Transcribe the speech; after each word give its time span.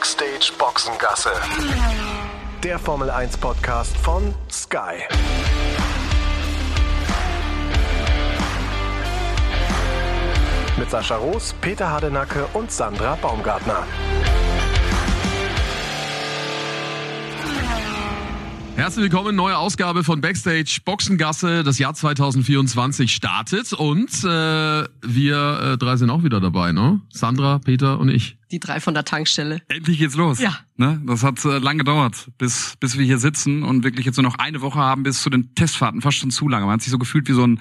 Backstage 0.00 0.50
Boxengasse. 0.58 1.28
Der 2.64 2.78
Formel 2.78 3.10
1 3.10 3.36
Podcast 3.36 3.94
von 3.98 4.34
Sky. 4.50 5.02
Mit 10.78 10.88
Sascha 10.88 11.16
Roos, 11.16 11.54
Peter 11.60 11.90
Hardenacke 11.90 12.46
und 12.54 12.72
Sandra 12.72 13.16
Baumgartner. 13.16 13.86
Herzlich 18.76 19.02
willkommen, 19.02 19.36
neue 19.36 19.58
Ausgabe 19.58 20.02
von 20.02 20.22
Backstage 20.22 20.80
Boxengasse. 20.82 21.62
Das 21.62 21.78
Jahr 21.78 21.92
2024 21.92 23.12
startet 23.12 23.74
und 23.74 24.08
äh, 24.24 24.84
wir 25.02 25.60
äh, 25.62 25.76
drei 25.76 25.96
sind 25.96 26.08
auch 26.08 26.22
wieder 26.22 26.40
dabei, 26.40 26.72
ne? 26.72 27.02
Sandra, 27.10 27.58
Peter 27.58 28.00
und 28.00 28.08
ich. 28.08 28.39
Die 28.50 28.58
drei 28.60 28.80
von 28.80 28.94
der 28.94 29.04
Tankstelle. 29.04 29.62
Endlich 29.68 29.98
geht's 29.98 30.16
los. 30.16 30.40
Ja. 30.40 30.58
Ne? 30.76 30.98
Das 31.04 31.22
hat 31.22 31.44
äh, 31.44 31.58
lange 31.58 31.80
gedauert, 31.80 32.30
bis, 32.38 32.74
bis 32.80 32.96
wir 32.96 33.04
hier 33.04 33.18
sitzen 33.18 33.64
und 33.64 33.84
wirklich 33.84 34.06
jetzt 34.06 34.16
nur 34.16 34.24
noch 34.24 34.38
eine 34.38 34.62
Woche 34.62 34.78
haben 34.78 35.02
bis 35.02 35.22
zu 35.22 35.28
den 35.28 35.54
Testfahrten. 35.54 36.00
Fast 36.00 36.16
schon 36.16 36.30
zu 36.30 36.48
lange. 36.48 36.64
Man 36.64 36.72
hat 36.72 36.80
sich 36.82 36.90
so 36.90 36.98
gefühlt 36.98 37.28
wie 37.28 37.34
so 37.34 37.46
ein 37.46 37.60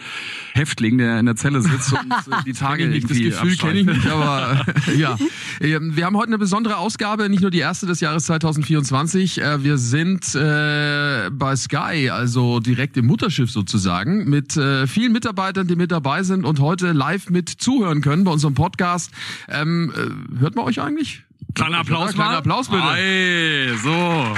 Häftling, 0.53 0.97
der 0.97 1.20
in 1.20 1.25
der 1.25 1.35
Zelle 1.35 1.61
sitzt 1.61 1.91
und 1.91 2.11
äh, 2.11 2.44
die 2.45 2.53
Tage 2.59 2.83
Kenn 2.83 2.94
ich 2.94 3.09
nicht, 3.09 3.33
das 3.33 3.41
Gefühl 3.41 3.57
kenne 3.57 3.80
ich 3.81 3.85
nicht, 3.85 4.07
aber 4.07 4.66
ja. 4.95 5.17
Ähm, 5.59 5.97
Wir 5.97 6.05
haben 6.05 6.16
heute 6.16 6.27
eine 6.27 6.38
besondere 6.38 6.77
Ausgabe, 6.77 7.27
nicht 7.27 7.41
nur 7.41 7.52
die 7.52 7.59
erste 7.59 7.85
des 7.88 7.99
Jahres 7.99 8.23
2024. 8.25 9.41
Äh, 9.41 9.63
Wir 9.63 9.77
sind 9.77 10.33
äh, 10.33 11.30
bei 11.30 11.55
Sky, 11.58 12.09
also 12.09 12.61
direkt 12.61 12.95
im 12.95 13.05
Mutterschiff 13.05 13.52
sozusagen, 13.52 14.30
mit 14.30 14.55
äh, 14.55 14.88
vielen 14.88 15.11
Mitarbeitern, 15.11 15.67
die 15.67 15.75
mit 15.75 15.91
dabei 15.91 16.23
sind 16.23 16.45
und 16.45 16.61
heute 16.61 16.94
live 16.94 17.30
mit 17.30 17.49
zuhören 17.49 17.99
können 17.99 18.23
bei 18.23 18.31
unserem 18.31 18.53
Podcast. 18.53 19.11
Ähm, 19.49 19.91
äh, 19.94 20.39
hört 20.39 20.55
man 20.55 20.63
euch 20.63 20.78
eigentlich? 20.83 21.23
Kleiner 21.55 21.79
Applaus 21.79 22.13
Kleiner 22.13 22.31
mal. 22.31 22.38
Applaus 22.38 22.69
bitte. 22.69 22.83
Ei, 22.83 23.71
so. 23.81 24.35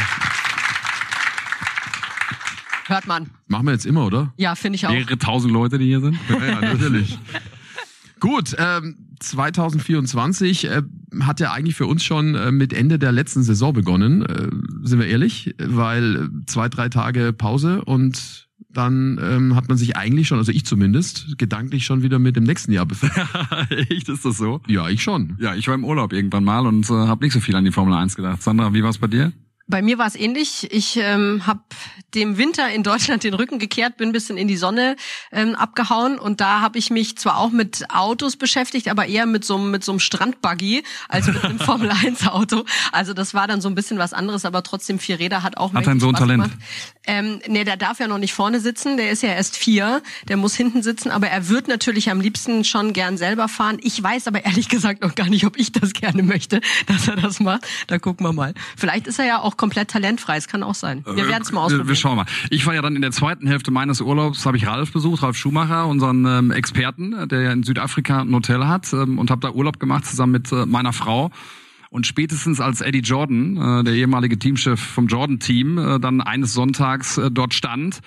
Hört 2.87 3.07
man. 3.07 3.29
Machen 3.47 3.65
wir 3.67 3.73
jetzt 3.73 3.85
immer, 3.85 4.05
oder? 4.05 4.33
Ja, 4.37 4.55
finde 4.55 4.75
ich 4.75 4.85
auch. 4.85 4.91
Mehrere 4.91 5.17
tausend 5.17 5.53
Leute, 5.53 5.77
die 5.77 5.85
hier 5.85 6.01
sind. 6.01 6.17
Ja, 6.29 6.45
ja 6.45 6.61
natürlich. 6.61 7.17
Gut, 8.19 8.55
ähm, 8.57 8.97
2024 9.19 10.65
äh, 10.65 10.81
hat 11.21 11.39
ja 11.39 11.51
eigentlich 11.51 11.75
für 11.75 11.87
uns 11.87 12.03
schon 12.03 12.35
äh, 12.35 12.51
mit 12.51 12.73
Ende 12.73 12.99
der 12.99 13.11
letzten 13.11 13.43
Saison 13.43 13.73
begonnen, 13.73 14.23
äh, 14.25 14.49
sind 14.85 14.99
wir 14.99 15.07
ehrlich, 15.07 15.55
weil 15.57 16.15
äh, 16.15 16.45
zwei, 16.45 16.69
drei 16.69 16.89
Tage 16.89 17.33
Pause 17.33 17.83
und 17.83 18.49
dann 18.69 19.19
ähm, 19.21 19.55
hat 19.55 19.67
man 19.67 19.77
sich 19.77 19.97
eigentlich 19.97 20.27
schon, 20.27 20.37
also 20.37 20.51
ich 20.51 20.65
zumindest, 20.65 21.37
gedanklich 21.37 21.85
schon 21.85 22.03
wieder 22.03 22.19
mit 22.19 22.35
dem 22.35 22.43
nächsten 22.43 22.71
Jahr 22.71 22.85
befasst. 22.85 23.13
Echt, 23.69 24.09
ist 24.09 24.25
das 24.25 24.37
so? 24.37 24.61
ja, 24.67 24.89
ich 24.89 25.03
schon. 25.03 25.37
Ja, 25.39 25.55
ich 25.55 25.67
war 25.67 25.75
im 25.75 25.83
Urlaub 25.83 26.13
irgendwann 26.13 26.43
mal 26.43 26.65
und 26.65 26.89
äh, 26.89 26.93
habe 26.93 27.25
nicht 27.25 27.33
so 27.33 27.39
viel 27.39 27.55
an 27.55 27.65
die 27.65 27.71
Formel 27.71 27.93
1 27.93 28.15
gedacht. 28.15 28.41
Sandra, 28.41 28.73
wie 28.73 28.83
war's 28.83 28.97
bei 28.97 29.07
dir? 29.07 29.33
Bei 29.67 29.81
mir 29.81 29.97
war 29.97 30.07
es 30.07 30.15
ähnlich. 30.15 30.67
Ich 30.71 30.97
ähm, 30.97 31.47
habe 31.47 31.61
dem 32.13 32.37
Winter 32.37 32.69
in 32.69 32.83
Deutschland 32.83 33.23
den 33.23 33.33
Rücken 33.33 33.57
gekehrt, 33.57 33.95
bin 33.97 34.09
ein 34.09 34.11
bisschen 34.11 34.37
in 34.37 34.47
die 34.49 34.57
Sonne 34.57 34.97
ähm, 35.31 35.55
abgehauen 35.55 36.19
und 36.19 36.41
da 36.41 36.59
habe 36.59 36.77
ich 36.77 36.89
mich 36.89 37.17
zwar 37.17 37.37
auch 37.37 37.51
mit 37.51 37.85
Autos 37.89 38.35
beschäftigt, 38.35 38.89
aber 38.89 39.05
eher 39.05 39.25
mit 39.25 39.45
so, 39.45 39.55
einem- 39.55 39.71
mit 39.71 39.83
so 39.85 39.93
einem 39.93 39.99
Strandbuggy 39.99 40.83
als 41.07 41.27
mit 41.27 41.41
einem 41.43 41.57
Formel 41.61 41.89
1 41.89 42.27
Auto. 42.27 42.65
Also 42.91 43.13
das 43.13 43.33
war 43.33 43.47
dann 43.47 43.61
so 43.61 43.69
ein 43.69 43.75
bisschen 43.75 43.97
was 43.97 44.11
anderes, 44.11 44.43
aber 44.43 44.61
trotzdem 44.63 44.99
vier 44.99 45.19
Räder 45.19 45.41
hat 45.43 45.55
auch 45.57 45.73
Hat 45.73 45.87
dein 45.87 46.01
Sohn 46.01 46.15
Talent? 46.15 46.43
gemacht. 46.43 46.57
Ähm, 47.05 47.39
nee, 47.47 47.63
der 47.63 47.77
darf 47.77 47.99
ja 47.99 48.07
noch 48.07 48.17
nicht 48.17 48.33
vorne 48.33 48.59
sitzen, 48.59 48.97
der 48.97 49.09
ist 49.09 49.23
ja 49.23 49.29
erst 49.29 49.55
vier, 49.57 50.03
der 50.27 50.35
muss 50.37 50.53
hinten 50.55 50.83
sitzen, 50.83 51.09
aber 51.11 51.27
er 51.29 51.47
wird 51.47 51.67
natürlich 51.69 52.09
am 52.11 52.19
liebsten 52.19 52.63
schon 52.65 52.91
gern 52.93 53.17
selber 53.17 53.47
fahren. 53.47 53.77
Ich 53.81 54.01
weiß 54.03 54.27
aber 54.27 54.43
ehrlich 54.45 54.67
gesagt 54.67 55.01
noch 55.01 55.15
gar 55.15 55.29
nicht, 55.29 55.45
ob 55.45 55.57
ich 55.57 55.71
das 55.71 55.93
gerne 55.93 56.23
möchte, 56.23 56.59
dass 56.87 57.07
er 57.07 57.15
das 57.15 57.39
macht. 57.39 57.65
Da 57.87 57.99
gucken 57.99 58.25
wir 58.25 58.33
mal. 58.33 58.53
Vielleicht 58.75 59.07
ist 59.07 59.17
er 59.17 59.25
ja 59.25 59.39
auch 59.39 59.55
komplett 59.61 59.91
talentfrei, 59.91 60.37
es 60.37 60.47
kann 60.47 60.63
auch 60.63 60.73
sein. 60.73 61.05
Wir 61.05 61.27
werden 61.27 61.43
es 61.43 61.51
mal 61.51 61.65
ausprobieren. 61.65 61.87
wir 61.87 61.95
schauen 61.95 62.15
mal. 62.15 62.25
Ich 62.49 62.65
war 62.65 62.73
ja 62.73 62.81
dann 62.81 62.95
in 62.95 63.03
der 63.03 63.11
zweiten 63.11 63.45
Hälfte 63.45 63.69
meines 63.69 64.01
Urlaubs, 64.01 64.47
habe 64.47 64.57
ich 64.57 64.65
Ralf 64.65 64.91
besucht, 64.91 65.21
Ralf 65.21 65.37
Schumacher, 65.37 65.85
unseren 65.85 66.25
ähm, 66.25 66.49
Experten, 66.49 67.27
der 67.29 67.41
ja 67.41 67.51
in 67.51 67.61
Südafrika 67.61 68.21
ein 68.21 68.33
Hotel 68.33 68.65
hat 68.65 68.91
ähm, 68.91 69.19
und 69.19 69.29
habe 69.29 69.41
da 69.41 69.51
Urlaub 69.51 69.79
gemacht 69.79 70.07
zusammen 70.07 70.31
mit 70.31 70.51
äh, 70.51 70.65
meiner 70.65 70.93
Frau. 70.93 71.29
Und 71.93 72.07
spätestens 72.07 72.61
als 72.61 72.79
Eddie 72.79 73.01
Jordan, 73.01 73.57
äh, 73.57 73.83
der 73.83 73.93
ehemalige 73.93 74.39
Teamchef 74.39 74.79
vom 74.79 75.07
Jordan-Team, 75.07 75.77
äh, 75.77 75.99
dann 75.99 76.21
eines 76.21 76.53
Sonntags 76.53 77.17
äh, 77.17 77.29
dort 77.29 77.53
stand 77.53 77.99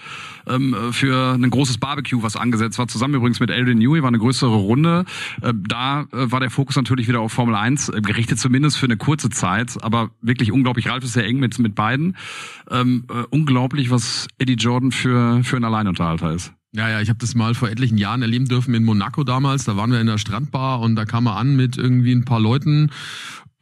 ähm, 0.46 0.72
äh, 0.72 0.90
für 0.90 1.34
ein 1.34 1.50
großes 1.50 1.76
Barbecue, 1.76 2.22
was 2.22 2.34
angesetzt 2.34 2.78
war, 2.78 2.88
zusammen 2.88 3.12
übrigens 3.12 3.40
mit 3.40 3.50
Adrian 3.50 3.76
Newey, 3.76 4.00
war 4.00 4.08
eine 4.08 4.18
größere 4.18 4.54
Runde. 4.54 5.04
Äh, 5.42 5.52
da 5.68 6.00
äh, 6.00 6.06
war 6.12 6.40
der 6.40 6.48
Fokus 6.48 6.76
natürlich 6.76 7.08
wieder 7.08 7.20
auf 7.20 7.32
Formel 7.32 7.54
1, 7.54 7.90
äh, 7.90 8.00
gerichtet 8.00 8.38
zumindest 8.38 8.78
für 8.78 8.86
eine 8.86 8.96
kurze 8.96 9.28
Zeit, 9.28 9.76
aber 9.84 10.08
wirklich 10.22 10.50
unglaublich. 10.50 10.88
Ralf 10.88 11.04
ist 11.04 11.12
sehr 11.12 11.26
eng 11.26 11.38
mit, 11.38 11.58
mit 11.58 11.74
beiden. 11.74 12.16
Ähm, 12.70 13.04
äh, 13.10 13.24
unglaublich, 13.28 13.90
was 13.90 14.28
Eddie 14.38 14.54
Jordan 14.54 14.92
für, 14.92 15.44
für 15.44 15.58
ein 15.58 15.64
Alleinunterhalter 15.64 16.32
ist. 16.32 16.54
Ja, 16.72 16.88
ja, 16.88 17.00
ich 17.00 17.08
habe 17.08 17.20
das 17.20 17.36
mal 17.36 17.54
vor 17.54 17.68
etlichen 17.68 17.98
Jahren 17.98 18.22
erleben 18.22 18.46
dürfen 18.46 18.74
in 18.74 18.82
Monaco 18.82 19.22
damals. 19.22 19.64
Da 19.64 19.76
waren 19.76 19.92
wir 19.92 20.00
in 20.00 20.08
der 20.08 20.18
Strandbar 20.18 20.80
und 20.80 20.96
da 20.96 21.04
kam 21.04 21.26
er 21.26 21.36
an 21.36 21.54
mit 21.54 21.76
irgendwie 21.76 22.12
ein 22.12 22.24
paar 22.24 22.40
Leuten. 22.40 22.90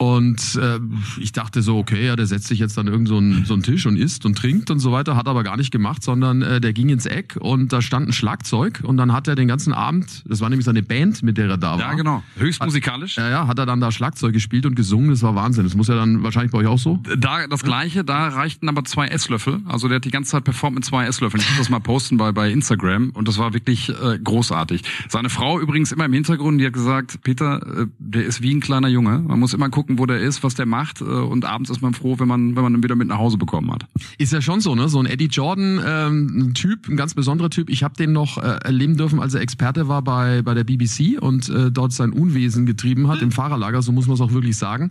Und 0.03 0.59
äh, 0.61 0.81
ich 1.21 1.31
dachte 1.31 1.63
so, 1.63 1.79
okay, 1.79 2.07
ja, 2.07 2.17
der 2.17 2.27
setzt 2.27 2.49
sich 2.49 2.59
jetzt 2.59 2.77
dann 2.77 2.89
irgend 2.89 3.07
so 3.07 3.19
einen, 3.19 3.45
so 3.45 3.55
einen 3.55 3.63
Tisch 3.63 3.87
und 3.87 3.97
isst 3.97 4.27
und 4.27 4.37
trinkt 4.37 4.69
und 4.73 4.81
so 4.81 4.91
weiter, 4.91 5.15
hat 5.15 5.29
aber 5.29 5.45
gar 5.45 5.57
nicht 5.57 5.71
gemacht, 5.71 6.03
sondern 6.03 6.43
äh, 6.43 6.61
der 6.61 6.73
ging 6.73 6.89
ins 6.89 7.07
Eck 7.07 7.37
und 7.39 7.73
da 7.73 7.81
stand 7.81 8.09
ein 8.09 8.13
Schlagzeug 8.13 8.81
und 8.83 8.97
dann 8.97 9.13
hat 9.13 9.29
er 9.29 9.37
den 9.37 9.47
ganzen 9.47 9.73
Abend, 9.73 10.25
das 10.27 10.41
war 10.41 10.49
nämlich 10.49 10.65
seine 10.65 10.83
Band, 10.83 11.23
mit 11.23 11.39
der 11.39 11.51
er 11.51 11.57
da 11.57 11.75
war. 11.75 11.79
Ja, 11.79 11.93
genau. 11.95 12.25
Höchst 12.37 12.65
musikalisch. 12.65 13.17
Ja, 13.17 13.31
ja, 13.31 13.47
hat 13.47 13.61
er 13.61 13.67
dann 13.67 13.79
da 13.79 13.93
Schlagzeug 13.93 14.33
gespielt 14.33 14.67
und 14.67 14.75
gesungen, 14.75 15.11
das 15.11 15.23
war 15.23 15.37
Wahnsinn. 15.37 15.63
Das 15.63 15.77
muss 15.77 15.87
ja 15.87 15.95
dann 15.95 16.25
wahrscheinlich 16.25 16.51
bei 16.51 16.59
euch 16.59 16.67
auch 16.67 16.81
so. 16.81 16.99
Da 17.17 17.47
das 17.47 17.63
gleiche, 17.63 18.03
da 18.03 18.27
reichten 18.27 18.69
aber 18.69 18.85
zwei 18.85 19.07
Esslöffel. 19.07 19.61
Also 19.67 19.87
der 19.87 19.99
hat 19.99 20.05
die 20.05 20.11
ganze 20.11 20.33
Zeit 20.33 20.43
performt 20.43 20.75
mit 20.75 20.85
zwei 20.85 21.07
Esslöffeln. 21.07 21.41
Ich 21.41 21.49
muss 21.51 21.59
das 21.59 21.71
mal 21.71 21.79
posten 21.79 22.17
bei, 22.17 22.33
bei 22.33 22.51
Instagram 22.51 23.11
und 23.11 23.29
das 23.29 23.39
war 23.39 23.55
wirklich 23.55 23.89
äh, 23.89 24.19
großartig. 24.19 24.83
Seine 25.09 25.31
Frau 25.31 25.61
übrigens 25.61 25.93
immer 25.93 26.07
im 26.07 26.13
Hintergrund, 26.13 26.61
die 26.61 26.67
hat 26.67 26.73
gesagt, 26.73 27.23
Peter, 27.23 27.83
äh, 27.83 27.87
der 28.01 28.25
ist 28.25 28.43
wie 28.43 28.53
ein 28.53 28.59
kleiner 28.59 28.89
Junge. 28.89 29.21
Man 29.21 29.39
muss 29.39 29.55
immer 29.55 29.69
gucken, 29.69 29.92
wo 29.99 30.07
der 30.07 30.21
ist, 30.21 30.43
was 30.43 30.55
der 30.55 30.67
macht 30.67 31.01
äh, 31.01 31.05
und 31.05 31.45
abends 31.45 31.71
ist 31.71 31.83
man 31.83 31.95
froh, 31.95 32.19
wenn 32.19 32.29
man 32.29 32.57
wenn 32.57 32.63
man 32.63 32.75
ihn 32.75 32.83
wieder 32.83 32.95
mit 32.95 33.09
nach 33.09 33.19
Hause 33.19 33.39
bekommen 33.39 33.71
hat. 33.73 33.87
Ist 34.19 34.33
ja 34.33 34.41
schon 34.41 34.61
so, 34.61 34.75
ne? 34.75 34.89
So 34.89 35.01
ein 35.01 35.07
Eddie 35.07 35.27
Jordan 35.27 35.81
ähm, 35.85 36.55
ein 36.89 36.97
ganz 36.97 37.15
besonderer 37.15 37.51
Typ. 37.51 37.71
Ich 37.71 37.83
habe 37.83 37.95
den 37.95 38.13
noch 38.13 38.39
äh, 38.39 38.59
erleben 38.65 38.97
dürfen, 38.97 39.21
als 39.21 39.35
er 39.35 39.41
Experte 39.41 39.89
war 39.89 40.03
bei 40.03 40.43
bei 40.43 40.55
der 40.55 40.65
BBC 40.65 41.21
und 41.21 41.49
äh, 41.49 41.71
dort 41.71 41.93
sein 41.93 42.11
Unwesen 42.11 42.67
getrieben 42.67 43.09
hat 43.09 43.23
im 43.23 43.33
Fahrerlager. 43.33 43.83
So 43.83 43.93
muss 43.93 44.07
man 44.07 44.15
es 44.15 44.21
auch 44.21 44.33
wirklich 44.33 44.57
sagen. 44.57 44.89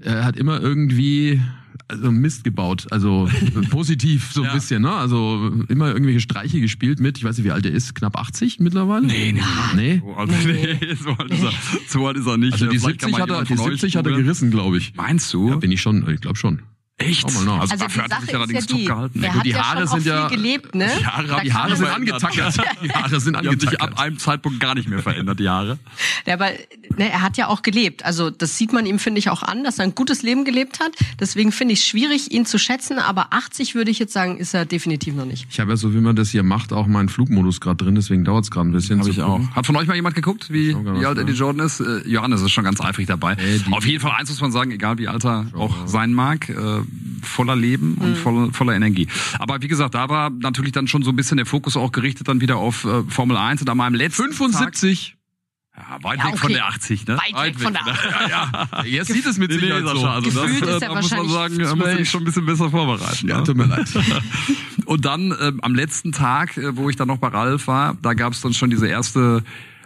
Er 0.00 0.24
hat 0.24 0.36
immer 0.36 0.60
irgendwie 0.60 1.40
also 1.90 2.10
Mist 2.12 2.44
gebaut, 2.44 2.86
also 2.90 3.28
positiv 3.70 4.30
so 4.32 4.40
ein 4.42 4.46
Ja. 4.48 4.54
bisschen, 4.54 4.82
ne? 4.82 4.92
Also 4.92 5.52
immer 5.68 5.88
irgendwelche 5.92 6.20
Streiche 6.20 6.60
gespielt 6.60 7.00
mit, 7.00 7.18
ich 7.18 7.24
weiß 7.24 7.36
nicht, 7.36 7.44
wie 7.46 7.50
alt 7.50 7.66
er 7.66 7.72
ist, 7.72 7.94
knapp 7.94 8.16
80 8.16 8.60
mittlerweile? 8.60 9.06
Nee, 9.06 9.32
nee. 9.32 9.40
Nee. 9.76 10.02
So 10.04 10.14
alt, 10.14 10.30
nee, 10.46 10.78
so 11.02 11.10
alt 11.10 11.30
ist 11.30 11.42
er, 11.42 11.52
so 11.88 12.06
alt 12.06 12.16
ist 12.16 12.26
er 12.26 12.36
nicht. 12.38 12.52
Also 12.54 12.66
die 12.68 12.78
Vielleicht 12.78 13.00
kann 13.00 13.10
70 13.10 13.12
mal 13.12 13.20
hat 13.20 13.30
er, 13.30 13.44
die 13.44 13.56
von 13.56 13.66
euch 13.66 13.80
70 13.80 13.96
hat 13.96 14.06
er 14.06 14.16
gerissen, 14.16 14.50
glaube 14.50 14.78
ich. 14.78 14.94
Meinst 14.96 15.32
du? 15.34 15.48
Ja, 15.50 15.56
bin 15.56 15.72
ich 15.72 15.80
schon, 15.82 16.08
ich 16.08 16.20
glaube 16.20 16.36
schon. 16.38 16.62
Echt? 17.00 17.20
Schau 17.30 17.40
mal 17.40 17.44
nach. 17.56 17.60
Also, 17.62 17.72
Also 17.72 17.84
dafür 17.84 18.02
hat 18.04 18.12
er 18.12 18.20
sich 18.20 18.34
allerdings 18.34 18.60
ja 18.64 18.66
top 18.66 18.78
die, 18.78 18.84
gehalten. 18.84 19.22
er 19.22 19.34
hat 19.34 19.44
die 19.44 19.50
ja 19.50 19.62
Haare 19.70 19.86
sind 19.88 20.06
ja- 20.06 20.28
gelebt, 20.28 20.74
ne? 20.74 20.88
Die 20.98 21.06
Haare- 21.06 21.40
die 21.70 21.76
sind 21.76 21.86
angetackert. 21.88 22.56
Die 22.82 22.90
Haare 22.92 23.20
sind 23.20 23.40
Die 23.42 23.48
haben 23.48 23.60
sich 23.60 23.68
ab 23.80 23.82
angetackert. 23.82 23.98
einem 23.98 24.18
Zeitpunkt 24.18 24.60
gar 24.60 24.74
nicht 24.74 24.88
mehr 24.88 25.00
verändert, 25.00 25.38
die 25.40 25.48
Haare. 25.48 25.78
Ja, 26.26 26.34
aber 26.34 26.50
ne, 26.96 27.10
er 27.10 27.22
hat 27.22 27.36
ja 27.36 27.48
auch 27.48 27.62
gelebt. 27.62 28.04
Also 28.04 28.30
das 28.30 28.56
sieht 28.56 28.72
man 28.72 28.86
ihm, 28.86 28.98
finde 28.98 29.18
ich, 29.18 29.30
auch 29.30 29.42
an, 29.42 29.64
dass 29.64 29.78
er 29.78 29.84
ein 29.84 29.94
gutes 29.94 30.22
Leben 30.22 30.44
gelebt 30.44 30.80
hat. 30.80 30.92
Deswegen 31.18 31.52
finde 31.52 31.74
ich 31.74 31.80
es 31.80 31.86
schwierig, 31.86 32.30
ihn 32.32 32.46
zu 32.46 32.58
schätzen. 32.58 32.98
Aber 32.98 33.28
80 33.32 33.74
würde 33.74 33.90
ich 33.90 33.98
jetzt 33.98 34.12
sagen, 34.12 34.36
ist 34.36 34.54
er 34.54 34.64
definitiv 34.66 35.14
noch 35.14 35.24
nicht. 35.26 35.46
Ich 35.50 35.60
habe 35.60 35.70
ja 35.70 35.76
so, 35.76 35.94
wie 35.94 35.98
man 36.00 36.16
das 36.16 36.30
hier 36.30 36.42
macht, 36.42 36.72
auch 36.72 36.86
meinen 36.86 37.08
Flugmodus 37.08 37.60
gerade 37.60 37.82
drin, 37.84 37.94
deswegen 37.94 38.24
dauert 38.24 38.44
es 38.44 38.50
gerade 38.50 38.68
ein 38.68 38.72
bisschen. 38.72 39.00
Habe 39.00 39.10
ich 39.10 39.20
auch. 39.22 39.40
Hat 39.54 39.66
von 39.66 39.76
euch 39.76 39.86
mal 39.86 39.94
jemand 39.94 40.14
geguckt, 40.14 40.50
wie, 40.52 40.74
wie 40.76 41.06
alt 41.06 41.18
Eddie. 41.18 41.32
Jordan 41.32 41.64
ist? 41.66 41.80
Äh, 41.80 42.06
Johannes 42.08 42.42
ist 42.42 42.50
schon 42.52 42.64
ganz 42.64 42.80
eifrig 42.80 43.06
dabei. 43.06 43.34
Ey, 43.34 43.58
die- 43.60 43.72
Auf 43.72 43.86
jeden 43.86 44.00
Fall 44.00 44.12
eins 44.12 44.28
muss 44.30 44.40
man 44.40 44.52
sagen, 44.52 44.70
egal 44.70 44.98
wie 44.98 45.08
alt 45.08 45.24
er 45.24 45.46
auch 45.54 45.86
sein 45.86 46.12
mag, 46.12 46.48
äh, 46.48 46.54
voller 47.22 47.56
Leben 47.56 47.94
und 47.94 48.16
voller, 48.16 48.52
voller 48.52 48.74
Energie. 48.74 49.08
Aber 49.38 49.60
wie 49.62 49.68
gesagt, 49.68 49.94
da 49.94 50.08
war 50.08 50.30
natürlich 50.30 50.72
dann 50.72 50.88
schon 50.88 51.02
so 51.02 51.10
ein 51.10 51.16
bisschen 51.16 51.36
der 51.36 51.46
Fokus 51.46 51.76
auch 51.76 51.92
gerichtet 51.92 52.28
dann 52.28 52.40
wieder 52.40 52.56
auf 52.56 52.84
äh, 52.84 53.02
Formel 53.08 53.36
1 53.36 53.62
und 53.62 53.68
an 53.68 53.76
meinem 53.76 53.94
letzten 53.94 54.32
75. 54.32 55.10
Tag, 55.10 55.20
ja, 55.76 56.02
weit 56.02 56.18
Ja, 56.18 56.24
weg 56.26 56.38
von 56.38 56.46
okay. 56.46 56.54
der 56.54 56.66
80, 56.66 57.06
ne? 57.06 57.16
Weit 57.16 57.46
weg 57.46 57.60
von 57.60 57.72
der 57.72 57.82
ja, 58.28 58.28
ja. 58.28 58.84
Jetzt 58.84 59.12
sieht 59.12 59.24
es 59.24 59.38
mit 59.38 59.50
Nee, 59.50 59.56
nee, 59.56 59.62
Sicherheit 59.62 59.96
so. 59.96 60.06
Also 60.06 60.30
das, 60.30 60.42
Gefühlt 60.42 60.62
ist 60.62 60.68
er 60.68 60.80
da 60.80 60.94
muss 60.94 61.10
man 61.10 61.20
wahrscheinlich 61.20 61.32
sagen, 61.32 61.58
da 61.58 61.76
muss 61.76 61.88
ich 61.88 61.94
12. 61.94 62.10
schon 62.10 62.20
ein 62.20 62.24
bisschen 62.24 62.46
besser 62.46 62.70
vorbereiten. 62.70 63.28
ja, 63.28 63.38
ne? 63.38 63.44
tut 63.44 63.56
mir 63.56 63.66
leid. 63.66 63.88
Und 64.84 65.04
dann 65.04 65.34
ähm, 65.40 65.60
am 65.62 65.74
letzten 65.74 66.12
Tag, 66.12 66.56
äh, 66.56 66.76
wo 66.76 66.90
ich 66.90 66.96
dann 66.96 67.08
noch 67.08 67.18
bei 67.18 67.28
Ralf 67.28 67.66
war, 67.66 67.96
da 68.02 68.14
gab 68.14 68.32
es 68.32 68.40
dann 68.40 68.52
schon 68.52 68.70
diese 68.70 68.88
erste 68.88 69.42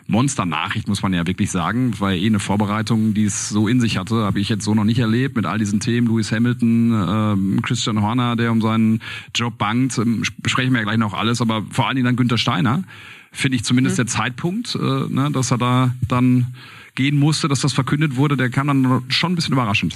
Monster-Nachricht, 0.06 0.88
muss 0.88 1.02
man 1.02 1.12
ja 1.14 1.26
wirklich 1.26 1.50
sagen. 1.50 1.92
Ja 1.98 2.10
eh 2.10 2.26
eine 2.26 2.38
Vorbereitung, 2.38 3.14
die 3.14 3.24
es 3.24 3.48
so 3.48 3.68
in 3.68 3.80
sich 3.80 3.96
hatte. 3.96 4.16
Habe 4.16 4.40
ich 4.40 4.48
jetzt 4.48 4.64
so 4.64 4.74
noch 4.74 4.84
nicht 4.84 4.98
erlebt 4.98 5.36
mit 5.36 5.46
all 5.46 5.58
diesen 5.58 5.80
Themen. 5.80 6.06
Lewis 6.06 6.30
Hamilton, 6.32 6.92
ähm, 6.92 7.62
Christian 7.62 8.02
Horner, 8.02 8.36
der 8.36 8.52
um 8.52 8.60
seinen 8.60 9.00
Job 9.34 9.56
bangt. 9.58 9.96
Ähm, 9.98 10.22
besprechen 10.38 10.72
wir 10.72 10.80
ja 10.80 10.84
gleich 10.84 10.98
noch 10.98 11.14
alles. 11.14 11.40
Aber 11.40 11.62
vor 11.70 11.86
allen 11.86 11.96
Dingen 11.96 12.06
dann 12.06 12.16
Günther 12.16 12.38
Steiner. 12.38 12.84
Finde 13.32 13.56
ich 13.56 13.64
zumindest 13.64 13.98
der 13.98 14.06
Zeitpunkt, 14.06 14.76
äh, 14.76 14.78
ne, 14.78 15.30
dass 15.32 15.50
er 15.50 15.58
da 15.58 15.94
dann 16.06 16.54
gehen 16.94 17.18
musste, 17.18 17.48
dass 17.48 17.60
das 17.60 17.72
verkündet 17.72 18.16
wurde, 18.16 18.36
der 18.36 18.50
kam 18.50 18.68
dann 18.68 19.02
schon 19.08 19.32
ein 19.32 19.34
bisschen 19.34 19.54
überraschend. 19.54 19.94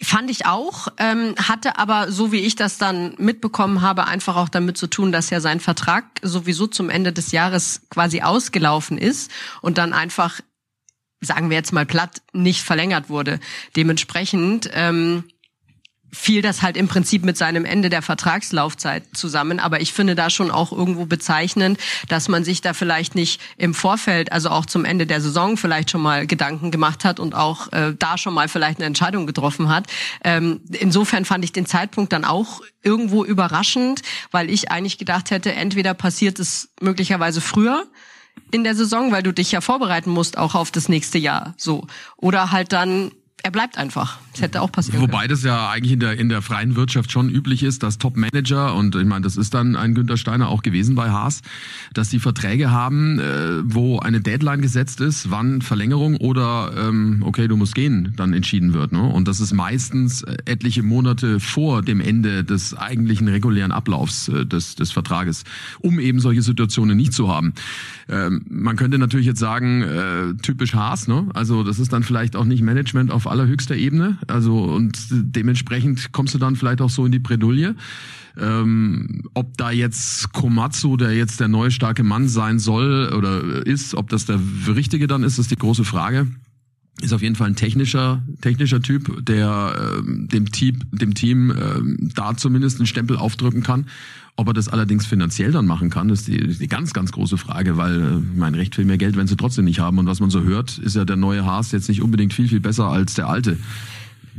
Fand 0.00 0.30
ich 0.30 0.46
auch, 0.46 0.88
ähm, 0.98 1.34
hatte 1.36 1.76
aber, 1.76 2.12
so 2.12 2.30
wie 2.30 2.40
ich 2.40 2.54
das 2.54 2.78
dann 2.78 3.14
mitbekommen 3.18 3.82
habe, 3.82 4.06
einfach 4.06 4.36
auch 4.36 4.48
damit 4.48 4.78
zu 4.78 4.86
tun, 4.86 5.10
dass 5.10 5.30
ja 5.30 5.40
sein 5.40 5.58
Vertrag 5.58 6.04
sowieso 6.22 6.68
zum 6.68 6.88
Ende 6.88 7.12
des 7.12 7.32
Jahres 7.32 7.82
quasi 7.90 8.22
ausgelaufen 8.22 8.96
ist 8.96 9.30
und 9.60 9.76
dann 9.76 9.92
einfach, 9.92 10.40
sagen 11.20 11.50
wir 11.50 11.56
jetzt 11.56 11.72
mal 11.72 11.84
platt, 11.84 12.22
nicht 12.32 12.62
verlängert 12.62 13.10
wurde. 13.10 13.40
Dementsprechend 13.74 14.70
ähm, 14.72 15.24
fiel 16.12 16.42
das 16.42 16.62
halt 16.62 16.76
im 16.76 16.88
Prinzip 16.88 17.24
mit 17.24 17.36
seinem 17.36 17.64
Ende 17.64 17.90
der 17.90 18.02
Vertragslaufzeit 18.02 19.04
zusammen. 19.12 19.60
Aber 19.60 19.80
ich 19.80 19.92
finde 19.92 20.14
da 20.14 20.30
schon 20.30 20.50
auch 20.50 20.72
irgendwo 20.72 21.06
bezeichnend, 21.06 21.78
dass 22.08 22.28
man 22.28 22.44
sich 22.44 22.60
da 22.60 22.72
vielleicht 22.72 23.14
nicht 23.14 23.40
im 23.56 23.74
Vorfeld, 23.74 24.32
also 24.32 24.50
auch 24.50 24.66
zum 24.66 24.84
Ende 24.84 25.06
der 25.06 25.20
Saison 25.20 25.56
vielleicht 25.56 25.90
schon 25.90 26.00
mal 26.00 26.26
Gedanken 26.26 26.70
gemacht 26.70 27.04
hat 27.04 27.20
und 27.20 27.34
auch 27.34 27.72
äh, 27.72 27.94
da 27.98 28.16
schon 28.16 28.34
mal 28.34 28.48
vielleicht 28.48 28.78
eine 28.78 28.86
Entscheidung 28.86 29.26
getroffen 29.26 29.68
hat. 29.68 29.86
Ähm, 30.24 30.60
insofern 30.72 31.24
fand 31.24 31.44
ich 31.44 31.52
den 31.52 31.66
Zeitpunkt 31.66 32.12
dann 32.12 32.24
auch 32.24 32.62
irgendwo 32.82 33.24
überraschend, 33.24 34.02
weil 34.30 34.50
ich 34.50 34.70
eigentlich 34.70 34.98
gedacht 34.98 35.30
hätte, 35.30 35.52
entweder 35.52 35.94
passiert 35.94 36.38
es 36.38 36.70
möglicherweise 36.80 37.40
früher, 37.40 37.86
in 38.50 38.64
der 38.64 38.74
Saison, 38.74 39.12
weil 39.12 39.22
du 39.22 39.32
dich 39.32 39.52
ja 39.52 39.60
vorbereiten 39.60 40.10
musst 40.10 40.38
auch 40.38 40.54
auf 40.54 40.70
das 40.70 40.88
nächste 40.88 41.18
Jahr, 41.18 41.54
so. 41.56 41.86
Oder 42.16 42.52
halt 42.52 42.72
dann 42.72 43.10
er 43.42 43.50
bleibt 43.50 43.78
einfach. 43.78 44.18
Das 44.38 44.44
hätte 44.44 44.62
auch 44.62 44.70
passieren 44.70 45.00
Wobei 45.00 45.22
können. 45.22 45.30
das 45.30 45.42
ja 45.42 45.68
eigentlich 45.68 45.92
in 45.92 45.98
der, 46.00 46.16
in 46.16 46.28
der 46.28 46.42
freien 46.42 46.76
Wirtschaft 46.76 47.10
schon 47.10 47.28
üblich 47.28 47.64
ist, 47.64 47.82
dass 47.82 47.98
Top-Manager, 47.98 48.72
und 48.76 48.94
ich 48.94 49.04
meine, 49.04 49.22
das 49.22 49.36
ist 49.36 49.52
dann 49.52 49.74
ein 49.74 49.94
Günter 49.94 50.16
Steiner 50.16 50.48
auch 50.48 50.62
gewesen 50.62 50.94
bei 50.94 51.10
Haas, 51.10 51.40
dass 51.92 52.08
die 52.08 52.20
Verträge 52.20 52.70
haben, 52.70 53.18
äh, 53.18 53.24
wo 53.64 53.98
eine 53.98 54.20
Deadline 54.20 54.60
gesetzt 54.60 55.00
ist, 55.00 55.32
wann 55.32 55.60
Verlängerung 55.60 56.16
oder 56.18 56.72
ähm, 56.76 57.24
okay, 57.26 57.48
du 57.48 57.56
musst 57.56 57.74
gehen, 57.74 58.12
dann 58.16 58.32
entschieden 58.32 58.74
wird. 58.74 58.92
Ne? 58.92 59.02
Und 59.02 59.26
das 59.26 59.40
ist 59.40 59.52
meistens 59.52 60.22
äh, 60.22 60.36
etliche 60.44 60.84
Monate 60.84 61.40
vor 61.40 61.82
dem 61.82 62.00
Ende 62.00 62.44
des 62.44 62.76
eigentlichen 62.76 63.26
regulären 63.26 63.72
Ablaufs 63.72 64.28
äh, 64.28 64.46
des, 64.46 64.76
des 64.76 64.92
Vertrages, 64.92 65.42
um 65.80 65.98
eben 65.98 66.20
solche 66.20 66.42
Situationen 66.42 66.96
nicht 66.96 67.12
zu 67.12 67.28
haben. 67.28 67.54
Ähm, 68.08 68.44
man 68.48 68.76
könnte 68.76 68.98
natürlich 68.98 69.26
jetzt 69.26 69.40
sagen, 69.40 69.82
äh, 69.82 70.34
typisch 70.42 70.74
Haas, 70.74 71.08
ne? 71.08 71.26
also 71.34 71.64
das 71.64 71.80
ist 71.80 71.92
dann 71.92 72.04
vielleicht 72.04 72.36
auch 72.36 72.44
nicht 72.44 72.62
Management 72.62 73.10
auf 73.10 73.26
allerhöchster 73.26 73.74
Ebene. 73.74 74.16
Also 74.28 74.64
und 74.64 74.98
dementsprechend 75.10 76.12
kommst 76.12 76.34
du 76.34 76.38
dann 76.38 76.56
vielleicht 76.56 76.80
auch 76.80 76.90
so 76.90 77.04
in 77.04 77.12
die 77.12 77.18
Bredouille. 77.18 77.74
Ähm, 78.38 79.22
ob 79.34 79.56
da 79.56 79.70
jetzt 79.70 80.32
Komatsu, 80.32 80.96
der 80.96 81.12
jetzt 81.12 81.40
der 81.40 81.48
neue 81.48 81.70
starke 81.70 82.04
Mann 82.04 82.28
sein 82.28 82.58
soll 82.58 83.12
oder 83.16 83.66
ist, 83.66 83.94
ob 83.94 84.08
das 84.10 84.26
der 84.26 84.38
richtige 84.68 85.08
dann 85.08 85.24
ist, 85.24 85.38
ist 85.38 85.50
die 85.50 85.56
große 85.56 85.84
Frage 85.84 86.28
ist 87.00 87.12
auf 87.12 87.22
jeden 87.22 87.36
Fall 87.36 87.48
ein 87.48 87.56
technischer 87.56 88.22
technischer 88.40 88.80
Typ, 88.80 89.24
der 89.24 89.98
ähm, 89.98 90.28
dem 90.28 90.50
Team 90.50 90.80
dem 90.90 91.14
Team 91.14 91.50
ähm, 91.50 92.10
da 92.14 92.36
zumindest 92.36 92.78
einen 92.78 92.86
Stempel 92.86 93.16
aufdrücken 93.16 93.62
kann. 93.62 93.86
Ob 94.36 94.46
er 94.48 94.52
das 94.52 94.68
allerdings 94.68 95.04
finanziell 95.06 95.50
dann 95.50 95.66
machen 95.66 95.90
kann, 95.90 96.10
ist 96.10 96.28
die, 96.28 96.46
die 96.46 96.68
ganz 96.68 96.92
ganz 96.92 97.12
große 97.12 97.38
Frage, 97.38 97.76
weil 97.76 98.00
äh, 98.00 98.20
mein 98.36 98.54
Recht 98.54 98.74
viel 98.74 98.84
mehr 98.84 98.98
Geld, 98.98 99.16
wenn 99.16 99.26
sie 99.26 99.36
trotzdem 99.36 99.64
nicht 99.64 99.80
haben. 99.80 99.98
Und 99.98 100.06
was 100.06 100.20
man 100.20 100.30
so 100.30 100.42
hört, 100.42 100.78
ist 100.78 100.96
ja 100.96 101.04
der 101.04 101.16
neue 101.16 101.44
Haas 101.44 101.72
jetzt 101.72 101.88
nicht 101.88 102.02
unbedingt 102.02 102.32
viel 102.34 102.48
viel 102.48 102.60
besser 102.60 102.86
als 102.86 103.14
der 103.14 103.28
alte. 103.28 103.58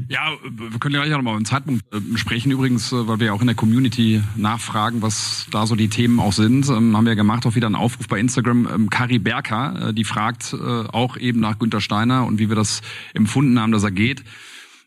Ja, 0.08 0.32
wir 0.44 0.80
können 0.80 0.96
gleich 0.96 1.12
auch 1.12 1.18
nochmal 1.18 1.36
einen 1.36 1.46
Zeitpunkt 1.46 1.84
äh, 1.94 2.18
sprechen. 2.18 2.52
Übrigens, 2.52 2.92
äh, 2.92 3.08
weil 3.08 3.20
wir 3.20 3.28
ja 3.28 3.34
auch 3.34 3.42
in 3.42 3.48
der 3.48 3.56
Community 3.56 4.22
nachfragen, 4.36 5.02
was 5.02 5.48
da 5.52 5.66
so 5.66 5.76
die 5.76 5.90
Themen 5.90 6.20
auch 6.20 6.34
sind, 6.34 6.70
ähm, 6.70 6.96
haben 6.96 7.06
wir 7.06 7.12
ja 7.12 7.16
gemacht 7.16 7.46
auch 7.46 7.56
wieder 7.56 7.68
einen 7.68 7.76
Aufruf 7.76 8.08
bei 8.08 8.20
Instagram. 8.20 8.68
Ähm, 8.74 8.90
Kari 8.90 9.20
Berker, 9.20 9.90
äh, 9.90 9.94
die 9.94 10.04
fragt 10.04 10.54
auch 10.54 11.18
eben 11.18 11.40
nach 11.40 11.60
Günter 11.60 11.82
Steiner 11.82 12.26
und 12.26 12.40
wie 12.40 12.50
wir 12.50 12.56
das 12.56 12.82
empfunden 13.14 13.60
haben, 13.60 13.72
dass 13.72 13.84
er 13.84 13.92
geht. 13.92 14.24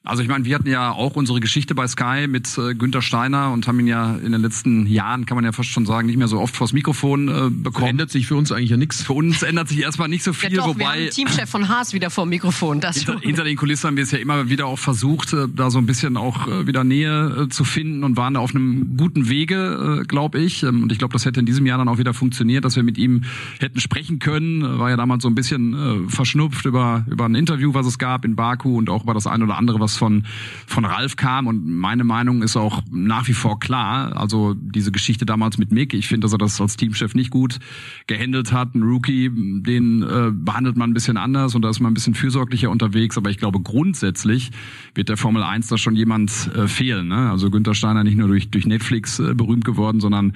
Also 0.05 0.21
ich 0.25 0.29
meine, 0.29 0.45
wir 0.45 0.57
hatten 0.57 0.69
ja 0.69 0.91
auch 0.91 1.15
unsere 1.15 1.39
Geschichte 1.39 1.77
bei 1.77 1.87
Sky 1.87 2.27
mit 2.27 2.59
äh, 2.59 2.75
Günter 2.75 3.03
Steiner 3.03 3.53
und 3.53 3.69
haben 3.69 3.79
ihn 3.79 3.87
ja 3.87 4.17
in 4.17 4.33
den 4.33 4.43
letzten 4.43 4.89
Jahren, 4.89 5.27
kann 5.27 5.37
man 5.37 5.45
ja 5.45 5.53
fast 5.53 5.69
schon 5.69 5.87
sagen, 5.87 6.09
nicht 6.09 6.17
mehr 6.17 6.27
so 6.27 6.41
oft 6.41 6.57
vors 6.57 6.73
Mikrofon 6.73 7.29
äh, 7.29 7.51
bekommen. 7.51 7.87
Ändert 7.87 8.11
sich 8.11 8.27
für 8.27 8.35
uns 8.35 8.51
eigentlich 8.51 8.71
ja 8.71 8.77
nichts. 8.77 9.03
Für 9.03 9.13
uns 9.13 9.45
ändert 9.45 9.69
sich 9.69 9.81
erstmal 9.81 10.09
nicht 10.09 10.25
so 10.25 10.33
viel, 10.33 10.51
ja 10.53 10.63
doch, 10.63 10.69
wobei 10.71 10.81
wir 10.81 10.87
haben 10.87 11.11
Teamchef 11.11 11.49
von 11.49 11.69
Haas 11.69 11.93
wieder 11.93 12.11
vor 12.11 12.27
Mikrofon. 12.27 12.81
Das 12.81 12.97
hinter, 12.97 13.21
hinter 13.21 13.45
den 13.45 13.57
Kulissen 13.57 13.87
haben 13.87 13.97
wir 13.97 14.03
es 14.03 14.11
ja 14.11 14.19
immer 14.19 14.49
wieder 14.49 14.67
auch 14.67 14.79
versucht, 14.79 15.35
äh, 15.35 15.47
da 15.55 15.71
so 15.71 15.79
ein 15.79 15.87
bisschen 15.87 16.17
auch 16.17 16.49
äh, 16.49 16.67
wieder 16.67 16.83
Nähe 16.83 17.45
äh, 17.45 17.49
zu 17.49 17.63
finden 17.63 18.03
und 18.03 18.17
waren 18.17 18.35
da 18.35 18.41
auf 18.41 18.57
einem 18.57 18.97
guten 18.97 19.29
Wege, 19.29 20.01
äh, 20.01 20.05
glaube 20.05 20.41
ich. 20.41 20.65
Ähm, 20.65 20.83
und 20.83 20.91
ich 20.91 20.99
glaube, 20.99 21.13
das 21.13 21.27
hätte 21.27 21.39
in 21.39 21.47
diesem 21.47 21.65
Jahr 21.65 21.79
dann 21.79 21.89
auch 21.89 21.99
wieder 21.99 22.13
funktioniert, 22.13 22.65
dass 22.65 22.75
wir 22.75 22.83
mit 22.83 22.99
ihm 22.99 23.23
hätten 23.61 23.79
sprechen 23.79 24.19
können. 24.19 24.81
War 24.81 24.91
ja 24.91 24.97
damals 24.97 25.23
so 25.23 25.29
ein 25.29 25.37
bisschen 25.37 26.07
äh, 26.07 26.11
verschnupft 26.11 26.65
über 26.65 27.07
über 27.09 27.27
ein 27.27 27.37
Interview, 27.37 27.73
was 27.73 27.87
es 27.87 27.99
gab 27.99 28.25
in 28.25 28.35
Baku 28.35 28.77
und 28.77 28.91
auch 28.91 29.05
über 29.05 29.15
das 29.15 29.29
eine 29.29 29.45
oder 29.45 29.57
andere, 29.57 29.79
was 29.79 29.92
von 29.97 30.25
von 30.67 30.85
Ralf 30.85 31.17
kam 31.17 31.47
und 31.47 31.67
meine 31.67 32.05
Meinung 32.05 32.43
ist 32.43 32.57
auch 32.57 32.83
nach 32.91 33.29
wie 33.29 33.33
vor 33.33 33.61
klar. 33.61 34.17
Also 34.17 34.55
diese 34.55 34.93
Geschichte 34.93 35.27
damals 35.27 35.59
mit 35.59 35.73
Mick, 35.73 35.95
ich 35.95 36.09
finde, 36.09 36.25
dass 36.25 36.33
er 36.33 36.39
das 36.39 36.61
als 36.61 36.77
Teamchef 36.77 37.15
nicht 37.15 37.31
gut 37.31 37.59
gehandelt 38.07 38.53
hat. 38.53 38.75
Ein 38.75 38.83
Rookie, 38.83 39.31
den 39.31 40.03
äh, 40.03 40.31
behandelt 40.33 40.77
man 40.77 40.91
ein 40.91 40.95
bisschen 40.95 41.17
anders 41.17 41.55
und 41.55 41.63
da 41.63 41.71
ist 41.71 41.81
man 41.81 41.93
ein 41.93 41.95
bisschen 41.95 42.15
fürsorglicher 42.15 42.71
unterwegs. 42.71 43.17
Aber 43.19 43.31
ich 43.31 43.39
glaube, 43.39 43.61
grundsätzlich 43.61 44.51
wird 44.95 45.09
der 45.09 45.17
Formel 45.17 45.43
1 45.43 45.69
da 45.69 45.79
schon 45.79 45.97
jemand 45.97 46.51
äh, 46.55 46.69
fehlen. 46.69 47.09
Ne? 47.09 47.31
Also 47.31 47.51
Günther 47.51 47.75
Steiner 47.75 48.05
nicht 48.05 48.17
nur 48.17 48.29
durch, 48.29 48.51
durch 48.51 48.67
Netflix 48.67 49.19
äh, 49.19 49.35
berühmt 49.35 49.65
geworden, 49.65 50.01
sondern 50.01 50.33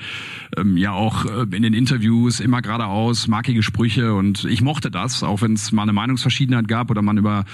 ähm, 0.56 0.76
ja 0.76 0.92
auch 0.92 1.24
äh, 1.24 1.46
in 1.54 1.62
den 1.62 1.74
Interviews 1.74 2.40
immer 2.40 2.62
geradeaus, 2.62 3.28
markige 3.28 3.62
Sprüche 3.62 4.14
und 4.14 4.44
ich 4.44 4.62
mochte 4.62 4.90
das, 4.90 5.22
auch 5.22 5.42
wenn 5.42 5.54
es 5.54 5.72
mal 5.72 5.82
eine 5.82 5.92
Meinungsverschiedenheit 5.92 6.68
gab 6.68 6.90
oder 6.90 7.02
man 7.02 7.18
über 7.18 7.44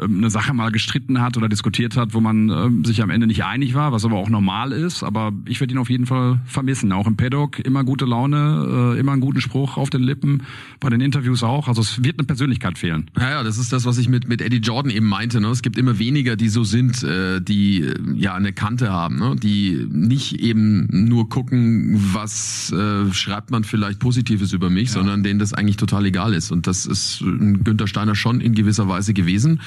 ähm, 0.00 0.18
eine 0.18 0.30
Sache 0.30 0.54
mal 0.54 0.70
gestritten 0.70 1.20
hat 1.20 1.36
oder 1.36 1.47
diskutiert 1.48 1.96
hat, 1.96 2.14
wo 2.14 2.20
man 2.20 2.50
äh, 2.50 2.86
sich 2.86 3.02
am 3.02 3.10
Ende 3.10 3.26
nicht 3.26 3.44
einig 3.44 3.74
war, 3.74 3.92
was 3.92 4.04
aber 4.04 4.16
auch 4.16 4.28
normal 4.28 4.72
ist. 4.72 5.02
Aber 5.02 5.32
ich 5.46 5.60
werde 5.60 5.74
ihn 5.74 5.78
auf 5.78 5.90
jeden 5.90 6.06
Fall 6.06 6.40
vermissen. 6.44 6.92
Auch 6.92 7.06
im 7.06 7.16
Paddock 7.16 7.58
immer 7.60 7.84
gute 7.84 8.04
Laune, 8.04 8.94
äh, 8.96 9.00
immer 9.00 9.12
einen 9.12 9.20
guten 9.20 9.40
Spruch 9.40 9.76
auf 9.76 9.90
den 9.90 10.02
Lippen, 10.02 10.42
bei 10.80 10.88
den 10.88 11.00
Interviews 11.00 11.42
auch. 11.42 11.68
Also 11.68 11.82
es 11.82 12.02
wird 12.02 12.18
eine 12.18 12.26
Persönlichkeit 12.26 12.78
fehlen. 12.78 13.10
Ja, 13.16 13.30
ja, 13.30 13.42
das 13.42 13.58
ist 13.58 13.72
das, 13.72 13.84
was 13.84 13.98
ich 13.98 14.08
mit, 14.08 14.28
mit 14.28 14.40
Eddie 14.40 14.58
Jordan 14.58 14.90
eben 14.90 15.06
meinte. 15.06 15.40
Ne? 15.40 15.48
Es 15.48 15.62
gibt 15.62 15.78
immer 15.78 15.98
weniger, 15.98 16.36
die 16.36 16.48
so 16.48 16.64
sind, 16.64 17.02
äh, 17.02 17.40
die 17.40 17.82
äh, 17.82 17.94
ja 18.14 18.34
eine 18.34 18.52
Kante 18.52 18.90
haben, 18.90 19.18
ne? 19.18 19.36
die 19.36 19.86
nicht 19.90 20.40
eben 20.40 20.86
nur 20.90 21.28
gucken, 21.28 21.98
was 22.12 22.72
äh, 22.72 23.12
schreibt 23.12 23.50
man 23.50 23.64
vielleicht 23.64 23.98
Positives 23.98 24.52
über 24.52 24.70
mich, 24.70 24.88
ja. 24.88 24.94
sondern 24.94 25.22
denen 25.22 25.38
das 25.38 25.52
eigentlich 25.52 25.76
total 25.76 26.06
egal 26.06 26.34
ist. 26.34 26.50
Und 26.50 26.66
das 26.66 26.86
ist 26.86 27.20
Günther 27.20 27.86
Steiner 27.86 28.14
schon 28.14 28.40
in 28.40 28.54
gewisser 28.54 28.88
Weise 28.88 29.14
gewesen. 29.14 29.60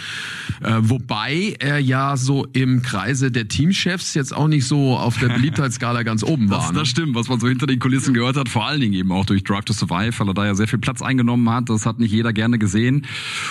Äh, 0.62 0.78
wobei 0.82 1.56
er 1.72 1.80
ja 1.80 2.18
so 2.18 2.46
im 2.54 2.82
Kreise 2.82 3.32
der 3.32 3.48
Teamchefs 3.48 4.14
jetzt 4.14 4.36
auch 4.36 4.48
nicht 4.48 4.66
so 4.66 4.98
auf 4.98 5.18
der 5.18 5.30
Beliebtheitsskala 5.30 6.04
ganz 6.12 6.24
oben 6.24 6.50
war. 6.50 6.60
Das, 6.60 6.72
ne? 6.72 6.80
das 6.80 6.88
stimmt, 6.90 7.16
was 7.16 7.30
man 7.30 7.40
so 7.40 7.48
hinter 7.48 7.68
den 7.68 7.80
Kulissen 7.80 8.14
gehört 8.14 8.38
hat, 8.38 8.50
vor 8.50 8.68
allen 8.68 8.82
Dingen 8.82 8.94
eben 8.94 9.12
auch 9.12 9.26
durch 9.26 9.44
Drive 9.44 9.66
to 9.66 9.74
Survive, 9.74 10.20
weil 10.20 10.28
er 10.28 10.34
da 10.34 10.46
ja 10.46 10.56
sehr 10.56 10.68
viel 10.68 10.80
Platz 10.80 11.02
eingenommen 11.02 11.50
hat. 11.50 11.70
Das 11.70 11.86
hat 11.86 12.00
nicht 12.00 12.12
jeder 12.12 12.34
gerne 12.34 12.60
gesehen. 12.60 13.06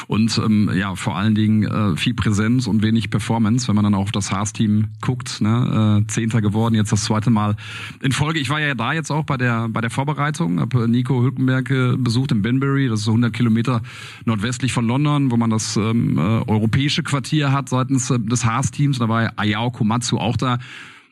Und 0.06 0.38
ähm, 0.38 0.70
ja, 0.74 0.94
vor 0.94 1.16
allen 1.16 1.34
Dingen 1.34 1.64
äh, 1.64 1.96
viel 1.96 2.14
Präsenz 2.14 2.66
und 2.66 2.82
wenig 2.82 3.10
Performance, 3.10 3.68
wenn 3.68 3.74
man 3.74 3.84
dann 3.84 3.94
auch 3.94 4.02
auf 4.02 4.12
das 4.12 4.32
Haas-Team 4.32 4.88
guckt. 5.00 5.40
Ne? 5.40 6.02
Äh, 6.02 6.06
Zehnter 6.08 6.40
geworden, 6.40 6.74
jetzt 6.74 6.92
das 6.92 7.04
zweite 7.04 7.30
Mal 7.30 7.56
in 8.02 8.12
Folge. 8.12 8.38
Ich 8.38 8.50
war 8.50 8.60
ja 8.60 8.74
da 8.74 8.92
jetzt 8.92 9.10
auch 9.10 9.24
bei 9.24 9.36
der 9.36 9.68
bei 9.68 9.80
der 9.80 9.90
Vorbereitung, 9.90 10.60
habe 10.60 10.88
Nico 10.88 11.22
Hülkenberg 11.22 11.70
äh, 11.70 11.96
besucht 11.96 12.32
in 12.32 12.42
Benbury, 12.42 12.88
das 12.88 13.00
ist 13.00 13.04
so 13.06 13.12
100 13.12 13.32
Kilometer 13.32 13.82
nordwestlich 14.24 14.72
von 14.72 14.86
London, 14.86 15.30
wo 15.30 15.36
man 15.36 15.50
das 15.50 15.76
ähm, 15.76 16.18
äh, 16.18 16.20
europäische 16.20 17.02
Quartier 17.02 17.52
hat 17.52 17.68
seitens 17.68 18.09
des 18.18 18.44
Haas-Teams 18.44 18.80
Teams, 18.80 18.98
da 18.98 19.08
war 19.08 19.32
Ayao 19.36 19.70
Komatsu 19.70 20.18
auch 20.18 20.36
da. 20.36 20.58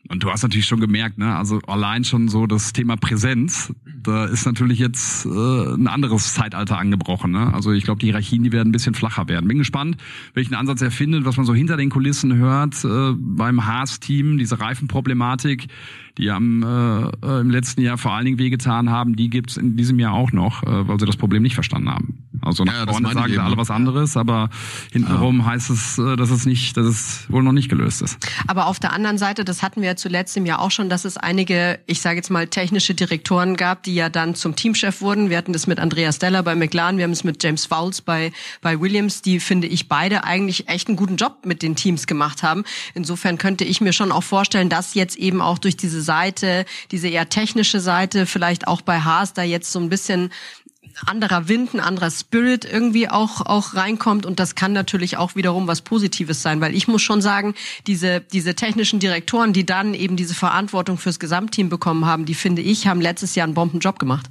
Und 0.07 0.23
du 0.23 0.31
hast 0.31 0.41
natürlich 0.41 0.65
schon 0.65 0.79
gemerkt, 0.79 1.19
ne, 1.19 1.35
also 1.35 1.59
allein 1.67 2.03
schon 2.03 2.29
so 2.29 2.47
das 2.47 2.73
Thema 2.73 2.95
Präsenz, 2.95 3.71
da 4.01 4.25
ist 4.25 4.45
natürlich 4.45 4.79
jetzt 4.79 5.25
äh, 5.25 5.29
ein 5.29 5.87
anderes 5.87 6.33
Zeitalter 6.33 6.79
angebrochen. 6.79 7.31
Ne? 7.31 7.53
Also 7.53 7.73
ich 7.73 7.83
glaube, 7.83 7.99
die 7.99 8.07
Hierarchien, 8.07 8.41
die 8.41 8.51
werden 8.51 8.69
ein 8.69 8.71
bisschen 8.71 8.95
flacher 8.95 9.27
werden. 9.27 9.47
Bin 9.47 9.59
gespannt, 9.59 9.97
welchen 10.33 10.55
Ansatz 10.55 10.81
er 10.81 10.89
findet, 10.89 11.25
was 11.25 11.37
man 11.37 11.45
so 11.45 11.53
hinter 11.53 11.77
den 11.77 11.89
Kulissen 11.89 12.33
hört 12.33 12.83
äh, 12.85 13.11
beim 13.15 13.67
Haas-Team, 13.67 14.39
diese 14.39 14.59
Reifenproblematik 14.59 15.67
die 16.19 16.29
am, 16.29 16.61
äh, 16.61 17.27
äh, 17.27 17.39
im 17.39 17.49
letzten 17.49 17.81
Jahr 17.81 17.97
vor 17.97 18.11
allen 18.11 18.25
Dingen 18.25 18.37
wehgetan 18.39 18.89
haben, 18.89 19.15
die 19.15 19.29
gibt's 19.29 19.55
in 19.55 19.77
diesem 19.77 19.99
Jahr 19.99 20.13
auch 20.13 20.31
noch, 20.33 20.63
äh, 20.63 20.87
weil 20.87 20.99
sie 20.99 21.05
das 21.05 21.15
Problem 21.15 21.41
nicht 21.41 21.53
verstanden 21.53 21.89
haben. 21.89 22.25
Also 22.41 22.63
nach 22.63 22.73
ja, 22.73 22.85
vorne 22.91 23.11
sagen 23.13 23.33
sie 23.33 23.39
alle 23.39 23.57
was 23.57 23.71
anderes, 23.71 24.17
aber 24.17 24.49
hintenrum 24.91 25.39
ja. 25.39 25.45
heißt 25.45 25.69
es, 25.69 25.97
äh, 25.97 26.15
dass 26.15 26.29
es 26.29 26.45
nicht, 26.45 26.75
dass 26.77 26.85
es 26.85 27.25
wohl 27.29 27.41
noch 27.41 27.53
nicht 27.53 27.69
gelöst 27.69 28.01
ist. 28.01 28.17
Aber 28.47 28.67
auf 28.67 28.79
der 28.79 28.93
anderen 28.93 29.17
Seite, 29.17 29.45
das 29.45 29.63
hatten 29.63 29.81
wir 29.81 29.89
ja 29.89 29.95
zuletzt 29.95 30.35
im 30.37 30.45
Jahr 30.45 30.59
auch 30.59 30.71
schon, 30.71 30.89
dass 30.89 31.05
es 31.05 31.17
einige, 31.17 31.79
ich 31.85 32.01
sage 32.01 32.17
jetzt 32.17 32.29
mal, 32.29 32.47
technische 32.47 32.93
Direktoren 32.93 33.55
gab, 33.55 33.83
die 33.83 33.95
ja 33.95 34.09
dann 34.09 34.35
zum 34.35 34.55
Teamchef 34.55 35.01
wurden. 35.01 35.29
Wir 35.29 35.37
hatten 35.37 35.53
das 35.53 35.67
mit 35.67 35.79
Andreas 35.79 36.19
Deller 36.19 36.43
bei 36.43 36.55
McLaren, 36.55 36.97
wir 36.97 37.05
haben 37.05 37.11
es 37.11 37.23
mit 37.23 37.41
James 37.41 37.65
Fowles 37.65 38.01
bei, 38.01 38.31
bei 38.61 38.79
Williams, 38.79 39.21
die, 39.21 39.39
finde 39.39 39.67
ich, 39.67 39.87
beide 39.87 40.25
eigentlich 40.25 40.67
echt 40.67 40.89
einen 40.89 40.97
guten 40.97 41.15
Job 41.15 41.45
mit 41.45 41.61
den 41.61 41.75
Teams 41.75 42.07
gemacht 42.07 42.43
haben. 42.43 42.63
Insofern 42.93 43.37
könnte 43.37 43.63
ich 43.63 43.79
mir 43.79 43.93
schon 43.93 44.11
auch 44.11 44.23
vorstellen, 44.23 44.69
dass 44.69 44.93
jetzt 44.93 45.17
eben 45.17 45.41
auch 45.41 45.57
durch 45.57 45.77
diese 45.77 46.01
Seite, 46.09 46.65
diese 46.89 47.07
eher 47.07 47.29
technische 47.29 47.79
Seite, 47.79 48.25
vielleicht 48.25 48.67
auch 48.67 48.81
bei 48.81 49.01
Haas 49.01 49.33
da 49.33 49.43
jetzt 49.43 49.71
so 49.71 49.79
ein 49.79 49.89
bisschen 49.89 50.31
anderer 51.05 51.47
Wind, 51.47 51.73
ein 51.73 51.79
anderer 51.79 52.11
Spirit 52.11 52.65
irgendwie 52.65 53.09
auch, 53.09 53.41
auch 53.45 53.75
reinkommt. 53.75 54.25
Und 54.25 54.39
das 54.39 54.55
kann 54.55 54.73
natürlich 54.73 55.17
auch 55.17 55.35
wiederum 55.35 55.67
was 55.67 55.81
Positives 55.81 56.41
sein, 56.41 56.61
weil 56.61 56.75
ich 56.75 56.87
muss 56.87 57.01
schon 57.01 57.21
sagen, 57.21 57.53
diese, 57.87 58.21
diese 58.21 58.55
technischen 58.55 58.99
Direktoren, 58.99 59.53
die 59.53 59.65
dann 59.65 59.93
eben 59.93 60.15
diese 60.15 60.33
Verantwortung 60.33 60.97
fürs 60.97 61.19
Gesamtteam 61.19 61.69
bekommen 61.69 62.05
haben, 62.05 62.25
die 62.25 62.35
finde 62.35 62.61
ich, 62.61 62.87
haben 62.87 63.01
letztes 63.01 63.35
Jahr 63.35 63.45
einen 63.45 63.53
Bombenjob 63.53 63.99
gemacht. 63.99 64.25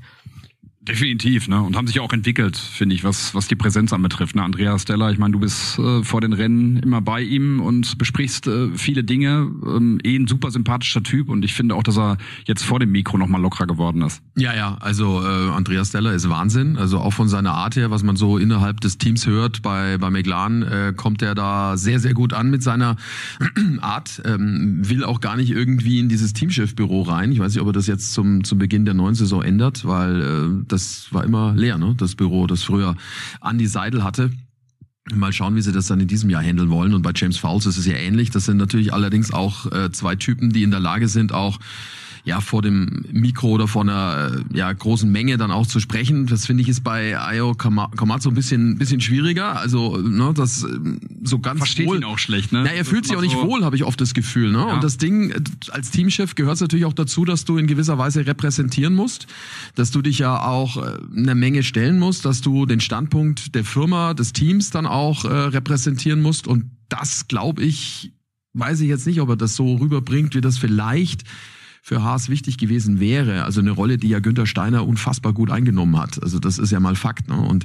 Definitiv, 0.89 1.49
ne? 1.49 1.61
Und 1.61 1.77
haben 1.77 1.87
sich 1.87 2.01
auch 2.01 2.13
entwickelt, 2.15 2.57
finde 2.57 2.95
ich, 2.95 3.05
was, 3.05 3.35
was 3.35 3.47
die 3.47 3.57
Präsenz 3.57 3.93
anbetrifft. 3.93 4.35
Ne? 4.35 4.43
Andreas 4.43 4.83
Steller, 4.83 5.11
ich 5.11 5.19
meine, 5.19 5.33
du 5.33 5.41
bist 5.41 5.79
äh, 5.79 6.03
vor 6.03 6.23
den 6.23 6.33
Rennen 6.33 6.79
immer 6.79 7.03
bei 7.03 7.21
ihm 7.21 7.61
und 7.61 7.99
besprichst 7.99 8.47
äh, 8.47 8.69
viele 8.75 9.05
Dinge. 9.05 9.51
Ähm, 9.67 10.01
eh 10.03 10.17
ein 10.17 10.27
super 10.27 10.51
sympathischer 10.51 11.03
Typ 11.03 11.29
und 11.29 11.45
ich 11.45 11.53
finde 11.53 11.75
auch, 11.75 11.83
dass 11.83 11.99
er 11.99 12.17
jetzt 12.47 12.65
vor 12.65 12.81
dem 12.81 12.91
Mikro 12.91 13.19
nochmal 13.19 13.43
lockerer 13.43 13.67
geworden 13.67 14.01
ist. 14.01 14.23
Ja, 14.37 14.55
ja, 14.55 14.79
also 14.81 15.23
äh, 15.23 15.51
Andreas 15.51 15.89
Steller 15.89 16.15
ist 16.15 16.29
Wahnsinn. 16.31 16.79
Also 16.79 16.99
auch 17.01 17.13
von 17.13 17.29
seiner 17.29 17.53
Art 17.53 17.77
her, 17.77 17.91
was 17.91 18.03
man 18.03 18.17
so 18.17 18.39
innerhalb 18.39 18.81
des 18.81 18.97
Teams 18.97 19.27
hört, 19.27 19.61
bei, 19.61 19.99
bei 19.99 20.09
McLaren 20.09 20.63
äh, 20.63 20.95
kommt 20.97 21.21
er 21.21 21.35
da 21.35 21.77
sehr, 21.77 22.01
sehr 22.01 22.15
gut 22.15 22.33
an 22.33 22.49
mit 22.49 22.63
seiner 22.63 22.97
Art. 23.83 24.23
Ähm, 24.25 24.89
will 24.89 25.05
auch 25.05 25.21
gar 25.21 25.37
nicht 25.37 25.51
irgendwie 25.51 25.99
in 25.99 26.09
dieses 26.09 26.33
Teamchefbüro 26.33 27.03
rein. 27.03 27.31
Ich 27.31 27.41
weiß 27.41 27.53
nicht, 27.53 27.61
ob 27.61 27.69
er 27.69 27.73
das 27.75 27.87
jetzt 27.87 28.15
zum, 28.15 28.43
zum 28.43 28.59
Beginn 28.59 28.87
der 28.87 28.95
neuen 28.95 29.15
Saison 29.15 29.43
ändert, 29.43 29.87
weil 29.87 30.23
äh, 30.23 30.65
das 30.67 30.78
das 30.79 31.13
war 31.13 31.25
immer 31.25 31.55
leer, 31.55 31.79
ne? 31.79 31.95
Das 31.97 32.15
Büro, 32.15 32.47
das 32.47 32.63
früher 32.63 32.97
Andy 33.43 33.67
Seidel 33.67 34.05
hatte. 34.05 34.31
Mal 35.13 35.33
schauen, 35.33 35.57
wie 35.57 35.63
sie 35.63 35.73
das 35.73 35.87
dann 35.87 36.01
in 36.01 36.07
diesem 36.07 36.31
Jahr 36.31 36.43
handeln 36.43 36.71
wollen. 36.71 36.95
Und 36.95 37.03
bei 37.03 37.13
James 37.15 37.39
Fowles 37.39 37.67
ist 37.67 37.79
es 37.79 37.87
ja 37.87 37.95
ähnlich. 37.95 38.31
Das 38.31 38.45
sind 38.45 38.59
natürlich 38.59 38.93
allerdings 38.93 39.33
auch 39.33 39.71
äh, 39.73 39.91
zwei 39.91 40.17
Typen, 40.17 40.51
die 40.51 40.63
in 40.63 40.71
der 40.71 40.81
Lage 40.81 41.09
sind, 41.09 41.33
auch 41.33 41.59
ja 42.29 42.41
vor 42.41 42.63
dem 42.63 43.07
Mikro 43.11 43.49
oder 43.49 43.67
vor 43.67 43.83
einer 43.83 44.31
ja 44.53 44.71
großen 44.71 45.11
Menge 45.11 45.39
dann 45.39 45.51
auch 45.51 45.67
zu 45.67 45.81
sprechen. 45.81 46.27
Das 46.27 46.47
finde 46.47 46.63
ich 46.63 46.69
ist 46.69 46.85
bei 46.85 47.19
Ayo 47.19 47.55
Komatsu 47.55 48.29
ein 48.29 48.35
bisschen 48.35 48.79
bisschen 48.79 49.01
schwieriger. 49.01 49.59
Also 49.59 49.97
ne, 49.97 50.33
das 50.35 50.67
so 51.25 51.39
ganz 51.39 51.59
versteht 51.59 51.89
wohl. 51.89 51.97
ihn 51.97 52.05
auch 52.05 52.19
schlecht. 52.19 52.53
Ne? 52.53 52.63
Na, 52.65 52.71
er 52.71 52.85
fühlt 52.85 53.07
sich 53.07 53.17
auch 53.17 53.23
nicht 53.23 53.33
so 53.33 53.43
wohl, 53.43 53.65
habe 53.65 53.77
ich 53.77 53.85
oft 53.85 54.01
das 54.01 54.13
Gefühl. 54.13 54.53
Ne? 54.53 54.59
Ja. 54.59 54.75
Und 54.75 54.85
das 54.85 54.99
Ding 54.99 55.33
als 55.71 55.91
Teamchef 55.91 56.35
gehört 56.35 56.57
es 56.57 56.61
natürlich 56.61 56.85
auch 56.85 56.93
dazu, 56.93 57.25
dass 57.25 57.47
du 57.47 57.57
in 57.57 57.67
gewisser 57.67 57.97
Weise 57.97 58.27
repräsentieren 58.27 58.95
musst, 58.95 59.27
dass 59.75 59.91
du 59.91 60.03
dich 60.03 60.19
ja 60.19 60.43
auch 60.43 60.77
äh, 60.77 60.99
eine 61.17 61.35
Menge 61.35 61.63
stellen 61.63 61.99
musst, 61.99 62.27
dass 62.27 62.43
du 62.43 62.67
den 62.67 62.81
Standpunkt 62.81 63.55
der 63.55 63.65
Firma, 63.65 64.13
des 64.13 64.35
Teams 64.35 64.71
dann 64.71 64.87
auch 64.87 65.25
äh, 65.25 65.29
repräsentieren 65.29 66.21
musst. 66.21 66.47
Und 66.47 66.71
das 66.91 67.27
glaube 67.27 67.63
ich, 67.63 68.13
weiß 68.53 68.81
ich 68.81 68.89
jetzt 68.89 69.07
nicht, 69.07 69.21
ob 69.21 69.31
er 69.31 69.37
das 69.37 69.57
so 69.57 69.77
rüberbringt, 69.77 70.35
wie 70.35 70.41
das 70.43 70.59
vielleicht 70.59 71.25
für 71.89 72.03
Haas 72.03 72.29
wichtig 72.29 72.59
gewesen 72.59 73.01
wäre. 73.01 73.45
Also 73.45 73.61
eine 73.61 73.71
Rolle, 73.71 73.97
die 73.97 74.09
ja 74.09 74.21
Günther 74.21 74.47
Steiner 74.47 74.87
unfassbar 74.87 75.33
gut 75.33 75.51
eingenommen 75.51 75.99
hat. 75.99 76.23
Also 76.23 76.39
das 76.39 76.59
ist 76.59 76.71
ja 76.71 76.81
mal 76.81 76.95
Fakt. 76.95 77.29
Ne? 77.29 77.37
Und 77.37 77.65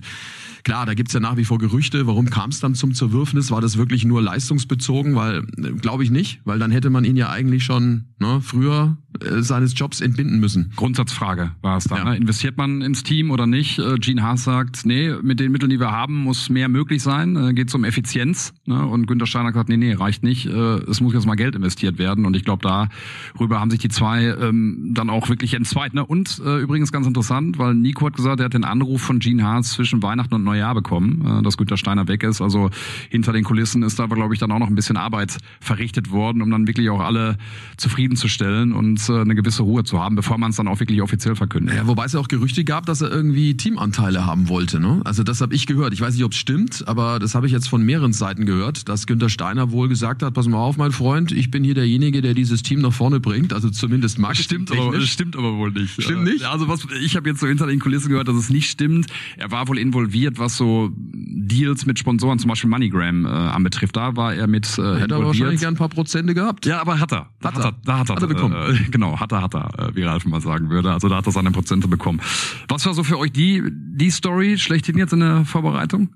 Klar, 0.63 0.85
da 0.85 0.93
gibt's 0.93 1.11
ja 1.11 1.19
nach 1.19 1.35
wie 1.35 1.43
vor 1.43 1.57
Gerüchte. 1.57 2.07
Warum 2.07 2.29
kam 2.29 2.49
es 2.49 2.61
dann 2.61 2.73
zum 2.73 2.93
Zerwürfnis? 2.93 3.51
War 3.51 3.59
das 3.59 3.75
wirklich 3.75 4.05
nur 4.05 4.21
leistungsbezogen? 4.21 5.13
Weil, 5.13 5.39
äh, 5.57 5.73
glaube 5.73 6.05
ich 6.05 6.09
nicht, 6.09 6.39
weil 6.45 6.57
dann 6.57 6.71
hätte 6.71 6.89
man 6.89 7.03
ihn 7.03 7.17
ja 7.17 7.29
eigentlich 7.29 7.65
schon 7.65 8.05
ne, 8.17 8.39
früher 8.41 8.95
seines 9.21 9.77
Jobs 9.77 10.01
entbinden 10.01 10.39
müssen. 10.39 10.71
Grundsatzfrage 10.75 11.51
war 11.61 11.77
es 11.77 11.85
dann. 11.85 11.97
Ja. 11.99 12.03
Ne? 12.05 12.17
Investiert 12.17 12.57
man 12.57 12.81
ins 12.81 13.03
Team 13.03 13.31
oder 13.31 13.47
nicht? 13.47 13.79
Äh, 13.79 13.97
Gene 13.97 14.23
Haas 14.23 14.43
sagt, 14.43 14.85
nee, 14.85 15.13
mit 15.21 15.39
den 15.39 15.51
Mitteln, 15.51 15.69
die 15.69 15.79
wir 15.79 15.91
haben, 15.91 16.23
muss 16.23 16.49
mehr 16.49 16.69
möglich 16.69 17.03
sein. 17.03 17.35
Äh, 17.35 17.53
Geht 17.53 17.73
um 17.75 17.83
Effizienz. 17.83 18.53
Ne? 18.65 18.85
Und 18.85 19.07
Günter 19.07 19.25
Steiner 19.25 19.47
hat 19.47 19.53
gesagt, 19.53 19.69
nee, 19.69 19.77
nee, 19.77 19.93
reicht 19.93 20.23
nicht. 20.23 20.45
Äh, 20.45 20.51
es 20.51 21.01
muss 21.01 21.13
jetzt 21.13 21.25
mal 21.25 21.35
Geld 21.35 21.55
investiert 21.55 21.97
werden. 21.97 22.25
Und 22.25 22.35
ich 22.35 22.43
glaube, 22.43 22.61
darüber 22.63 23.59
haben 23.59 23.71
sich 23.71 23.79
die 23.79 23.89
zwei 23.89 24.25
ähm, 24.25 24.91
dann 24.93 25.09
auch 25.09 25.29
wirklich 25.29 25.53
entzweit. 25.53 25.93
Ne? 25.93 26.05
Und 26.05 26.41
äh, 26.43 26.59
übrigens 26.59 26.91
ganz 26.91 27.07
interessant, 27.07 27.57
weil 27.57 27.73
Nico 27.73 28.05
hat 28.05 28.15
gesagt, 28.15 28.39
er 28.39 28.45
hat 28.45 28.53
den 28.53 28.65
Anruf 28.65 29.01
von 29.01 29.19
Gene 29.19 29.43
Haas 29.43 29.71
zwischen 29.71 30.01
Weihnachten 30.03 30.33
und 30.33 30.43
Neujahr 30.43 30.73
bekommen, 30.73 31.39
äh, 31.39 31.43
dass 31.43 31.57
Günter 31.57 31.77
Steiner 31.77 32.07
weg 32.07 32.23
ist. 32.23 32.41
Also 32.41 32.69
hinter 33.09 33.33
den 33.33 33.43
Kulissen 33.43 33.83
ist 33.83 33.99
da, 33.99 34.07
glaube 34.07 34.33
ich, 34.33 34.39
dann 34.39 34.51
auch 34.51 34.59
noch 34.59 34.67
ein 34.67 34.75
bisschen 34.75 34.97
Arbeit 34.97 35.37
verrichtet 35.59 36.11
worden, 36.11 36.41
um 36.41 36.49
dann 36.49 36.67
wirklich 36.67 36.89
auch 36.89 37.01
alle 37.01 37.37
zufriedenzustellen 37.77 38.73
und 38.73 39.02
äh, 39.09 39.19
eine 39.19 39.35
gewisse 39.35 39.63
Ruhe 39.63 39.83
zu 39.83 39.99
haben, 39.99 40.15
bevor 40.15 40.37
man 40.37 40.51
es 40.51 40.57
dann 40.57 40.67
auch 40.67 40.79
wirklich 40.79 41.01
offiziell 41.01 41.35
verkündet. 41.35 41.75
Ja, 41.75 41.87
wobei 41.87 42.05
es 42.05 42.13
ja 42.13 42.19
auch 42.19 42.27
Gerüchte 42.27 42.63
gab, 42.63 42.85
dass 42.85 43.01
er 43.01 43.11
irgendwie 43.11 43.55
Teamanteile 43.55 44.25
haben 44.25 44.49
wollte. 44.49 44.79
Ne? 44.79 45.01
Also 45.03 45.23
das 45.23 45.41
habe 45.41 45.53
ich 45.53 45.65
gehört. 45.65 45.93
Ich 45.93 46.01
weiß 46.01 46.13
nicht, 46.13 46.23
ob 46.23 46.31
es 46.31 46.37
stimmt, 46.37 46.87
aber 46.87 47.19
das 47.19 47.35
habe 47.35 47.47
ich 47.47 47.53
jetzt 47.53 47.69
von 47.69 47.83
mehreren 47.83 48.13
Seiten 48.13 48.45
gehört, 48.45 48.89
dass 48.89 49.07
Günter 49.07 49.29
Steiner 49.29 49.71
wohl 49.71 49.89
gesagt 49.89 50.23
hat, 50.23 50.33
pass 50.33 50.47
mal 50.47 50.57
auf, 50.57 50.77
mein 50.77 50.91
Freund, 50.91 51.31
ich 51.31 51.51
bin 51.51 51.63
hier 51.63 51.75
derjenige, 51.75 52.21
der 52.21 52.33
dieses 52.33 52.63
Team 52.63 52.81
nach 52.81 52.93
vorne 52.93 53.19
bringt. 53.19 53.53
Also 53.53 53.69
zumindest 53.69 54.19
mag 54.19 54.35
stimmt 54.35 54.71
aber, 54.71 54.99
stimmt 55.01 55.35
aber 55.35 55.57
wohl 55.57 55.71
nicht. 55.71 56.01
Stimmt 56.01 56.23
nicht? 56.23 56.43
Also 56.43 56.67
was 56.67 56.85
ich 57.01 57.15
habe 57.15 57.29
jetzt 57.29 57.39
so 57.39 57.47
hinter 57.47 57.67
den 57.67 57.79
Kulissen 57.79 58.09
gehört, 58.09 58.27
dass 58.27 58.35
es 58.35 58.49
nicht 58.49 58.69
stimmt. 58.69 59.07
Er 59.37 59.51
war 59.51 59.67
wohl 59.67 59.77
involviert, 59.77 60.39
was 60.39 60.57
so 60.57 60.91
Deals 60.95 61.85
mit 61.85 61.99
Sponsoren, 61.99 62.39
zum 62.39 62.49
Beispiel 62.49 62.69
MoneyGram, 62.69 63.25
äh, 63.25 63.29
anbetrifft. 63.29 63.95
Da 63.95 64.15
war 64.15 64.33
er 64.33 64.47
mit 64.47 64.77
äh, 64.77 64.99
Hätte 64.99 65.15
er 65.15 65.25
wahrscheinlich 65.25 65.59
gern 65.59 65.73
ein 65.73 65.77
paar 65.77 65.89
Prozente 65.89 66.33
gehabt. 66.33 66.65
Ja, 66.65 66.81
aber 66.81 66.99
hat 66.99 67.11
er. 67.11 67.29
Da 67.41 67.49
hat, 67.49 67.55
hat 67.55 67.65
er. 67.65 67.75
Da 67.83 67.99
hat 67.99 68.09
er. 68.09 68.15
Hat 68.15 68.21
er 68.21 68.27
bekommen. 68.27 68.53
Äh, 68.53 68.89
genau, 68.93 69.19
hat 69.19 69.33
er, 69.33 69.41
hat 69.41 69.53
er, 69.53 69.77
äh, 69.77 69.95
wie 69.95 70.03
Ralf 70.03 70.23
mal 70.25 70.39
sagen 70.39 70.69
würde. 70.69 70.91
Also 70.91 71.09
da 71.09 71.17
hat 71.17 71.25
er 71.25 71.33
seine 71.33 71.51
Prozente 71.51 71.89
bekommen. 71.89 72.21
Was 72.69 72.85
war 72.85 72.93
so 72.93 73.03
für 73.03 73.19
euch 73.19 73.33
die, 73.33 73.61
die 73.69 74.11
Story 74.11 74.57
schlechthin 74.57 74.97
jetzt 74.97 75.11
in 75.11 75.19
der 75.19 75.43
Vorbereitung? 75.43 76.15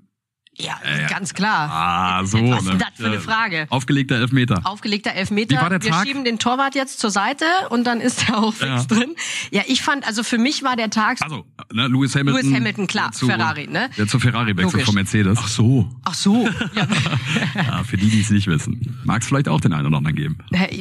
Ja, 0.60 0.74
ja, 0.84 1.06
ganz 1.06 1.34
klar. 1.34 1.70
Ah, 1.70 2.24
so. 2.24 2.38
Was 2.50 2.64
ist 2.64 2.72
ne? 2.72 2.78
das 2.78 2.88
für 2.96 3.06
eine 3.06 3.20
Frage? 3.20 3.66
Aufgelegter 3.70 4.16
Elfmeter. 4.16 4.60
Aufgelegter 4.64 5.12
Elfmeter. 5.12 5.56
Wie 5.56 5.60
war 5.60 5.70
der 5.70 5.82
Wir 5.82 5.90
Tag? 5.92 6.04
schieben 6.06 6.24
den 6.24 6.38
Torwart 6.40 6.74
jetzt 6.74 6.98
zur 6.98 7.10
Seite 7.10 7.44
und 7.70 7.84
dann 7.86 8.00
ist 8.00 8.28
er 8.28 8.38
auch 8.38 8.52
fix 8.54 8.68
Ja. 8.68 8.82
drin. 8.84 9.14
Ja, 9.52 9.62
ich 9.68 9.82
fand, 9.82 10.06
also 10.06 10.24
für 10.24 10.38
mich 10.38 10.64
war 10.64 10.74
der 10.74 10.90
Tag. 10.90 11.18
Also, 11.20 11.44
ne, 11.72 11.86
Lewis 11.86 12.14
Hamilton. 12.16 12.42
Lewis 12.42 12.56
Hamilton, 12.56 12.86
klar, 12.88 13.12
zu, 13.12 13.26
Ferrari, 13.26 13.68
ne? 13.68 13.88
Der 13.96 14.08
zu 14.08 14.18
Ferrari 14.18 14.48
wechselt 14.56 14.72
Logisch. 14.72 14.86
von 14.86 14.94
Mercedes. 14.96 15.38
Ach 15.40 15.48
so. 15.48 15.88
Ach 16.04 16.14
so. 16.14 16.48
Ja. 16.74 16.86
Ja, 17.54 17.84
für 17.84 17.96
die, 17.96 18.08
die 18.08 18.20
es 18.20 18.30
nicht 18.30 18.46
wissen. 18.46 18.98
Mag 19.04 19.22
es 19.22 19.28
vielleicht 19.28 19.48
auch 19.48 19.60
den 19.60 19.72
einen 19.72 19.86
oder 19.86 19.98
anderen 19.98 20.16
geben. 20.16 20.38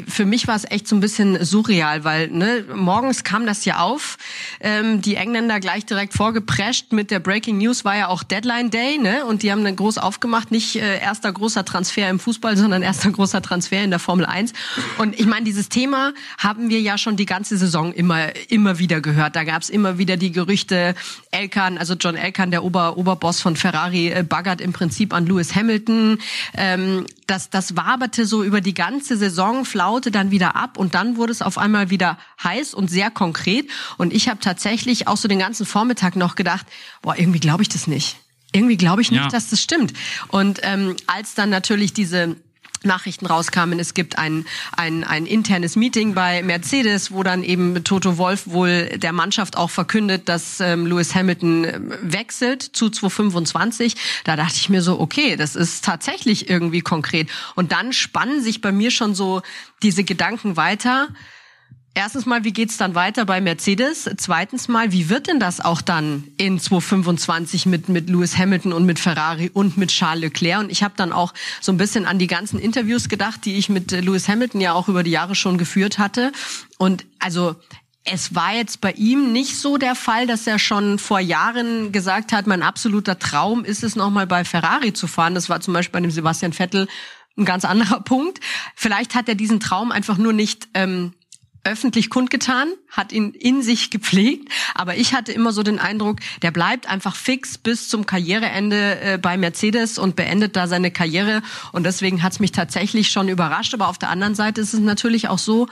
Für 0.07 0.25
mich 0.25 0.47
war 0.47 0.55
es 0.55 0.63
echt 0.69 0.87
so 0.87 0.95
ein 0.95 0.99
bisschen 0.99 1.43
surreal, 1.43 2.03
weil 2.03 2.29
ne, 2.29 2.63
morgens 2.75 3.23
kam 3.23 3.45
das 3.45 3.65
ja 3.65 3.79
auf, 3.79 4.17
ähm, 4.59 5.01
die 5.01 5.15
Engländer 5.15 5.59
gleich 5.59 5.85
direkt 5.85 6.13
vorgeprescht 6.13 6.91
mit 6.93 7.11
der 7.11 7.19
Breaking 7.19 7.57
News 7.57 7.83
war 7.85 7.95
ja 7.97 8.07
auch 8.07 8.23
Deadline 8.23 8.69
Day, 8.69 8.97
ne? 8.97 9.25
Und 9.25 9.43
die 9.43 9.51
haben 9.51 9.63
groß 9.75 9.97
aufgemacht, 9.97 10.51
nicht 10.51 10.75
äh, 10.75 10.99
erster 10.99 11.31
großer 11.31 11.65
Transfer 11.65 12.09
im 12.09 12.19
Fußball, 12.19 12.57
sondern 12.57 12.81
erster 12.81 13.11
großer 13.11 13.41
Transfer 13.41 13.83
in 13.83 13.89
der 13.89 13.99
Formel 13.99 14.25
1. 14.25 14.53
Und 14.97 15.19
ich 15.19 15.25
meine, 15.25 15.45
dieses 15.45 15.69
Thema 15.69 16.13
haben 16.37 16.69
wir 16.69 16.81
ja 16.81 16.97
schon 16.97 17.17
die 17.17 17.25
ganze 17.25 17.57
Saison 17.57 17.93
immer 17.93 18.35
immer 18.49 18.79
wieder 18.79 19.01
gehört. 19.01 19.35
Da 19.35 19.43
gab 19.43 19.61
es 19.61 19.69
immer 19.69 19.97
wieder 19.97 20.17
die 20.17 20.31
Gerüchte, 20.31 20.95
Elkan, 21.31 21.77
also 21.77 21.95
John 21.95 22.15
Elkan, 22.15 22.51
der 22.51 22.63
Ober 22.63 22.97
Oberboss 22.97 23.41
von 23.41 23.55
Ferrari, 23.55 24.09
äh, 24.09 24.23
baggert 24.23 24.61
im 24.61 24.73
Prinzip 24.73 25.13
an 25.13 25.25
Lewis 25.25 25.55
Hamilton. 25.55 26.19
Ähm, 26.53 27.05
das, 27.27 27.49
das 27.49 27.75
waberte 27.75 28.25
so 28.25 28.43
über 28.43 28.61
die 28.61 28.73
ganze 28.73 29.17
Saison, 29.17 29.65
flaute 29.65 30.11
dann 30.11 30.31
wieder 30.31 30.55
ab 30.55 30.77
und 30.77 30.95
dann 30.95 31.17
wurde 31.17 31.31
es 31.31 31.41
auf 31.41 31.57
einmal 31.57 31.89
wieder 31.89 32.17
heiß 32.43 32.73
und 32.73 32.89
sehr 32.89 33.11
konkret. 33.11 33.69
Und 33.97 34.13
ich 34.13 34.29
habe 34.29 34.39
tatsächlich 34.39 35.07
auch 35.07 35.17
so 35.17 35.27
den 35.27 35.39
ganzen 35.39 35.65
Vormittag 35.65 36.15
noch 36.15 36.35
gedacht, 36.35 36.65
boah, 37.01 37.17
irgendwie 37.17 37.39
glaube 37.39 37.63
ich 37.63 37.69
das 37.69 37.87
nicht. 37.87 38.17
Irgendwie 38.53 38.77
glaube 38.77 39.01
ich 39.01 39.11
nicht, 39.11 39.21
Ja. 39.21 39.27
dass 39.27 39.49
das 39.49 39.61
stimmt. 39.61 39.93
Und 40.29 40.59
ähm, 40.63 40.95
als 41.07 41.33
dann 41.35 41.49
natürlich 41.49 41.93
diese 41.93 42.35
Nachrichten 42.83 43.25
rauskamen, 43.25 43.79
es 43.79 43.93
gibt 43.95 44.17
ein, 44.19 44.45
ein, 44.75 45.03
ein 45.03 45.25
internes 45.25 45.75
Meeting 45.75 46.13
bei 46.13 46.43
Mercedes, 46.43 47.11
wo 47.11 47.23
dann 47.23 47.43
eben 47.43 47.83
Toto 47.83 48.17
Wolf 48.17 48.43
wohl 48.45 48.85
der 48.97 49.13
Mannschaft 49.13 49.57
auch 49.57 49.71
verkündet, 49.71 50.29
dass 50.29 50.59
ähm, 50.59 50.85
Lewis 50.85 51.13
Hamilton 51.15 51.63
ähm, 51.65 51.93
wechselt 52.03 52.61
zu 52.61 52.89
225. 52.89 53.95
Da 54.23 54.35
dachte 54.35 54.55
ich 54.57 54.69
mir 54.69 54.81
so, 54.81 54.99
okay, 54.99 55.35
das 55.35 55.55
ist 55.55 55.83
tatsächlich 55.83 56.49
irgendwie 56.49 56.81
konkret. 56.81 57.29
Und 57.55 57.71
dann 57.71 57.93
spannen 57.93 58.41
sich 58.43 58.61
bei 58.61 58.71
mir 58.71 58.91
schon 58.91 59.15
so 59.15 59.41
diese 59.81 60.03
Gedanken 60.03 60.55
weiter. 60.55 61.09
Erstens 61.97 62.27
mal, 62.27 62.43
wie 62.43 62.53
geht's 62.53 62.77
dann 62.77 62.93
weiter 62.93 63.25
bei 63.25 63.41
Mercedes? 63.41 64.07
Zweitens 64.17 64.67
mal, 64.67 64.91
wie 64.91 65.09
wird 65.09 65.25
denn 65.25 65.39
das 65.39 65.59
auch 65.59 65.81
dann 65.81 66.25
in 66.37 66.59
2025 66.59 67.65
mit 67.65 67.89
mit 67.89 68.07
Lewis 68.07 68.37
Hamilton 68.37 68.71
und 68.71 68.85
mit 68.85 68.99
Ferrari 68.99 69.49
und 69.51 69.77
mit 69.77 69.89
Charles 69.89 70.21
Leclerc? 70.21 70.59
Und 70.59 70.71
ich 70.71 70.83
habe 70.83 70.93
dann 70.95 71.11
auch 71.11 71.33
so 71.59 71.71
ein 71.71 71.77
bisschen 71.77 72.05
an 72.05 72.19
die 72.19 72.27
ganzen 72.27 72.59
Interviews 72.59 73.09
gedacht, 73.09 73.45
die 73.45 73.55
ich 73.55 73.69
mit 73.69 73.91
äh, 73.91 74.01
Lewis 74.01 74.27
Hamilton 74.27 74.61
ja 74.61 74.73
auch 74.73 74.89
über 74.89 75.01
die 75.01 75.09
Jahre 75.09 75.33
schon 75.33 75.57
geführt 75.57 75.97
hatte. 75.97 76.31
Und 76.77 77.03
also 77.17 77.55
es 78.03 78.35
war 78.35 78.53
jetzt 78.53 78.79
bei 78.79 78.91
ihm 78.91 79.33
nicht 79.33 79.57
so 79.57 79.77
der 79.77 79.95
Fall, 79.95 80.27
dass 80.27 80.45
er 80.45 80.59
schon 80.59 80.99
vor 80.99 81.19
Jahren 81.19 81.91
gesagt 81.91 82.31
hat, 82.31 82.45
mein 82.45 82.61
absoluter 82.61 83.17
Traum 83.17 83.65
ist 83.65 83.83
es, 83.83 83.95
nochmal 83.95 84.27
bei 84.27 84.45
Ferrari 84.45 84.93
zu 84.93 85.07
fahren. 85.07 85.33
Das 85.33 85.49
war 85.49 85.61
zum 85.61 85.73
Beispiel 85.73 85.93
bei 85.93 86.01
dem 86.01 86.11
Sebastian 86.11 86.53
Vettel 86.53 86.87
ein 87.39 87.45
ganz 87.45 87.65
anderer 87.65 88.01
Punkt. 88.05 88.39
Vielleicht 88.75 89.15
hat 89.15 89.27
er 89.27 89.33
diesen 89.33 89.59
Traum 89.59 89.91
einfach 89.91 90.19
nur 90.19 90.33
nicht 90.33 90.67
ähm, 90.75 91.13
öffentlich 91.67 92.09
kundgetan, 92.09 92.69
hat 92.89 93.11
ihn 93.11 93.31
in 93.31 93.61
sich 93.61 93.89
gepflegt, 93.89 94.49
aber 94.73 94.95
ich 94.95 95.13
hatte 95.13 95.33
immer 95.33 95.51
so 95.51 95.63
den 95.63 95.79
Eindruck, 95.79 96.19
der 96.41 96.51
bleibt 96.51 96.87
einfach 96.87 97.15
fix 97.15 97.57
bis 97.57 97.89
zum 97.89 98.05
Karriereende 98.05 98.99
äh, 99.01 99.17
bei 99.17 99.37
Mercedes 99.37 99.99
und 99.99 100.15
beendet 100.15 100.55
da 100.55 100.67
seine 100.67 100.91
Karriere. 100.91 101.41
Und 101.73 101.85
deswegen 101.85 102.23
hat's 102.23 102.39
mich 102.39 102.53
tatsächlich 102.53 103.09
schon 103.09 103.27
überrascht, 103.27 103.73
aber 103.73 103.89
auf 103.89 103.97
der 103.97 104.09
anderen 104.09 104.33
Seite 104.33 104.61
ist 104.61 104.73
es 104.73 104.79
natürlich 104.79 105.27
auch 105.27 105.39
so, 105.39 105.67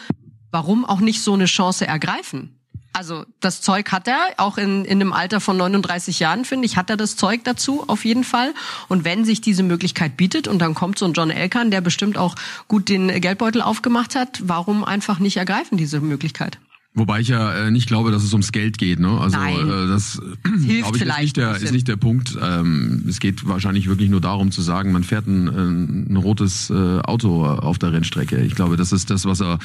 warum 0.51 0.83
auch 0.85 0.99
nicht 0.99 1.21
so 1.21 1.33
eine 1.33 1.45
Chance 1.45 1.87
ergreifen? 1.87 2.59
Also 2.95 3.25
das 3.41 3.59
Zeug 3.59 3.91
hat 3.91 4.07
er, 4.07 4.17
auch 4.37 4.57
in, 4.57 4.85
in 4.85 5.01
einem 5.01 5.11
Alter 5.11 5.41
von 5.41 5.57
39 5.57 6.19
Jahren, 6.21 6.45
finde 6.45 6.65
ich, 6.65 6.77
hat 6.77 6.89
er 6.89 6.95
das 6.95 7.17
Zeug 7.17 7.43
dazu, 7.43 7.83
auf 7.87 8.05
jeden 8.05 8.23
Fall. 8.23 8.53
Und 8.87 9.03
wenn 9.03 9.25
sich 9.25 9.41
diese 9.41 9.63
Möglichkeit 9.63 10.15
bietet 10.15 10.47
und 10.47 10.59
dann 10.59 10.75
kommt 10.75 10.97
so 10.97 11.05
ein 11.05 11.11
John 11.11 11.29
Elkan, 11.29 11.71
der 11.71 11.81
bestimmt 11.81 12.17
auch 12.17 12.35
gut 12.69 12.87
den 12.87 13.09
Geldbeutel 13.19 13.61
aufgemacht 13.61 14.15
hat, 14.15 14.39
warum 14.45 14.85
einfach 14.85 15.19
nicht 15.19 15.35
ergreifen, 15.35 15.77
diese 15.77 15.99
Möglichkeit? 15.99 16.57
Wobei 16.97 17.19
ich 17.19 17.27
ja 17.27 17.53
äh, 17.53 17.71
nicht 17.71 17.87
glaube, 17.87 18.11
dass 18.11 18.23
es 18.23 18.31
ums 18.31 18.53
Geld 18.53 18.77
geht. 18.77 18.99
Ne? 18.99 19.09
Also 19.19 19.37
Nein. 19.37 19.67
äh, 19.67 19.87
das 19.87 20.21
hilft 20.65 20.93
glaube 20.93 20.97
ich, 20.97 21.03
ist 21.03 21.19
nicht, 21.19 21.37
der, 21.37 21.55
ist 21.57 21.71
nicht 21.73 21.87
der 21.89 21.97
Punkt. 21.97 22.37
Ähm, 22.41 23.03
es 23.07 23.19
geht 23.19 23.45
wahrscheinlich 23.45 23.87
wirklich 23.87 24.09
nur 24.09 24.21
darum 24.21 24.49
zu 24.51 24.61
sagen, 24.61 24.93
man 24.93 25.03
fährt 25.03 25.27
ein, 25.27 25.49
ein, 25.49 26.07
ein 26.09 26.15
rotes 26.15 26.69
äh, 26.69 26.99
Auto 26.99 27.45
auf 27.45 27.77
der 27.79 27.91
Rennstrecke. 27.91 28.37
Ich 28.37 28.55
glaube, 28.55 28.77
das 28.77 28.93
ist 28.93 29.09
das, 29.09 29.25
was 29.25 29.41
er, 29.41 29.59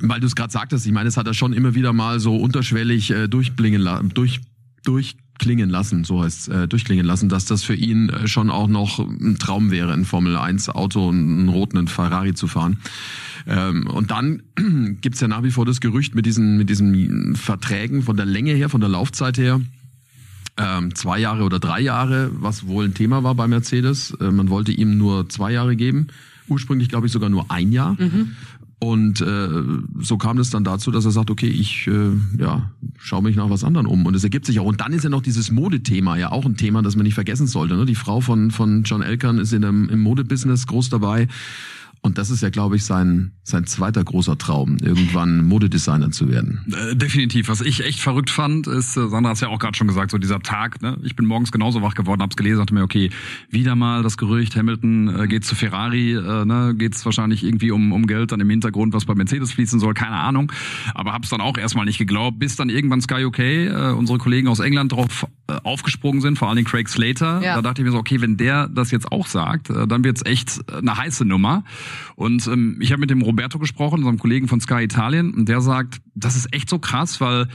weil 0.00 0.20
du 0.20 0.26
es 0.26 0.34
gerade 0.34 0.50
sagtest, 0.50 0.86
ich 0.86 0.92
meine, 0.92 1.10
es 1.10 1.18
hat 1.18 1.26
er 1.26 1.34
schon 1.34 1.52
immer 1.52 1.74
wieder 1.74 1.92
mal 1.92 2.18
so 2.18 2.34
unterschwellig 2.36 3.10
äh, 3.10 3.28
durchblingen 3.28 3.82
lassen, 3.82 4.08
durch, 4.14 4.40
durchklingen 5.38 5.70
lassen, 5.70 6.04
so 6.04 6.24
heißt 6.24 6.48
äh, 6.48 6.68
durchklingen 6.68 7.06
lassen, 7.06 7.28
dass 7.28 7.44
das 7.44 7.62
für 7.62 7.74
ihn 7.74 8.08
äh, 8.08 8.26
schon 8.26 8.50
auch 8.50 8.66
noch 8.66 8.98
ein 8.98 9.38
Traum 9.38 9.70
wäre, 9.70 9.92
ein 9.92 10.04
Formel 10.04 10.36
1 10.36 10.68
Auto, 10.70 11.08
einen 11.08 11.48
roten 11.48 11.86
Ferrari 11.86 12.34
zu 12.34 12.48
fahren. 12.48 12.78
Ähm, 13.46 13.86
und 13.86 14.10
dann 14.10 14.42
gibt's 15.00 15.20
ja 15.20 15.28
nach 15.28 15.44
wie 15.44 15.52
vor 15.52 15.64
das 15.64 15.80
Gerücht 15.80 16.16
mit 16.16 16.26
diesen, 16.26 16.58
mit 16.58 16.68
diesen 16.68 17.36
Verträgen 17.36 18.02
von 18.02 18.16
der 18.16 18.26
Länge 18.26 18.52
her, 18.52 18.68
von 18.68 18.80
der 18.80 18.90
Laufzeit 18.90 19.38
her, 19.38 19.60
ähm, 20.56 20.94
zwei 20.96 21.20
Jahre 21.20 21.44
oder 21.44 21.60
drei 21.60 21.80
Jahre, 21.80 22.30
was 22.32 22.66
wohl 22.66 22.86
ein 22.86 22.94
Thema 22.94 23.22
war 23.22 23.36
bei 23.36 23.46
Mercedes. 23.46 24.16
Äh, 24.20 24.32
man 24.32 24.50
wollte 24.50 24.72
ihm 24.72 24.98
nur 24.98 25.28
zwei 25.28 25.52
Jahre 25.52 25.76
geben. 25.76 26.08
Ursprünglich, 26.48 26.88
glaube 26.88 27.06
ich, 27.06 27.12
sogar 27.12 27.28
nur 27.28 27.50
ein 27.50 27.70
Jahr. 27.70 27.96
Und 28.80 29.20
äh, 29.20 29.48
so 30.00 30.18
kam 30.18 30.38
es 30.38 30.50
dann 30.50 30.62
dazu, 30.62 30.92
dass 30.92 31.04
er 31.04 31.10
sagt, 31.10 31.30
okay, 31.30 31.48
ich 31.48 31.88
äh, 31.88 32.12
ja, 32.38 32.70
schaue 32.96 33.22
mich 33.22 33.34
nach 33.34 33.50
was 33.50 33.64
anderem 33.64 33.86
um. 33.86 34.06
Und 34.06 34.14
es 34.14 34.22
ergibt 34.22 34.46
sich 34.46 34.60
auch. 34.60 34.66
Und 34.66 34.80
dann 34.80 34.92
ist 34.92 35.02
ja 35.02 35.10
noch 35.10 35.22
dieses 35.22 35.50
Modethema 35.50 36.16
ja 36.16 36.30
auch 36.30 36.44
ein 36.44 36.56
Thema, 36.56 36.82
das 36.82 36.94
man 36.94 37.04
nicht 37.04 37.14
vergessen 37.14 37.48
sollte. 37.48 37.74
Ne? 37.74 37.86
Die 37.86 37.96
Frau 37.96 38.20
von, 38.20 38.52
von 38.52 38.84
John 38.84 39.02
Elkan 39.02 39.38
ist 39.38 39.52
in 39.52 39.62
dem, 39.62 39.88
im 39.88 40.00
Modebusiness 40.00 40.68
groß 40.68 40.90
dabei. 40.90 41.26
Und 42.00 42.16
das 42.16 42.30
ist 42.30 42.42
ja, 42.42 42.50
glaube 42.50 42.76
ich, 42.76 42.84
sein, 42.84 43.32
sein 43.42 43.66
zweiter 43.66 44.04
großer 44.04 44.38
Traum, 44.38 44.76
irgendwann 44.80 45.44
Modedesigner 45.44 46.10
zu 46.10 46.28
werden. 46.28 46.64
Äh, 46.72 46.96
definitiv. 46.96 47.48
Was 47.48 47.60
ich 47.60 47.84
echt 47.84 48.00
verrückt 48.00 48.30
fand, 48.30 48.66
ist, 48.66 48.96
äh, 48.96 49.08
Sandra 49.08 49.30
hat 49.30 49.36
es 49.36 49.40
ja 49.40 49.48
auch 49.48 49.58
gerade 49.58 49.76
schon 49.76 49.88
gesagt, 49.88 50.10
so 50.12 50.18
dieser 50.18 50.40
Tag, 50.40 50.80
ne? 50.80 50.96
ich 51.02 51.16
bin 51.16 51.26
morgens 51.26 51.50
genauso 51.50 51.82
wach 51.82 51.94
geworden, 51.94 52.22
hab's 52.22 52.36
gelesen, 52.36 52.58
dachte 52.58 52.74
mir, 52.74 52.82
okay, 52.82 53.10
wieder 53.50 53.74
mal 53.74 54.02
das 54.02 54.16
Gerücht, 54.16 54.54
Hamilton 54.56 55.22
äh, 55.22 55.26
geht 55.26 55.44
zu 55.44 55.54
Ferrari, 55.54 56.12
äh, 56.12 56.44
ne? 56.44 56.74
geht's 56.76 57.04
wahrscheinlich 57.04 57.42
irgendwie 57.42 57.70
um, 57.72 57.92
um 57.92 58.06
Geld 58.06 58.32
dann 58.32 58.40
im 58.40 58.50
Hintergrund, 58.50 58.94
was 58.94 59.04
bei 59.04 59.14
Mercedes 59.14 59.52
fließen 59.52 59.80
soll, 59.80 59.94
keine 59.94 60.16
Ahnung. 60.16 60.52
Aber 60.94 61.12
hab's 61.12 61.30
dann 61.30 61.40
auch 61.40 61.58
erstmal 61.58 61.84
nicht 61.84 61.98
geglaubt, 61.98 62.38
bis 62.38 62.56
dann 62.56 62.68
irgendwann 62.68 63.00
Sky 63.00 63.24
UK, 63.24 63.38
äh, 63.38 63.92
unsere 63.92 64.18
Kollegen 64.18 64.48
aus 64.48 64.60
England 64.60 64.92
drauf 64.92 65.26
äh, 65.48 65.54
aufgesprungen 65.64 66.20
sind, 66.20 66.38
vor 66.38 66.48
allen 66.48 66.56
Dingen 66.56 66.68
Craig 66.68 66.88
Slater. 66.88 67.42
Ja. 67.42 67.56
Da 67.56 67.62
dachte 67.62 67.82
ich 67.82 67.86
mir 67.86 67.92
so, 67.92 67.98
okay, 67.98 68.20
wenn 68.20 68.36
der 68.36 68.68
das 68.68 68.90
jetzt 68.90 69.10
auch 69.10 69.26
sagt, 69.26 69.70
äh, 69.70 69.86
dann 69.86 70.04
wird's 70.04 70.24
echt 70.24 70.60
eine 70.72 70.96
heiße 70.96 71.24
Nummer. 71.24 71.64
Und 72.16 72.46
ähm, 72.46 72.78
ich 72.80 72.92
habe 72.92 73.00
mit 73.00 73.10
dem 73.10 73.22
Roberto 73.22 73.58
gesprochen, 73.58 73.98
unserem 73.98 74.18
Kollegen 74.18 74.48
von 74.48 74.60
Sky 74.60 74.82
Italien, 74.82 75.34
und 75.34 75.48
der 75.48 75.60
sagt, 75.60 76.00
das 76.14 76.36
ist 76.36 76.52
echt 76.52 76.68
so 76.68 76.78
krass, 76.78 77.20
weil 77.20 77.48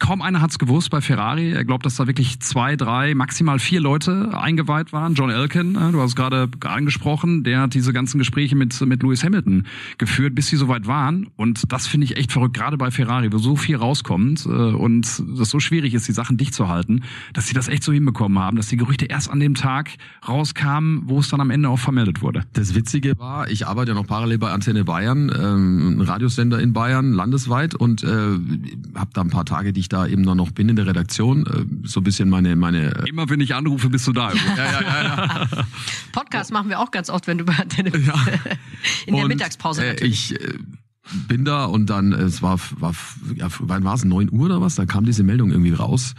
kaum 0.00 0.22
einer 0.22 0.40
hat's 0.40 0.58
gewusst 0.58 0.90
bei 0.90 1.00
Ferrari. 1.00 1.52
Er 1.52 1.64
glaubt, 1.64 1.86
dass 1.86 1.94
da 1.94 2.08
wirklich 2.08 2.40
zwei, 2.40 2.74
drei, 2.74 3.14
maximal 3.14 3.60
vier 3.60 3.80
Leute 3.80 4.36
eingeweiht 4.36 4.92
waren. 4.92 5.14
John 5.14 5.30
Elkin, 5.30 5.76
äh, 5.76 5.92
du 5.92 6.00
hast 6.00 6.16
gerade 6.16 6.48
angesprochen, 6.64 7.44
der 7.44 7.60
hat 7.60 7.74
diese 7.74 7.92
ganzen 7.92 8.18
Gespräche 8.18 8.56
mit, 8.56 8.80
mit 8.80 9.02
Lewis 9.02 9.22
Hamilton 9.22 9.66
geführt, 9.98 10.34
bis 10.34 10.48
sie 10.48 10.56
soweit 10.56 10.86
waren. 10.86 11.28
Und 11.36 11.70
das 11.70 11.86
finde 11.86 12.06
ich 12.06 12.16
echt 12.16 12.32
verrückt, 12.32 12.56
gerade 12.56 12.76
bei 12.78 12.90
Ferrari, 12.90 13.32
wo 13.32 13.38
so 13.38 13.54
viel 13.54 13.76
rauskommt 13.76 14.46
äh, 14.46 14.48
und 14.48 15.22
das 15.38 15.50
so 15.50 15.60
schwierig 15.60 15.94
ist, 15.94 16.08
die 16.08 16.12
Sachen 16.12 16.38
dicht 16.38 16.54
zu 16.54 16.68
halten, 16.68 17.02
dass 17.34 17.46
sie 17.46 17.54
das 17.54 17.68
echt 17.68 17.84
so 17.84 17.92
hinbekommen 17.92 18.38
haben, 18.38 18.56
dass 18.56 18.68
die 18.68 18.78
Gerüchte 18.78 19.04
erst 19.04 19.30
an 19.30 19.38
dem 19.38 19.54
Tag 19.54 19.90
rauskamen, 20.26 21.02
wo 21.06 21.20
es 21.20 21.28
dann 21.28 21.40
am 21.40 21.50
Ende 21.50 21.68
auch 21.68 21.78
vermeldet 21.78 22.22
wurde. 22.22 22.44
Das 22.54 22.74
Witzige 22.74 23.18
war, 23.18 23.50
ich 23.50 23.66
arbeite 23.66 23.90
ja 23.90 23.94
noch 23.94 24.06
parallel 24.06 24.38
bei 24.38 24.50
Antenne 24.50 24.84
Bayern, 24.84 25.30
ähm, 25.38 26.00
Radiosender 26.00 26.58
in 26.58 26.72
Bayern, 26.72 27.12
landesweit, 27.12 27.74
und 27.74 28.02
äh, 28.02 28.06
habe 28.06 29.10
da 29.12 29.20
ein 29.20 29.30
paar 29.30 29.44
Tage, 29.44 29.74
die 29.74 29.80
ich 29.80 29.89
da 29.92 30.06
eben 30.06 30.22
noch 30.22 30.50
bin 30.52 30.68
in 30.68 30.76
der 30.76 30.86
Redaktion, 30.86 31.46
äh, 31.46 31.86
so 31.86 32.00
ein 32.00 32.04
bisschen 32.04 32.28
meine 32.28 32.56
meine 32.56 32.94
äh, 32.94 33.08
Immer 33.08 33.28
wenn 33.28 33.40
ich 33.40 33.54
anrufe, 33.54 33.90
bist 33.90 34.06
du 34.06 34.12
da. 34.12 34.32
ja, 34.32 34.56
ja, 34.56 34.80
ja, 34.82 35.02
ja. 35.02 35.48
Podcast 36.12 36.52
machen 36.52 36.68
wir 36.68 36.80
auch 36.80 36.90
ganz 36.90 37.10
oft, 37.10 37.26
wenn 37.26 37.38
du 37.38 37.44
bei 37.44 37.54
bist. 37.54 38.06
Ja. 38.06 38.14
In 39.06 39.14
der 39.14 39.24
Und, 39.24 39.28
Mittagspause 39.28 39.84
äh, 39.84 39.92
natürlich. 39.92 40.32
Ich 40.32 40.38
bin 41.28 41.44
da 41.44 41.64
und 41.64 41.90
dann, 41.90 42.12
es 42.12 42.42
war, 42.42 42.58
war 42.78 42.94
ja, 43.34 43.48
wann 43.58 43.84
war 43.84 43.94
es, 43.94 44.04
9 44.04 44.30
Uhr 44.30 44.46
oder 44.46 44.60
was? 44.60 44.76
Da 44.76 44.86
kam 44.86 45.04
diese 45.04 45.22
Meldung 45.22 45.50
irgendwie 45.50 45.72
raus. 45.72 46.14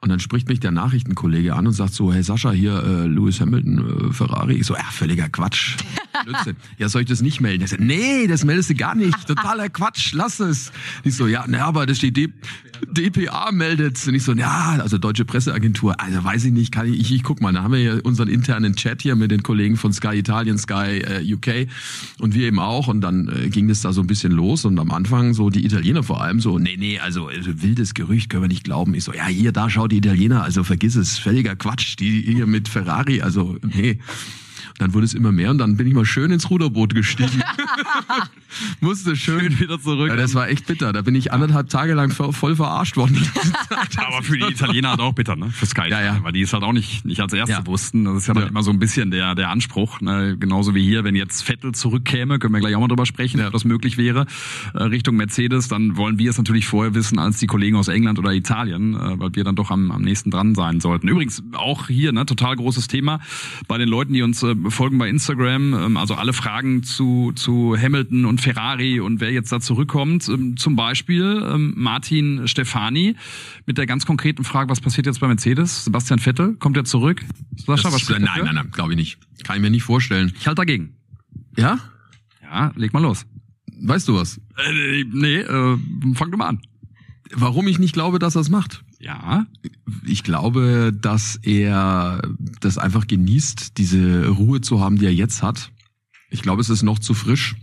Und 0.00 0.10
dann 0.10 0.20
spricht 0.20 0.48
mich 0.48 0.60
der 0.60 0.70
Nachrichtenkollege 0.70 1.54
an 1.54 1.66
und 1.66 1.72
sagt 1.72 1.94
so, 1.94 2.12
hey 2.12 2.22
Sascha, 2.22 2.50
hier 2.50 2.82
äh, 2.82 3.06
Lewis 3.06 3.40
Hamilton, 3.40 4.10
äh, 4.10 4.12
Ferrari. 4.12 4.56
Ich 4.56 4.66
so, 4.66 4.74
ja, 4.74 4.84
völliger 4.90 5.30
Quatsch. 5.30 5.76
Blödsinn. 6.24 6.56
ja, 6.78 6.88
soll 6.88 7.02
ich 7.02 7.08
das 7.08 7.22
nicht 7.22 7.40
melden? 7.40 7.62
Er 7.62 7.68
sagt, 7.68 7.82
nee, 7.82 8.26
das 8.26 8.44
meldest 8.44 8.70
du 8.70 8.74
gar 8.74 8.94
nicht. 8.94 9.26
Totaler 9.26 9.68
Quatsch, 9.68 10.12
lass 10.12 10.40
es. 10.40 10.72
Ich 11.02 11.16
so, 11.16 11.26
ja, 11.26 11.44
na, 11.48 11.64
aber 11.64 11.86
das 11.86 11.98
steht 11.98 12.16
D 12.16 12.32
DPA 12.92 13.50
meldet. 13.52 14.06
Und 14.06 14.14
ich 14.14 14.22
so, 14.22 14.32
ja, 14.32 14.76
also 14.80 14.98
Deutsche 14.98 15.24
Presseagentur. 15.24 16.00
Also 16.00 16.22
weiß 16.22 16.44
ich 16.44 16.52
nicht, 16.52 16.72
kann 16.72 16.92
ich, 16.92 17.00
ich, 17.00 17.12
ich 17.12 17.22
guck 17.22 17.40
mal, 17.40 17.52
da 17.52 17.62
haben 17.62 17.72
wir 17.72 17.80
ja 17.80 17.94
unseren 18.02 18.28
internen 18.28 18.76
Chat 18.76 19.02
hier 19.02 19.16
mit 19.16 19.30
den 19.30 19.42
Kollegen 19.42 19.76
von 19.76 19.92
Sky 19.92 20.18
Italien, 20.18 20.58
Sky 20.58 21.00
äh, 21.00 21.34
UK 21.34 21.68
und 22.18 22.34
wir 22.34 22.46
eben 22.46 22.58
auch. 22.58 22.88
Und 22.88 23.00
dann 23.00 23.28
äh, 23.28 23.48
ging 23.48 23.68
das 23.68 23.80
da 23.82 23.92
so 23.92 24.00
ein 24.00 24.06
bisschen 24.06 24.32
los 24.32 24.64
und 24.64 24.78
am 24.78 24.90
Anfang 24.90 25.34
so 25.34 25.50
die 25.50 25.64
Italiener 25.64 26.02
vor 26.02 26.20
allem 26.20 26.40
so, 26.40 26.58
nee, 26.58 26.76
nee, 26.78 26.98
also, 26.98 27.28
also 27.28 27.62
wildes 27.62 27.94
Gerücht 27.94 28.30
können 28.30 28.42
wir 28.42 28.48
nicht 28.48 28.64
glauben. 28.64 28.94
Ich 28.94 29.04
so, 29.04 29.12
ja, 29.12 29.26
hier, 29.26 29.52
da 29.52 29.70
schaut 29.70 29.92
die 29.92 29.98
Italiener, 29.98 30.42
also 30.42 30.64
vergiss 30.64 30.96
es, 30.96 31.18
völliger 31.18 31.56
Quatsch, 31.56 31.96
die 31.98 32.22
hier 32.22 32.46
mit 32.46 32.68
Ferrari, 32.68 33.22
also 33.22 33.56
nee. 33.62 33.98
Dann 34.78 34.92
wurde 34.92 35.04
es 35.06 35.14
immer 35.14 35.30
mehr 35.30 35.50
und 35.50 35.58
dann 35.58 35.76
bin 35.76 35.86
ich 35.86 35.94
mal 35.94 36.04
schön 36.04 36.32
ins 36.32 36.50
Ruderboot 36.50 36.94
gestiegen. 36.94 37.42
Musste 38.80 39.16
schön, 39.16 39.40
Schön 39.40 39.60
wieder 39.60 39.80
zurück. 39.80 40.08
Ja, 40.08 40.16
das 40.16 40.34
war 40.34 40.48
echt 40.48 40.66
bitter. 40.66 40.92
Da 40.92 41.02
bin 41.02 41.14
ich 41.14 41.32
anderthalb 41.32 41.68
Tage 41.68 41.94
lang 41.94 42.10
vo- 42.12 42.32
voll 42.32 42.54
verarscht 42.56 42.96
worden. 42.96 43.16
Aber 43.96 44.22
für 44.22 44.38
die 44.38 44.44
Italiener 44.44 44.90
halt 44.90 45.00
auch 45.00 45.12
bitter, 45.12 45.34
ne? 45.36 45.50
Für 45.50 45.66
Sky, 45.66 45.88
Ja, 45.90 46.02
ja. 46.02 46.18
weil 46.22 46.32
die 46.32 46.42
es 46.42 46.52
halt 46.52 46.62
auch 46.62 46.72
nicht, 46.72 47.04
nicht 47.04 47.20
als 47.20 47.32
erste 47.32 47.52
Ja. 47.54 47.66
wussten. 47.66 48.04
Das 48.04 48.16
ist 48.18 48.26
ja 48.28 48.34
dann 48.34 48.44
Ja. 48.44 48.48
immer 48.48 48.62
so 48.62 48.70
ein 48.70 48.78
bisschen 48.78 49.10
der, 49.10 49.34
der 49.34 49.50
Anspruch. 49.50 50.00
Ne? 50.00 50.36
Genauso 50.38 50.74
wie 50.74 50.84
hier, 50.84 51.02
wenn 51.04 51.16
jetzt 51.16 51.42
Vettel 51.42 51.72
zurückkäme, 51.72 52.38
können 52.38 52.54
wir 52.54 52.60
gleich 52.60 52.74
auch 52.76 52.80
mal 52.80 52.88
drüber 52.88 53.06
sprechen, 53.06 53.40
Ja. 53.40 53.46
ob 53.48 53.52
das 53.52 53.64
möglich 53.64 53.96
wäre, 53.96 54.26
äh, 54.74 54.82
Richtung 54.84 55.16
Mercedes, 55.16 55.68
dann 55.68 55.96
wollen 55.96 56.18
wir 56.18 56.30
es 56.30 56.38
natürlich 56.38 56.66
vorher 56.66 56.94
wissen 56.94 57.18
als 57.18 57.38
die 57.38 57.46
Kollegen 57.46 57.76
aus 57.76 57.88
England 57.88 58.18
oder 58.18 58.32
Italien, 58.32 58.94
äh, 58.94 59.18
weil 59.18 59.34
wir 59.34 59.44
dann 59.44 59.56
doch 59.56 59.70
am, 59.70 59.90
am 59.90 60.02
nächsten 60.02 60.30
dran 60.30 60.54
sein 60.54 60.80
sollten. 60.80 61.08
Übrigens 61.08 61.42
auch 61.52 61.88
hier, 61.88 62.12
ne, 62.12 62.24
total 62.26 62.56
großes 62.56 62.86
Thema 62.88 63.20
bei 63.68 63.78
den 63.78 63.88
Leuten, 63.88 64.12
die 64.12 64.22
uns 64.22 64.42
äh, 64.42 64.54
folgen 64.70 64.98
bei 64.98 65.08
Instagram, 65.08 65.74
ähm, 65.74 65.96
also 65.96 66.14
alle 66.14 66.32
Fragen 66.32 66.82
zu, 66.82 67.32
zu 67.34 67.76
Hamilton 67.76 68.24
und 68.24 68.40
Ferrari 68.40 69.00
und 69.00 69.20
wer 69.20 69.30
jetzt 69.32 69.50
da 69.52 69.60
zurückkommt. 69.60 70.28
Ähm, 70.28 70.56
zum 70.56 70.76
Beispiel 70.76 71.42
ähm, 71.48 71.74
Martin 71.76 72.46
Stefani 72.48 73.16
mit 73.66 73.78
der 73.78 73.86
ganz 73.86 74.06
konkreten 74.06 74.44
Frage, 74.44 74.70
was 74.70 74.80
passiert 74.80 75.06
jetzt 75.06 75.20
bei 75.20 75.28
Mercedes? 75.28 75.84
Sebastian 75.84 76.18
Vettel, 76.18 76.54
kommt 76.56 76.76
er 76.76 76.84
zurück? 76.84 77.22
Sascha, 77.56 77.84
was 77.84 77.92
Das, 77.92 78.00
spricht 78.02 78.20
nein, 78.20 78.26
dafür? 78.26 78.44
nein, 78.44 78.54
nein, 78.56 78.70
glaube 78.70 78.92
ich 78.92 78.96
nicht. 78.96 79.18
Kann 79.44 79.56
ich 79.56 79.62
mir 79.62 79.70
nicht 79.70 79.82
vorstellen. 79.84 80.32
Ich 80.38 80.46
halte 80.46 80.60
dagegen. 80.60 80.94
Ja? 81.56 81.78
Ja, 82.42 82.72
leg 82.76 82.92
mal 82.92 83.02
los. 83.02 83.26
Weißt 83.80 84.06
du 84.08 84.14
was? 84.14 84.38
Äh, 84.56 85.04
nee, 85.12 85.36
äh, 85.36 85.76
fang 86.14 86.30
du 86.30 86.36
mal 86.36 86.48
an. 86.48 86.60
Warum 87.32 87.66
ich 87.66 87.78
nicht 87.78 87.92
glaube, 87.94 88.18
dass 88.18 88.36
er 88.36 88.42
es 88.42 88.48
macht? 88.50 88.84
Ja, 89.04 89.46
Ich 90.06 90.24
glaube, 90.24 90.92
dass 90.98 91.36
er 91.42 92.22
das 92.60 92.78
einfach 92.78 93.06
genießt, 93.06 93.76
diese 93.76 94.28
Ruhe 94.28 94.62
zu 94.62 94.80
haben, 94.80 94.98
die 94.98 95.04
er 95.04 95.14
jetzt 95.14 95.42
hat. 95.42 95.70
Ich 96.30 96.40
glaube, 96.40 96.62
es 96.62 96.70
ist 96.70 96.82
noch 96.82 96.98
zu 96.98 97.12
frisch, 97.12 97.54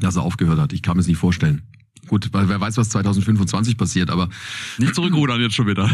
dass 0.00 0.16
er 0.16 0.22
aufgehört 0.22 0.58
hat. 0.58 0.72
Ich 0.72 0.82
kann 0.82 0.96
mir 0.96 1.00
es 1.02 1.06
nicht 1.06 1.18
vorstellen. 1.18 1.62
Gut, 2.08 2.30
weil 2.32 2.48
wer 2.48 2.60
weiß, 2.60 2.76
was 2.78 2.88
2025 2.90 3.76
passiert, 3.76 4.10
aber 4.10 4.28
nicht 4.76 4.94
zurückrudern 4.94 5.40
jetzt 5.40 5.54
schon 5.54 5.68
wieder. 5.68 5.88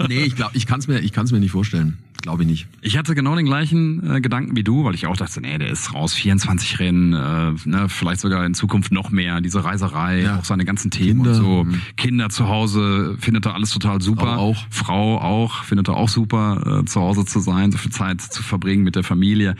nee, 0.08 0.22
ich 0.22 0.36
glaube, 0.36 0.56
ich 0.56 0.66
kann 0.66 0.80
es 0.80 0.88
mir, 0.88 1.00
ich 1.00 1.12
kann 1.12 1.26
es 1.26 1.32
mir 1.32 1.40
nicht 1.40 1.52
vorstellen. 1.52 1.98
Glaube 2.24 2.42
ich 2.42 2.48
nicht. 2.48 2.66
Ich 2.80 2.96
hatte 2.96 3.14
genau 3.14 3.36
den 3.36 3.44
gleichen 3.44 4.02
äh, 4.16 4.20
Gedanken 4.22 4.56
wie 4.56 4.64
du, 4.64 4.82
weil 4.84 4.94
ich 4.94 5.06
auch 5.06 5.16
dachte, 5.16 5.42
nee, 5.42 5.58
der 5.58 5.68
ist 5.68 5.92
raus, 5.92 6.14
24 6.14 6.78
Rennen, 6.78 7.12
äh, 7.12 7.52
ne, 7.68 7.86
vielleicht 7.90 8.20
sogar 8.22 8.46
in 8.46 8.54
Zukunft 8.54 8.92
noch 8.92 9.10
mehr, 9.10 9.42
diese 9.42 9.62
Reiserei, 9.62 10.22
Ja. 10.22 10.38
auch 10.38 10.44
seine 10.46 10.64
ganzen 10.64 10.90
Themen 10.90 11.22
Kinder. 11.22 11.30
und 11.32 11.36
so. 11.36 11.64
Mhm. 11.64 11.80
Kinder 11.98 12.30
zu 12.30 12.48
Hause, 12.48 13.16
findet 13.20 13.44
er 13.44 13.54
alles 13.54 13.72
total 13.72 14.00
super. 14.00 14.22
Aber 14.22 14.38
auch. 14.38 14.56
Frau 14.70 15.20
auch, 15.20 15.64
findet 15.64 15.88
er 15.88 15.98
auch 15.98 16.08
super, 16.08 16.80
äh, 16.80 16.84
zu 16.86 16.98
Hause 17.02 17.26
zu 17.26 17.40
sein, 17.40 17.70
so 17.72 17.76
viel 17.76 17.92
Zeit 17.92 18.22
zu 18.22 18.42
verbringen 18.42 18.84
mit 18.84 18.96
der 18.96 19.04
Familie. 19.04 19.54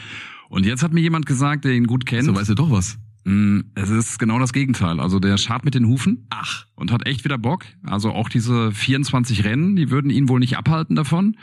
Und 0.49 0.65
jetzt 0.65 0.83
hat 0.83 0.95
mir 0.95 1.03
jemand 1.03 1.27
gesagt, 1.27 1.67
der 1.67 1.73
ihn 1.75 1.87
gut 1.87 2.07
kennt, 2.07 2.25
So 2.25 2.35
weißt 2.35 2.49
du 2.49 2.55
doch 2.55 2.71
was. 2.71 2.97
Mm, 3.25 3.61
Es 3.75 3.91
ist 3.91 4.19
genau 4.19 4.39
das 4.39 4.55
Gegenteil. 4.55 5.01
Also 5.01 5.19
der 5.21 5.37
schart 5.37 5.67
mit 5.67 5.75
den 5.75 5.87
Hufen. 5.87 6.27
Ach. 6.31 6.65
Und 6.77 6.93
hat 6.93 7.07
echt 7.07 7.25
wieder 7.25 7.37
Bock. 7.37 7.65
Also 7.85 8.11
auch 8.13 8.31
diese 8.31 8.73
24 8.73 9.45
Rennen, 9.45 9.77
die 9.77 9.91
würden 9.91 10.11
ihn 10.11 10.29
wohl 10.31 10.41
nicht 10.41 10.57
abhalten 10.57 10.97
davon. 10.97 11.37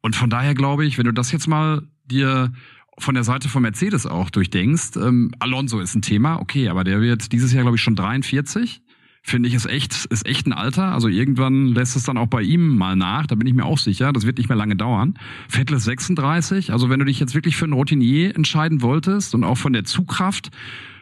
Und 0.00 0.16
von 0.16 0.30
daher 0.30 0.54
glaube 0.54 0.84
ich, 0.84 0.98
wenn 0.98 1.06
du 1.06 1.12
das 1.12 1.32
jetzt 1.32 1.48
mal 1.48 1.82
dir 2.06 2.52
von 2.98 3.14
der 3.14 3.24
Seite 3.24 3.48
von 3.48 3.62
Mercedes 3.62 4.06
auch 4.06 4.30
durchdenkst, 4.30 4.96
ähm, 4.96 5.32
Alonso 5.38 5.80
ist 5.80 5.94
ein 5.94 6.02
Thema, 6.02 6.40
okay, 6.40 6.68
aber 6.68 6.84
der 6.84 7.00
wird 7.00 7.32
dieses 7.32 7.52
Jahr, 7.52 7.62
glaube 7.62 7.76
ich, 7.76 7.82
schon 7.82 7.96
43. 7.96 8.82
finde 9.22 9.48
ich, 9.48 9.54
ist 9.54 9.66
echt, 9.66 10.06
ist 10.06 10.26
echt 10.26 10.46
ein 10.46 10.52
Alter. 10.52 10.92
Also 10.92 11.08
irgendwann 11.08 11.66
lässt 11.66 11.96
es 11.96 12.04
dann 12.04 12.16
auch 12.16 12.26
bei 12.28 12.42
ihm 12.42 12.76
mal 12.76 12.96
nach. 12.96 13.26
Da 13.26 13.34
bin 13.34 13.46
ich 13.46 13.54
mir 13.54 13.66
auch 13.66 13.78
sicher. 13.78 14.12
Das 14.12 14.24
wird 14.24 14.38
nicht 14.38 14.48
mehr 14.48 14.56
lange 14.56 14.74
dauern. 14.74 15.18
Vettel 15.48 15.76
ist 15.76 15.84
36. 15.84 16.72
Also 16.72 16.88
wenn 16.88 16.98
du 16.98 17.04
dich 17.04 17.20
jetzt 17.20 17.34
wirklich 17.34 17.56
für 17.56 17.66
einen 17.66 17.74
Routinier 17.74 18.34
entscheiden 18.34 18.80
wolltest 18.80 19.34
und 19.34 19.44
auch 19.44 19.58
von 19.58 19.72
der 19.72 19.84
Zugkraft, 19.84 20.50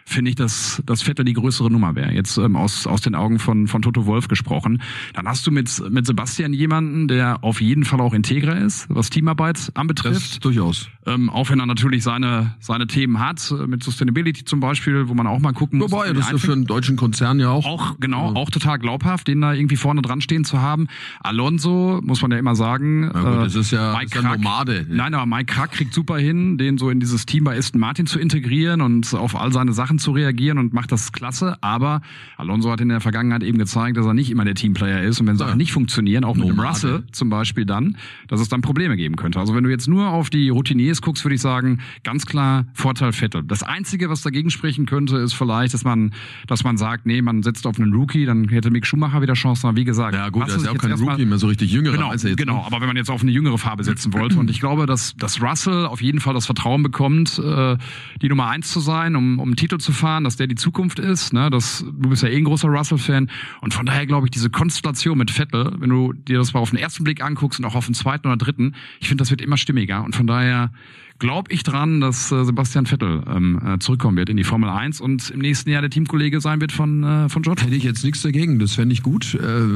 finde 0.07 0.31
ich, 0.31 0.37
dass, 0.37 0.83
dass 0.87 1.03
Vettel 1.03 1.25
die 1.25 1.35
größere 1.35 1.71
Nummer 1.71 1.95
wäre. 1.95 2.13
Jetzt 2.13 2.39
ähm, 2.39 2.57
aus, 2.57 2.87
aus 2.87 3.01
den 3.03 3.15
Augen 3.15 3.39
von, 3.39 3.67
von 3.67 3.83
Toto 3.83 4.07
Wolf 4.07 4.29
gesprochen. 4.29 4.81
Dann 5.13 5.27
hast 5.29 5.47
du 5.47 5.51
mit, 5.51 5.83
mit 5.91 6.07
Sebastian 6.07 6.53
jemanden, 6.53 7.09
der 7.09 7.43
auf 7.45 7.61
jeden 7.61 7.85
Fall 7.85 8.01
auch 8.01 8.15
integrer 8.15 8.57
ist, 8.57 8.87
was 8.89 9.11
Teamarbeit 9.11 9.73
anbetrifft. 9.75 10.33
Das 10.33 10.41
durchaus. 10.41 10.89
Ähm, 11.07 11.31
auch 11.31 11.51
wenn 11.51 11.61
er 11.61 11.67
natürlich 11.67 12.03
seine, 12.03 12.55
seine 12.59 12.89
Themen 12.89 13.21
hat, 13.21 13.53
äh, 13.53 13.67
mit 13.67 13.85
Sustainability 13.85 14.45
zum 14.45 14.59
Beispiel, 14.59 15.09
wo 15.09 15.15
man 15.15 15.29
auch 15.29 15.39
mal 15.39 15.53
gucken 15.53 15.79
muss. 15.79 15.93
Wobei, 15.93 16.13
das 16.13 16.33
ist 16.33 16.45
für 16.45 16.53
einen 16.53 16.65
deutschen 16.65 16.97
Konzern 16.97 17.39
ja 17.39 17.51
auch. 17.51 17.65
Auch, 17.65 18.01
genau, 18.01 18.35
auch 18.35 18.51
total 18.51 18.79
glaubhaft, 18.79 19.29
den 19.29 19.41
da 19.41 19.53
irgendwie 19.53 19.77
vorne 19.77 20.03
dran 20.03 20.21
stehen 20.21 20.45
zu 20.45 20.61
haben. 20.61 20.89
Alonso, 21.21 22.01
muss 22.03 22.23
man 22.23 22.33
ja 22.33 22.39
immer 22.39 22.57
sagen. 22.57 23.11
Na 23.13 23.23
gut, 23.23 23.47
das 23.47 23.55
ist 23.55 23.71
ja, 23.71 23.93
Mike 23.93 24.07
ist 24.07 24.15
ja 24.15 24.21
Krack, 24.23 24.41
Nomade. 24.41 24.87
Nein, 24.89 25.15
aber 25.15 25.27
Mike 25.27 25.55
Krack 25.55 25.73
kriegt 25.73 25.95
super 25.95 26.19
hin, 26.19 26.59
den 26.59 26.77
so 26.77 26.91
in 26.91 26.99
dieses 26.99 27.25
Team 27.25 27.45
bei 27.45 27.57
Aston 27.57 27.81
Martin 27.81 28.07
zu 28.07 28.19
integrieren 28.19 28.81
und 28.81 29.15
auf 29.15 29.37
all 29.37 29.53
seine 29.53 29.73
Sachen 29.73 30.01
zu 30.01 30.11
reagieren 30.11 30.59
und 30.59 30.73
macht 30.73 30.91
das 30.91 31.13
klasse. 31.13 31.57
Aber 31.61 32.01
Alonso 32.37 32.71
hat 32.73 32.81
in 32.81 32.89
der 32.89 33.01
Vergangenheit 33.01 33.45
eben 33.45 33.59
gezeigt, 33.59 33.97
dass 33.97 34.07
er 34.07 34.15
nicht 34.15 34.31
immer 34.31 34.45
der 34.45 34.55
Teamplayer 34.55 35.03
ist. 35.03 35.21
Und 35.21 35.29
wenn 35.29 35.37
Sachen 35.37 35.57
nicht 35.57 35.73
funktionieren, 35.73 36.25
auch 36.25 36.35
mit 36.35 36.49
dem 36.49 36.57
Nomade. 36.57 36.69
Russell 36.69 37.05
zum 37.13 37.31
Beispiel 37.31 37.65
dann, 37.65 37.97
dass 38.27 38.41
es 38.41 38.49
dann 38.49 38.61
Probleme 38.61 38.97
geben 38.97 39.15
könnte. 39.15 39.39
Also 39.39 39.55
wenn 39.55 39.63
du 39.63 39.71
jetzt 39.71 39.87
nur 39.87 40.09
auf 40.09 40.31
die 40.31 40.49
Routiniers 40.49 40.96
guckst, 41.03 41.25
würde 41.25 41.35
ich 41.35 41.41
sagen, 41.41 41.81
ganz 42.05 42.27
klar 42.27 42.67
Vorteil 42.75 43.13
Vettel. 43.13 43.43
Das 43.45 43.63
Einzige, 43.63 44.09
was 44.11 44.23
dagegen 44.23 44.51
sprechen 44.51 44.87
könnte, 44.87 45.17
ist 45.17 45.35
vielleicht, 45.35 45.75
dass 45.75 45.85
man, 45.85 46.13
dass 46.47 46.65
man 46.65 46.77
sagt, 46.77 47.07
nee, 47.07 47.23
man 47.23 47.43
setzt 47.43 47.67
auf 47.67 47.79
einen 47.79 47.93
Rookie, 47.93 48.27
dann 48.27 48.49
hätte 48.49 48.71
Mick 48.71 48.87
Schumacher 48.87 49.23
wieder 49.23 49.35
Chancen. 49.35 49.69
Aber 49.69 49.77
wie 49.77 49.85
gesagt, 49.85 50.15
Ja 50.15 50.29
gut, 50.29 50.49
er 50.49 50.57
ist 50.57 50.65
ja 50.65 50.73
auch 50.73 50.79
kein 50.79 50.93
Rookie 50.93 51.25
mehr, 51.25 51.39
so 51.39 51.47
richtig 51.47 51.71
jüngerer 51.73 51.95
Genau, 51.97 52.13
jetzt. 52.13 52.37
genau. 52.37 52.59
ne? 52.59 52.67
Aber 52.67 52.81
wenn 52.81 52.89
man 52.89 52.97
jetzt 52.97 53.11
auf 53.11 53.23
eine 53.23 53.31
jüngere 53.31 53.59
Farbe 53.59 53.85
setzen 53.85 54.13
wollte 54.13 54.39
und 54.39 54.51
ich 54.51 54.61
glaube, 54.61 54.87
dass, 54.87 55.17
dass 55.17 55.41
Russell 55.43 55.87
auf 55.87 56.03
jeden 56.03 56.21
Fall 56.21 56.35
das 56.35 56.47
Vertrauen 56.47 56.83
bekommt, 56.83 57.39
äh, 57.39 57.77
die 58.23 58.29
Nummer 58.29 58.49
eins 58.49 58.71
zu 58.71 58.81
sein, 58.81 59.17
um, 59.17 59.39
um 59.39 59.49
einen 59.49 59.57
Titel 59.57 59.79
zu 59.79 59.93
fahren, 59.93 60.25
dass 60.25 60.37
der 60.37 60.47
die 60.47 60.55
Zukunft 60.55 60.99
ist. 60.99 61.33
Ne? 61.33 61.51
Das, 61.51 61.85
du 61.87 62.09
bist 62.09 62.23
ja 62.23 62.29
eh 62.29 62.37
ein 62.37 62.45
großer 62.45 62.69
Russell-Fan 62.69 63.31
und 63.61 63.75
von 63.75 63.87
daher 63.87 64.07
glaube 64.07 64.27
ich 64.27 64.31
diese 64.31 64.51
Konstellation 64.51 65.19
mit 65.19 65.31
Vettel, 65.31 65.73
wenn 65.79 65.91
du 65.91 66.13
dir 66.13 66.39
das 66.39 66.53
mal 66.53 66.61
auf 66.61 66.71
den 66.71 66.79
ersten 66.79 67.05
Blick 67.05 67.23
anguckst 67.23 67.59
und 67.59 67.65
auch 67.65 67.75
auf 67.75 67.87
den 67.87 67.95
zweiten 67.95 68.27
oder 68.27 68.37
dritten, 68.37 68.75
ich 69.01 69.09
finde, 69.09 69.23
das 69.23 69.31
wird 69.31 69.41
immer 69.41 69.57
stimmiger 69.57 70.05
und 70.05 70.15
von 70.15 70.27
daher 70.27 70.71
glaube 71.19 71.53
ich 71.53 71.63
dran, 71.63 72.01
dass 72.01 72.31
äh, 72.31 72.45
Sebastian 72.45 72.87
Vettel 72.87 73.23
ähm, 73.29 73.61
äh, 73.65 73.79
zurückkommen 73.79 74.17
wird 74.17 74.29
in 74.29 74.37
die 74.37 74.45
Formel 74.45 74.69
1 74.69 75.01
und 75.01 75.31
im 75.31 75.41
nächsten 75.41 75.71
Jahr 75.71 75.81
der 75.81 75.91
Teamkollege 75.91 76.41
sein 76.41 76.61
wird 76.61 76.73
von, 76.73 77.05
äh, 77.05 77.29
von 77.29 77.43
George. 77.43 77.63
Hätte 77.63 77.75
ich 77.75 77.85
jetzt 77.85 78.05
nichts 78.05 78.23
dagegen, 78.23 78.59
das 78.59 78.75
fände 78.75 78.93
ich 78.93 79.03
gut. 79.03 79.35
Äh, 79.35 79.67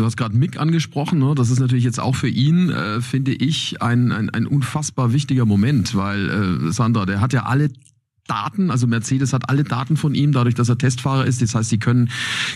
Du 0.00 0.04
hast 0.04 0.16
gerade 0.16 0.36
Mick 0.36 0.58
angesprochen, 0.58 1.18
ne? 1.18 1.34
das 1.34 1.50
ist 1.50 1.58
natürlich 1.58 1.84
jetzt 1.84 2.00
auch 2.00 2.14
für 2.14 2.28
ihn, 2.28 2.70
äh, 2.70 3.00
finde 3.00 3.32
ich, 3.32 3.82
ein, 3.82 4.12
ein, 4.12 4.30
ein 4.30 4.46
unfassbar 4.46 5.12
wichtiger 5.12 5.46
Moment, 5.46 5.94
weil 5.94 6.28
äh, 6.68 6.72
Sandra, 6.72 7.06
der 7.06 7.20
hat 7.20 7.32
ja 7.32 7.44
alle 7.44 7.70
Daten, 8.30 8.70
also 8.70 8.86
Mercedes 8.86 9.32
hat 9.32 9.48
alle 9.48 9.64
Daten 9.64 9.96
von 9.96 10.14
ihm, 10.14 10.30
dadurch, 10.30 10.54
dass 10.54 10.68
er 10.68 10.78
Testfahrer 10.78 11.26
ist. 11.26 11.42
Das 11.42 11.54
heißt, 11.54 11.68
sie 11.68 11.78
können 11.78 12.10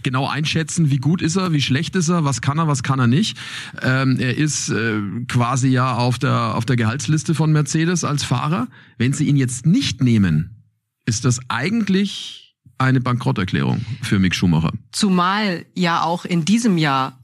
genau 0.04 0.28
einschätzen, 0.28 0.90
wie 0.90 0.98
gut 0.98 1.20
ist 1.20 1.36
er, 1.36 1.52
wie 1.52 1.60
schlecht 1.60 1.96
ist 1.96 2.08
er, 2.08 2.24
was 2.24 2.40
kann 2.40 2.58
er, 2.58 2.68
was 2.68 2.84
kann 2.84 3.00
er 3.00 3.08
nicht. 3.08 3.36
Ähm, 3.82 4.18
er 4.20 4.36
ist 4.36 4.68
äh, 4.68 5.00
quasi 5.26 5.68
ja 5.68 5.94
auf 5.94 6.18
der, 6.18 6.54
auf 6.54 6.64
der 6.64 6.76
Gehaltsliste 6.76 7.34
von 7.34 7.50
Mercedes 7.50 8.04
als 8.04 8.22
Fahrer. 8.22 8.68
Wenn 8.98 9.12
sie 9.12 9.26
ihn 9.26 9.36
jetzt 9.36 9.66
nicht 9.66 10.00
nehmen, 10.00 10.62
ist 11.06 11.24
das 11.24 11.40
eigentlich 11.48 12.56
eine 12.78 13.00
Bankrotterklärung 13.00 13.84
für 14.02 14.18
Mick 14.18 14.34
Schumacher. 14.34 14.72
Zumal 14.92 15.64
ja 15.74 16.02
auch 16.02 16.24
in 16.24 16.44
diesem 16.44 16.78
Jahr 16.78 17.18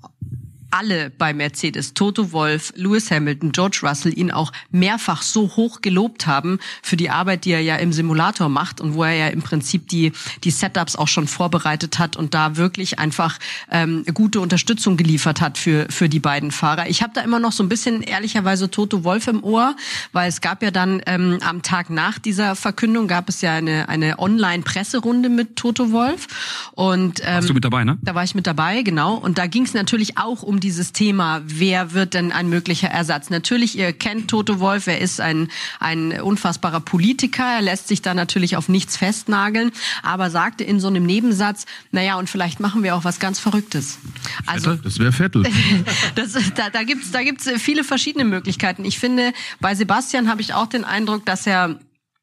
alle 0.71 1.11
bei 1.11 1.33
Mercedes, 1.33 1.95
Toto 1.95 2.33
Wolf, 2.33 2.73
Lewis 2.77 3.11
Hamilton, 3.11 3.53
George 3.53 3.81
Russell, 3.83 4.17
ihn 4.17 4.31
auch 4.31 4.53
mehrfach 4.71 5.23
so 5.23 5.57
hoch 5.57 5.81
gelobt 5.83 6.27
haben 6.27 6.59
für 6.83 6.97
die 6.97 7.11
Arbeit, 7.11 7.45
die 7.45 7.53
er 7.53 7.61
ja 7.61 7.77
im 7.77 7.93
Simulator 7.93 8.49
macht 8.49 8.81
und 8.81 8.95
wo 8.95 9.05
er 9.05 9.15
ja 9.15 9.29
im 9.29 9.43
Prinzip 9.43 9.89
die, 9.89 10.13
die 10.45 10.51
Setups 10.51 10.97
auch 10.97 11.09
schon 11.09 11.27
vorbereitet 11.27 11.99
hat 11.99 12.17
und 12.17 12.35
da 12.35 12.57
wirklich 12.57 12.99
einfach 12.99 13.39
ähm, 13.71 14.05
gute 14.15 14.41
Unterstützung 14.41 14.97
geliefert 14.97 15.41
hat 15.41 15.59
für, 15.59 15.87
für 15.91 16.09
die 16.09 16.21
beiden 16.21 16.51
Fahrer. 16.51 16.89
Ich 16.89 17.03
habe 17.03 17.13
da 17.15 17.23
immer 17.23 17.41
noch 17.41 17.53
so 17.53 17.63
ein 17.63 17.69
bisschen 17.69 18.03
ehrlicherweise 18.03 18.71
Toto 18.71 19.05
Wolf 19.05 19.27
im 19.27 19.43
Ohr, 19.43 19.77
weil 20.13 20.29
es 20.29 20.41
gab 20.41 20.63
ja 20.63 20.71
dann 20.71 21.03
ähm, 21.07 21.39
am 21.45 21.63
Tag 21.63 21.91
nach 21.91 22.19
dieser 22.19 22.55
Verkündung 22.55 23.09
gab 23.09 23.29
es 23.29 23.41
ja 23.41 23.55
eine, 23.55 23.89
eine 23.89 24.19
Online-Presserunde 24.19 25.29
mit 25.29 25.57
Toto 25.57 25.91
Wolf 25.93 26.71
und 26.73 27.21
ähm, 27.25 27.37
Bist 27.39 27.49
du 27.49 27.55
mit 27.55 27.65
dabei, 27.65 27.85
ne? 27.85 27.99
da 28.03 28.15
war 28.15 28.25
ich 28.25 28.35
mit 28.35 28.47
dabei, 28.47 28.83
genau. 28.83 29.15
Und 29.15 29.39
da 29.39 29.47
ging 29.47 29.65
es 29.65 29.75
natürlich 29.75 30.19
auch 30.19 30.43
um 30.43 30.60
dieses 30.61 30.93
Thema, 30.93 31.43
wer 31.45 31.93
wird 31.93 32.15
denn 32.15 32.33
ein 32.33 32.49
möglicher 32.49 32.89
Ersatz? 32.89 33.31
Natürlich, 33.31 33.77
ihr 33.77 33.93
kennt 33.93 34.29
Toto 34.29 34.61
Wolf, 34.61 34.87
er 34.87 35.01
ist 35.01 35.21
ein, 35.21 35.49
ein 35.79 36.21
unfassbarer 36.21 36.81
Politiker, 36.81 37.45
er 37.45 37.63
lässt 37.63 37.89
sich 37.89 38.03
da 38.03 38.15
natürlich 38.15 38.57
auf 38.57 38.69
nichts 38.69 38.97
festnageln, 38.97 39.73
aber 40.03 40.31
sagte 40.31 40.65
in 40.65 40.81
so 40.81 40.89
einem 40.89 41.05
Nebensatz, 41.05 41.67
naja, 41.91 42.17
und 42.17 42.31
vielleicht 42.31 42.61
machen 42.61 42.83
wir 42.83 42.95
auch 42.95 43.05
was 43.05 43.19
ganz 43.19 43.41
Verrücktes. 43.41 43.99
Also 44.47 44.75
Das 44.75 44.99
wäre 44.99 45.13
Vettel. 45.13 45.45
das, 46.15 46.33
da, 46.55 46.71
da 46.71 46.83
gibt's 46.85 47.11
da 47.11 47.23
gibt's 47.23 47.49
viele 47.59 47.85
verschiedene 47.85 48.25
Möglichkeiten. 48.25 48.85
Ich 48.85 48.99
finde, 48.99 49.33
bei 49.61 49.75
Sebastian 49.75 50.29
habe 50.29 50.41
ich 50.41 50.55
auch 50.55 50.67
den 50.67 50.85
Eindruck, 50.85 51.27
dass 51.27 51.47
er 51.47 51.81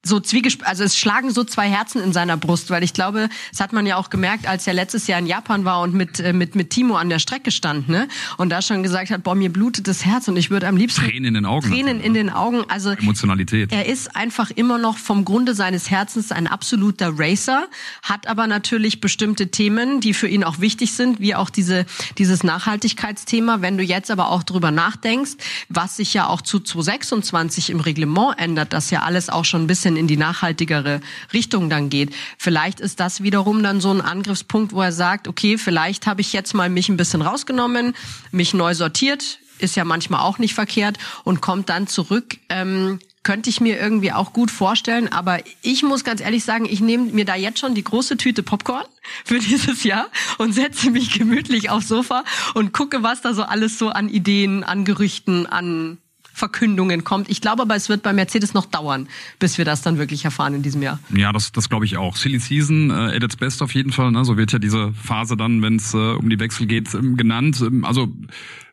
so 0.07 0.19
zwiegesp 0.19 0.61
also 0.65 0.83
es 0.83 0.97
schlagen 0.97 1.31
so 1.31 1.43
zwei 1.43 1.69
Herzen 1.69 2.01
in 2.01 2.13
seiner 2.13 2.37
Brust, 2.37 2.69
weil 2.69 2.83
ich 2.83 2.93
glaube, 2.93 3.29
das 3.51 3.59
hat 3.59 3.73
man 3.73 3.85
ja 3.85 3.97
auch 3.97 4.09
gemerkt, 4.09 4.47
als 4.47 4.65
er 4.67 4.73
letztes 4.73 5.07
Jahr 5.07 5.19
in 5.19 5.27
Japan 5.27 5.65
war 5.65 5.81
und 5.81 5.93
mit 5.93 6.19
äh, 6.19 6.33
mit 6.33 6.55
mit 6.55 6.69
Timo 6.69 6.95
an 6.95 7.09
der 7.09 7.19
Strecke 7.19 7.51
stand, 7.51 7.89
ne? 7.89 8.07
Und 8.37 8.49
da 8.49 8.61
schon 8.61 8.83
gesagt 8.83 9.11
hat, 9.11 9.23
boah, 9.23 9.35
mir 9.35 9.51
blutet 9.51 9.87
das 9.87 10.05
Herz 10.05 10.27
und 10.27 10.37
ich 10.37 10.49
würde 10.49 10.67
am 10.67 10.77
liebsten 10.77 11.01
Tränen 11.01 11.25
in 11.25 11.33
den 11.33 11.45
Augen. 11.45 11.69
Tränen 11.69 11.99
in 11.99 12.13
den 12.13 12.29
Augen, 12.29 12.63
also 12.69 12.91
Emotionalität. 12.91 13.71
er 13.71 13.85
ist 13.85 14.15
einfach 14.15 14.51
immer 14.51 14.77
noch 14.77 14.97
vom 14.97 15.25
Grunde 15.25 15.53
seines 15.53 15.89
Herzens 15.89 16.31
ein 16.31 16.47
absoluter 16.47 17.13
Racer, 17.17 17.67
hat 18.01 18.27
aber 18.27 18.47
natürlich 18.47 19.01
bestimmte 19.01 19.49
Themen, 19.49 19.99
die 19.99 20.13
für 20.13 20.27
ihn 20.27 20.43
auch 20.43 20.59
wichtig 20.59 20.93
sind, 20.93 21.19
wie 21.19 21.35
auch 21.35 21.49
diese, 21.49 21.85
dieses 22.17 22.43
Nachhaltigkeitsthema. 22.43 23.61
Wenn 23.61 23.77
du 23.77 23.83
jetzt 23.83 24.11
aber 24.11 24.29
auch 24.29 24.43
drüber 24.43 24.71
nachdenkst, 24.71 25.33
was 25.69 25.97
sich 25.97 26.13
ja 26.13 26.27
auch 26.27 26.41
zu 26.41 26.59
2026 26.59 27.69
im 27.69 27.79
Reglement 27.79 28.39
ändert, 28.39 28.73
das 28.73 28.89
ja 28.91 29.01
alles 29.01 29.29
auch 29.29 29.45
schon 29.45 29.63
ein 29.63 29.67
bisschen 29.67 29.96
in 29.97 30.07
die 30.07 30.17
nachhaltigere 30.17 31.01
Richtung 31.33 31.69
dann 31.69 31.89
geht. 31.89 32.13
Vielleicht 32.37 32.79
ist 32.79 32.99
das 32.99 33.23
wiederum 33.23 33.63
dann 33.63 33.81
so 33.81 33.91
ein 33.91 34.01
Angriffspunkt, 34.01 34.73
wo 34.73 34.81
er 34.81 34.91
sagt, 34.91 35.27
okay, 35.27 35.57
vielleicht 35.57 36.07
habe 36.07 36.21
ich 36.21 36.33
jetzt 36.33 36.53
mal 36.53 36.69
mich 36.69 36.89
ein 36.89 36.97
bisschen 36.97 37.21
rausgenommen, 37.21 37.95
mich 38.31 38.53
neu 38.53 38.73
sortiert, 38.73 39.39
ist 39.59 39.75
ja 39.75 39.83
manchmal 39.83 40.21
auch 40.21 40.37
nicht 40.37 40.53
verkehrt 40.53 40.97
und 41.23 41.41
kommt 41.41 41.69
dann 41.69 41.87
zurück. 41.87 42.37
Ähm, 42.49 42.99
könnte 43.27 43.49
ich 43.49 43.59
mir 43.59 43.77
irgendwie 43.77 44.13
auch 44.13 44.31
gut 44.31 44.49
vorstellen, 44.49 45.11
aber 45.11 45.39
ich 45.61 45.83
muss 45.83 46.05
ganz 46.05 46.21
ehrlich 46.21 46.45
sagen, 46.45 46.65
ich 46.65 46.79
nehme 46.79 47.11
mir 47.11 47.25
da 47.25 47.35
jetzt 47.35 47.59
schon 47.59 47.75
die 47.75 47.83
große 47.83 48.15
Tüte 48.15 48.41
Popcorn 48.41 48.85
für 49.25 49.39
dieses 49.39 49.83
Jahr 49.83 50.07
und 50.37 50.53
setze 50.53 50.91
mich 50.91 51.11
gemütlich 51.11 51.69
aufs 51.69 51.89
Sofa 51.89 52.23
und 52.53 52.71
gucke, 52.71 53.03
was 53.03 53.21
da 53.21 53.33
so 53.33 53.43
alles 53.43 53.77
so 53.77 53.89
an 53.89 54.07
Ideen, 54.07 54.63
an 54.63 54.85
Gerüchten, 54.85 55.45
an 55.45 55.97
Verkündungen 56.37 57.03
kommt. 57.03 57.29
Ich 57.29 57.41
glaube 57.41 57.63
aber, 57.63 57.75
es 57.75 57.89
wird 57.89 58.03
bei 58.03 58.13
Mercedes 58.13 58.53
noch 58.53 58.65
dauern, 58.65 59.07
bis 59.39 59.57
wir 59.57 59.65
das 59.65 59.81
dann 59.81 59.97
wirklich 59.97 60.23
erfahren 60.23 60.53
in 60.53 60.61
diesem 60.61 60.83
Jahr. 60.83 60.99
Ja, 61.15 61.33
das, 61.33 61.51
das 61.51 61.67
glaube 61.67 61.85
ich 61.85 61.97
auch. 61.97 62.15
Silly 62.15 62.39
Season, 62.39 62.91
äh, 62.91 63.15
at 63.15 63.23
its 63.23 63.35
best 63.35 63.63
auf 63.63 63.73
jeden 63.73 63.91
Fall. 63.91 64.11
Ne? 64.11 64.23
So 64.23 64.37
wird 64.37 64.51
ja 64.51 64.59
diese 64.59 64.93
Phase 64.93 65.35
dann, 65.35 65.63
wenn 65.63 65.77
es 65.77 65.95
äh, 65.95 65.97
um 65.97 66.29
die 66.29 66.39
Wechsel 66.39 66.67
geht, 66.67 66.93
ähm, 66.93 67.17
genannt. 67.17 67.59
Ähm, 67.65 67.83
also 67.83 68.07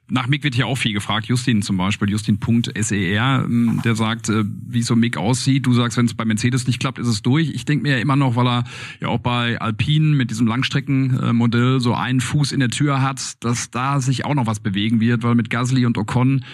nach 0.08 0.26
Mick 0.26 0.44
wird 0.44 0.54
hier 0.54 0.66
auch 0.66 0.76
viel 0.76 0.92
gefragt. 0.92 1.26
Justin 1.26 1.62
zum 1.62 1.78
Beispiel, 1.78 2.10
Justin.ser, 2.10 3.44
ähm, 3.44 3.80
der 3.84 3.96
sagt, 3.96 4.28
äh, 4.28 4.44
wie 4.44 4.82
so 4.82 4.96
Mick 4.96 5.16
aussieht. 5.16 5.64
Du 5.64 5.72
sagst, 5.72 5.96
wenn 5.96 6.06
es 6.06 6.14
bei 6.14 6.26
Mercedes 6.26 6.66
nicht 6.66 6.78
klappt, 6.78 6.98
ist 6.98 7.08
es 7.08 7.22
durch. 7.22 7.50
Ich 7.50 7.64
denke 7.64 7.84
mir 7.84 7.96
ja 7.96 7.98
immer 7.98 8.16
noch, 8.16 8.36
weil 8.36 8.46
er 8.46 8.64
ja 9.00 9.08
auch 9.08 9.20
bei 9.20 9.58
Alpine 9.60 10.14
mit 10.14 10.30
diesem 10.30 10.46
Langstreckenmodell 10.46 11.80
so 11.80 11.94
einen 11.94 12.20
Fuß 12.20 12.52
in 12.52 12.60
der 12.60 12.68
Tür 12.68 13.00
hat, 13.00 13.42
dass 13.42 13.70
da 13.70 14.00
sich 14.00 14.26
auch 14.26 14.34
noch 14.34 14.46
was 14.46 14.60
bewegen 14.60 15.00
wird, 15.00 15.22
weil 15.22 15.34
mit 15.34 15.48
Gasly 15.48 15.86
und 15.86 15.96
Ocon 15.96 16.44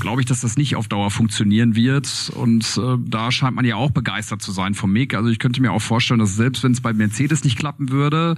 glaube 0.00 0.22
ich, 0.22 0.26
dass 0.26 0.40
das 0.40 0.56
nicht 0.56 0.74
auf 0.76 0.88
Dauer 0.88 1.10
funktionieren 1.10 1.76
wird. 1.76 2.32
Und 2.34 2.78
äh, 2.78 2.96
da 3.06 3.30
scheint 3.30 3.56
man 3.56 3.66
ja 3.66 3.76
auch 3.76 3.90
begeistert 3.90 4.40
zu 4.40 4.52
sein 4.52 4.74
vom 4.74 4.92
Mick. 4.92 5.14
Also 5.14 5.28
ich 5.28 5.38
könnte 5.38 5.60
mir 5.60 5.72
auch 5.72 5.82
vorstellen, 5.82 6.20
dass 6.20 6.34
selbst 6.34 6.62
wenn 6.64 6.72
es 6.72 6.80
bei 6.80 6.94
Mercedes 6.94 7.44
nicht 7.44 7.58
klappen 7.58 7.90
würde, 7.90 8.36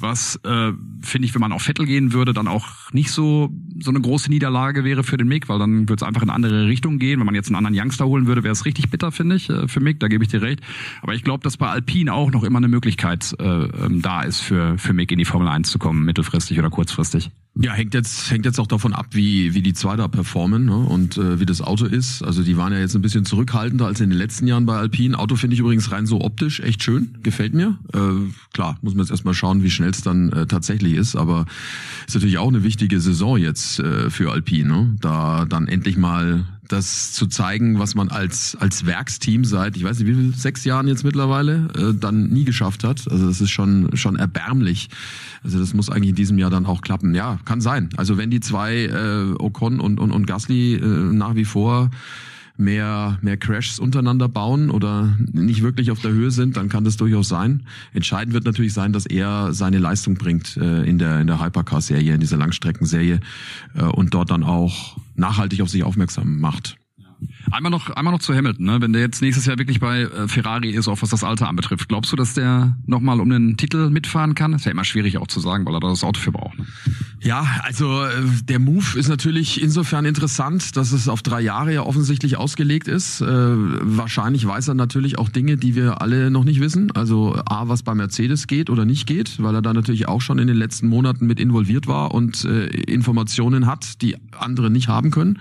was 0.00 0.36
äh, 0.44 0.72
finde 1.02 1.26
ich, 1.26 1.34
wenn 1.34 1.40
man 1.40 1.52
auf 1.52 1.62
Vettel 1.62 1.86
gehen 1.86 2.12
würde, 2.12 2.32
dann 2.32 2.48
auch 2.48 2.92
nicht 2.92 3.10
so 3.10 3.50
so 3.80 3.90
eine 3.90 4.00
große 4.00 4.30
Niederlage 4.30 4.84
wäre 4.84 5.02
für 5.04 5.16
den 5.16 5.28
Mick, 5.28 5.48
weil 5.48 5.58
dann 5.58 5.88
würde 5.88 5.96
es 5.96 6.02
einfach 6.02 6.22
in 6.22 6.30
andere 6.30 6.66
Richtung 6.66 6.98
gehen. 6.98 7.18
Wenn 7.20 7.26
man 7.26 7.34
jetzt 7.34 7.48
einen 7.48 7.56
anderen 7.56 7.78
Youngster 7.78 8.06
holen 8.06 8.26
würde, 8.26 8.42
wäre 8.42 8.52
es 8.52 8.64
richtig 8.64 8.90
bitter, 8.90 9.12
finde 9.12 9.36
ich, 9.36 9.50
äh, 9.50 9.68
für 9.68 9.80
Mick. 9.80 10.00
Da 10.00 10.08
gebe 10.08 10.24
ich 10.24 10.30
dir 10.30 10.42
recht. 10.42 10.60
Aber 11.02 11.14
ich 11.14 11.24
glaube, 11.24 11.42
dass 11.42 11.56
bei 11.56 11.68
Alpine 11.68 12.12
auch 12.12 12.30
noch 12.30 12.44
immer 12.44 12.58
eine 12.58 12.68
Möglichkeit 12.68 13.34
äh, 13.38 13.44
ähm, 13.44 14.02
da 14.02 14.22
ist 14.22 14.40
für 14.40 14.78
für 14.78 14.92
Mick 14.92 15.12
in 15.12 15.18
die 15.18 15.24
Formel 15.24 15.48
1 15.48 15.70
zu 15.70 15.78
kommen, 15.78 16.04
mittelfristig 16.04 16.58
oder 16.58 16.70
kurzfristig. 16.70 17.30
Ja, 17.56 17.72
hängt 17.72 17.94
jetzt 17.94 18.32
hängt 18.32 18.46
jetzt 18.46 18.58
auch 18.58 18.66
davon 18.66 18.92
ab, 18.92 19.06
wie 19.10 19.54
wie 19.54 19.62
die 19.62 19.74
zwei 19.74 19.94
da 19.94 20.08
performen 20.08 20.64
ne? 20.64 20.76
und 20.76 21.16
äh, 21.18 21.38
wie 21.38 21.46
das 21.46 21.60
Auto 21.60 21.86
ist. 21.86 22.22
Also 22.22 22.42
die 22.42 22.56
waren 22.56 22.72
ja 22.72 22.80
jetzt 22.80 22.96
ein 22.96 23.02
bisschen 23.02 23.24
zurückhaltender 23.24 23.86
als 23.86 24.00
in 24.00 24.10
den 24.10 24.18
letzten 24.18 24.48
Jahren 24.48 24.66
bei 24.66 24.76
Alpine. 24.76 25.16
Auto 25.16 25.36
finde 25.36 25.54
ich 25.54 25.60
übrigens 25.60 25.92
rein 25.92 26.06
so 26.06 26.20
optisch 26.20 26.58
echt 26.58 26.82
schön, 26.82 27.16
gefällt 27.22 27.54
mir. 27.54 27.78
Äh, 27.92 28.32
klar, 28.52 28.76
muss 28.82 28.94
man 28.94 29.04
jetzt 29.04 29.12
erstmal 29.12 29.34
schauen, 29.34 29.62
wie 29.62 29.70
schnell 29.70 29.90
es 29.90 30.02
dann 30.02 30.32
äh, 30.32 30.46
tatsächlich 30.46 30.94
ist, 30.94 31.14
aber 31.14 31.46
ist 32.08 32.14
natürlich 32.14 32.38
auch 32.38 32.48
eine 32.48 32.64
wichtige 32.64 32.98
Saison 32.98 33.38
jetzt 33.38 33.78
äh, 33.78 34.10
für 34.10 34.32
Alpine, 34.32 34.68
ne? 34.68 34.96
da 35.00 35.44
dann 35.44 35.68
endlich 35.68 35.96
mal 35.96 36.44
das 36.68 37.12
zu 37.12 37.26
zeigen, 37.26 37.78
was 37.78 37.94
man 37.94 38.08
als 38.08 38.56
als 38.60 38.86
Werksteam 38.86 39.44
seit 39.44 39.76
ich 39.76 39.84
weiß 39.84 39.98
nicht 39.98 40.08
wie 40.08 40.14
viel 40.14 40.34
sechs 40.34 40.64
Jahren 40.64 40.88
jetzt 40.88 41.04
mittlerweile 41.04 41.68
äh, 41.76 41.94
dann 41.94 42.28
nie 42.28 42.44
geschafft 42.44 42.84
hat. 42.84 43.10
Also 43.10 43.26
das 43.26 43.40
ist 43.40 43.50
schon 43.50 43.96
schon 43.96 44.16
erbärmlich. 44.16 44.88
Also 45.42 45.58
das 45.58 45.74
muss 45.74 45.90
eigentlich 45.90 46.10
in 46.10 46.16
diesem 46.16 46.38
Jahr 46.38 46.50
dann 46.50 46.66
auch 46.66 46.80
klappen. 46.80 47.14
Ja, 47.14 47.38
kann 47.44 47.60
sein. 47.60 47.90
Also 47.96 48.16
wenn 48.16 48.30
die 48.30 48.40
zwei 48.40 48.86
äh, 48.86 49.34
Ocon 49.38 49.80
und 49.80 50.00
und 50.00 50.10
und 50.10 50.26
Gasly 50.26 50.74
äh, 50.74 50.80
nach 50.80 51.34
wie 51.34 51.44
vor 51.44 51.90
mehr, 52.56 53.18
mehr 53.20 53.36
Crashs 53.36 53.78
untereinander 53.78 54.28
bauen 54.28 54.70
oder 54.70 55.16
nicht 55.32 55.62
wirklich 55.62 55.90
auf 55.90 56.00
der 56.00 56.12
Höhe 56.12 56.30
sind, 56.30 56.56
dann 56.56 56.68
kann 56.68 56.84
das 56.84 56.96
durchaus 56.96 57.28
sein. 57.28 57.64
Entscheidend 57.92 58.34
wird 58.34 58.44
natürlich 58.44 58.72
sein, 58.72 58.92
dass 58.92 59.06
er 59.06 59.52
seine 59.52 59.78
Leistung 59.78 60.14
bringt 60.14 60.56
äh, 60.56 60.82
in 60.84 60.98
der, 60.98 61.20
in 61.20 61.26
der 61.26 61.42
Hypercar-Serie, 61.44 62.14
in 62.14 62.20
dieser 62.20 62.36
Langstreckenserie 62.36 63.20
äh, 63.74 63.82
und 63.82 64.14
dort 64.14 64.30
dann 64.30 64.44
auch 64.44 64.96
nachhaltig 65.14 65.60
auf 65.60 65.68
sich 65.68 65.84
aufmerksam 65.84 66.40
macht. 66.40 66.76
Einmal 67.50 67.70
noch, 67.70 67.90
einmal 67.90 68.12
noch 68.12 68.20
zu 68.20 68.34
Hamilton, 68.34 68.66
ne? 68.66 68.80
wenn 68.80 68.92
der 68.92 69.02
jetzt 69.02 69.22
nächstes 69.22 69.46
Jahr 69.46 69.58
wirklich 69.58 69.80
bei 69.80 70.02
äh, 70.02 70.28
Ferrari 70.28 70.70
ist, 70.70 70.88
auch 70.88 71.00
was 71.00 71.10
das 71.10 71.24
Alter 71.24 71.48
anbetrifft. 71.48 71.88
Glaubst 71.88 72.12
du, 72.12 72.16
dass 72.16 72.34
der 72.34 72.76
nochmal 72.86 73.20
um 73.20 73.30
den 73.30 73.56
Titel 73.56 73.90
mitfahren 73.90 74.34
kann? 74.34 74.52
Ist 74.52 74.66
ja 74.66 74.72
immer 74.72 74.84
schwierig 74.84 75.18
auch 75.18 75.26
zu 75.26 75.40
sagen, 75.40 75.64
weil 75.64 75.74
er 75.74 75.80
da 75.80 75.88
das 75.88 76.04
Auto 76.04 76.20
für 76.20 76.32
braucht. 76.32 76.58
Ne? 76.58 76.66
Ja, 77.24 77.46
also 77.62 78.04
äh, 78.04 78.10
der 78.44 78.58
Move 78.58 78.98
ist 78.98 79.08
natürlich 79.08 79.62
insofern 79.62 80.04
interessant, 80.04 80.76
dass 80.76 80.92
es 80.92 81.08
auf 81.08 81.22
drei 81.22 81.40
Jahre 81.40 81.72
ja 81.72 81.82
offensichtlich 81.82 82.36
ausgelegt 82.36 82.86
ist. 82.86 83.22
Äh, 83.22 83.26
wahrscheinlich 83.26 84.46
weiß 84.46 84.68
er 84.68 84.74
natürlich 84.74 85.18
auch 85.18 85.30
Dinge, 85.30 85.56
die 85.56 85.74
wir 85.74 86.02
alle 86.02 86.30
noch 86.30 86.44
nicht 86.44 86.60
wissen. 86.60 86.92
Also 86.92 87.34
A, 87.46 87.66
was 87.66 87.82
bei 87.82 87.94
Mercedes 87.94 88.46
geht 88.46 88.68
oder 88.68 88.84
nicht 88.84 89.06
geht, 89.06 89.42
weil 89.42 89.54
er 89.54 89.62
da 89.62 89.72
natürlich 89.72 90.06
auch 90.06 90.20
schon 90.20 90.38
in 90.38 90.48
den 90.48 90.56
letzten 90.56 90.86
Monaten 90.86 91.26
mit 91.26 91.40
involviert 91.40 91.86
war 91.86 92.12
und 92.12 92.44
äh, 92.44 92.66
Informationen 92.66 93.66
hat, 93.66 94.02
die 94.02 94.16
andere 94.38 94.68
nicht 94.68 94.88
haben 94.88 95.10
können. 95.10 95.38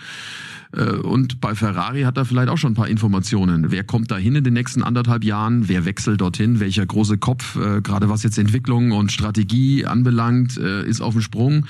Äh, 0.76 0.84
und 0.98 1.42
bei 1.42 1.56
Ferrari 1.56 2.02
hat 2.02 2.18
er 2.18 2.26
vielleicht 2.26 2.50
auch 2.50 2.58
schon 2.58 2.72
ein 2.72 2.76
paar 2.76 2.88
Informationen. 2.88 3.72
Wer 3.72 3.84
kommt 3.84 4.12
da 4.12 4.18
hin 4.18 4.36
in 4.36 4.44
den 4.44 4.54
nächsten 4.54 4.84
anderthalb 4.84 5.24
Jahren? 5.24 5.68
Wer 5.68 5.86
wechselt 5.86 6.22
dorthin? 6.22 6.60
Welcher 6.60 6.86
große 6.86 7.18
Kopf, 7.18 7.56
äh, 7.56 7.82
gerade 7.82 8.10
was 8.10 8.24
jetzt 8.24 8.38
Entwicklung 8.38 8.92
und 8.92 9.12
Strategie 9.12 9.86
anbelangt, 9.86 10.58
äh, 10.58 10.86
ist 10.88 11.02
auf 11.02 11.14
dem 11.14 11.22
Sprung? 11.22 11.66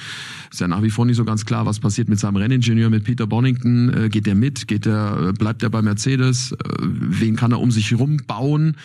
Ist 0.52 0.62
ja 0.62 0.68
nach 0.68 0.84
wie 0.84 0.89
vor 0.89 1.06
nicht 1.06 1.18
so 1.18 1.26
ganz 1.26 1.46
klar, 1.46 1.66
was 1.66 1.80
passiert 1.80 2.10
mit 2.10 2.20
seinem 2.20 2.38
Renningenieur, 2.38 2.89
mit 2.89 3.04
Peter 3.04 3.28
Bonington. 3.28 4.10
Geht 4.10 4.28
der 4.28 4.36
mit? 4.36 4.68
Geht 4.68 4.86
der, 4.86 5.34
bleibt 5.34 5.63
er 5.63 5.70
bei 5.70 5.82
Mercedes? 5.82 6.56
Wen 6.80 7.36
kann 7.36 7.52
er 7.52 7.60
um 7.60 7.72
sich 7.72 7.89
herum 7.89 8.18
bauen? 8.28 8.78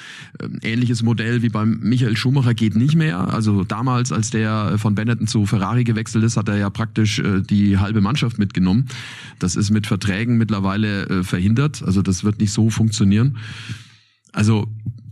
Ähnliches 0.63 1.03
Modell 1.03 1.43
wie 1.43 1.51
beim 1.51 1.79
Michael 1.83 2.17
Schumacher 2.17 2.55
geht 2.55 2.75
nicht 2.75 2.95
mehr. 2.95 3.33
Also 3.35 3.65
damals, 3.65 4.13
als 4.13 4.31
der 4.31 4.79
von 4.79 4.95
Benetton 4.95 5.27
zu 5.27 5.45
Ferrari 5.45 5.85
gewechselt 5.85 6.25
ist, 6.25 6.39
hat 6.39 6.49
er 6.49 6.57
ja 6.57 6.71
praktisch 6.71 7.23
die 7.51 7.77
halbe 7.77 8.01
Mannschaft 8.01 8.39
mitgenommen. 8.39 8.87
Das 9.39 9.55
ist 9.55 9.71
mit 9.71 9.87
Verträgen 9.87 10.08
Verträgen 10.09 10.39
mittlerweile 10.39 11.07
äh, 11.07 11.25
verhindert. 11.25 11.83
Also 11.83 12.03
das 12.03 12.25
wird 12.25 12.41
nicht 12.41 12.53
so 12.53 12.71
funktionieren. 12.71 13.37
Also 14.33 14.67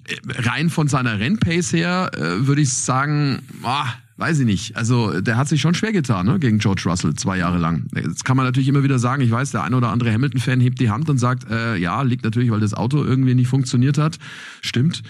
äh, 0.08 0.16
rein 0.42 0.70
von 0.70 0.88
seiner 0.88 1.18
Rennpace 1.18 1.72
her 1.72 2.10
äh, 2.14 2.46
würde 2.46 2.62
ich 2.62 2.72
sagen, 2.72 3.40
oh, 3.62 3.84
weiß 4.16 4.40
ich 4.40 4.46
nicht. 4.46 4.76
Also 4.76 5.20
der 5.20 5.36
hat 5.36 5.48
sich 5.48 5.60
schon 5.60 5.74
schwer 5.74 5.92
getan 5.92 6.26
ne, 6.26 6.38
gegen 6.38 6.58
George 6.58 6.82
Russell 6.86 7.14
zwei 7.14 7.36
Jahre 7.36 7.58
lang. 7.58 7.86
Jetzt 7.94 8.24
kann 8.24 8.36
man 8.36 8.46
natürlich 8.46 8.68
immer 8.68 8.82
wieder 8.82 8.98
sagen, 8.98 9.22
ich 9.22 9.30
weiß, 9.30 9.50
der 9.50 9.64
ein 9.64 9.74
oder 9.74 9.90
andere 9.90 10.12
Hamilton-Fan 10.12 10.60
hebt 10.60 10.80
die 10.80 10.90
Hand 10.90 11.10
und 11.10 11.18
sagt, 11.18 11.50
äh, 11.50 11.76
ja, 11.76 12.00
liegt 12.02 12.24
natürlich, 12.24 12.50
weil 12.50 12.60
das 12.60 12.74
Auto 12.74 13.04
irgendwie 13.04 13.34
nicht 13.34 13.48
funktioniert 13.48 13.98
hat. 13.98 14.18
Stimmt. 14.62 15.02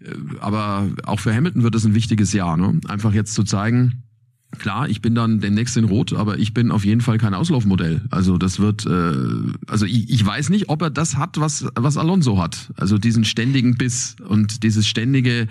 Äh, 0.00 0.12
aber 0.40 0.86
auch 1.04 1.18
für 1.18 1.34
Hamilton 1.34 1.64
wird 1.64 1.74
es 1.74 1.84
ein 1.84 1.94
wichtiges 1.94 2.32
Jahr. 2.32 2.56
Ne? 2.56 2.80
Einfach 2.86 3.12
jetzt 3.12 3.34
zu 3.34 3.42
zeigen, 3.42 4.04
Klar, 4.56 4.88
ich 4.88 5.02
bin 5.02 5.14
dann 5.14 5.40
demnächst 5.40 5.76
in 5.76 5.84
Rot, 5.84 6.14
aber 6.14 6.38
ich 6.38 6.54
bin 6.54 6.70
auf 6.70 6.84
jeden 6.84 7.02
Fall 7.02 7.18
kein 7.18 7.34
Auslaufmodell. 7.34 8.02
Also 8.10 8.38
das 8.38 8.58
wird, 8.58 8.86
äh, 8.86 9.12
also 9.66 9.84
ich, 9.84 10.08
ich 10.10 10.24
weiß 10.24 10.48
nicht, 10.48 10.70
ob 10.70 10.80
er 10.80 10.90
das 10.90 11.16
hat, 11.16 11.38
was 11.38 11.66
was 11.74 11.98
Alonso 11.98 12.40
hat. 12.40 12.72
Also 12.76 12.96
diesen 12.96 13.24
ständigen 13.24 13.76
Biss 13.76 14.16
und 14.26 14.62
dieses 14.62 14.86
ständige 14.88 15.48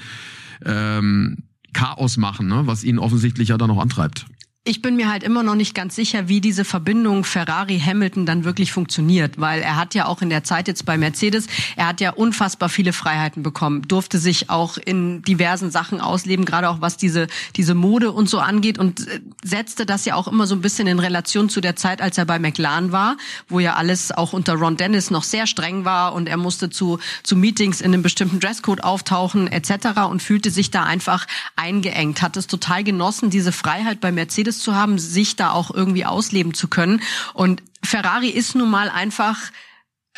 ähm, 0.65 1.43
Chaos 1.73 2.17
machen, 2.17 2.47
ne, 2.47 2.63
was 2.65 2.83
ihn 2.83 2.97
offensichtlich 2.97 3.49
ja 3.49 3.57
dann 3.57 3.67
noch 3.69 3.79
antreibt 3.79 4.25
ich 4.67 4.81
bin 4.81 4.97
mir 4.97 5.09
halt 5.09 5.23
immer 5.23 5.43
noch 5.43 5.55
nicht 5.55 5.73
ganz 5.73 5.95
sicher, 5.95 6.27
wie 6.27 6.41
diese 6.41 6.65
Verbindung 6.65 7.23
Ferrari-Hamilton 7.23 8.25
dann 8.25 8.43
wirklich 8.43 8.73
funktioniert, 8.73 9.39
weil 9.39 9.61
er 9.61 9.77
hat 9.77 9.95
ja 9.95 10.07
auch 10.07 10.21
in 10.21 10.29
der 10.29 10.43
Zeit 10.43 10.67
jetzt 10.67 10.85
bei 10.85 10.97
Mercedes, 10.97 11.47
er 11.77 11.87
hat 11.87 12.01
ja 12.01 12.11
unfassbar 12.11 12.67
viele 12.67 12.91
Freiheiten 12.91 13.43
bekommen, 13.43 13.83
durfte 13.87 14.19
sich 14.19 14.49
auch 14.49 14.77
in 14.77 15.21
diversen 15.21 15.71
Sachen 15.71 16.01
ausleben, 16.01 16.43
gerade 16.43 16.69
auch 16.69 16.81
was 16.81 16.97
diese, 16.97 17.27
diese 17.55 17.75
Mode 17.75 18.11
und 18.11 18.29
so 18.29 18.39
angeht 18.39 18.77
und 18.77 19.07
äh, 19.07 19.21
setzte 19.43 19.85
das 19.85 20.03
ja 20.03 20.15
auch 20.15 20.27
immer 20.27 20.47
so 20.47 20.55
ein 20.55 20.61
bisschen 20.61 20.87
in 20.87 20.99
Relation 20.99 21.47
zu 21.47 21.61
der 21.61 21.77
Zeit, 21.77 22.01
als 22.01 22.17
er 22.17 22.25
bei 22.25 22.37
McLaren 22.37 22.91
war, 22.91 23.15
wo 23.47 23.61
ja 23.61 23.75
alles 23.75 24.11
auch 24.11 24.33
unter 24.33 24.55
Ron 24.55 24.75
Dennis 24.75 25.11
noch 25.11 25.23
sehr 25.23 25.47
streng 25.47 25.85
war 25.85 26.13
und 26.13 26.27
er 26.27 26.37
musste 26.37 26.69
zu, 26.69 26.99
zu 27.23 27.37
Meetings 27.37 27.79
in 27.79 27.93
einem 27.93 28.03
bestimmten 28.03 28.41
Dresscode 28.41 28.83
auftauchen 28.83 29.47
etc. 29.47 30.01
und 30.09 30.21
fühlte 30.21 30.51
sich 30.51 30.71
da 30.71 30.83
einfach 30.83 31.25
eingeengt, 31.55 32.21
hat 32.21 32.35
es 32.35 32.47
total 32.47 32.83
genossen, 32.83 33.29
diese 33.29 33.53
Freiheit 33.53 34.01
bei 34.01 34.11
Mercedes 34.11 34.56
zu 34.59 34.75
haben, 34.75 34.99
sich 34.99 35.35
da 35.35 35.51
auch 35.51 35.71
irgendwie 35.71 36.05
ausleben 36.05 36.53
zu 36.53 36.67
können. 36.67 37.01
Und 37.33 37.63
Ferrari 37.83 38.29
ist 38.29 38.55
nun 38.55 38.69
mal 38.69 38.89
einfach 38.89 39.37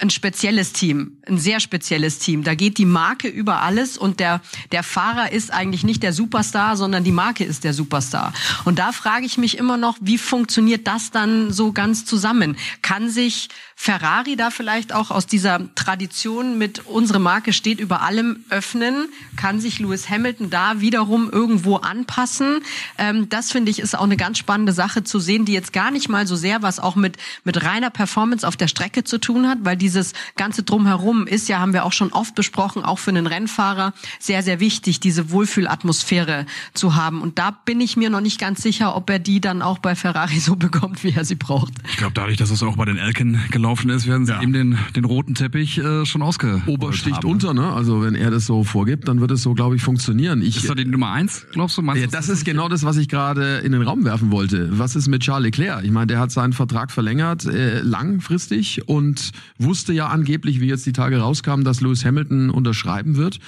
ein 0.01 0.09
spezielles 0.09 0.73
Team, 0.73 1.17
ein 1.27 1.37
sehr 1.37 1.59
spezielles 1.59 2.19
Team. 2.19 2.43
Da 2.43 2.55
geht 2.55 2.77
die 2.77 2.85
Marke 2.85 3.27
über 3.27 3.61
alles 3.61 3.97
und 3.97 4.19
der, 4.19 4.41
der 4.71 4.83
Fahrer 4.83 5.31
ist 5.31 5.51
eigentlich 5.51 5.83
nicht 5.83 6.03
der 6.03 6.13
Superstar, 6.13 6.77
sondern 6.77 7.03
die 7.03 7.11
Marke 7.11 7.43
ist 7.43 7.63
der 7.63 7.73
Superstar. 7.73 8.33
Und 8.65 8.79
da 8.79 8.91
frage 8.91 9.25
ich 9.25 9.37
mich 9.37 9.57
immer 9.57 9.77
noch, 9.77 9.97
wie 9.99 10.17
funktioniert 10.17 10.87
das 10.87 11.11
dann 11.11 11.51
so 11.51 11.73
ganz 11.73 12.05
zusammen? 12.05 12.57
Kann 12.81 13.09
sich 13.09 13.49
Ferrari 13.81 14.35
da 14.35 14.49
vielleicht 14.49 14.93
auch 14.93 15.09
aus 15.09 15.25
dieser 15.25 15.73
Tradition 15.73 16.57
mit 16.57 16.85
unsere 16.85 17.17
Marke 17.17 17.53
steht 17.53 17.79
über 17.79 18.01
allem 18.01 18.43
öffnen? 18.49 19.07
Kann 19.37 19.61
sich 19.61 19.79
Lewis 19.79 20.09
Hamilton 20.09 20.49
da 20.49 20.81
wiederum 20.81 21.29
irgendwo 21.31 21.77
anpassen? 21.77 22.59
Ähm, 22.97 23.29
das 23.29 23.53
finde 23.53 23.71
ich 23.71 23.79
ist 23.79 23.97
auch 23.97 24.03
eine 24.03 24.17
ganz 24.17 24.37
spannende 24.37 24.73
Sache 24.73 25.05
zu 25.05 25.21
sehen, 25.21 25.45
die 25.45 25.53
jetzt 25.53 25.71
gar 25.71 25.91
nicht 25.91 26.09
mal 26.09 26.27
so 26.27 26.35
sehr 26.35 26.61
was 26.61 26.81
auch 26.81 26.97
mit, 26.97 27.15
mit 27.45 27.63
reiner 27.63 27.89
Performance 27.89 28.45
auf 28.45 28.57
der 28.57 28.67
Strecke 28.67 29.05
zu 29.05 29.17
tun 29.17 29.47
hat, 29.47 29.59
weil 29.61 29.77
dieses 29.77 30.11
ganze 30.35 30.63
Drumherum 30.63 31.25
ist 31.25 31.47
ja, 31.47 31.59
haben 31.59 31.71
wir 31.71 31.85
auch 31.85 31.93
schon 31.93 32.11
oft 32.11 32.35
besprochen, 32.35 32.83
auch 32.83 32.99
für 32.99 33.11
einen 33.11 33.27
Rennfahrer 33.27 33.93
sehr, 34.19 34.43
sehr 34.43 34.59
wichtig, 34.59 34.99
diese 34.99 35.31
Wohlfühlatmosphäre 35.31 36.45
zu 36.73 36.95
haben. 36.95 37.21
Und 37.21 37.39
da 37.39 37.51
bin 37.51 37.79
ich 37.79 37.95
mir 37.95 38.09
noch 38.09 38.21
nicht 38.21 38.41
ganz 38.41 38.61
sicher, 38.61 38.97
ob 38.97 39.09
er 39.09 39.19
die 39.19 39.39
dann 39.39 39.61
auch 39.61 39.77
bei 39.77 39.95
Ferrari 39.95 40.39
so 40.41 40.57
bekommt, 40.57 41.05
wie 41.05 41.13
er 41.13 41.23
sie 41.23 41.35
braucht. 41.35 41.71
Ich 41.89 41.95
glaube, 41.95 42.13
dadurch, 42.13 42.35
dass 42.35 42.49
es 42.49 42.61
auch 42.61 42.75
bei 42.75 42.83
den 42.83 42.97
Elken 42.97 43.41
gelaufen 43.51 43.68
gelaufen 43.69 43.89
ist, 43.89 44.07
werden 44.07 44.25
sie 44.25 44.31
ja. 44.31 44.41
ihm 44.41 44.51
den, 44.51 44.77
den 44.95 45.05
roten 45.05 45.35
Teppich 45.35 45.77
äh, 45.77 46.05
schon 46.05 46.21
ausge. 46.21 46.61
Obersticht 46.65 47.17
haben. 47.17 47.29
unter, 47.29 47.53
ne? 47.53 47.71
Also 47.71 48.01
wenn 48.01 48.15
er 48.15 48.31
das 48.31 48.45
so 48.45 48.63
vorgibt, 48.63 49.07
dann 49.07 49.21
wird 49.21 49.31
es 49.31 49.43
so, 49.43 49.53
glaube 49.53 49.75
ich, 49.75 49.83
funktionieren. 49.83 50.41
Ich, 50.41 50.57
ist 50.57 50.69
da 50.69 50.73
die 50.73 50.85
Nummer 50.85 51.11
eins, 51.11 51.45
glaubst 51.51 51.77
du? 51.77 51.81
Meinst 51.83 52.01
ja, 52.01 52.07
das, 52.07 52.27
das 52.27 52.37
ist 52.37 52.45
genau 52.45 52.67
das, 52.67 52.83
was 52.83 52.97
ich 52.97 53.07
gerade 53.09 53.57
in 53.57 53.71
den 53.71 53.83
Raum 53.83 54.05
werfen 54.05 54.31
wollte. 54.31 54.79
Was 54.79 54.95
ist 54.95 55.07
mit 55.07 55.21
Charles 55.21 55.45
Leclerc? 55.45 55.83
Ich 55.83 55.91
meine, 55.91 56.07
der 56.07 56.19
hat 56.19 56.31
seinen 56.31 56.53
Vertrag 56.53 56.91
verlängert, 56.91 57.45
äh, 57.45 57.81
langfristig 57.81 58.87
und 58.87 59.31
wusste 59.59 59.93
ja 59.93 60.07
angeblich, 60.07 60.59
wie 60.61 60.67
jetzt 60.67 60.85
die 60.85 60.93
Tage 60.93 61.19
rauskamen, 61.19 61.63
dass 61.63 61.81
Lewis 61.81 62.03
Hamilton 62.03 62.49
unterschreiben 62.49 63.17
wird 63.17 63.39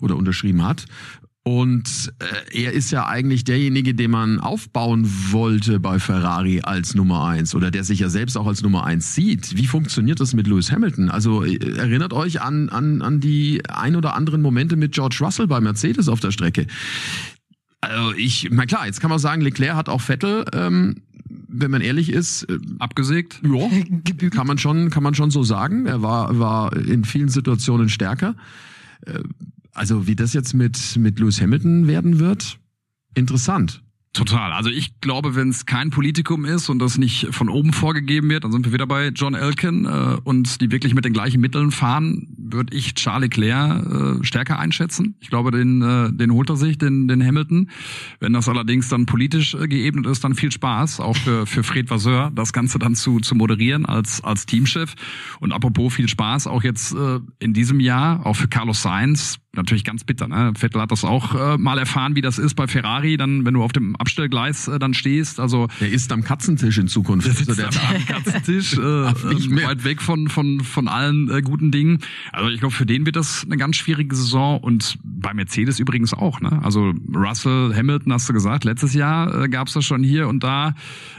oder 0.00 0.16
unterschrieben 0.16 0.64
hat. 0.64 0.84
Und 1.44 2.12
äh, 2.20 2.62
er 2.62 2.72
ist 2.72 2.92
ja 2.92 3.06
eigentlich 3.06 3.42
derjenige, 3.42 3.94
den 3.94 4.12
man 4.12 4.38
aufbauen 4.38 5.08
wollte 5.32 5.80
bei 5.80 5.98
Ferrari 5.98 6.60
als 6.62 6.94
Nummer 6.94 7.24
eins 7.24 7.56
oder 7.56 7.72
der 7.72 7.82
sich 7.82 7.98
ja 7.98 8.08
selbst 8.08 8.36
auch 8.36 8.46
als 8.46 8.62
Nummer 8.62 8.84
eins 8.84 9.16
sieht. 9.16 9.56
Wie 9.56 9.66
funktioniert 9.66 10.20
das 10.20 10.34
mit 10.34 10.46
Lewis 10.46 10.70
Hamilton? 10.70 11.08
Also 11.08 11.42
äh, 11.42 11.58
erinnert 11.76 12.12
euch 12.12 12.40
an, 12.40 12.68
an, 12.68 13.02
an 13.02 13.18
die 13.18 13.60
ein 13.68 13.96
oder 13.96 14.14
anderen 14.14 14.40
Momente 14.40 14.76
mit 14.76 14.92
George 14.92 15.18
Russell 15.20 15.48
bei 15.48 15.60
Mercedes 15.60 16.08
auf 16.08 16.20
der 16.20 16.30
Strecke. 16.30 16.68
Also 17.80 18.12
ich, 18.14 18.48
na 18.52 18.64
klar, 18.64 18.86
jetzt 18.86 19.00
kann 19.00 19.10
man 19.10 19.18
sagen, 19.18 19.42
Leclerc 19.42 19.74
hat 19.74 19.88
auch 19.88 20.00
Vettel, 20.00 20.44
ähm, 20.52 21.02
wenn 21.48 21.72
man 21.72 21.80
ehrlich 21.80 22.12
ist, 22.12 22.44
äh, 22.44 22.58
abgesägt. 22.78 23.42
Ja, 23.42 24.30
kann 24.30 24.46
man 24.46 24.58
schon, 24.58 24.90
kann 24.90 25.02
man 25.02 25.16
schon 25.16 25.32
so 25.32 25.42
sagen. 25.42 25.86
Er 25.86 26.02
war, 26.02 26.38
war 26.38 26.76
in 26.76 27.04
vielen 27.04 27.28
Situationen 27.28 27.88
stärker. 27.88 28.36
Also 29.72 30.06
wie 30.06 30.16
das 30.16 30.32
jetzt 30.34 30.54
mit, 30.54 30.96
mit 30.96 31.18
Lewis 31.18 31.40
Hamilton 31.40 31.86
werden 31.86 32.18
wird, 32.18 32.58
interessant. 33.14 33.82
Total. 34.12 34.52
Also 34.52 34.68
ich 34.68 35.00
glaube, 35.00 35.36
wenn 35.36 35.48
es 35.48 35.64
kein 35.64 35.88
Politikum 35.88 36.44
ist 36.44 36.68
und 36.68 36.80
das 36.80 36.98
nicht 36.98 37.28
von 37.30 37.48
oben 37.48 37.72
vorgegeben 37.72 38.28
wird, 38.28 38.44
dann 38.44 38.52
sind 38.52 38.66
wir 38.66 38.72
wieder 38.74 38.86
bei 38.86 39.08
John 39.08 39.32
Elkin 39.32 39.86
äh, 39.86 40.18
und 40.22 40.60
die 40.60 40.70
wirklich 40.70 40.92
mit 40.92 41.06
den 41.06 41.14
gleichen 41.14 41.40
Mitteln 41.40 41.70
fahren, 41.70 42.28
würde 42.36 42.76
ich 42.76 42.92
Charles 42.94 43.30
Leclerc 43.30 44.20
äh, 44.20 44.24
stärker 44.24 44.58
einschätzen. 44.58 45.14
Ich 45.20 45.30
glaube, 45.30 45.50
den, 45.50 45.80
äh, 45.80 46.12
den 46.12 46.30
holt 46.30 46.50
er 46.50 46.56
sich, 46.56 46.76
den, 46.76 47.08
den 47.08 47.24
Hamilton. 47.24 47.70
Wenn 48.20 48.34
das 48.34 48.50
allerdings 48.50 48.90
dann 48.90 49.06
politisch 49.06 49.54
äh, 49.54 49.66
geebnet 49.66 50.04
ist, 50.06 50.22
dann 50.24 50.34
viel 50.34 50.52
Spaß, 50.52 51.00
auch 51.00 51.16
für, 51.16 51.46
für 51.46 51.62
Fred 51.62 51.88
Vasseur, 51.88 52.30
das 52.34 52.52
Ganze 52.52 52.78
dann 52.78 52.94
zu, 52.94 53.20
zu 53.20 53.34
moderieren 53.34 53.86
als, 53.86 54.22
als 54.22 54.44
Teamchef. 54.44 54.94
Und 55.40 55.52
apropos 55.52 55.94
viel 55.94 56.08
Spaß, 56.08 56.48
auch 56.48 56.62
jetzt 56.62 56.92
äh, 56.92 57.20
in 57.38 57.54
diesem 57.54 57.80
Jahr, 57.80 58.26
auch 58.26 58.36
für 58.36 58.48
Carlos 58.48 58.82
Sainz, 58.82 59.38
natürlich 59.54 59.84
ganz 59.84 60.04
bitter. 60.04 60.28
Ne? 60.28 60.52
Vettel 60.56 60.80
hat 60.80 60.92
das 60.92 61.04
auch 61.04 61.34
äh, 61.34 61.58
mal 61.58 61.78
erfahren, 61.78 62.16
wie 62.16 62.22
das 62.22 62.38
ist 62.38 62.54
bei 62.54 62.66
Ferrari, 62.66 63.16
dann 63.16 63.44
wenn 63.44 63.54
du 63.54 63.62
auf 63.62 63.72
dem 63.72 63.96
Abstellgleis 64.02 64.68
äh, 64.68 64.78
dann 64.78 64.94
stehst. 64.94 65.40
Also 65.40 65.68
der 65.80 65.90
ist 65.90 66.12
am 66.12 66.22
Katzentisch 66.22 66.78
in 66.78 66.88
Zukunft. 66.88 67.26
Der 67.26 67.34
sitzt 67.34 67.48
also 67.48 67.62
der 67.62 67.96
am 67.96 68.06
Katzentisch, 68.06 68.74
äh, 68.74 68.80
äh, 68.80 69.66
weit 69.66 69.84
weg 69.84 70.02
von 70.02 70.28
von 70.28 70.60
von 70.60 70.88
allen 70.88 71.30
äh, 71.30 71.42
guten 71.42 71.70
Dingen. 71.70 71.98
Also 72.32 72.50
ich 72.50 72.60
glaube, 72.60 72.74
für 72.74 72.86
den 72.86 73.06
wird 73.06 73.16
das 73.16 73.44
eine 73.44 73.56
ganz 73.56 73.76
schwierige 73.76 74.14
Saison 74.14 74.60
und 74.60 74.98
bei 75.02 75.34
Mercedes 75.34 75.78
übrigens 75.78 76.14
auch. 76.14 76.40
Ne? 76.40 76.60
Also 76.62 76.92
Russell, 77.14 77.74
Hamilton, 77.74 78.12
hast 78.12 78.28
du 78.28 78.32
gesagt, 78.32 78.64
letztes 78.64 78.94
Jahr 78.94 79.44
äh, 79.44 79.48
gab 79.48 79.68
es 79.68 79.74
das 79.74 79.84
schon 79.84 80.02
hier 80.02 80.28
und 80.28 80.44
da 80.44 80.74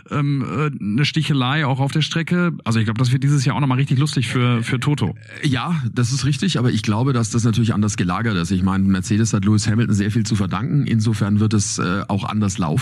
ähm, 0.10 0.44
äh, 0.44 0.72
eine 0.84 1.06
Stichelei 1.06 1.66
auch 1.66 1.80
auf 1.80 1.92
der 1.92 2.02
Strecke. 2.02 2.54
Also 2.64 2.80
ich 2.80 2.86
glaube, 2.86 3.00
das 3.00 3.12
wird 3.12 3.24
dieses 3.24 3.44
Jahr 3.46 3.56
auch 3.56 3.62
nochmal 3.62 3.80
richtig 3.80 3.98
lustig 3.98 4.28
für 4.28 4.64
für 4.64 4.80
Toto. 4.80 5.16
Ja, 5.44 5.82
das 5.94 6.12
ist 6.12 6.26
richtig, 6.26 6.60
aber 6.60 6.72
ich 6.72 6.84
glaube, 6.84 7.14
dass 7.14 7.30
das 7.30 7.44
natürlich 7.44 7.74
anders 7.74 7.98
gelagert 7.98 8.14
gelagert 8.14 8.36
ist. 8.38 8.52
Ich 8.52 8.64
meine, 8.64 8.84
Mercedes 8.84 9.34
hat 9.34 9.46
Lewis 9.46 9.68
Hamilton 9.68 9.96
sehr 9.96 10.12
viel 10.12 10.26
zu 10.26 10.36
verdanken. 10.36 10.86
Insofern 10.86 11.40
wird 11.40 11.54
es 11.54 11.80
äh, 11.80 12.04
auch 12.08 12.24
anders 12.24 12.58
laufen. 12.58 12.73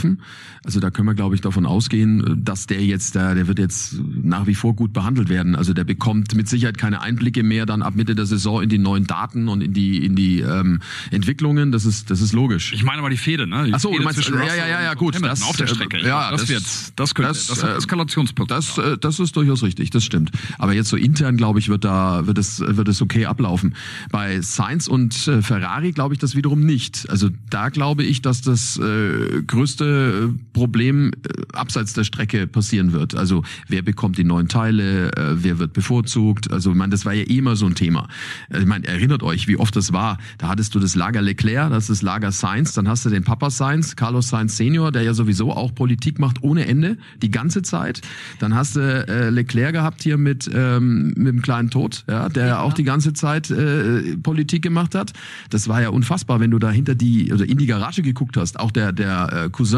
Also 0.63 0.79
da 0.79 0.91
können 0.91 1.07
wir, 1.07 1.15
glaube 1.15 1.33
ich, 1.33 1.41
davon 1.41 1.65
ausgehen, 1.65 2.43
dass 2.43 2.67
der 2.67 2.83
jetzt, 2.83 3.15
der, 3.15 3.33
der 3.33 3.47
wird 3.47 3.57
jetzt 3.57 3.95
nach 4.23 4.45
wie 4.45 4.53
vor 4.53 4.75
gut 4.75 4.93
behandelt 4.93 5.29
werden. 5.29 5.55
Also 5.55 5.73
der 5.73 5.83
bekommt 5.83 6.35
mit 6.35 6.47
Sicherheit 6.47 6.77
keine 6.77 7.01
Einblicke 7.01 7.41
mehr 7.41 7.65
dann 7.65 7.81
ab 7.81 7.95
Mitte 7.95 8.13
der 8.13 8.25
Saison 8.25 8.61
in 8.61 8.69
die 8.69 8.77
neuen 8.77 9.07
Daten 9.07 9.47
und 9.47 9.61
in 9.61 9.73
die 9.73 10.05
in 10.05 10.15
die 10.15 10.41
ähm, 10.41 10.81
Entwicklungen. 11.09 11.71
Das 11.71 11.85
ist 11.85 12.11
das 12.11 12.21
ist 12.21 12.33
logisch. 12.33 12.73
Ich 12.73 12.83
meine 12.83 12.99
aber 12.99 13.09
die 13.09 13.17
Fehde, 13.17 13.47
ne? 13.47 13.65
Die 13.65 13.73
Ach 13.73 13.79
so, 13.79 13.89
Fehde 13.89 14.01
du 14.01 14.05
meinst, 14.05 14.29
ja, 14.29 14.55
ja, 14.55 14.67
ja, 14.67 14.81
ja, 14.83 14.93
gut. 14.93 15.19
Das, 15.21 15.41
auf 15.43 15.57
der 15.57 15.67
Strecke. 15.67 15.97
Äh, 15.97 16.07
ja, 16.07 16.29
das, 16.29 16.41
das 16.41 16.49
wird, 16.49 16.63
das 16.95 17.15
könnte, 17.15 17.29
das, 17.29 17.47
das 17.47 17.63
hat 17.63 17.77
Eskalationspunkt. 17.77 18.51
Das, 18.51 18.77
äh, 18.77 18.97
das 18.99 19.19
ist 19.19 19.35
durchaus 19.35 19.63
richtig. 19.63 19.89
Das 19.89 20.03
stimmt. 20.03 20.31
Aber 20.59 20.73
jetzt 20.73 20.89
so 20.89 20.97
intern, 20.97 21.37
glaube 21.37 21.59
ich, 21.59 21.69
wird 21.69 21.83
da 21.83 22.27
wird 22.27 22.37
es 22.37 22.59
wird 22.59 22.87
es 22.87 23.01
okay 23.01 23.25
ablaufen. 23.25 23.75
Bei 24.11 24.41
Sainz 24.41 24.87
und 24.87 25.27
äh, 25.27 25.41
Ferrari 25.41 25.91
glaube 25.91 26.11
glaube 26.11 26.15
ich 26.15 26.19
das 26.19 26.35
wiederum 26.35 26.59
nicht. 26.61 27.09
Also 27.09 27.29
da 27.49 27.69
glaube 27.69 28.03
ich, 28.03 28.21
dass 28.21 28.41
das 28.41 28.77
äh, 28.77 29.43
größte 29.45 29.80
äh, 29.81 30.29
Problem 30.53 31.11
äh, 31.11 31.41
abseits 31.53 31.93
der 31.93 32.03
Strecke 32.03 32.47
passieren 32.47 32.93
wird. 32.93 33.15
Also 33.15 33.43
wer 33.67 33.81
bekommt 33.81 34.17
die 34.17 34.23
neuen 34.23 34.47
Teile, 34.47 35.11
äh, 35.15 35.43
wer 35.43 35.59
wird 35.59 35.73
bevorzugt. 35.73 36.51
Also 36.51 36.71
ich 36.71 36.77
meine, 36.77 36.91
das 36.91 37.05
war 37.05 37.13
ja 37.13 37.23
eh 37.23 37.37
immer 37.37 37.55
so 37.55 37.65
ein 37.65 37.75
Thema. 37.75 38.07
Äh, 38.49 38.59
ich 38.59 38.65
meine, 38.65 38.87
erinnert 38.87 39.23
euch, 39.23 39.47
wie 39.47 39.57
oft 39.57 39.75
das 39.75 39.91
war. 39.93 40.17
Da 40.37 40.47
hattest 40.47 40.75
du 40.75 40.79
das 40.79 40.95
Lager 40.95 41.21
Leclerc, 41.21 41.69
das 41.71 41.83
ist 41.83 41.89
das 41.89 42.01
Lager 42.01 42.31
Sainz, 42.31 42.73
dann 42.73 42.87
hast 42.87 43.05
du 43.05 43.09
den 43.09 43.23
Papa 43.23 43.49
Sainz, 43.49 43.95
Carlos 43.95 44.29
Sainz 44.29 44.57
Senior, 44.57 44.91
der 44.91 45.03
ja 45.03 45.13
sowieso 45.13 45.51
auch 45.51 45.73
Politik 45.73 46.19
macht 46.19 46.43
ohne 46.43 46.67
Ende, 46.67 46.97
die 47.21 47.31
ganze 47.31 47.61
Zeit. 47.61 48.01
Dann 48.39 48.55
hast 48.55 48.75
du 48.75 48.81
äh, 48.81 49.29
Leclerc 49.29 49.73
gehabt 49.73 50.03
hier 50.03 50.17
mit, 50.17 50.49
ähm, 50.53 51.13
mit 51.15 51.27
dem 51.27 51.41
kleinen 51.41 51.69
Tod, 51.69 52.03
ja, 52.07 52.29
der 52.29 52.47
ja. 52.47 52.59
auch 52.61 52.73
die 52.73 52.83
ganze 52.83 53.13
Zeit 53.13 53.49
äh, 53.49 54.17
Politik 54.17 54.61
gemacht 54.61 54.95
hat. 54.95 55.13
Das 55.49 55.67
war 55.67 55.81
ja 55.81 55.89
unfassbar, 55.89 56.39
wenn 56.39 56.51
du 56.51 56.59
da 56.59 56.71
hinter 56.71 56.95
die 56.95 57.33
oder 57.33 57.47
in 57.47 57.57
die 57.57 57.65
Garage 57.65 58.01
geguckt 58.01 58.37
hast. 58.37 58.59
Auch 58.59 58.71
der 58.71 58.91
der 58.91 59.45
äh, 59.45 59.49
Cousin 59.49 59.70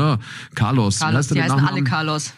Carlos, 0.56 1.00
Carlos. 1.00 1.28
die 1.28 1.42
heißen 1.42 1.60
alle 1.60 1.84
Carlos. 1.84 2.34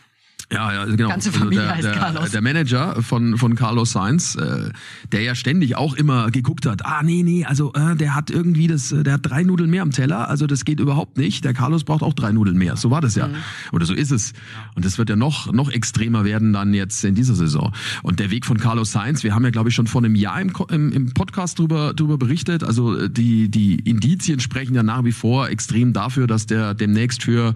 Ja, 0.52 0.72
ja, 0.72 0.86
genau. 0.86 1.10
Ganze 1.10 1.32
Familie 1.32 1.62
also 1.68 1.82
der, 1.82 1.92
heißt 1.92 2.00
Carlos. 2.00 2.32
Der 2.32 2.42
Manager 2.42 3.02
von, 3.02 3.38
von 3.38 3.56
Carlos 3.56 3.94
Sainz, 3.94 4.36
äh, 4.36 4.70
der 5.12 5.22
ja 5.22 5.34
ständig 5.34 5.76
auch 5.76 5.96
immer 5.96 6.30
geguckt 6.30 6.66
hat, 6.66 6.86
ah 6.86 7.02
nee, 7.04 7.24
nee, 7.24 7.46
also 7.46 7.74
äh, 7.74 7.96
der 7.96 8.14
hat 8.14 8.30
irgendwie 8.30 8.68
das, 8.68 8.92
äh, 8.92 9.04
der 9.04 9.14
hat 9.14 9.22
drei 9.24 9.44
Nudeln 9.44 9.70
mehr 9.70 9.82
am 9.82 9.92
Teller, 9.92 10.30
also 10.30 10.46
das 10.46 10.64
geht 10.66 10.80
überhaupt 10.80 11.18
nicht. 11.18 11.44
Der 11.46 11.54
Carlos 11.54 11.84
braucht 11.84 12.04
auch 12.04 12.14
drei 12.14 12.32
Nudeln 12.32 12.58
mehr. 12.58 12.76
So 12.78 12.92
war 12.92 13.02
das 13.02 13.16
ja. 13.16 13.28
Mhm. 13.28 13.36
Oder 13.72 13.86
so 13.86 13.94
ist 13.94 14.12
es. 14.12 14.34
Und 14.76 14.86
das 14.86 14.98
wird 14.98 15.10
ja 15.10 15.16
noch, 15.16 15.52
noch 15.52 15.72
extremer 15.72 16.26
werden 16.26 16.54
dann 16.54 16.74
jetzt 16.74 17.04
in 17.04 17.16
dieser 17.16 17.36
Saison. 17.36 17.74
Und 18.04 18.20
der 18.20 18.30
Weg 18.30 18.46
von 18.46 18.58
Carlos 18.58 18.92
Sainz, 18.92 19.24
wir 19.24 19.34
haben 19.34 19.44
ja, 19.44 19.50
glaube 19.50 19.70
ich, 19.70 19.76
schon 19.76 19.88
vor 19.88 20.04
einem 20.04 20.16
Jahr 20.16 20.40
im, 20.40 20.54
im, 20.70 20.92
im 20.92 21.14
Podcast 21.14 21.58
drüber, 21.58 21.94
drüber 21.94 22.18
berichtet. 22.18 22.64
Also 22.64 22.96
äh, 22.98 23.10
die, 23.10 23.50
die 23.50 23.76
Indizien 23.76 24.40
sprechen 24.40 24.76
ja 24.76 24.84
nach 24.84 25.04
wie 25.04 25.12
vor 25.12 25.50
extrem 25.50 25.94
dafür, 25.94 26.28
dass 26.28 26.46
der 26.46 26.76
demnächst 26.76 27.24
für, 27.24 27.56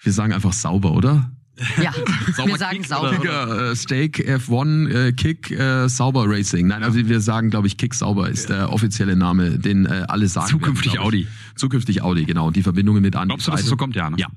wir 0.00 0.12
sagen 0.12 0.32
einfach 0.32 0.52
sauber, 0.52 0.92
oder? 0.92 1.30
Ja, 1.82 1.92
sauber 2.36 2.50
wir 2.50 2.58
sagen 2.58 2.78
Kick 2.78 2.86
sauber. 2.86 3.18
Oder, 3.20 3.70
äh, 3.70 3.76
Steak 3.76 4.18
F1 4.18 4.88
äh, 4.88 5.12
Kick 5.12 5.50
äh, 5.50 5.88
Sauber 5.88 6.24
Racing. 6.26 6.66
Nein, 6.66 6.82
also 6.82 6.98
wir 6.98 7.20
sagen, 7.20 7.50
glaube 7.50 7.66
ich, 7.66 7.76
Kick 7.76 7.94
Sauber 7.94 8.28
ist 8.28 8.48
der 8.48 8.72
offizielle 8.72 9.16
Name, 9.16 9.58
den 9.58 9.86
äh, 9.86 10.04
alle 10.08 10.28
sagen. 10.28 10.48
Zukünftig 10.48 10.94
werden, 10.94 11.04
Audi. 11.04 11.26
Zukünftig 11.56 12.02
Audi, 12.02 12.24
genau. 12.24 12.48
Und 12.48 12.56
die 12.56 12.62
Verbindungen 12.62 13.02
mit 13.02 13.14
Andy 13.14 13.28
Glaubst 13.28 13.46
du, 13.46 13.50
dass 13.50 13.62
es 13.62 13.66
so 13.66 13.76
kommt? 13.76 13.96
Ja, 13.96 14.10
ne? 14.10 14.16
Ja, 14.18 14.28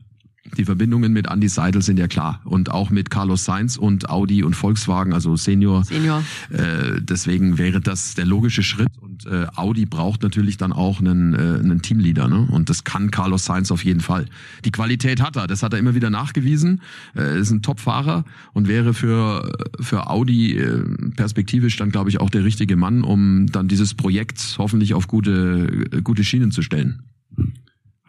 die 0.58 0.66
Verbindungen 0.66 1.14
mit 1.14 1.28
Andy 1.28 1.48
Seidel 1.48 1.82
sind 1.82 2.00
ja 2.00 2.08
klar 2.08 2.42
und 2.46 2.72
auch 2.72 2.90
mit 2.90 3.12
Carlos 3.12 3.46
Sainz 3.46 3.78
und 3.78 4.10
Audi 4.10 4.44
und 4.44 4.56
Volkswagen, 4.56 5.14
also 5.14 5.36
Senior. 5.36 5.84
Senior. 5.84 6.24
Äh, 6.50 7.00
deswegen 7.00 7.60
wäre 7.60 7.80
das 7.80 8.16
der 8.16 8.26
logische 8.26 8.64
Schritt 8.64 8.90
und 9.00 9.28
äh, 9.28 9.46
Audi 9.56 9.86
braucht 9.86 10.24
natürlich 10.24 10.58
dann 10.58 10.74
auch 10.74 11.00
einen, 11.00 11.36
äh, 11.36 11.38
einen 11.38 11.84
Teamleader 11.84 12.28
ne? 12.28 12.48
und 12.52 12.70
das 12.70 12.84
kann 12.84 13.12
Carlos 13.12 13.46
Sainz 13.46 13.72
auf 13.72 13.86
jeden 13.86 14.00
Fall. 14.00 14.26
Die 14.66 14.72
Qualität 14.72 15.22
hat 15.22 15.36
er, 15.36 15.46
das 15.46 15.62
hat 15.62 15.74
er 15.74 15.80
immer 15.80 15.94
wieder 15.94 16.10
nachgewiesen. 16.10 16.82
Äh, 17.16 17.40
ist 17.40 17.52
ein 17.52 17.62
Top-Fahrer 17.62 18.26
und 18.54 18.68
wäre 18.68 18.94
für 18.96 19.52
für 19.80 20.10
Audi 20.10 20.58
äh, 20.58 20.84
perspektivisch 21.16 21.78
dann 21.78 21.92
glaube 21.92 22.10
ich 22.10 22.20
auch 22.20 22.32
der 22.32 22.44
richtige 22.44 22.76
Mann, 22.76 23.04
um 23.04 23.46
dann 23.48 23.68
dieses 23.68 23.94
Projekt 23.94 24.56
hoffentlich 24.58 24.96
auf 24.96 25.08
gute 25.08 26.02
gute 26.04 26.24
Schienen 26.24 26.52
zu 26.52 26.64
stellen. 26.64 27.04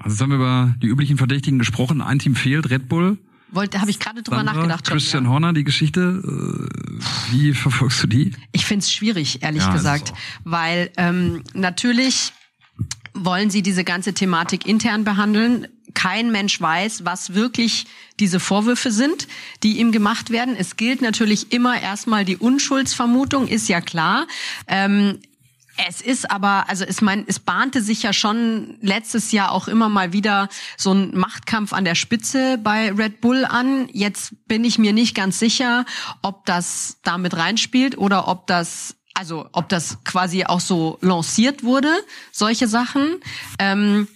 Also 0.03 0.15
jetzt 0.15 0.21
haben 0.21 0.31
wir 0.31 0.37
über 0.37 0.75
die 0.83 0.87
üblichen 0.87 1.17
Verdächtigen 1.17 1.59
gesprochen. 1.59 2.03
Ein 2.03 2.19
Team 2.19 2.35
fehlt, 2.35 2.71
Red 2.71 2.88
Bull. 2.88 3.19
Wollte, 3.51 3.81
habe 3.81 3.91
ich 3.91 3.99
gerade 3.99 4.23
drüber 4.23 4.38
Sandra, 4.38 4.55
nachgedacht. 4.55 4.87
Schon, 4.87 4.97
Christian 4.97 5.25
ja. 5.25 5.31
Horner, 5.31 5.53
die 5.53 5.65
Geschichte. 5.65 6.23
äh, 6.25 7.33
Wie 7.33 7.53
verfolgst 7.53 8.03
du 8.03 8.07
die? 8.07 8.33
Ich 8.53 8.65
find's 8.65 8.91
schwierig, 8.91 9.43
ehrlich 9.43 9.62
Ja, 9.62 9.73
gesagt, 9.73 10.15
weil 10.45 10.91
ähm, 10.97 11.43
natürlich 11.53 12.33
wollen 13.15 13.51
sie 13.51 13.62
diese 13.62 13.85
ganze 13.85 14.15
Thematik 14.15 14.67
intern 14.67 15.05
behandeln. 15.05 15.69
Kein 15.93 16.33
Mensch 16.33 16.59
weiß, 16.59 17.05
was 17.05 17.35
wirklich 17.35 17.85
diese 18.19 18.41
Vorwürfe 18.41 18.91
sind, 18.91 19.29
die 19.62 19.79
ihm 19.79 19.93
gemacht 19.93 20.31
werden. 20.31 20.57
Es 20.57 20.77
gilt 20.77 21.03
natürlich 21.03 21.53
immer 21.53 21.79
erstmal 21.79 22.25
die 22.25 22.38
Unschuldsvermutung, 22.38 23.49
ist 23.49 23.69
ja 23.69 23.83
klar. 23.83 24.27
Ähm, 24.67 25.19
es 25.77 26.01
ist 26.01 26.31
aber, 26.31 26.69
also 26.69 26.85
ich 26.85 27.01
meine, 27.01 27.25
es 27.27 27.39
bahnte 27.39 27.81
sich 27.81 28.03
ja 28.03 28.13
schon 28.13 28.77
letztes 28.81 29.33
Jahr 29.33 29.53
auch 29.53 29.69
immer 29.69 29.89
mal 29.89 30.13
wieder 30.13 30.49
so 30.77 30.93
ein 30.93 31.17
Machtkampf 31.17 31.73
an 31.73 31.85
der 31.85 31.95
Spitze 31.95 32.59
bei 32.59 32.93
Red 32.93 33.21
Bull 33.21 33.45
an. 33.45 33.89
Jetzt 33.93 34.35
bin 34.47 34.65
ich 34.65 34.79
mir 34.79 34.93
nicht 34.93 35.15
ganz 35.15 35.39
sicher, 35.39 35.85
ob 36.21 36.45
das 36.47 36.99
damit 37.03 37.37
reinspielt 37.37 37.97
oder 37.97 38.29
ob 38.29 38.47
das 38.47 38.97
also 39.15 39.47
ob 39.53 39.69
das 39.69 39.99
quasi 40.05 40.45
auch 40.45 40.61
so 40.61 40.97
lanciert 41.03 41.65
wurde, 41.65 41.91
solche 42.33 42.67
Sachen. 42.67 43.21
Ähm, 43.59 44.09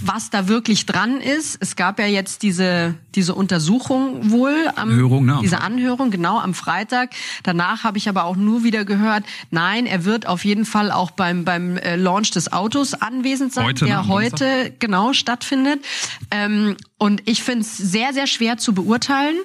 was 0.00 0.30
da 0.30 0.48
wirklich 0.48 0.86
dran 0.86 1.20
ist. 1.20 1.58
Es 1.60 1.76
gab 1.76 1.98
ja 1.98 2.06
jetzt 2.06 2.42
diese 2.42 2.94
diese 3.14 3.34
Untersuchung 3.34 4.30
wohl 4.30 4.54
am 4.76 4.90
Anhörung, 4.90 5.26
ne, 5.26 5.38
diese. 5.42 5.60
Anhörung 5.60 6.10
genau 6.10 6.38
am 6.38 6.54
Freitag. 6.54 7.10
Danach 7.42 7.84
habe 7.84 7.98
ich 7.98 8.08
aber 8.08 8.24
auch 8.24 8.36
nur 8.36 8.64
wieder 8.64 8.84
gehört, 8.84 9.24
nein, 9.50 9.86
er 9.86 10.04
wird 10.04 10.26
auf 10.26 10.44
jeden 10.44 10.64
Fall 10.64 10.90
auch 10.90 11.10
beim 11.10 11.44
beim 11.44 11.76
äh, 11.76 11.96
Launch 11.96 12.30
des 12.30 12.52
Autos 12.52 12.94
anwesend 12.94 13.52
sein, 13.52 13.66
Heute, 13.66 13.84
ne, 13.84 13.90
der 13.90 13.98
am 14.00 14.08
heute 14.08 14.74
genau 14.78 15.12
stattfindet. 15.12 15.84
Ähm, 16.30 16.76
und 16.96 17.22
ich 17.26 17.42
finde 17.42 17.62
es 17.62 17.76
sehr 17.76 18.14
sehr 18.14 18.26
schwer 18.26 18.56
zu 18.56 18.72
beurteilen, 18.72 19.36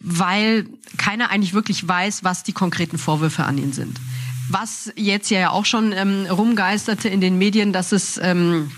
weil 0.00 0.66
keiner 0.98 1.30
eigentlich 1.30 1.54
wirklich 1.54 1.86
weiß, 1.86 2.24
was 2.24 2.42
die 2.42 2.52
konkreten 2.52 2.98
Vorwürfe 2.98 3.44
an 3.44 3.56
ihn 3.56 3.72
sind. 3.72 3.98
Was 4.50 4.92
jetzt 4.96 5.30
ja 5.30 5.50
auch 5.50 5.64
schon 5.64 5.92
ähm, 5.92 6.26
rumgeisterte 6.28 7.08
in 7.08 7.22
den 7.22 7.38
Medien, 7.38 7.72
dass 7.72 7.92
es 7.92 8.18
ähm, 8.22 8.70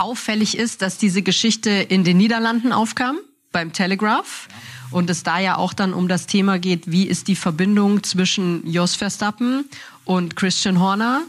auffällig 0.00 0.56
ist, 0.56 0.82
dass 0.82 0.98
diese 0.98 1.22
Geschichte 1.22 1.70
in 1.70 2.04
den 2.04 2.16
Niederlanden 2.16 2.72
aufkam, 2.72 3.18
beim 3.52 3.72
Telegraph. 3.72 4.48
Und 4.90 5.08
es 5.10 5.22
da 5.22 5.38
ja 5.38 5.56
auch 5.56 5.72
dann 5.72 5.94
um 5.94 6.08
das 6.08 6.26
Thema 6.26 6.58
geht, 6.58 6.90
wie 6.90 7.04
ist 7.04 7.28
die 7.28 7.36
Verbindung 7.36 8.02
zwischen 8.02 8.66
Jos 8.66 8.96
Verstappen 8.96 9.64
und 10.04 10.34
Christian 10.34 10.80
Horner? 10.80 11.22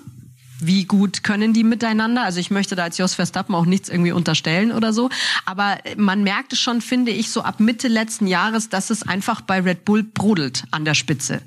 Wie 0.60 0.86
gut 0.86 1.24
können 1.24 1.54
die 1.54 1.64
miteinander? 1.64 2.24
Also 2.24 2.40
ich 2.40 2.52
möchte 2.52 2.76
da 2.76 2.84
als 2.84 2.98
Jos 2.98 3.16
Verstappen 3.16 3.56
auch 3.56 3.66
nichts 3.66 3.90
irgendwie 3.90 4.12
unterstellen 4.12 4.72
oder 4.72 4.94
so. 4.94 5.10
Aber 5.46 5.78
man 5.98 6.24
merkte 6.24 6.56
schon, 6.56 6.82
finde 6.82 7.12
ich, 7.12 7.30
so 7.30 7.42
ab 7.42 7.60
Mitte 7.60 7.88
letzten 7.88 8.28
Jahres, 8.28 8.70
dass 8.70 8.90
es 8.90 9.04
einfach 9.04 9.42
bei 9.42 9.60
Red 9.60 9.86
Bull 9.86 10.04
brodelt 10.04 10.64
an 10.72 10.86
der 10.86 10.94
Spitze. 10.94 11.42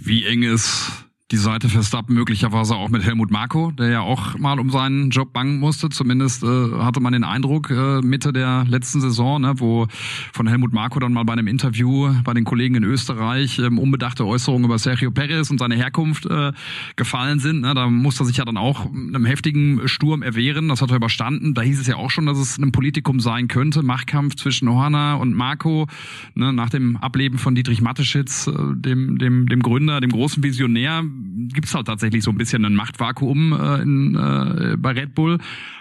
Wie 0.00 0.24
eng 0.26 0.42
ist 0.42 0.90
die 1.30 1.36
Seite 1.36 1.68
Verstappen 1.68 2.14
möglicherweise 2.14 2.74
auch 2.74 2.88
mit 2.88 3.04
Helmut 3.04 3.30
Marko, 3.30 3.70
der 3.70 3.90
ja 3.90 4.00
auch 4.00 4.38
mal 4.38 4.58
um 4.58 4.70
seinen 4.70 5.10
Job 5.10 5.34
bangen 5.34 5.58
musste. 5.58 5.90
Zumindest 5.90 6.42
äh, 6.42 6.46
hatte 6.46 7.00
man 7.00 7.12
den 7.12 7.22
Eindruck 7.22 7.70
äh, 7.70 8.00
Mitte 8.00 8.32
der 8.32 8.64
letzten 8.66 9.02
Saison, 9.02 9.42
ne, 9.42 9.52
wo 9.56 9.86
von 10.32 10.46
Helmut 10.46 10.72
Marko 10.72 10.98
dann 11.00 11.12
mal 11.12 11.24
bei 11.24 11.34
einem 11.34 11.46
Interview 11.46 12.14
bei 12.24 12.32
den 12.32 12.44
Kollegen 12.44 12.76
in 12.76 12.84
Österreich 12.84 13.58
ähm, 13.58 13.78
unbedachte 13.78 14.24
Äußerungen 14.24 14.64
über 14.64 14.78
Sergio 14.78 15.10
Perez 15.10 15.50
und 15.50 15.58
seine 15.58 15.74
Herkunft 15.74 16.24
äh, 16.24 16.52
gefallen 16.96 17.40
sind. 17.40 17.60
Ne. 17.60 17.74
Da 17.74 17.88
musste 17.88 18.22
er 18.22 18.26
sich 18.26 18.38
ja 18.38 18.46
dann 18.46 18.56
auch 18.56 18.86
einem 18.86 19.26
heftigen 19.26 19.86
Sturm 19.86 20.22
erwehren. 20.22 20.68
Das 20.68 20.80
hat 20.80 20.90
er 20.90 20.96
überstanden. 20.96 21.52
Da 21.52 21.60
hieß 21.60 21.78
es 21.78 21.86
ja 21.86 21.96
auch 21.96 22.10
schon, 22.10 22.24
dass 22.24 22.38
es 22.38 22.56
ein 22.56 22.72
Politikum 22.72 23.20
sein 23.20 23.48
könnte. 23.48 23.82
Machtkampf 23.82 24.36
zwischen 24.36 24.70
Horner 24.70 25.18
und 25.20 25.34
Marko 25.34 25.88
ne, 26.34 26.54
nach 26.54 26.70
dem 26.70 26.96
Ableben 26.96 27.36
von 27.36 27.54
Dietrich 27.54 27.82
Mateschitz, 27.82 28.46
äh, 28.46 28.52
dem, 28.76 29.18
dem, 29.18 29.46
dem 29.46 29.60
Gründer, 29.60 30.00
dem 30.00 30.10
großen 30.10 30.42
Visionär 30.42 31.04
gibt's 31.52 31.74
halt 31.74 31.86
tatsächlich 31.86 32.22
so 32.24 32.30
ein 32.30 32.38
bisschen 32.38 32.64
ein 32.64 32.74
Machtvakuum 32.74 33.52
äh, 33.52 33.82
in, 33.82 34.14
äh, 34.14 34.76
bei 34.76 34.92
Red 34.92 35.14
Bull. 35.14 35.38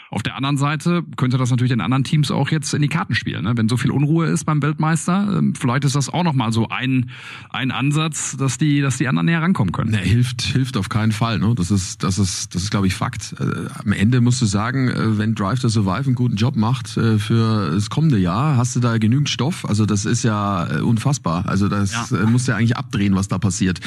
Auf 0.10 0.24
der 0.24 0.36
anderen 0.36 0.58
Seite 0.58 1.04
könnte 1.18 1.38
das 1.38 1.50
natürlich 1.50 1.72
den 1.72 1.82
anderen 1.82 2.04
Teams 2.04 2.32
auch 2.32 2.50
jetzt 2.50 2.74
in 2.74 2.82
die 2.82 2.88
Karten 2.88 3.14
spielen. 3.14 3.44
Ne? 3.44 3.54
Wenn 3.56 3.68
so 3.68 3.78
viel 3.78 3.92
Unruhe 3.92 4.28
ist 4.28 4.46
beim 4.46 4.62
Weltmeister, 4.62 5.38
ähm, 5.38 5.54
vielleicht 5.56 5.84
ist 5.84 5.96
das 5.96 6.10
auch 6.10 6.24
nochmal 6.24 6.52
so 6.54 6.70
ein, 6.70 7.10
ein 7.50 7.72
Ansatz, 7.72 8.38
dass 8.38 8.58
die, 8.58 8.82
dass 8.82 8.98
die 8.98 9.08
anderen 9.08 9.26
näher 9.26 9.42
rankommen 9.42 9.72
können. 9.72 9.92
Ne, 9.92 9.98
hilft, 9.98 10.42
hilft 10.42 10.78
auf 10.78 10.90
keinen 10.90 11.12
Fall. 11.12 11.40
Ne? 11.40 11.54
Das 11.56 11.72
ist, 11.72 12.04
das 12.04 12.20
ist, 12.20 12.56
das 12.56 12.64
ist, 12.64 12.72
glaube 12.72 12.88
ich, 12.88 12.96
Fakt. 12.96 13.36
Äh, 13.40 13.68
am 13.84 13.92
Ende 13.92 14.22
musst 14.22 14.42
du 14.42 14.46
sagen, 14.46 14.90
äh, 14.90 15.18
wenn 15.18 15.36
Drive 15.36 15.60
to 15.60 15.70
Survive 15.70 16.06
einen 16.06 16.16
guten 16.16 16.36
Job 16.36 16.56
macht 16.56 16.96
äh, 16.98 17.20
für 17.20 17.72
das 17.72 17.90
kommende 17.90 18.18
Jahr, 18.18 18.58
hast 18.58 18.76
du 18.76 18.80
da 18.80 18.98
genügend 18.98 19.30
Stoff. 19.30 19.66
Also 19.68 19.86
das 19.86 20.06
ist 20.06 20.24
ja 20.24 20.64
unfassbar. 20.82 21.48
Also 21.48 21.68
das 21.68 21.92
ja. 22.12 22.26
Musst 22.28 22.48
du 22.48 22.52
ja 22.52 22.58
eigentlich 22.58 22.78
abdrehen, 22.78 23.16
was 23.16 23.28
da 23.28 23.38
passiert. 23.38 23.80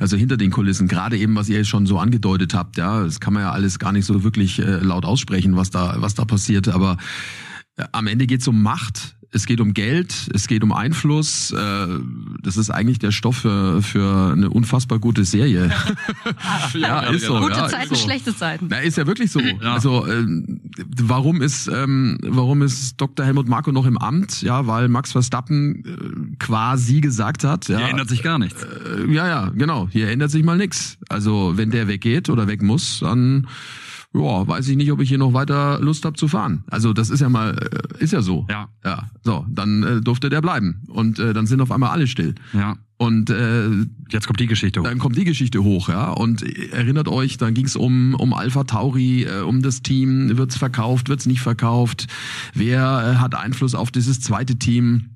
Also 0.00 0.16
hinter 0.16 0.36
den 0.36 0.50
Kulissen, 0.50 0.88
gerade 0.88 1.16
eben, 1.16 1.34
was 1.34 1.48
ihr 1.48 1.58
jetzt 1.58 1.68
schon 1.68 1.86
so 1.86 1.98
angedeutet 1.98 2.54
habt, 2.54 2.76
ja, 2.76 3.04
das 3.04 3.20
kann 3.20 3.34
man 3.34 3.42
ja 3.42 3.52
alles 3.52 3.78
gar 3.78 3.92
nicht 3.92 4.04
so 4.04 4.24
wirklich 4.24 4.58
laut 4.58 5.04
aussprechen, 5.04 5.56
was 5.56 5.65
was 5.66 5.70
da, 5.70 5.96
was 6.00 6.14
da 6.14 6.24
passiert. 6.24 6.68
Aber 6.68 6.96
äh, 7.76 7.84
am 7.92 8.06
Ende 8.06 8.26
geht 8.26 8.40
es 8.40 8.48
um 8.48 8.62
Macht, 8.62 9.16
es 9.32 9.46
geht 9.46 9.60
um 9.60 9.74
Geld, 9.74 10.30
es 10.32 10.46
geht 10.46 10.62
um 10.62 10.72
Einfluss. 10.72 11.50
Äh, 11.50 11.86
das 12.42 12.56
ist 12.56 12.70
eigentlich 12.70 12.98
der 12.98 13.10
Stoff 13.10 13.38
für, 13.38 13.82
für 13.82 14.32
eine 14.32 14.48
unfassbar 14.48 14.98
gute 14.98 15.24
Serie. 15.24 15.70
ja, 16.74 17.00
ist 17.00 17.26
so. 17.26 17.38
Gute 17.40 17.52
ja, 17.52 17.68
Zeiten, 17.68 17.94
so. 17.94 18.00
schlechte 18.00 18.34
Zeiten. 18.34 18.68
Na, 18.70 18.78
ist 18.78 18.96
ja 18.96 19.06
wirklich 19.06 19.32
so. 19.32 19.40
Ja. 19.40 19.74
Also 19.74 20.06
äh, 20.06 20.24
warum 21.02 21.42
ist 21.42 21.68
ähm, 21.68 22.18
warum 22.22 22.62
ist 22.62 23.00
Dr. 23.00 23.26
Helmut 23.26 23.48
Marko 23.48 23.72
noch 23.72 23.86
im 23.86 23.98
Amt? 23.98 24.42
Ja, 24.42 24.66
weil 24.66 24.88
Max 24.88 25.12
Verstappen 25.12 25.84
äh, 25.84 26.36
quasi 26.38 27.00
gesagt 27.00 27.44
hat. 27.44 27.68
Ja, 27.68 27.78
hier 27.78 27.88
ändert 27.88 28.08
sich 28.08 28.22
gar 28.22 28.38
nichts. 28.38 28.62
Äh, 28.62 29.12
ja, 29.12 29.26
ja, 29.26 29.50
genau. 29.54 29.88
Hier 29.90 30.08
ändert 30.08 30.30
sich 30.30 30.44
mal 30.44 30.56
nichts. 30.56 30.98
Also 31.08 31.54
wenn 31.56 31.70
der 31.70 31.88
weggeht 31.88 32.30
oder 32.30 32.46
weg 32.46 32.62
muss, 32.62 33.00
dann 33.00 33.48
ja, 34.16 34.48
weiß 34.48 34.68
ich 34.68 34.76
nicht, 34.76 34.90
ob 34.92 35.00
ich 35.00 35.08
hier 35.08 35.18
noch 35.18 35.32
weiter 35.32 35.78
Lust 35.80 36.04
habe 36.04 36.16
zu 36.16 36.28
fahren. 36.28 36.64
Also 36.68 36.92
das 36.92 37.10
ist 37.10 37.20
ja 37.20 37.28
mal, 37.28 37.56
äh, 37.56 38.02
ist 38.02 38.12
ja 38.12 38.22
so. 38.22 38.46
Ja. 38.50 38.68
Ja. 38.84 39.10
So, 39.22 39.44
dann 39.48 39.82
äh, 39.82 40.00
durfte 40.00 40.28
der 40.28 40.40
bleiben. 40.40 40.82
Und 40.88 41.18
äh, 41.18 41.32
dann 41.32 41.46
sind 41.46 41.60
auf 41.60 41.70
einmal 41.70 41.90
alle 41.90 42.06
still. 42.06 42.34
Ja. 42.52 42.76
Und 42.98 43.28
äh, 43.28 43.68
jetzt 44.10 44.26
kommt 44.26 44.40
die 44.40 44.46
Geschichte 44.46 44.80
hoch. 44.80 44.84
Dann 44.84 44.98
kommt 44.98 45.16
die 45.16 45.24
Geschichte 45.24 45.62
hoch, 45.62 45.90
ja. 45.90 46.10
Und 46.10 46.42
erinnert 46.72 47.08
euch, 47.08 47.36
dann 47.36 47.52
ging 47.52 47.66
es 47.66 47.76
um 47.76 48.14
um 48.14 48.32
Alpha 48.32 48.64
Tauri, 48.64 49.24
äh, 49.24 49.42
um 49.42 49.60
das 49.62 49.82
Team, 49.82 50.38
wird's 50.38 50.56
verkauft, 50.56 51.08
wird's 51.08 51.26
nicht 51.26 51.40
verkauft, 51.40 52.06
wer 52.54 53.14
äh, 53.14 53.16
hat 53.16 53.34
Einfluss 53.34 53.74
auf 53.74 53.90
dieses 53.90 54.20
zweite 54.20 54.56
Team? 54.56 55.10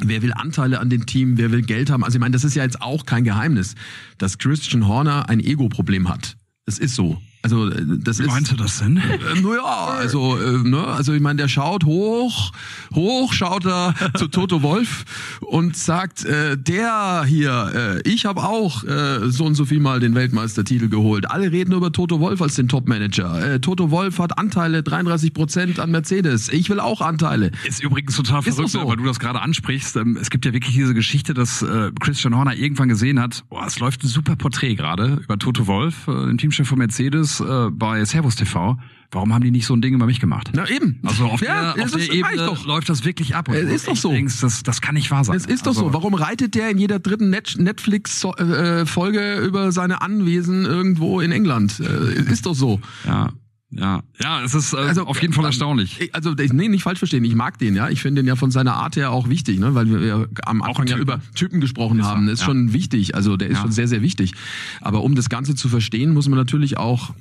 Wer 0.00 0.22
will 0.22 0.32
Anteile 0.32 0.80
an 0.80 0.90
dem 0.90 1.06
Team? 1.06 1.36
Wer 1.36 1.50
will 1.50 1.62
Geld 1.62 1.90
haben? 1.90 2.04
Also 2.04 2.16
ich 2.16 2.20
meine, 2.20 2.32
das 2.32 2.44
ist 2.44 2.54
ja 2.54 2.62
jetzt 2.62 2.80
auch 2.80 3.04
kein 3.04 3.24
Geheimnis, 3.24 3.74
dass 4.16 4.38
Christian 4.38 4.86
Horner 4.86 5.28
ein 5.28 5.40
Ego-Problem 5.40 6.08
hat. 6.08 6.36
Es 6.66 6.78
ist 6.78 6.94
so. 6.94 7.20
Also 7.42 7.68
äh, 7.68 7.84
das 7.86 8.18
Wie 8.18 8.24
ist. 8.24 8.28
Meinst 8.28 8.52
du 8.52 8.56
das 8.56 8.78
denn? 8.78 8.96
Äh, 8.96 9.40
naja, 9.40 9.86
also 9.98 10.36
äh, 10.36 10.68
ne, 10.68 10.84
also 10.84 11.12
ich 11.12 11.20
meine, 11.20 11.36
der 11.36 11.48
schaut 11.48 11.84
hoch, 11.84 12.52
hoch 12.94 13.32
schaut 13.32 13.64
er 13.64 13.94
zu 14.16 14.26
Toto 14.26 14.62
Wolf 14.62 15.04
und 15.40 15.76
sagt, 15.76 16.24
äh, 16.24 16.56
der 16.58 17.24
hier, 17.26 18.00
äh, 18.04 18.08
ich 18.08 18.26
habe 18.26 18.42
auch 18.42 18.82
äh, 18.84 19.30
so 19.30 19.44
und 19.44 19.54
so 19.54 19.64
viel 19.64 19.78
mal 19.78 20.00
den 20.00 20.14
Weltmeistertitel 20.14 20.88
geholt. 20.88 21.30
Alle 21.30 21.52
reden 21.52 21.72
über 21.72 21.92
Toto 21.92 22.18
Wolf 22.18 22.42
als 22.42 22.56
den 22.56 22.68
Topmanager. 22.68 23.54
Äh, 23.54 23.60
Toto 23.60 23.90
Wolf 23.90 24.18
hat 24.18 24.36
Anteile 24.36 24.82
33 24.82 25.32
Prozent 25.32 25.78
an 25.78 25.92
Mercedes. 25.92 26.48
Ich 26.48 26.68
will 26.70 26.80
auch 26.80 27.00
Anteile. 27.00 27.52
Ist 27.64 27.82
übrigens 27.82 28.16
total 28.16 28.42
verrückt, 28.42 28.70
so. 28.70 28.86
weil 28.86 28.96
du 28.96 29.04
das 29.04 29.20
gerade 29.20 29.40
ansprichst. 29.40 29.96
Ähm, 29.96 30.18
es 30.20 30.30
gibt 30.30 30.44
ja 30.44 30.52
wirklich 30.52 30.74
diese 30.74 30.94
Geschichte, 30.94 31.34
dass 31.34 31.62
äh, 31.62 31.92
Christian 32.00 32.36
Horner 32.36 32.56
irgendwann 32.56 32.88
gesehen 32.88 33.20
hat, 33.20 33.44
boah, 33.48 33.64
es 33.66 33.78
läuft 33.78 34.02
ein 34.02 34.08
super 34.08 34.34
Porträt 34.34 34.74
gerade 34.74 35.20
über 35.22 35.38
Toto 35.38 35.68
Wolf, 35.68 36.08
äh, 36.08 36.26
den 36.26 36.38
Teamchef 36.38 36.66
von 36.66 36.78
Mercedes 36.78 37.27
äh, 37.40 37.70
bei 37.70 38.04
Servus 38.04 38.36
TV. 38.36 38.76
Warum 39.10 39.32
haben 39.32 39.42
die 39.42 39.50
nicht 39.50 39.64
so 39.64 39.74
ein 39.74 39.80
Ding 39.80 39.94
über 39.94 40.04
mich 40.04 40.20
gemacht? 40.20 40.50
Na 40.52 40.68
eben. 40.68 41.00
Also 41.02 41.24
auf 41.24 41.40
ja, 41.40 41.72
der, 41.72 41.84
auf 41.84 41.92
der 41.92 42.12
Ebene 42.12 42.36
doch. 42.36 42.66
läuft 42.66 42.90
das 42.90 43.06
wirklich 43.06 43.34
ab. 43.34 43.48
Und 43.48 43.54
es 43.54 43.70
ist 43.70 43.88
doch 43.88 43.96
so. 43.96 44.10
Denkst, 44.10 44.40
das, 44.42 44.62
das 44.62 44.82
kann 44.82 44.94
nicht 44.94 45.10
wahr 45.10 45.24
sein. 45.24 45.34
Es 45.34 45.46
ist 45.46 45.62
doch 45.62 45.70
also, 45.70 45.86
so. 45.86 45.94
Warum 45.94 46.12
reitet 46.12 46.54
der 46.54 46.68
in 46.70 46.76
jeder 46.76 46.98
dritten 46.98 47.30
Netflix-Folge 47.30 49.20
äh, 49.20 49.46
über 49.46 49.72
seine 49.72 50.02
Anwesen 50.02 50.66
irgendwo 50.66 51.20
in 51.20 51.32
England? 51.32 51.80
Äh, 51.80 52.30
ist 52.30 52.44
doch 52.44 52.54
so. 52.54 52.80
Ja. 53.06 53.30
Ja, 53.70 54.02
ja, 54.18 54.42
es 54.42 54.54
ist 54.54 54.72
äh, 54.72 54.78
also, 54.78 55.04
auf 55.04 55.20
jeden 55.20 55.34
Fall 55.34 55.44
erstaunlich. 55.44 56.10
Also 56.14 56.32
nee, 56.32 56.68
nicht 56.68 56.82
falsch 56.82 56.98
verstehen. 56.98 57.24
Ich 57.24 57.34
mag 57.34 57.58
den, 57.58 57.74
ja. 57.74 57.90
Ich 57.90 58.00
finde 58.00 58.22
den 58.22 58.26
ja 58.26 58.34
von 58.34 58.50
seiner 58.50 58.74
Art 58.74 58.96
her 58.96 59.10
auch 59.10 59.28
wichtig, 59.28 59.58
ne, 59.58 59.74
weil 59.74 59.90
wir 59.90 60.06
ja 60.06 60.26
am 60.46 60.62
Anfang 60.62 60.86
ja 60.86 60.96
über 60.96 61.20
Typen 61.34 61.60
gesprochen 61.60 61.98
ist 61.98 62.06
haben. 62.06 62.26
Das 62.26 62.34
ist 62.34 62.40
ja. 62.40 62.46
schon 62.46 62.72
wichtig. 62.72 63.14
Also 63.14 63.36
der 63.36 63.48
ist 63.48 63.56
ja. 63.56 63.62
schon 63.62 63.72
sehr, 63.72 63.88
sehr 63.88 64.00
wichtig. 64.00 64.32
Aber 64.80 65.02
um 65.02 65.14
das 65.14 65.28
Ganze 65.28 65.54
zu 65.54 65.68
verstehen, 65.68 66.14
muss 66.14 66.28
man 66.28 66.38
natürlich 66.38 66.78
auch 66.78 67.12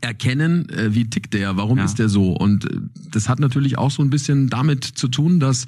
erkennen, 0.00 0.68
äh, 0.68 0.94
wie 0.94 1.10
tickt 1.10 1.34
der, 1.34 1.56
warum 1.56 1.78
ist 1.78 1.98
der 1.98 2.08
so. 2.08 2.32
Und 2.32 2.70
äh, 2.70 2.78
das 3.10 3.28
hat 3.28 3.40
natürlich 3.40 3.76
auch 3.76 3.90
so 3.90 4.02
ein 4.02 4.10
bisschen 4.10 4.48
damit 4.48 4.84
zu 4.84 5.08
tun, 5.08 5.40
dass 5.40 5.66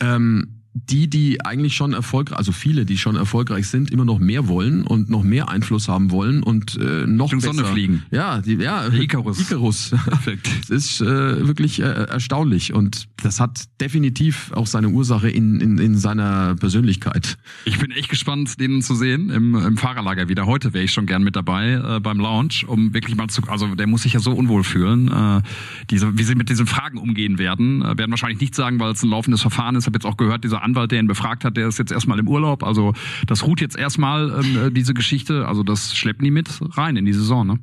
ähm, 0.00 0.59
die, 0.72 1.10
die 1.10 1.44
eigentlich 1.44 1.74
schon 1.74 1.92
erfolgreich, 1.92 2.38
also 2.38 2.52
viele, 2.52 2.84
die 2.84 2.96
schon 2.96 3.16
erfolgreich 3.16 3.66
sind, 3.66 3.90
immer 3.90 4.04
noch 4.04 4.20
mehr 4.20 4.46
wollen 4.46 4.82
und 4.82 5.10
noch 5.10 5.24
mehr 5.24 5.48
Einfluss 5.48 5.88
haben 5.88 6.12
wollen 6.12 6.42
und 6.44 6.76
äh, 6.76 7.06
noch 7.06 7.30
besser. 7.30 7.52
Sonne 7.52 7.64
fliegen. 7.64 8.04
Ja, 8.12 8.40
die, 8.40 8.54
ja, 8.54 8.86
Icarus. 8.86 9.40
Icarus. 9.40 9.90
Perfekt. 10.04 10.48
Das 10.70 10.84
ist 10.84 11.00
äh, 11.00 11.46
wirklich 11.48 11.80
äh, 11.80 11.84
erstaunlich 11.84 12.72
und 12.72 13.08
das 13.22 13.40
hat 13.40 13.64
definitiv 13.80 14.52
auch 14.52 14.66
seine 14.66 14.88
Ursache 14.88 15.28
in, 15.28 15.60
in, 15.60 15.78
in 15.78 15.96
seiner 15.96 16.54
Persönlichkeit. 16.54 17.38
Ich 17.64 17.78
bin 17.78 17.90
echt 17.90 18.08
gespannt, 18.08 18.60
den 18.60 18.82
zu 18.82 18.94
sehen 18.94 19.30
im, 19.30 19.54
im 19.54 19.76
Fahrerlager 19.76 20.28
wieder. 20.28 20.46
Heute 20.46 20.72
wäre 20.72 20.84
ich 20.84 20.92
schon 20.92 21.06
gern 21.06 21.24
mit 21.24 21.34
dabei 21.34 21.72
äh, 21.72 22.00
beim 22.00 22.18
Lounge, 22.18 22.64
um 22.66 22.94
wirklich 22.94 23.16
mal 23.16 23.28
zu, 23.28 23.42
also 23.48 23.74
der 23.74 23.86
muss 23.86 24.02
sich 24.02 24.12
ja 24.12 24.20
so 24.20 24.32
unwohl 24.32 24.62
fühlen, 24.62 25.08
äh, 25.08 25.42
diese, 25.90 26.16
wie 26.18 26.22
sie 26.22 26.36
mit 26.36 26.50
diesen 26.50 26.66
Fragen 26.66 26.98
umgehen 26.98 27.38
werden. 27.38 27.82
Äh, 27.82 27.98
werden 27.98 28.10
wahrscheinlich 28.10 28.40
nicht 28.40 28.54
sagen, 28.54 28.78
weil 28.78 28.92
es 28.92 29.02
ein 29.02 29.10
laufendes 29.10 29.40
Verfahren 29.40 29.74
ist. 29.74 29.84
Ich 29.84 29.86
habe 29.86 29.96
jetzt 29.96 30.06
auch 30.06 30.16
gehört, 30.16 30.44
dieser 30.44 30.59
Anwalt, 30.60 30.90
der 30.92 31.00
ihn 31.00 31.06
befragt 31.06 31.44
hat, 31.44 31.56
der 31.56 31.68
ist 31.68 31.78
jetzt 31.78 31.92
erstmal 31.92 32.18
im 32.18 32.28
Urlaub. 32.28 32.62
Also 32.62 32.94
das 33.26 33.46
ruht 33.46 33.60
jetzt 33.60 33.76
erstmal 33.76 34.42
ähm, 34.42 34.66
äh, 34.66 34.70
diese 34.70 34.94
Geschichte. 34.94 35.46
Also 35.46 35.62
das 35.62 35.96
schleppen 35.96 36.24
die 36.24 36.30
mit 36.30 36.60
rein 36.76 36.96
in 36.96 37.04
die 37.04 37.12
Saison, 37.12 37.46
ne? 37.46 37.58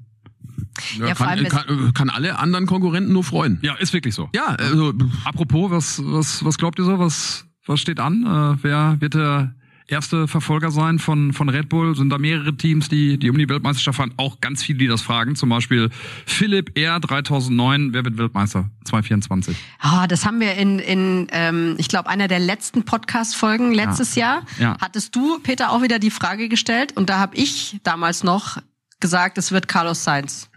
Ja, 0.97 1.07
ja 1.07 1.13
kann, 1.13 1.43
kann, 1.45 1.93
kann, 1.93 2.09
alle 2.09 2.39
anderen 2.39 2.65
Konkurrenten 2.65 3.13
nur 3.13 3.23
freuen. 3.23 3.59
Ja, 3.61 3.75
ist 3.75 3.93
wirklich 3.93 4.15
so. 4.15 4.29
Ja, 4.35 4.47
also 4.47 4.93
apropos, 5.23 5.71
was 5.71 6.01
was 6.03 6.43
was 6.43 6.57
glaubt 6.57 6.79
ihr 6.79 6.85
so? 6.85 6.99
Was 6.99 7.45
was 7.65 7.79
steht 7.79 7.99
an? 7.99 8.23
Äh, 8.23 8.63
wer 8.63 8.97
wird 8.99 9.13
der 9.13 9.55
erste 9.87 10.27
Verfolger 10.27 10.71
sein 10.71 10.99
von, 10.99 11.33
von 11.33 11.49
Red 11.49 11.69
Bull? 11.69 11.95
Sind 11.95 12.09
da 12.09 12.17
mehrere 12.17 12.55
Teams, 12.55 12.89
die, 12.89 13.17
die 13.17 13.29
um 13.29 13.37
die 13.37 13.49
Weltmeisterschaft 13.49 13.97
fahren? 13.97 14.13
Auch 14.17 14.41
ganz 14.41 14.63
viele, 14.63 14.79
die 14.79 14.87
das 14.87 15.01
fragen. 15.01 15.35
Zum 15.35 15.49
Beispiel 15.49 15.89
Philipp 16.25 16.77
R. 16.77 16.99
3009. 16.99 17.93
Wer 17.93 18.05
wird 18.05 18.17
Weltmeister? 18.17 18.69
2024. 18.85 19.57
Ah, 19.79 20.07
das 20.07 20.25
haben 20.25 20.39
wir 20.39 20.53
in, 20.55 20.79
in 20.79 21.27
ähm, 21.31 21.75
ich 21.77 21.87
glaube, 21.87 22.09
einer 22.09 22.27
der 22.27 22.39
letzten 22.39 22.83
Podcast-Folgen 22.83 23.73
letztes 23.73 24.15
ja. 24.15 24.35
Jahr. 24.35 24.45
Ja. 24.59 24.77
Hattest 24.81 25.15
du, 25.15 25.39
Peter, 25.39 25.71
auch 25.71 25.81
wieder 25.81 25.99
die 25.99 26.11
Frage 26.11 26.49
gestellt. 26.49 26.95
Und 26.95 27.09
da 27.09 27.19
habe 27.19 27.35
ich 27.35 27.79
damals 27.83 28.23
noch 28.23 28.57
gesagt, 28.99 29.37
es 29.37 29.51
wird 29.51 29.67
Carlos 29.67 30.03
Sainz. 30.03 30.49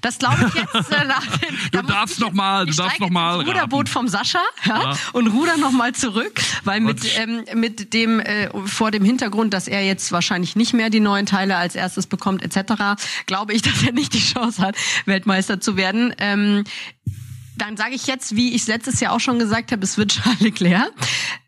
Das 0.00 0.18
glaube 0.18 0.48
ich 0.48 0.54
jetzt 0.54 0.92
äh, 0.92 1.04
nach 1.04 1.26
dem. 1.38 1.56
Du 1.72 1.82
darfst 1.82 2.20
noch 2.20 2.32
mal, 2.32 2.66
du 2.66 2.72
darfst 2.72 3.00
noch 3.00 3.10
mal. 3.10 3.40
Ruderboot 3.40 3.88
vom 3.88 4.08
Sascha 4.08 4.40
ja, 4.64 4.82
ja. 4.82 4.96
und 5.12 5.28
ruder 5.28 5.56
noch 5.56 5.72
mal 5.72 5.94
zurück, 5.94 6.40
weil 6.64 6.80
mit 6.80 7.18
ähm, 7.18 7.44
mit 7.54 7.92
dem 7.92 8.20
äh, 8.20 8.50
vor 8.66 8.90
dem 8.90 9.04
Hintergrund, 9.04 9.52
dass 9.54 9.68
er 9.68 9.84
jetzt 9.84 10.12
wahrscheinlich 10.12 10.56
nicht 10.56 10.72
mehr 10.72 10.90
die 10.90 11.00
neuen 11.00 11.26
Teile 11.26 11.56
als 11.56 11.74
erstes 11.74 12.06
bekommt 12.06 12.42
etc. 12.42 13.00
Glaube 13.26 13.52
ich, 13.52 13.62
dass 13.70 13.82
er 13.82 13.92
nicht 13.92 14.14
die 14.14 14.20
Chance 14.20 14.62
hat, 14.62 14.76
Weltmeister 15.06 15.60
zu 15.60 15.76
werden. 15.76 16.14
Ähm, 16.18 16.64
dann 17.60 17.76
sage 17.76 17.94
ich 17.94 18.06
jetzt, 18.06 18.36
wie 18.36 18.54
ich 18.54 18.66
letztes 18.66 19.00
Jahr 19.00 19.12
auch 19.12 19.20
schon 19.20 19.38
gesagt 19.38 19.72
habe, 19.72 19.84
es 19.84 19.98
wird 19.98 20.12
Charles 20.22 20.40
Leclerc. 20.40 20.92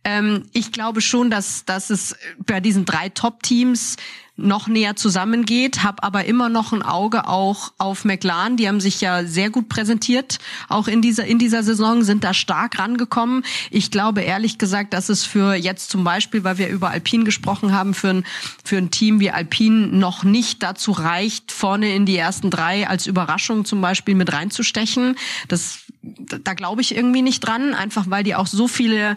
Ähm, 0.04 0.44
ich 0.52 0.72
glaube 0.72 1.00
schon, 1.00 1.30
dass, 1.30 1.64
dass 1.64 1.90
es 1.90 2.16
bei 2.38 2.60
diesen 2.60 2.84
drei 2.84 3.08
Top-Teams 3.08 3.96
noch 4.36 4.66
näher 4.66 4.96
zusammengeht, 4.96 5.82
habe 5.82 6.02
aber 6.02 6.24
immer 6.24 6.48
noch 6.48 6.72
ein 6.72 6.82
Auge 6.82 7.28
auch 7.28 7.72
auf 7.76 8.04
McLaren. 8.04 8.56
Die 8.56 8.66
haben 8.66 8.80
sich 8.80 9.00
ja 9.00 9.24
sehr 9.24 9.50
gut 9.50 9.68
präsentiert, 9.68 10.38
auch 10.68 10.88
in 10.88 11.02
dieser 11.02 11.26
in 11.26 11.38
dieser 11.38 11.62
Saison 11.62 12.02
sind 12.02 12.24
da 12.24 12.32
stark 12.32 12.78
rangekommen. 12.78 13.44
Ich 13.70 13.90
glaube 13.90 14.22
ehrlich 14.22 14.56
gesagt, 14.56 14.94
dass 14.94 15.10
es 15.10 15.24
für 15.24 15.54
jetzt 15.54 15.90
zum 15.90 16.02
Beispiel, 16.02 16.44
weil 16.44 16.56
wir 16.56 16.68
über 16.68 16.90
Alpine 16.90 17.24
gesprochen 17.24 17.72
haben, 17.72 17.92
für 17.92 18.08
ein 18.08 18.24
für 18.64 18.78
ein 18.78 18.90
Team 18.90 19.20
wie 19.20 19.30
Alpine 19.30 19.88
noch 19.88 20.24
nicht 20.24 20.62
dazu 20.62 20.92
reicht, 20.92 21.52
vorne 21.52 21.94
in 21.94 22.06
die 22.06 22.16
ersten 22.16 22.50
drei 22.50 22.88
als 22.88 23.06
Überraschung 23.06 23.66
zum 23.66 23.82
Beispiel 23.82 24.14
mit 24.14 24.32
reinzustechen. 24.32 25.16
Das 25.48 25.80
da 26.02 26.54
glaube 26.54 26.80
ich 26.80 26.96
irgendwie 26.96 27.22
nicht 27.22 27.40
dran, 27.40 27.74
einfach 27.74 28.06
weil 28.08 28.24
die 28.24 28.34
auch 28.34 28.46
so 28.46 28.66
viele 28.66 29.16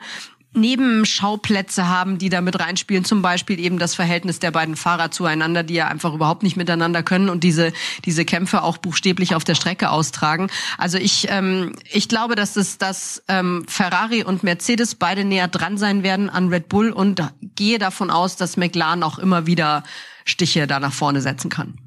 Nebenschauplätze 0.55 1.87
haben, 1.87 2.17
die 2.17 2.29
da 2.29 2.41
mit 2.41 2.59
reinspielen. 2.59 3.05
Zum 3.05 3.21
Beispiel 3.21 3.59
eben 3.59 3.79
das 3.79 3.95
Verhältnis 3.95 4.39
der 4.39 4.51
beiden 4.51 4.75
Fahrer 4.75 5.11
zueinander, 5.11 5.63
die 5.63 5.75
ja 5.75 5.87
einfach 5.87 6.13
überhaupt 6.13 6.43
nicht 6.43 6.57
miteinander 6.57 7.03
können 7.03 7.29
und 7.29 7.43
diese, 7.43 7.73
diese 8.05 8.25
Kämpfe 8.25 8.63
auch 8.63 8.77
buchstäblich 8.77 9.35
auf 9.35 9.43
der 9.43 9.55
Strecke 9.55 9.89
austragen. 9.89 10.49
Also 10.77 10.97
ich, 10.97 11.27
ähm, 11.29 11.73
ich 11.91 12.09
glaube, 12.09 12.35
dass 12.35 12.55
es, 12.55 12.77
dass 12.77 13.23
ähm, 13.27 13.65
Ferrari 13.67 14.23
und 14.23 14.43
Mercedes 14.43 14.95
beide 14.95 15.25
näher 15.25 15.47
dran 15.47 15.77
sein 15.77 16.03
werden 16.03 16.29
an 16.29 16.49
Red 16.49 16.69
Bull 16.69 16.91
und 16.91 17.21
gehe 17.55 17.79
davon 17.79 18.09
aus, 18.09 18.35
dass 18.35 18.57
McLaren 18.57 19.03
auch 19.03 19.19
immer 19.19 19.45
wieder 19.45 19.83
Stiche 20.25 20.67
da 20.67 20.79
nach 20.79 20.93
vorne 20.93 21.21
setzen 21.21 21.49
kann. 21.49 21.84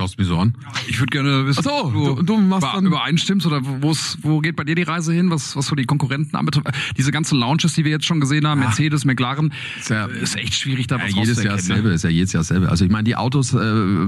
Schaust 0.00 0.16
mich 0.18 0.28
so 0.28 0.38
an. 0.38 0.54
Ich 0.88 0.98
würde 0.98 1.10
gerne 1.10 1.46
wissen, 1.46 1.62
Ach 1.62 1.82
so, 1.82 1.90
du, 1.90 2.14
du- 2.14 2.22
du 2.22 2.36
machst 2.38 2.66
dann- 2.72 2.86
übereinstimmst 2.86 3.46
oder 3.46 3.60
wo's, 3.82 4.16
wo 4.22 4.38
geht 4.40 4.56
bei 4.56 4.64
dir 4.64 4.74
die 4.74 4.82
Reise 4.82 5.12
hin, 5.12 5.30
was, 5.30 5.54
was 5.56 5.66
so 5.66 5.74
die 5.76 5.84
Konkurrenten 5.84 6.36
anbetrifft. 6.36 6.68
Diese 6.96 7.12
ganzen 7.12 7.38
Launches, 7.38 7.74
die 7.74 7.84
wir 7.84 7.90
jetzt 7.90 8.06
schon 8.06 8.18
gesehen 8.18 8.46
haben, 8.46 8.60
Mercedes, 8.60 9.04
McLaren, 9.04 9.52
Ist 9.78 9.90
ja- 9.90 10.06
ist 10.06 10.36
echt 10.36 10.54
schwierig, 10.54 10.86
da 10.86 10.96
Ja, 10.96 11.02
was 11.04 11.10
jedes 11.14 11.42
Jahr 11.42 11.52
rauszuerkennen, 11.52 11.58
dasselbe, 11.68 11.88
ne? 11.90 11.94
ist 11.96 12.04
ja 12.04 12.08
jedes 12.08 12.32
Jahr 12.32 12.40
dasselbe. 12.40 12.70
Also 12.70 12.86
ich 12.86 12.90
meine, 12.90 13.04
die 13.04 13.16
Autos 13.16 13.52
äh, 13.52 14.06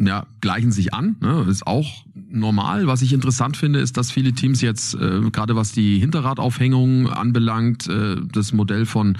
ja, 0.00 0.26
gleichen 0.42 0.72
sich 0.72 0.92
an, 0.92 1.16
ne? 1.20 1.46
ist 1.48 1.66
auch 1.66 2.04
normal. 2.34 2.86
Was 2.86 3.02
ich 3.02 3.12
interessant 3.12 3.56
finde, 3.56 3.78
ist, 3.80 3.96
dass 3.96 4.10
viele 4.10 4.32
Teams 4.32 4.60
jetzt, 4.60 4.94
äh, 4.94 5.20
gerade 5.30 5.56
was 5.56 5.72
die 5.72 5.98
Hinterradaufhängung 5.98 7.08
anbelangt, 7.08 7.88
äh, 7.88 8.16
das 8.32 8.52
Modell 8.52 8.86
von, 8.86 9.16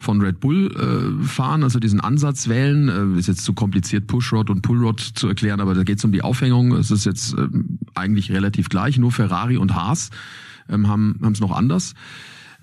von 0.00 0.20
Red 0.20 0.40
Bull 0.40 0.70
äh, 0.74 1.24
fahren, 1.24 1.62
also 1.62 1.78
diesen 1.78 2.00
Ansatz 2.00 2.48
wählen. 2.48 3.16
Äh, 3.16 3.18
ist 3.18 3.28
jetzt 3.28 3.44
zu 3.44 3.52
kompliziert, 3.52 4.06
Pushrod 4.06 4.50
und 4.50 4.62
Pullrod 4.62 5.00
zu 5.00 5.28
erklären, 5.28 5.60
aber 5.60 5.74
da 5.74 5.82
geht 5.82 5.98
es 5.98 6.04
um 6.04 6.12
die 6.12 6.22
Aufhängung. 6.22 6.72
Es 6.72 6.90
ist 6.90 7.04
jetzt 7.04 7.34
äh, 7.34 7.48
eigentlich 7.94 8.30
relativ 8.30 8.68
gleich, 8.68 8.98
nur 8.98 9.12
Ferrari 9.12 9.56
und 9.56 9.74
Haas 9.74 10.10
ähm, 10.68 10.88
haben 10.88 11.18
es 11.32 11.40
noch 11.40 11.52
anders. 11.52 11.94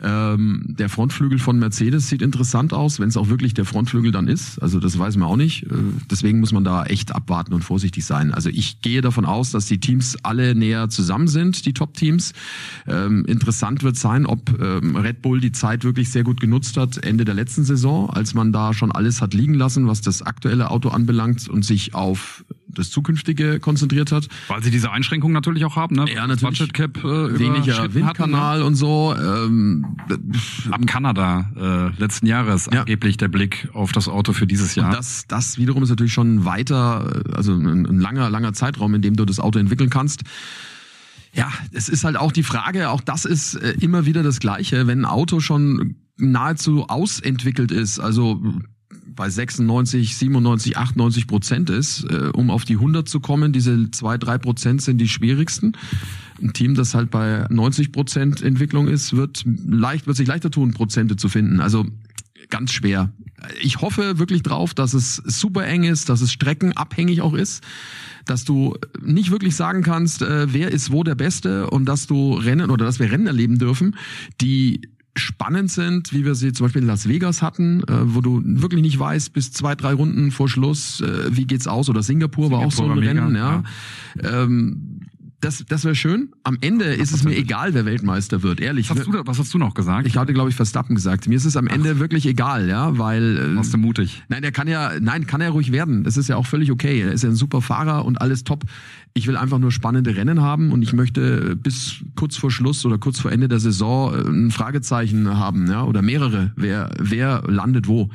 Ähm, 0.01 0.63
der 0.67 0.89
Frontflügel 0.89 1.39
von 1.39 1.57
Mercedes 1.57 2.09
sieht 2.09 2.21
interessant 2.21 2.73
aus, 2.73 2.99
wenn 2.99 3.07
es 3.07 3.15
auch 3.15 3.29
wirklich 3.29 3.53
der 3.53 3.63
Frontflügel 3.63 4.11
dann 4.11 4.27
ist. 4.27 4.61
Also 4.61 4.79
das 4.79 4.99
weiß 4.99 5.15
man 5.15 5.29
auch 5.29 5.37
nicht. 5.37 5.63
Äh, 5.63 5.75
deswegen 6.11 6.41
muss 6.41 6.51
man 6.51 6.65
da 6.65 6.83
echt 6.85 7.15
abwarten 7.15 7.53
und 7.53 7.63
vorsichtig 7.63 8.05
sein. 8.05 8.33
Also 8.33 8.49
ich 8.49 8.81
gehe 8.81 9.01
davon 9.01 9.25
aus, 9.25 9.51
dass 9.51 9.67
die 9.67 9.79
Teams 9.79 10.17
alle 10.23 10.53
näher 10.53 10.89
zusammen 10.89 11.29
sind, 11.29 11.65
die 11.65 11.73
Top-Teams. 11.73 12.33
Ähm, 12.87 13.23
interessant 13.25 13.83
wird 13.83 13.95
sein, 13.95 14.25
ob 14.25 14.59
ähm, 14.59 14.97
Red 14.97 15.21
Bull 15.21 15.39
die 15.39 15.53
Zeit 15.53 15.85
wirklich 15.85 16.11
sehr 16.11 16.23
gut 16.23 16.41
genutzt 16.41 16.75
hat 16.75 16.97
Ende 16.97 17.23
der 17.23 17.35
letzten 17.35 17.63
Saison, 17.63 18.09
als 18.09 18.33
man 18.33 18.51
da 18.51 18.73
schon 18.73 18.91
alles 18.91 19.21
hat 19.21 19.33
liegen 19.33 19.53
lassen, 19.53 19.87
was 19.87 20.01
das 20.01 20.21
aktuelle 20.21 20.71
Auto 20.71 20.89
anbelangt 20.89 21.47
und 21.47 21.63
sich 21.63 21.93
auf 21.95 22.43
das 22.75 22.89
zukünftige 22.91 23.59
konzentriert 23.59 24.11
hat. 24.11 24.27
Weil 24.47 24.63
sie 24.63 24.71
diese 24.71 24.91
Einschränkungen 24.91 25.33
natürlich 25.33 25.65
auch 25.65 25.75
haben, 25.75 25.95
ne? 25.95 26.05
Ja, 26.13 26.27
natürlich. 26.27 26.59
Budget 26.59 26.73
Cap 26.73 26.97
äh, 26.97 27.03
Weniger 27.39 27.85
überschritten 27.85 27.93
Windkanal 27.95 28.61
und 28.61 28.75
so. 28.75 29.15
Ähm, 29.17 29.85
Hatten, 30.09 30.29
ne? 30.29 30.73
Ab 30.73 30.81
Kanada 30.87 31.51
äh, 31.95 31.99
letzten 31.99 32.27
Jahres 32.27 32.69
Ja. 32.71 32.81
angeblich 32.81 33.17
der 33.17 33.27
Blick 33.27 33.69
auf 33.73 33.91
das 33.91 34.07
Auto 34.07 34.33
für 34.33 34.47
dieses 34.47 34.75
Jahr. 34.75 34.87
Und 34.87 34.93
das, 34.95 35.25
das 35.27 35.57
wiederum 35.57 35.83
ist 35.83 35.89
natürlich 35.89 36.13
schon 36.13 36.45
weiter, 36.45 37.23
äh, 37.27 37.33
also 37.33 37.53
ein, 37.53 37.85
ein 37.85 37.99
langer, 37.99 38.29
langer 38.29 38.53
Zeitraum, 38.53 38.93
in 38.93 39.01
dem 39.01 39.15
du 39.15 39.25
das 39.25 39.39
Auto 39.39 39.59
entwickeln 39.59 39.89
kannst. 39.89 40.23
Ja, 41.33 41.51
es 41.73 41.89
ist 41.89 42.05
halt 42.05 42.15
auch 42.15 42.31
die 42.31 42.43
Frage, 42.43 42.89
auch 42.89 43.01
das 43.01 43.25
ist 43.25 43.55
äh, 43.55 43.71
immer 43.81 44.05
wieder 44.05 44.23
das 44.23 44.39
Gleiche, 44.39 44.87
wenn 44.87 45.01
ein 45.01 45.05
Auto 45.05 45.39
schon 45.41 45.95
nahezu 46.17 46.85
ausentwickelt 46.87 47.71
ist, 47.71 47.99
also 47.99 48.41
bei 49.05 49.29
96, 49.29 50.17
97, 50.17 50.77
98 50.77 51.27
Prozent 51.27 51.69
ist, 51.69 52.03
äh, 52.03 52.31
um 52.33 52.49
auf 52.49 52.65
die 52.65 52.75
100 52.75 53.07
zu 53.07 53.19
kommen, 53.19 53.53
diese 53.53 53.91
zwei, 53.91 54.17
drei 54.17 54.37
Prozent 54.37 54.81
sind 54.81 54.97
die 54.99 55.07
schwierigsten. 55.07 55.73
Ein 56.41 56.53
Team, 56.53 56.75
das 56.75 56.95
halt 56.95 57.11
bei 57.11 57.45
90 57.49 57.91
Prozent 57.91 58.41
Entwicklung 58.41 58.87
ist, 58.87 59.15
wird 59.15 59.43
leicht, 59.45 60.07
wird 60.07 60.17
sich 60.17 60.27
leichter 60.27 60.51
tun, 60.51 60.73
Prozente 60.73 61.15
zu 61.15 61.29
finden. 61.29 61.59
Also 61.59 61.85
ganz 62.49 62.71
schwer. 62.71 63.11
Ich 63.61 63.81
hoffe 63.81 64.19
wirklich 64.19 64.43
drauf, 64.43 64.73
dass 64.73 64.93
es 64.93 65.15
super 65.15 65.65
eng 65.65 65.83
ist, 65.83 66.09
dass 66.09 66.21
es 66.21 66.31
streckenabhängig 66.31 67.21
auch 67.21 67.33
ist, 67.33 67.63
dass 68.25 68.43
du 68.43 68.75
nicht 69.01 69.31
wirklich 69.31 69.55
sagen 69.55 69.83
kannst, 69.83 70.21
äh, 70.21 70.51
wer 70.51 70.71
ist 70.71 70.91
wo 70.91 71.03
der 71.03 71.15
Beste 71.15 71.69
und 71.69 71.85
dass 71.85 72.07
du 72.07 72.33
Rennen 72.33 72.71
oder 72.71 72.85
dass 72.85 72.99
wir 72.99 73.11
Rennen 73.11 73.27
erleben 73.27 73.59
dürfen, 73.59 73.95
die 74.41 74.81
spannend 75.17 75.71
sind, 75.71 76.11
wie 76.13 76.25
wir 76.25 76.35
sie 76.35 76.51
zum 76.53 76.65
Beispiel 76.65 76.81
in 76.81 76.87
Las 76.87 77.07
Vegas 77.07 77.41
hatten, 77.41 77.81
äh, 77.83 78.13
wo 78.13 78.21
du 78.21 78.41
wirklich 78.43 78.81
nicht 78.81 78.99
weißt, 78.99 79.31
bis 79.33 79.51
zwei, 79.51 79.75
drei 79.75 79.93
Runden 79.93 80.31
vor 80.31 80.49
Schluss, 80.49 81.01
äh, 81.01 81.35
wie 81.35 81.45
geht's 81.45 81.67
aus. 81.67 81.89
Oder 81.89 82.03
Singapur, 82.03 82.51
war 82.51 82.59
auch 82.59 82.71
so 82.71 82.83
ein 82.83 82.97
Singapur 82.99 83.05
war 83.21 83.29
mega, 83.29 83.41
Rennen, 83.41 83.63
ja. 84.23 84.43
Ähm, 84.43 84.99
das, 85.41 85.63
das 85.67 85.83
wäre 85.83 85.93
schön. 85.95 86.29
Am 86.43 86.57
Ende 86.61 86.85
ist 86.85 87.11
es 87.11 87.23
mir 87.23 87.35
egal, 87.35 87.73
wer 87.75 87.85
Weltmeister 87.85 88.41
wird, 88.41 88.59
ehrlich. 88.59 88.89
was, 88.89 88.97
hast 88.97 89.05
du, 89.07 89.11
da- 89.11 89.21
was 89.25 89.37
hast 89.37 89.53
du 89.53 89.57
noch 89.59 89.73
gesagt? 89.75 90.07
Ich 90.07 90.17
hatte, 90.17 90.33
glaube 90.33 90.49
ich, 90.49 90.55
Verstappen 90.55 90.95
gesagt. 90.95 91.27
Mir 91.27 91.35
ist 91.35 91.45
es 91.45 91.55
am 91.55 91.67
Ende 91.67 91.99
wirklich 91.99 92.25
egal, 92.25 92.67
ja, 92.67 92.97
weil. 92.97 93.37
Äh, 93.37 93.55
Warst 93.55 93.73
du 93.73 93.77
mutig? 93.77 94.23
Nein, 94.27 94.41
der 94.41 94.51
kann 94.51 94.67
ja, 94.67 94.93
nein, 94.99 95.27
kann 95.27 95.41
er 95.41 95.51
ruhig 95.51 95.71
werden. 95.71 96.03
Das 96.03 96.17
ist 96.17 96.29
ja 96.29 96.35
auch 96.37 96.47
völlig 96.47 96.71
okay. 96.71 96.99
Er 97.01 97.11
ist 97.11 97.23
ja 97.23 97.29
ein 97.29 97.35
super 97.35 97.61
Fahrer 97.61 98.05
und 98.05 98.19
alles 98.21 98.43
top. 98.43 98.63
Ich 99.17 99.27
will 99.27 99.37
einfach 99.37 99.59
nur 99.59 99.71
spannende 99.71 100.13
Rennen 100.17 100.41
haben 100.41 100.73
und 100.73 100.81
ich 100.81 100.91
möchte 100.91 101.55
bis 101.55 102.03
kurz 102.15 102.35
vor 102.35 102.51
Schluss 102.51 102.85
oder 102.85 102.97
kurz 102.97 103.21
vor 103.21 103.31
Ende 103.31 103.47
der 103.47 103.59
Saison 103.59 104.13
äh, 104.13 104.27
ein 104.27 104.51
Fragezeichen 104.51 105.37
haben, 105.37 105.67
ja, 105.67 105.83
oder 105.83 106.01
mehrere. 106.01 106.51
Wer, 106.57 106.91
wer 106.99 107.43
landet 107.47 107.87
wo? 107.87 108.09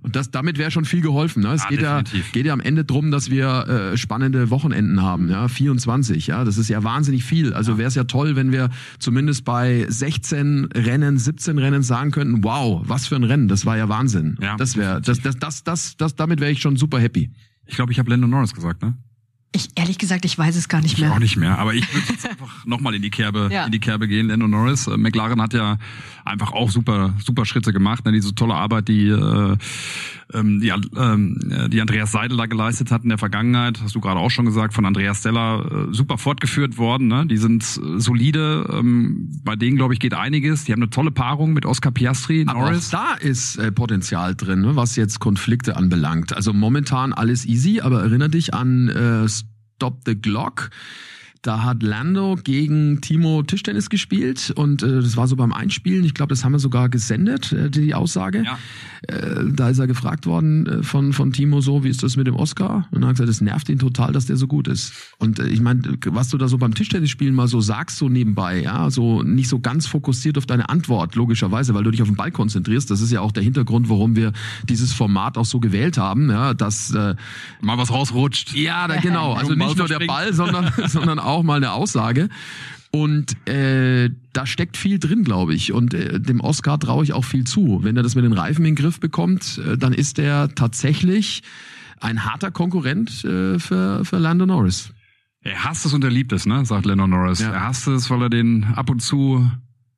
Und 0.00 0.14
das, 0.14 0.30
damit 0.30 0.56
wäre 0.58 0.70
schon 0.70 0.84
viel 0.84 1.00
geholfen. 1.00 1.42
Ne? 1.42 1.54
Es 1.54 1.64
Ja, 1.64 1.68
geht, 1.70 1.80
ja, 1.80 2.02
geht 2.32 2.46
ja 2.46 2.52
am 2.52 2.60
Ende 2.60 2.84
drum, 2.84 3.10
dass 3.10 3.30
wir 3.30 3.92
äh, 3.94 3.96
spannende 3.96 4.50
Wochenenden 4.50 5.02
haben. 5.02 5.28
Ja? 5.28 5.48
24, 5.48 6.26
ja, 6.28 6.44
das 6.44 6.56
ist 6.56 6.68
ja 6.68 6.84
wahnsinnig 6.84 7.24
viel. 7.24 7.52
Also 7.52 7.78
wäre 7.78 7.88
es 7.88 7.94
ja 7.96 8.04
toll, 8.04 8.36
wenn 8.36 8.52
wir 8.52 8.68
zumindest 9.00 9.44
bei 9.44 9.86
16 9.88 10.66
Rennen, 10.74 11.18
17 11.18 11.58
Rennen 11.58 11.82
sagen 11.82 12.10
könnten, 12.10 12.44
wow, 12.44 12.82
was 12.84 13.08
für 13.08 13.16
ein 13.16 13.24
Rennen, 13.24 13.48
das 13.48 13.66
war 13.66 13.76
ja 13.76 13.88
Wahnsinn. 13.88 14.36
Ja, 14.40 14.56
das 14.56 14.76
wäre, 14.76 15.00
das, 15.00 15.20
das, 15.20 15.36
das, 15.38 15.64
das, 15.64 15.96
das, 15.96 16.14
damit 16.14 16.40
wäre 16.40 16.52
ich 16.52 16.60
schon 16.60 16.76
super 16.76 17.00
happy. 17.00 17.30
Ich 17.66 17.74
glaube, 17.74 17.90
ich 17.90 17.98
habe 17.98 18.10
Lando 18.10 18.28
Norris 18.28 18.54
gesagt, 18.54 18.82
ne? 18.82 18.94
Ich 19.56 19.68
ehrlich 19.76 19.98
gesagt, 19.98 20.24
ich 20.24 20.36
weiß 20.36 20.56
es 20.56 20.68
gar 20.68 20.80
nicht 20.80 20.98
Ich 20.98 21.04
auch 21.04 21.10
mehr. 21.10 21.20
nicht 21.20 21.36
mehr, 21.36 21.58
aber 21.58 21.74
ich 21.74 21.86
würde 21.94 22.06
jetzt 22.12 22.28
einfach 22.28 22.66
nochmal 22.66 22.94
in 22.96 23.02
die 23.02 23.10
Kerbe, 23.10 23.48
Ja. 23.52 23.66
in 23.66 23.72
die 23.72 23.78
Kerbe 23.78 24.08
gehen. 24.08 24.26
Lando 24.26 24.48
Norris, 24.48 24.88
äh, 24.88 24.96
McLaren 24.96 25.40
hat 25.40 25.54
ja 25.54 25.78
einfach 26.24 26.50
auch 26.52 26.70
super, 26.70 27.14
super 27.24 27.44
Schritte 27.46 27.72
gemacht. 27.72 28.04
Ne? 28.04 28.10
Diese 28.12 28.34
tolle 28.34 28.54
Arbeit, 28.54 28.88
die 28.88 29.08
äh, 29.08 29.56
ähm, 30.32 30.58
die, 30.60 30.72
ähm, 30.96 31.68
die 31.70 31.80
Andreas 31.80 32.10
Seidel 32.10 32.36
da 32.36 32.46
geleistet 32.46 32.90
hat 32.90 33.04
in 33.04 33.10
der 33.10 33.18
Vergangenheit, 33.18 33.80
hast 33.82 33.94
du 33.94 34.00
gerade 34.00 34.18
auch 34.18 34.30
schon 34.30 34.46
gesagt, 34.46 34.74
von 34.74 34.86
Andreas 34.86 35.20
Steller 35.20 35.88
äh, 35.90 35.94
super 35.94 36.18
fortgeführt 36.18 36.76
worden. 36.76 37.06
Ne? 37.06 37.26
Die 37.26 37.36
sind 37.36 37.62
äh, 37.62 38.00
solide. 38.00 38.68
Ähm, 38.72 39.30
bei 39.44 39.54
denen 39.54 39.76
glaube 39.76 39.94
ich 39.94 40.00
geht 40.00 40.14
einiges. 40.14 40.64
Die 40.64 40.72
haben 40.72 40.82
eine 40.82 40.90
tolle 40.90 41.12
Paarung 41.12 41.52
mit 41.52 41.64
Oscar 41.66 41.92
Piastri, 41.92 42.44
Aber 42.48 42.58
Norris. 42.60 42.92
auch 42.92 42.98
da 42.98 43.14
ist 43.14 43.56
äh, 43.58 43.70
Potenzial 43.70 44.34
drin, 44.34 44.62
ne, 44.62 44.74
was 44.74 44.96
jetzt 44.96 45.20
Konflikte 45.20 45.76
anbelangt. 45.76 46.34
Also 46.34 46.52
momentan 46.52 47.12
alles 47.12 47.44
easy, 47.46 47.80
aber 47.80 48.02
erinnere 48.02 48.30
dich 48.30 48.52
an 48.54 48.88
äh, 48.88 49.28
Stop 49.76 50.04
the 50.04 50.14
Glock. 50.14 50.70
Da 51.44 51.62
hat 51.62 51.82
Lando 51.82 52.38
gegen 52.42 53.02
Timo 53.02 53.42
Tischtennis 53.42 53.90
gespielt 53.90 54.50
und 54.56 54.82
äh, 54.82 55.02
das 55.02 55.18
war 55.18 55.28
so 55.28 55.36
beim 55.36 55.52
Einspielen. 55.52 56.02
Ich 56.02 56.14
glaube, 56.14 56.30
das 56.30 56.42
haben 56.42 56.52
wir 56.52 56.58
sogar 56.58 56.88
gesendet, 56.88 57.52
äh, 57.52 57.68
die 57.68 57.94
Aussage. 57.94 58.44
Ja. 58.44 58.58
Äh, 59.08 59.52
da 59.52 59.68
ist 59.68 59.78
er 59.78 59.86
gefragt 59.86 60.24
worden 60.24 60.66
äh, 60.66 60.82
von, 60.82 61.12
von 61.12 61.34
Timo 61.34 61.60
so, 61.60 61.84
wie 61.84 61.90
ist 61.90 62.02
das 62.02 62.16
mit 62.16 62.26
dem 62.26 62.36
Oscar? 62.36 62.88
Und 62.92 63.02
er 63.02 63.08
hat 63.08 63.16
gesagt, 63.16 63.28
es 63.28 63.42
nervt 63.42 63.68
ihn 63.68 63.78
total, 63.78 64.12
dass 64.12 64.24
der 64.24 64.38
so 64.38 64.46
gut 64.46 64.68
ist. 64.68 64.94
Und 65.18 65.38
äh, 65.38 65.48
ich 65.48 65.60
meine, 65.60 65.82
was 66.06 66.28
du 66.30 66.38
da 66.38 66.48
so 66.48 66.56
beim 66.56 66.72
Tischtennisspielen 66.74 67.34
mal 67.34 67.46
so 67.46 67.60
sagst, 67.60 67.98
so 67.98 68.08
nebenbei, 68.08 68.62
ja, 68.62 68.88
so 68.88 69.22
nicht 69.22 69.50
so 69.50 69.58
ganz 69.58 69.86
fokussiert 69.86 70.38
auf 70.38 70.46
deine 70.46 70.70
Antwort, 70.70 71.14
logischerweise, 71.14 71.74
weil 71.74 71.84
du 71.84 71.90
dich 71.90 72.00
auf 72.00 72.08
den 72.08 72.16
Ball 72.16 72.30
konzentrierst. 72.30 72.90
Das 72.90 73.02
ist 73.02 73.12
ja 73.12 73.20
auch 73.20 73.32
der 73.32 73.42
Hintergrund, 73.42 73.90
warum 73.90 74.16
wir 74.16 74.32
dieses 74.66 74.94
Format 74.94 75.36
auch 75.36 75.44
so 75.44 75.60
gewählt 75.60 75.98
haben, 75.98 76.30
ja, 76.30 76.54
dass 76.54 76.94
äh, 76.94 77.16
Mal 77.60 77.76
was 77.76 77.90
rausrutscht. 77.90 78.54
ja, 78.54 78.88
da, 78.88 78.96
genau. 78.96 79.34
Also 79.34 79.54
nicht 79.54 79.76
nur 79.76 79.88
der. 79.88 80.04
Ball, 80.06 80.32
sondern, 80.32 80.72
sondern 80.86 81.18
auch 81.18 81.33
mal 81.42 81.56
eine 81.56 81.72
Aussage. 81.72 82.28
Und 82.90 83.48
äh, 83.48 84.10
da 84.32 84.46
steckt 84.46 84.76
viel 84.76 85.00
drin, 85.00 85.24
glaube 85.24 85.52
ich. 85.52 85.72
Und 85.72 85.94
äh, 85.94 86.20
dem 86.20 86.40
Oscar 86.40 86.78
traue 86.78 87.02
ich 87.02 87.12
auch 87.12 87.24
viel 87.24 87.44
zu. 87.44 87.80
Wenn 87.82 87.96
er 87.96 88.04
das 88.04 88.14
mit 88.14 88.24
den 88.24 88.32
Reifen 88.32 88.64
in 88.64 88.76
den 88.76 88.82
Griff 88.82 89.00
bekommt, 89.00 89.58
äh, 89.58 89.76
dann 89.76 89.92
ist 89.92 90.20
er 90.20 90.54
tatsächlich 90.54 91.42
ein 92.00 92.24
harter 92.24 92.52
Konkurrent 92.52 93.24
äh, 93.24 93.58
für, 93.58 94.04
für 94.04 94.18
Lando 94.18 94.46
Norris. 94.46 94.92
Er 95.40 95.64
hasst 95.64 95.84
es 95.84 95.92
und 95.92 96.04
er 96.04 96.10
liebt 96.10 96.32
es, 96.32 96.46
ne? 96.46 96.64
sagt 96.64 96.86
Lando 96.86 97.06
Norris. 97.06 97.40
Ja. 97.40 97.50
Er 97.50 97.66
hasst 97.66 97.88
es, 97.88 98.08
weil 98.10 98.22
er 98.22 98.30
den 98.30 98.64
ab 98.64 98.88
und 98.88 99.00
zu 99.00 99.50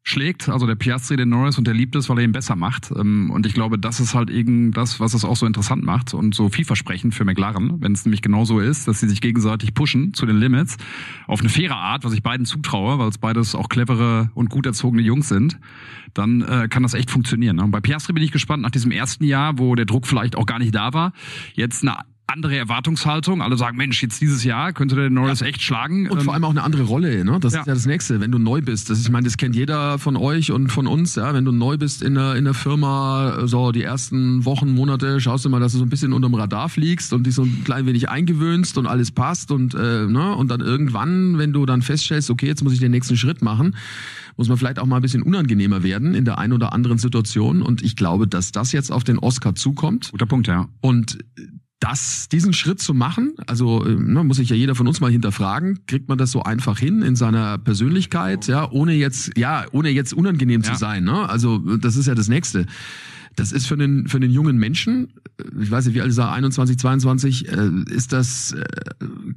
schlägt. 0.09 0.49
Also 0.49 0.67
der 0.67 0.77
Piastri, 0.77 1.17
den 1.17 1.31
Norris 1.31 1.59
und 1.59 1.67
der 1.67 1.75
liebt 1.75 1.97
es, 1.97 2.09
weil 2.09 2.19
er 2.19 2.25
ihn 2.25 2.33
besser 2.33 2.55
macht. 2.55 2.93
Ähm, 2.97 3.31
und 3.31 3.45
ich 3.45 3.55
glaube, 3.55 3.77
das 3.77 3.99
ist 3.99 4.15
halt 4.15 4.31
irgend 4.31 4.77
das, 4.77 5.01
was 5.01 5.15
es 5.15 5.25
auch 5.25 5.35
so 5.35 5.47
interessant 5.47 5.83
macht 5.83 6.15
und 6.15 6.35
so 6.35 6.49
vielversprechend 6.49 7.13
für 7.13 7.25
McLaren, 7.25 7.81
wenn 7.83 7.93
es 7.93 8.05
nämlich 8.05 8.23
genau 8.23 8.45
so 8.45 8.61
ist, 8.61 8.87
dass 8.87 9.01
sie 9.01 9.09
sich 9.09 9.21
gegenseitig 9.21 9.75
pushen 9.75 10.15
zu 10.15 10.25
den 10.25 10.37
Limits 10.37 10.77
auf 11.27 11.41
eine 11.41 11.49
faire 11.49 11.77
Art, 11.77 12.05
was 12.05 12.13
ich 12.13 12.23
beiden 12.23 12.47
zutraue, 12.47 13.01
weil 13.01 13.09
es 13.09 13.19
beides 13.19 13.57
auch 13.57 13.69
clevere 13.69 14.31
und 14.35 14.49
gut 14.49 14.65
erzogene 14.65 15.03
Jungs 15.03 15.29
sind, 15.29 15.59
dann 16.15 16.43
äh, 16.43 16.69
kann 16.69 16.85
das 16.85 16.95
echt 16.95 17.11
funktionieren. 17.11 17.57
Ne? 17.57 17.65
Und 17.65 17.73
bei 17.73 17.81
Piastri 17.81 18.13
bin 18.13 18.23
ich 18.23 18.31
gespannt 18.31 18.63
nach 18.63 18.71
diesem 18.71 18.93
ersten 18.93 19.25
Jahr, 19.25 19.59
wo 19.59 19.75
der 19.75 19.87
Druck 19.87 20.07
vielleicht 20.07 20.37
auch 20.37 20.47
gar 20.47 20.61
nicht 20.61 20.75
da 20.75 20.93
war, 20.93 21.13
jetzt 21.55 21.83
eine 21.83 21.99
andere 22.29 22.57
Erwartungshaltung. 22.57 23.41
Alle 23.41 23.57
sagen, 23.57 23.77
Mensch, 23.77 24.03
jetzt 24.03 24.21
dieses 24.21 24.43
Jahr 24.43 24.73
könnte 24.73 24.97
der 24.97 25.11
Norris 25.11 25.41
ja. 25.41 25.47
echt 25.47 25.63
schlagen. 25.63 26.09
Und 26.09 26.23
vor 26.23 26.23
ähm, 26.23 26.31
allem 26.31 26.45
auch 26.45 26.51
eine 26.51 26.63
andere 26.65 26.83
Rolle, 26.83 27.25
ne? 27.25 27.39
Das 27.41 27.53
ja. 27.53 27.61
ist 27.61 27.67
ja 27.67 27.75
das 27.75 27.87
Nächste, 27.87 28.21
wenn 28.21 28.33
du 28.33 28.39
neu 28.39 28.63
bist. 28.63 28.91
Das 28.91 29.01
ich 29.01 29.11
meine, 29.11 29.25
das 29.25 29.37
kennt 29.37 29.55
jeder 29.55 29.99
von 29.99 30.17
euch 30.17 30.51
und 30.51 30.69
von 30.69 30.87
uns, 30.87 31.15
ja. 31.15 31.33
Wenn 31.35 31.45
du 31.45 31.53
neu 31.53 31.77
bist 31.77 32.03
in 32.03 32.15
der, 32.15 32.35
in 32.35 32.45
der 32.45 32.55
Firma, 32.55 33.47
so 33.47 33.71
die 33.71 33.83
ersten 33.83 34.45
Wochen, 34.45 34.75
Monate, 34.75 35.21
schaust 35.21 35.45
du 35.45 35.51
mal, 35.51 35.61
dass 35.61 35.73
du 35.73 35.79
so 35.79 35.85
ein 35.85 35.89
bisschen 35.89 36.13
unterm 36.13 36.35
Radar 36.35 36.69
fliegst 36.69 37.13
und 37.13 37.27
dich 37.27 37.35
so 37.35 37.43
ein 37.43 37.63
klein 37.65 37.87
wenig 37.87 38.09
eingewöhnst 38.09 38.77
und 38.77 38.87
alles 38.87 39.13
passt 39.13 39.53
und, 39.53 39.75
äh, 39.75 40.07
ne? 40.07 40.35
Und 40.35 40.51
dann 40.51 40.61
irgendwann, 40.61 41.39
wenn 41.39 41.53
du 41.53 41.65
dann 41.65 41.83
feststellst, 41.83 42.31
okay, 42.31 42.47
jetzt 42.47 42.65
muss 42.65 42.73
ich 42.73 42.81
den 42.81 42.91
nächsten 42.91 43.17
Schritt 43.17 43.41
machen, 43.41 43.77
muss 44.37 44.49
man 44.49 44.59
vielleicht 44.59 44.79
auch 44.79 44.87
mal 44.87 44.97
ein 44.97 45.03
bisschen 45.03 45.23
unangenehmer 45.23 45.83
werden 45.83 46.15
in 46.15 46.25
der 46.25 46.39
einen 46.39 46.53
oder 46.53 46.73
anderen 46.73 46.99
Situation. 46.99 47.63
Und 47.63 47.83
ich 47.83 47.97
glaube, 47.97 48.27
dass 48.27 48.53
das 48.53 48.73
jetzt 48.73 48.91
auf 48.93 49.05
den 49.05 49.19
Oscar 49.19 49.55
zukommt. 49.55 50.11
Guter 50.11 50.27
Punkt, 50.27 50.47
ja. 50.47 50.69
Und 50.81 51.19
das, 51.81 52.29
diesen 52.31 52.53
Schritt 52.53 52.81
zu 52.81 52.95
machen, 52.95 53.35
also 53.47 53.85
ne, 53.85 54.25
muss 54.25 54.39
sich 54.39 54.49
ja 54.49 54.57
jeder 54.57 54.75
von 54.75 54.89
uns 54.89 55.01
mal 55.01 55.11
hinterfragen, 55.11 55.81
kriegt 55.87 56.09
man 56.09 56.17
das 56.17 56.31
so 56.31 56.43
einfach 56.43 56.79
hin 56.79 57.03
in 57.03 57.17
seiner 57.17 57.59
Persönlichkeit, 57.59 58.47
ja, 58.47 58.71
ohne 58.71 58.95
jetzt, 58.95 59.37
ja, 59.37 59.67
ohne 59.73 59.91
jetzt 59.91 60.15
unangenehm 60.15 60.63
ja. 60.63 60.73
zu 60.73 60.79
sein, 60.79 61.05
ne? 61.05 61.29
Also 61.29 61.59
das 61.77 61.97
ist 61.97 62.07
ja 62.07 62.15
das 62.15 62.29
Nächste. 62.29 62.67
Das 63.35 63.53
ist 63.53 63.67
für 63.67 63.77
den 63.77 64.09
für 64.09 64.19
den 64.19 64.31
jungen 64.31 64.57
Menschen, 64.57 65.13
ich 65.61 65.71
weiß 65.71 65.85
nicht, 65.85 65.95
wie 65.95 66.01
alt 66.01 66.09
ist 66.09 66.17
er, 66.17 66.33
21, 66.33 66.79
22, 66.79 67.49
äh, 67.49 67.71
ist 67.91 68.15
das, 68.15 68.53
äh, 68.53 68.65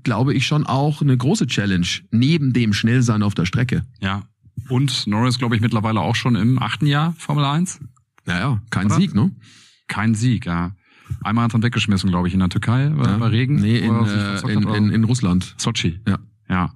glaube 0.04 0.34
ich, 0.34 0.48
schon 0.48 0.66
auch 0.66 1.02
eine 1.02 1.18
große 1.18 1.48
Challenge 1.48 1.88
neben 2.10 2.54
dem 2.54 2.72
Schnellsein 2.72 3.22
auf 3.22 3.36
der 3.36 3.46
Strecke. 3.46 3.84
Ja. 4.00 4.24
Und 4.70 5.08
Norris, 5.08 5.38
glaube 5.38 5.56
ich, 5.56 5.62
mittlerweile 5.62 6.00
auch 6.00 6.16
schon 6.16 6.36
im 6.36 6.62
achten 6.62 6.86
Jahr 6.86 7.14
Formel 7.18 7.44
1. 7.44 7.80
Naja, 8.26 8.62
kein 8.70 8.86
Oder? 8.86 8.96
Sieg, 8.96 9.14
ne? 9.14 9.32
Kein 9.88 10.16
Sieg, 10.16 10.46
ja. 10.46 10.72
Einmal 11.24 11.46
hat 11.46 11.54
er 11.54 11.64
weggeschmissen, 11.64 12.10
glaube 12.10 12.28
ich, 12.28 12.34
in 12.34 12.40
der 12.40 12.50
Türkei 12.50 12.84
ja. 12.84 13.18
bei 13.18 13.28
Regen. 13.28 13.56
Nee, 13.56 13.78
in, 13.78 14.06
äh, 14.06 14.52
in, 14.52 14.68
in, 14.68 14.90
in 14.92 15.04
Russland. 15.04 15.56
Sochi. 15.58 16.00
Ja. 16.08 16.20
Ja. 16.50 16.72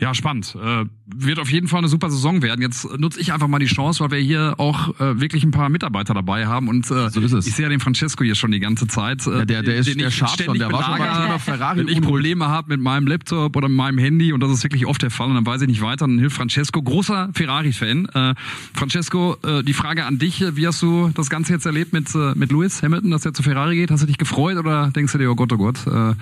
Ja, 0.00 0.14
spannend. 0.14 0.56
Äh, 0.60 0.86
wird 1.14 1.38
auf 1.38 1.50
jeden 1.50 1.68
Fall 1.68 1.80
eine 1.80 1.88
super 1.88 2.10
Saison 2.10 2.40
werden. 2.40 2.62
Jetzt 2.62 2.88
nutze 2.98 3.20
ich 3.20 3.34
einfach 3.34 3.48
mal 3.48 3.58
die 3.58 3.66
Chance, 3.66 4.00
weil 4.02 4.10
wir 4.12 4.18
hier 4.18 4.54
auch 4.56 4.98
äh, 4.98 5.20
wirklich 5.20 5.44
ein 5.44 5.50
paar 5.50 5.68
Mitarbeiter 5.68 6.14
dabei 6.14 6.46
haben. 6.46 6.68
Und 6.68 6.90
äh, 6.90 7.10
so 7.10 7.20
ist 7.20 7.32
es. 7.32 7.46
ich 7.46 7.54
sehe 7.54 7.64
ja 7.64 7.68
den 7.68 7.80
Francesco 7.80 8.24
hier 8.24 8.34
schon 8.34 8.50
die 8.50 8.60
ganze 8.60 8.86
Zeit. 8.86 9.26
Äh, 9.26 9.40
ja, 9.40 9.44
der, 9.44 9.62
der 9.62 9.76
ist 9.76 9.88
den 9.88 9.98
der 9.98 10.10
scharf 10.10 10.36
schon. 10.42 10.58
Der 10.58 10.72
war 10.72 10.84
schon 10.84 10.98
mal 10.98 11.38
Ferrari. 11.38 11.80
Wenn 11.80 11.88
ich 11.88 12.00
Probleme 12.00 12.48
habe 12.48 12.68
mit 12.70 12.80
meinem 12.80 13.06
Laptop 13.06 13.54
oder 13.56 13.68
mit 13.68 13.76
meinem 13.76 13.98
Handy, 13.98 14.32
und 14.32 14.40
das 14.40 14.50
ist 14.50 14.62
wirklich 14.62 14.86
oft 14.86 15.02
der 15.02 15.10
Fall, 15.10 15.28
und 15.28 15.34
dann 15.34 15.44
weiß 15.44 15.60
ich 15.62 15.68
nicht 15.68 15.82
weiter, 15.82 16.06
dann 16.06 16.18
hilft 16.18 16.36
Francesco. 16.36 16.82
Großer 16.82 17.30
Ferrari-Fan. 17.34 18.06
Äh, 18.06 18.34
Francesco, 18.72 19.36
äh, 19.42 19.62
die 19.62 19.74
Frage 19.74 20.06
an 20.06 20.18
dich. 20.18 20.42
Wie 20.56 20.66
hast 20.66 20.80
du 20.80 21.10
das 21.14 21.28
Ganze 21.28 21.52
jetzt 21.52 21.66
erlebt 21.66 21.92
mit, 21.92 22.14
äh, 22.14 22.32
mit 22.36 22.52
Lewis 22.52 22.82
Hamilton, 22.82 23.10
dass 23.10 23.26
er 23.26 23.34
zu 23.34 23.42
Ferrari 23.42 23.76
geht? 23.76 23.90
Hast 23.90 24.02
du 24.02 24.06
dich 24.06 24.18
gefreut 24.18 24.56
oder 24.56 24.90
denkst 24.90 25.12
du 25.12 25.18
dir, 25.18 25.30
oh 25.30 25.34
Gott, 25.34 25.52
oh 25.52 25.58
Gott, 25.58 25.86
äh, 25.86 26.14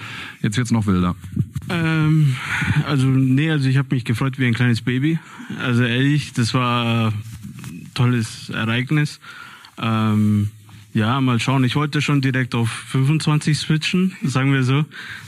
jetzt 0.42 0.56
wird's 0.56 0.72
noch 0.72 0.86
wilder? 0.86 1.14
Ähm, 1.70 2.34
also, 2.86 3.06
nee, 3.06 3.50
also 3.50 3.67
ich 3.68 3.76
habe 3.76 3.94
mich 3.94 4.04
gefreut 4.04 4.38
wie 4.38 4.46
ein 4.46 4.54
kleines 4.54 4.82
Baby. 4.82 5.18
Also 5.60 5.84
ehrlich, 5.84 6.32
das 6.32 6.54
war 6.54 7.08
ein 7.08 7.90
tolles 7.94 8.50
Ereignis. 8.50 9.20
Ähm, 9.78 10.50
ja, 10.94 11.20
mal 11.20 11.38
schauen. 11.38 11.64
Ich 11.64 11.76
wollte 11.76 12.00
schon 12.00 12.20
direkt 12.20 12.54
auf 12.54 12.70
25 12.70 13.56
switchen, 13.58 14.16
sagen 14.24 14.52
wir 14.52 14.64
so. 14.64 14.84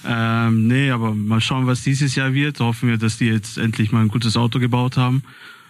Ähm, 0.07 0.67
nee, 0.67 0.91
aber 0.91 1.15
mal 1.15 1.41
schauen, 1.41 1.67
was 1.67 1.85
dieses 1.85 2.15
Jahr 2.15 2.35
wird. 2.35 2.61
Hoffen 2.61 2.89
wir, 2.89 2.97
dass 2.97 3.19
die 3.19 3.27
jetzt 3.27 3.59
endlich 3.59 3.93
mal 3.93 4.01
ein 4.01 4.09
gutes 4.09 4.37
Auto 4.37 4.59
gebaut 4.59 4.97
haben. 4.97 5.23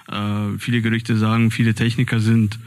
Äh, 0.09 0.59
viele 0.59 0.81
Gerüchte 0.81 1.17
sagen, 1.17 1.51
viele 1.51 1.75
Techniker 1.75 2.21
sind 2.21 2.59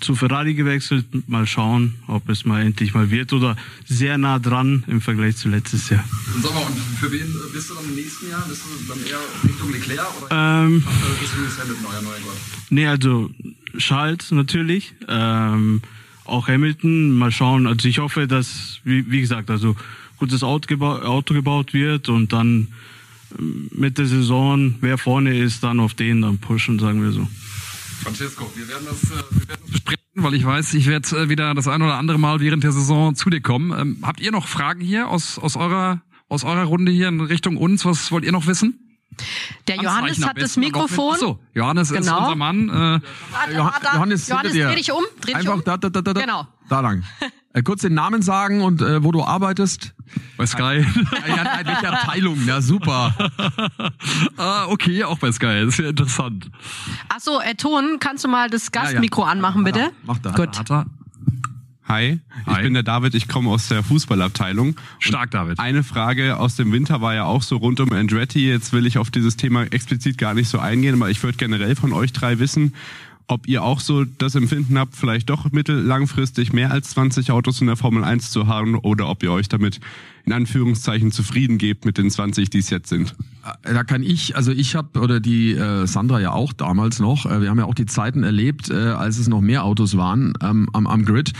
zu 0.00 0.14
Ferrari 0.14 0.54
gewechselt. 0.54 1.06
Mal 1.28 1.46
schauen, 1.46 1.94
ob 2.06 2.28
es 2.28 2.44
mal 2.44 2.62
endlich 2.62 2.94
mal 2.94 3.10
wird 3.10 3.32
oder 3.32 3.56
sehr 3.86 4.18
nah 4.18 4.38
dran 4.38 4.84
im 4.86 5.00
Vergleich 5.00 5.36
zu 5.36 5.48
letztes 5.48 5.88
Jahr. 5.90 6.04
Und 6.34 6.42
sag 6.42 6.54
mal, 6.54 6.62
und 6.62 6.78
für 7.00 7.10
wen 7.12 7.34
bist 7.52 7.70
du 7.70 7.74
dann 7.74 7.84
im 7.84 7.94
nächsten 7.94 8.30
Jahr? 8.30 8.44
Bist 8.48 8.62
du 8.64 8.92
dann 8.92 9.04
eher 9.06 9.18
Richtung 9.44 9.72
Leclerc 9.72 10.22
oder 10.22 10.64
ähm, 10.64 10.84
bist 11.20 11.34
du 11.36 11.42
jetzt 11.42 11.60
Hamilton, 11.60 11.86
euer 11.86 12.02
neuer 12.02 12.20
Gott? 12.24 12.36
Nee, 12.70 12.86
also 12.86 13.30
Charles 13.78 14.30
natürlich. 14.30 14.94
Ähm, 15.08 15.82
auch 16.24 16.48
Hamilton, 16.48 17.16
mal 17.16 17.32
schauen. 17.32 17.66
Also 17.66 17.88
ich 17.88 17.98
hoffe, 17.98 18.26
dass, 18.26 18.80
wie, 18.84 19.10
wie 19.10 19.20
gesagt, 19.20 19.50
also 19.50 19.74
gutes 20.18 20.42
Auto, 20.42 20.66
geba 20.66 21.02
Auto 21.02 21.34
gebaut 21.34 21.72
wird 21.72 22.08
und 22.08 22.32
dann 22.32 22.68
ähm, 23.38 23.68
mit 23.72 23.98
der 23.98 24.06
Saison, 24.06 24.74
wer 24.80 24.98
vorne 24.98 25.36
ist, 25.36 25.64
dann 25.64 25.80
auf 25.80 25.94
den 25.94 26.22
dann 26.22 26.38
pushen, 26.38 26.78
sagen 26.78 27.02
wir 27.02 27.12
so. 27.12 27.26
Francesco, 28.02 28.50
wir 28.54 28.68
werden 28.68 28.86
das, 28.86 29.02
äh, 29.04 29.22
wir 29.30 29.48
werden 29.48 29.60
das 29.62 29.70
besprechen, 29.70 30.02
weil 30.14 30.34
ich 30.34 30.44
weiß, 30.44 30.74
ich 30.74 30.86
werde 30.86 31.08
äh, 31.16 31.28
wieder 31.28 31.54
das 31.54 31.68
ein 31.68 31.82
oder 31.82 31.96
andere 31.96 32.18
Mal 32.18 32.40
während 32.40 32.64
der 32.64 32.72
Saison 32.72 33.14
zu 33.14 33.30
dir 33.30 33.40
kommen. 33.40 33.78
Ähm, 33.78 33.98
habt 34.02 34.20
ihr 34.20 34.30
noch 34.30 34.46
Fragen 34.46 34.80
hier 34.80 35.08
aus, 35.08 35.38
aus, 35.38 35.56
eurer, 35.56 36.02
aus 36.28 36.44
eurer 36.44 36.64
Runde 36.64 36.92
hier 36.92 37.08
in 37.08 37.20
Richtung 37.20 37.56
uns? 37.56 37.84
Was 37.84 38.10
wollt 38.12 38.24
ihr 38.24 38.32
noch 38.32 38.46
wissen? 38.46 38.84
Der 39.66 39.76
Johannes 39.76 40.24
hat 40.24 40.40
das 40.40 40.56
Mikrofon. 40.56 41.14
Achso, 41.14 41.40
Johannes 41.54 41.88
genau. 41.88 42.00
ist 42.00 42.22
unser 42.22 42.36
Mann. 42.36 42.68
Äh, 42.68 43.00
Johannes, 43.56 44.28
Johannes 44.28 44.54
dreh 44.54 44.74
dich 44.76 44.92
um. 44.92 45.04
Dreh 45.20 45.32
dich 45.32 45.36
Einfach 45.36 45.54
um. 45.54 45.64
Da, 45.64 45.76
da, 45.76 45.88
da, 45.88 46.00
da, 46.00 46.12
genau. 46.12 46.46
da 46.68 46.80
lang. 46.80 47.04
Äh, 47.58 47.62
kurz 47.62 47.82
den 47.82 47.94
Namen 47.94 48.22
sagen 48.22 48.60
und 48.60 48.80
äh, 48.82 49.02
wo 49.02 49.10
du 49.10 49.22
arbeitest. 49.22 49.94
Bei 50.36 50.46
Sky. 50.46 50.84
Ja, 51.26 51.36
ja, 51.36 51.60
welche 51.64 51.92
Abteilung? 51.92 52.38
Ja, 52.46 52.60
super. 52.60 53.14
ah, 54.36 54.66
okay, 54.68 55.04
auch 55.04 55.18
bei 55.18 55.32
Sky. 55.32 55.64
Das 55.64 55.74
ist 55.74 55.78
ja 55.78 55.88
interessant. 55.88 56.50
Achso, 57.08 57.40
äh, 57.40 57.54
Ton, 57.54 57.98
kannst 57.98 58.24
du 58.24 58.28
mal 58.28 58.48
das 58.48 58.70
Gastmikro 58.70 59.22
ja, 59.22 59.26
ja. 59.26 59.32
anmachen, 59.32 59.64
bitte? 59.64 59.90
Mach 60.04 60.18
da. 60.18 60.30
Gut. 60.30 60.58
Hat 60.58 60.70
er. 60.70 60.86
Hi, 61.88 62.20
Hi, 62.44 62.52
ich 62.52 62.62
bin 62.64 62.74
der 62.74 62.82
David, 62.82 63.14
ich 63.14 63.28
komme 63.28 63.48
aus 63.48 63.68
der 63.68 63.82
Fußballabteilung. 63.82 64.76
Stark, 64.98 65.30
David. 65.30 65.58
Eine 65.58 65.82
Frage 65.82 66.36
aus 66.36 66.54
dem 66.54 66.70
Winter 66.70 67.00
war 67.00 67.14
ja 67.14 67.24
auch 67.24 67.40
so 67.40 67.56
rund 67.56 67.80
um 67.80 67.90
Andretti. 67.92 68.46
Jetzt 68.46 68.74
will 68.74 68.86
ich 68.86 68.98
auf 68.98 69.10
dieses 69.10 69.36
Thema 69.36 69.62
explizit 69.64 70.18
gar 70.18 70.34
nicht 70.34 70.50
so 70.50 70.58
eingehen, 70.58 70.96
aber 70.96 71.08
ich 71.08 71.22
würde 71.22 71.38
generell 71.38 71.74
von 71.76 71.94
euch 71.94 72.12
drei 72.12 72.38
wissen, 72.40 72.74
ob 73.28 73.46
ihr 73.46 73.62
auch 73.62 73.80
so 73.80 74.04
das 74.04 74.34
Empfinden 74.34 74.78
habt, 74.78 74.96
vielleicht 74.96 75.30
doch 75.30 75.52
mittellangfristig 75.52 76.52
mehr 76.52 76.70
als 76.70 76.90
20 76.90 77.30
Autos 77.30 77.60
in 77.60 77.66
der 77.66 77.76
Formel 77.76 78.02
1 78.02 78.30
zu 78.30 78.46
haben 78.46 78.74
oder 78.74 79.08
ob 79.08 79.22
ihr 79.22 79.30
euch 79.30 79.48
damit 79.48 79.80
in 80.28 80.34
Anführungszeichen 80.34 81.10
zufrieden 81.10 81.56
gebt 81.56 81.86
mit 81.86 81.96
den 81.96 82.10
20, 82.10 82.50
die 82.50 82.58
es 82.58 82.68
jetzt 82.68 82.90
sind. 82.90 83.14
Äh, 83.62 83.72
da 83.72 83.82
kann 83.82 84.02
ich, 84.02 84.36
also 84.36 84.52
ich 84.52 84.76
habe 84.76 85.00
oder 85.00 85.20
die 85.20 85.52
äh, 85.52 85.86
Sandra 85.86 86.20
ja 86.20 86.32
auch 86.32 86.52
damals 86.52 87.00
noch, 87.00 87.24
äh, 87.24 87.40
wir 87.40 87.48
haben 87.48 87.58
ja 87.58 87.64
auch 87.64 87.74
die 87.74 87.86
Zeiten 87.86 88.24
erlebt, 88.24 88.68
äh, 88.68 88.74
als 88.74 89.18
es 89.18 89.26
noch 89.26 89.40
mehr 89.40 89.64
Autos 89.64 89.96
waren 89.96 90.34
ähm, 90.42 90.68
am, 90.74 90.86
am 90.86 91.06
Grid. 91.06 91.32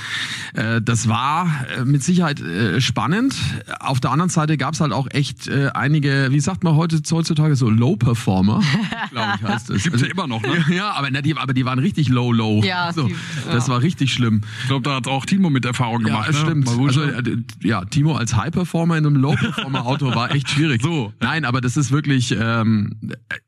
Äh, 0.54 0.80
das 0.80 1.06
war 1.06 1.66
äh, 1.76 1.84
mit 1.84 2.02
Sicherheit 2.02 2.40
äh, 2.40 2.80
spannend. 2.80 3.34
Auf 3.80 4.00
der 4.00 4.10
anderen 4.10 4.30
Seite 4.30 4.56
gab 4.56 4.72
es 4.72 4.80
halt 4.80 4.92
auch 4.92 5.08
echt 5.10 5.48
äh, 5.48 5.68
einige, 5.74 6.28
wie 6.30 6.40
sagt 6.40 6.64
man 6.64 6.74
heute 6.74 6.98
heutzutage 7.10 7.56
so 7.56 7.68
Low 7.68 7.96
Performer, 7.96 8.62
glaube 9.10 9.32
ich 9.36 9.42
heißt 9.46 9.68
es. 9.68 9.82
Gibt's 9.82 10.02
also, 10.02 10.06
ja 10.06 10.12
immer 10.12 10.26
noch, 10.26 10.40
ne? 10.40 10.64
Ja, 10.74 10.92
aber, 10.92 11.10
ne, 11.10 11.20
die, 11.20 11.36
aber 11.36 11.52
die 11.52 11.66
waren 11.66 11.78
richtig 11.78 12.08
low 12.08 12.32
low. 12.32 12.62
Ja, 12.62 12.90
so, 12.92 13.04
die, 13.04 13.12
ja. 13.12 13.52
das 13.52 13.68
war 13.68 13.82
richtig 13.82 14.14
schlimm. 14.14 14.40
Ich 14.62 14.68
glaube, 14.68 14.82
da 14.82 14.96
hat 14.96 15.08
auch 15.08 15.26
Timo 15.26 15.50
mit 15.50 15.66
Erfahrung 15.66 16.04
gemacht. 16.04 16.32
Ja, 16.32 16.32
ne? 16.32 16.38
stimmt. 16.38 16.68
Also, 16.68 17.02
äh, 17.02 17.36
ja, 17.62 17.84
Timo 17.84 18.16
als 18.16 18.34
High 18.34 18.50
Performer 18.50 18.77
in 18.84 18.92
einem 18.92 19.16
Low 19.16 19.34
Performer 19.34 19.86
Auto 19.86 20.14
war 20.14 20.34
echt 20.34 20.50
schwierig. 20.50 20.82
So. 20.82 21.12
Nein, 21.20 21.44
aber 21.44 21.60
das 21.60 21.76
ist 21.76 21.90
wirklich 21.90 22.34
ähm, 22.38 22.92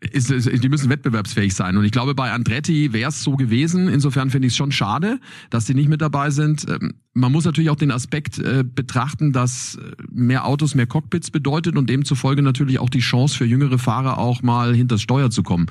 ist, 0.01 0.31
ist, 0.31 0.63
die 0.63 0.69
müssen 0.69 0.91
wettbewerbsfähig 0.91 1.55
sein. 1.55 1.77
Und 1.77 1.85
ich 1.85 1.93
glaube, 1.93 2.15
bei 2.15 2.33
Andretti 2.33 2.93
wäre 2.93 3.09
es 3.09 3.23
so 3.23 3.37
gewesen. 3.37 3.89
Insofern 3.89 4.31
finde 4.31 4.47
ich 4.47 4.53
es 4.53 4.57
schon 4.57 4.73
schade, 4.73 5.21
dass 5.51 5.67
sie 5.67 5.75
nicht 5.75 5.89
mit 5.89 6.01
dabei 6.01 6.31
sind. 6.31 6.67
Ähm, 6.69 6.95
man 7.13 7.33
muss 7.33 7.45
natürlich 7.45 7.71
auch 7.71 7.77
den 7.77 7.91
Aspekt 7.91 8.39
äh, 8.39 8.65
betrachten, 8.65 9.33
dass 9.33 9.79
mehr 10.11 10.47
Autos 10.47 10.75
mehr 10.75 10.87
Cockpits 10.87 11.31
bedeutet 11.31 11.77
und 11.77 11.91
demzufolge 11.91 12.41
natürlich 12.41 12.79
auch 12.79 12.89
die 12.89 13.01
Chance 13.01 13.37
für 13.37 13.45
jüngere 13.45 13.79
Fahrer 13.79 14.19
auch 14.19 14.43
mal 14.43 14.75
hinter 14.75 14.95
das 14.95 15.03
Steuer 15.03 15.31
zu 15.31 15.43
kommen. 15.43 15.67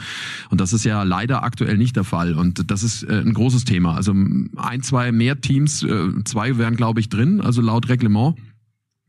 Und 0.49 0.59
das 0.59 0.73
ist 0.73 0.83
ja 0.83 1.03
leider 1.03 1.43
aktuell 1.43 1.77
nicht 1.77 1.95
der 1.95 2.03
Fall. 2.03 2.33
Und 2.33 2.69
das 2.69 2.83
ist 2.83 3.03
äh, 3.03 3.21
ein 3.21 3.33
großes 3.33 3.63
Thema. 3.65 3.95
Also 3.95 4.13
ein, 4.57 4.81
zwei 4.83 5.11
mehr 5.11 5.39
Teams, 5.39 5.83
äh, 5.83 6.09
zwei 6.25 6.57
wären 6.57 6.75
glaube 6.75 6.99
ich 6.99 7.09
drin, 7.09 7.41
also 7.41 7.61
laut 7.61 7.89
Reglement 7.89 8.35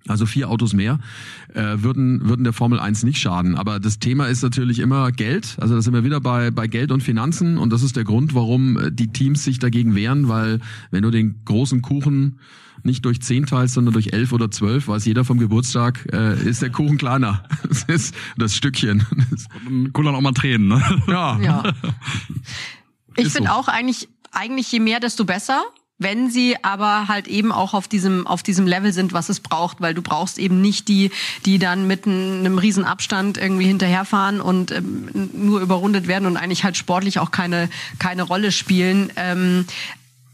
also 0.09 0.27
vier 0.27 0.49
Autos 0.49 0.73
mehr, 0.73 0.99
äh, 1.55 1.77
würden, 1.77 2.29
würden 2.29 2.45
der 2.45 2.53
Formel 2.53 2.81
1 2.81 3.03
nicht 3.05 3.19
schaden. 3.19 3.57
Aber 3.57 3.81
das 3.81 3.99
Thema 3.99 4.27
ist 4.27 4.43
natürlich 4.43 4.79
immer 4.79 5.13
Geld. 5.13 5.57
Also 5.61 5.75
da 5.75 5.83
sind 5.83 5.93
wir 5.95 6.05
wieder 6.05 6.21
bei, 6.21 6.51
bei 6.51 6.67
Geld 6.67 6.91
und 6.91 7.03
Finanzen. 7.03 7.59
Und 7.59 7.73
das 7.73 7.83
ist 7.83 7.97
der 7.97 8.05
Grund, 8.05 8.35
warum 8.35 8.79
äh, 8.79 8.93
die 8.93 9.09
Teams 9.09 9.45
sich 9.45 9.59
dagegen 9.59 9.95
wehren, 9.95 10.29
weil 10.29 10.61
wenn 10.91 11.03
du 11.03 11.11
den 11.11 11.45
großen 11.45 11.83
Kuchen 11.83 12.39
nicht 12.83 13.05
durch 13.05 13.21
zehn 13.21 13.45
teilst, 13.47 13.75
sondern 13.75 13.93
durch 13.93 14.13
elf 14.13 14.33
oder 14.33 14.51
zwölf, 14.51 14.89
weiß 14.89 15.05
jeder 15.05 15.25
vom 15.25 15.39
Geburtstag, 15.39 16.09
äh, 16.13 16.41
ist 16.49 16.63
der 16.63 16.71
Kuchen 16.71 16.99
kleiner. 16.99 17.45
Das 17.69 17.85
ist 17.85 18.15
das 18.37 18.55
Stückchen. 18.55 19.07
Kullern 19.93 20.15
auch 20.15 20.21
mal 20.21 20.33
Tränen, 20.33 20.69
ne? 20.69 20.83
Ja. 21.07 21.39
ja. 21.41 21.63
Ich 23.17 23.29
finde 23.29 23.51
so. 23.51 23.55
auch 23.55 23.69
eigentlich, 23.69 24.09
eigentlich 24.31 24.71
je 24.73 24.81
mehr, 24.81 25.01
desto 25.01 25.25
besser. 25.25 25.63
Wenn 26.03 26.31
sie 26.31 26.57
aber 26.63 27.09
halt 27.09 27.29
eben 27.29 27.53
auch 27.53 27.75
auf 27.75 27.87
diesem, 27.87 28.27
auf 28.27 28.43
diesem 28.43 28.67
Level 28.67 28.91
sind, 28.91 29.13
was 29.13 29.29
es 29.29 29.41
braucht, 29.41 29.83
weil 29.83 29.93
du 29.93 30.01
brauchst 30.01 30.39
eben 30.39 30.63
nicht 30.63 30.89
die, 30.89 31.11
die 31.45 31.59
dann 31.59 31.87
mit 31.87 32.07
einem, 32.07 32.57
riesen 32.57 32.85
Abstand 32.85 33.37
irgendwie 33.37 33.67
hinterherfahren 33.67 34.41
und 34.41 34.73
ähm, 34.73 35.11
nur 35.35 35.61
überrundet 35.61 36.09
werden 36.09 36.25
und 36.25 36.39
eigentlich 36.39 36.65
halt 36.65 36.79
sportlich 36.79 37.19
auch 37.19 37.31
keine, 37.31 37.69
keine 37.99 38.23
Rolle 38.23 38.51
spielen. 38.51 39.13
Ähm, 39.17 39.67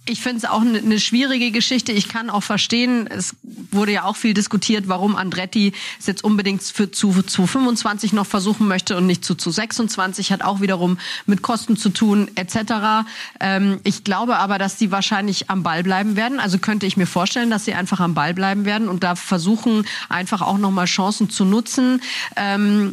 ich 0.08 0.20
finde 0.20 0.38
es 0.38 0.44
auch 0.44 0.60
eine 0.60 0.80
ne 0.82 1.00
schwierige 1.00 1.50
Geschichte. 1.50 1.92
Ich 1.92 2.08
kann 2.08 2.30
auch 2.30 2.42
verstehen, 2.42 3.08
es 3.08 3.34
wurde 3.72 3.92
ja 3.92 4.04
auch 4.04 4.16
viel 4.16 4.34
diskutiert, 4.34 4.88
warum 4.88 5.16
Andretti 5.16 5.72
es 5.98 6.06
jetzt 6.06 6.22
unbedingt 6.22 6.62
für 6.62 6.90
zu, 6.90 7.22
zu 7.22 7.46
25 7.46 8.12
noch 8.12 8.26
versuchen 8.26 8.68
möchte 8.68 8.96
und 8.96 9.06
nicht 9.06 9.24
zu, 9.24 9.34
zu 9.34 9.50
26. 9.50 10.32
Hat 10.32 10.42
auch 10.42 10.60
wiederum 10.60 10.98
mit 11.26 11.42
Kosten 11.42 11.76
zu 11.76 11.88
tun, 11.88 12.30
etc. 12.36 13.06
Ähm, 13.40 13.80
ich 13.82 14.04
glaube 14.04 14.36
aber, 14.38 14.58
dass 14.58 14.76
die 14.76 14.92
wahrscheinlich 14.92 15.50
am 15.50 15.62
Ball 15.62 15.82
bleiben 15.82 16.16
werden. 16.16 16.38
Also 16.38 16.58
könnte 16.58 16.86
ich 16.86 16.96
mir 16.96 17.06
vorstellen, 17.06 17.50
dass 17.50 17.64
sie 17.64 17.74
einfach 17.74 18.00
am 18.00 18.14
Ball 18.14 18.32
bleiben 18.32 18.64
werden 18.64 18.88
und 18.88 19.02
da 19.02 19.16
versuchen, 19.16 19.84
einfach 20.08 20.40
auch 20.40 20.58
nochmal 20.58 20.86
Chancen 20.86 21.30
zu 21.30 21.44
nutzen. 21.44 22.00
Ähm, 22.36 22.92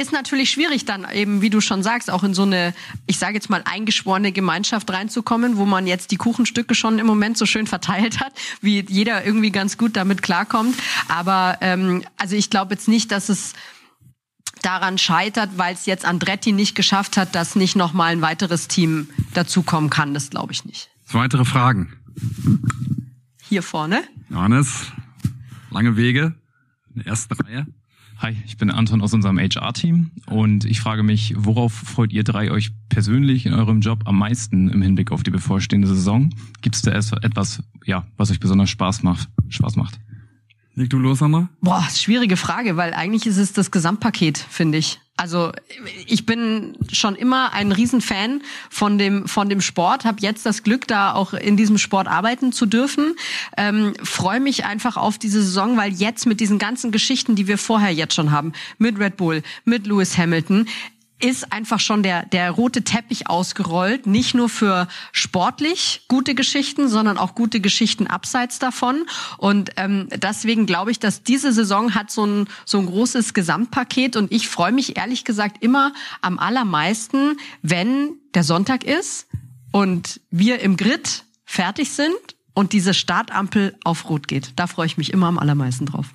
ist 0.00 0.12
natürlich 0.12 0.50
schwierig 0.50 0.86
dann 0.86 1.06
eben, 1.12 1.42
wie 1.42 1.50
du 1.50 1.60
schon 1.60 1.82
sagst, 1.82 2.10
auch 2.10 2.24
in 2.24 2.32
so 2.32 2.42
eine, 2.42 2.72
ich 3.06 3.18
sage 3.18 3.34
jetzt 3.34 3.50
mal, 3.50 3.62
eingeschworene 3.64 4.32
Gemeinschaft 4.32 4.90
reinzukommen, 4.90 5.58
wo 5.58 5.66
man 5.66 5.86
jetzt 5.86 6.10
die 6.10 6.16
Kuchenstücke 6.16 6.74
schon 6.74 6.98
im 6.98 7.06
Moment 7.06 7.36
so 7.36 7.44
schön 7.44 7.66
verteilt 7.66 8.20
hat, 8.20 8.32
wie 8.62 8.84
jeder 8.88 9.24
irgendwie 9.24 9.50
ganz 9.50 9.76
gut 9.76 9.96
damit 9.96 10.22
klarkommt. 10.22 10.74
Aber 11.08 11.58
ähm, 11.60 12.02
also 12.16 12.34
ich 12.34 12.48
glaube 12.48 12.72
jetzt 12.74 12.88
nicht, 12.88 13.12
dass 13.12 13.28
es 13.28 13.52
daran 14.62 14.96
scheitert, 14.96 15.50
weil 15.56 15.74
es 15.74 15.84
jetzt 15.84 16.04
Andretti 16.04 16.52
nicht 16.52 16.74
geschafft 16.74 17.16
hat, 17.16 17.34
dass 17.34 17.54
nicht 17.54 17.76
noch 17.76 17.92
mal 17.92 18.12
ein 18.12 18.22
weiteres 18.22 18.68
Team 18.68 19.08
dazukommen 19.34 19.90
kann. 19.90 20.14
Das 20.14 20.30
glaube 20.30 20.52
ich 20.52 20.64
nicht. 20.64 20.88
Weitere 21.12 21.44
Fragen. 21.44 21.92
Hier 23.48 23.62
vorne. 23.62 24.02
Johannes, 24.30 24.92
lange 25.70 25.96
Wege 25.96 26.34
in 26.94 27.02
der 27.02 27.06
ersten 27.06 27.34
Reihe. 27.34 27.66
Hi, 28.22 28.36
ich 28.44 28.58
bin 28.58 28.70
Anton 28.70 29.00
aus 29.00 29.14
unserem 29.14 29.38
HR-Team 29.38 30.10
und 30.26 30.66
ich 30.66 30.82
frage 30.82 31.02
mich, 31.02 31.32
worauf 31.38 31.72
freut 31.72 32.12
ihr 32.12 32.22
drei 32.22 32.50
euch 32.50 32.70
persönlich 32.90 33.46
in 33.46 33.54
eurem 33.54 33.80
Job 33.80 34.02
am 34.04 34.18
meisten 34.18 34.68
im 34.68 34.82
Hinblick 34.82 35.10
auf 35.10 35.22
die 35.22 35.30
bevorstehende 35.30 35.88
Saison? 35.88 36.28
Gibt 36.60 36.76
es 36.76 36.82
da 36.82 36.92
etwas, 36.92 37.62
ja, 37.86 38.06
was 38.18 38.30
euch 38.30 38.38
besonders 38.38 38.68
Spaß 38.68 39.04
macht? 39.04 39.30
Spaß 39.48 39.76
macht? 39.76 39.98
Leg 40.74 40.90
du 40.90 40.98
los, 40.98 41.20
Sandra? 41.20 41.48
Boah, 41.62 41.82
schwierige 41.90 42.36
Frage, 42.36 42.76
weil 42.76 42.92
eigentlich 42.92 43.24
ist 43.24 43.38
es 43.38 43.54
das 43.54 43.70
Gesamtpaket, 43.70 44.36
finde 44.36 44.76
ich. 44.76 45.00
Also 45.20 45.52
ich 46.06 46.24
bin 46.24 46.78
schon 46.90 47.14
immer 47.14 47.52
ein 47.52 47.72
Riesenfan 47.72 48.40
von 48.70 48.96
dem 48.96 49.28
von 49.28 49.50
dem 49.50 49.60
Sport, 49.60 50.06
habe 50.06 50.16
jetzt 50.22 50.46
das 50.46 50.62
Glück, 50.62 50.88
da 50.88 51.12
auch 51.12 51.34
in 51.34 51.58
diesem 51.58 51.76
Sport 51.76 52.08
arbeiten 52.08 52.52
zu 52.52 52.64
dürfen. 52.64 53.16
Ähm, 53.58 53.92
Freue 54.02 54.40
mich 54.40 54.64
einfach 54.64 54.96
auf 54.96 55.18
diese 55.18 55.42
Saison, 55.42 55.76
weil 55.76 55.92
jetzt 55.92 56.24
mit 56.24 56.40
diesen 56.40 56.58
ganzen 56.58 56.90
Geschichten, 56.90 57.34
die 57.34 57.46
wir 57.48 57.58
vorher 57.58 57.92
jetzt 57.92 58.14
schon 58.14 58.30
haben, 58.30 58.54
mit 58.78 58.98
Red 58.98 59.18
Bull, 59.18 59.42
mit 59.66 59.86
Lewis 59.86 60.16
Hamilton, 60.16 60.66
ist 61.20 61.52
einfach 61.52 61.80
schon 61.80 62.02
der, 62.02 62.26
der 62.26 62.50
rote 62.50 62.82
Teppich 62.82 63.28
ausgerollt, 63.28 64.06
nicht 64.06 64.34
nur 64.34 64.48
für 64.48 64.88
sportlich 65.12 66.02
gute 66.08 66.34
Geschichten, 66.34 66.88
sondern 66.88 67.18
auch 67.18 67.34
gute 67.34 67.60
Geschichten 67.60 68.06
abseits 68.06 68.58
davon. 68.58 69.06
Und 69.38 69.70
ähm, 69.76 70.08
deswegen 70.16 70.66
glaube 70.66 70.90
ich, 70.90 70.98
dass 70.98 71.22
diese 71.22 71.52
Saison 71.52 71.94
hat 71.94 72.10
so 72.10 72.24
ein, 72.24 72.48
so 72.64 72.78
ein 72.78 72.86
großes 72.86 73.34
Gesamtpaket 73.34 74.16
und 74.16 74.32
ich 74.32 74.48
freue 74.48 74.72
mich 74.72 74.96
ehrlich 74.96 75.24
gesagt 75.24 75.62
immer 75.62 75.92
am 76.22 76.38
allermeisten, 76.38 77.36
wenn 77.62 78.12
der 78.34 78.44
Sonntag 78.44 78.84
ist 78.84 79.26
und 79.72 80.20
wir 80.30 80.60
im 80.60 80.76
Grid 80.76 81.24
fertig 81.44 81.90
sind 81.90 82.14
und 82.54 82.72
diese 82.72 82.94
Startampel 82.94 83.76
auf 83.84 84.08
Rot 84.08 84.28
geht. 84.28 84.52
Da 84.56 84.66
freue 84.66 84.86
ich 84.86 84.96
mich 84.96 85.12
immer 85.12 85.26
am 85.26 85.38
allermeisten 85.38 85.86
drauf. 85.86 86.06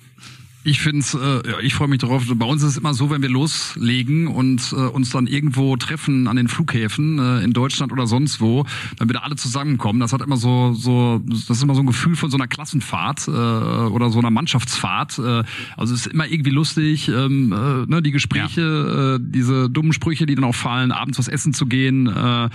Ich 0.66 0.80
finde 0.80 1.06
äh, 1.14 1.48
ja, 1.48 1.60
ich 1.60 1.74
freue 1.74 1.86
mich 1.86 2.00
darauf. 2.00 2.24
Bei 2.26 2.44
uns 2.44 2.60
ist 2.64 2.70
es 2.70 2.76
immer 2.76 2.92
so, 2.92 3.08
wenn 3.08 3.22
wir 3.22 3.28
loslegen 3.28 4.26
und 4.26 4.72
äh, 4.72 4.74
uns 4.74 5.10
dann 5.10 5.28
irgendwo 5.28 5.76
treffen 5.76 6.26
an 6.26 6.34
den 6.34 6.48
Flughäfen 6.48 7.20
äh, 7.20 7.44
in 7.44 7.52
Deutschland 7.52 7.92
oder 7.92 8.08
sonst 8.08 8.40
wo, 8.40 8.66
dann 8.98 9.08
wieder 9.08 9.22
alle 9.22 9.36
zusammenkommen. 9.36 10.00
Das 10.00 10.12
hat 10.12 10.22
immer 10.22 10.36
so, 10.36 10.72
so, 10.72 11.22
das 11.24 11.48
ist 11.50 11.62
immer 11.62 11.76
so 11.76 11.82
ein 11.82 11.86
Gefühl 11.86 12.16
von 12.16 12.32
so 12.32 12.36
einer 12.36 12.48
Klassenfahrt 12.48 13.28
äh, 13.28 13.30
oder 13.30 14.10
so 14.10 14.18
einer 14.18 14.32
Mannschaftsfahrt. 14.32 15.20
Äh, 15.20 15.44
also 15.76 15.94
es 15.94 16.06
ist 16.06 16.06
immer 16.08 16.26
irgendwie 16.26 16.50
lustig, 16.50 17.06
ähm, 17.10 17.52
äh, 17.52 17.86
ne, 17.88 18.02
die 18.02 18.10
Gespräche, 18.10 19.20
äh, 19.20 19.24
diese 19.24 19.70
dummen 19.70 19.92
Sprüche, 19.92 20.26
die 20.26 20.34
dann 20.34 20.42
auch 20.42 20.54
fallen, 20.56 20.90
abends 20.90 21.16
was 21.20 21.28
essen 21.28 21.54
zu 21.54 21.66
gehen. 21.66 22.08
Äh, 22.08 22.48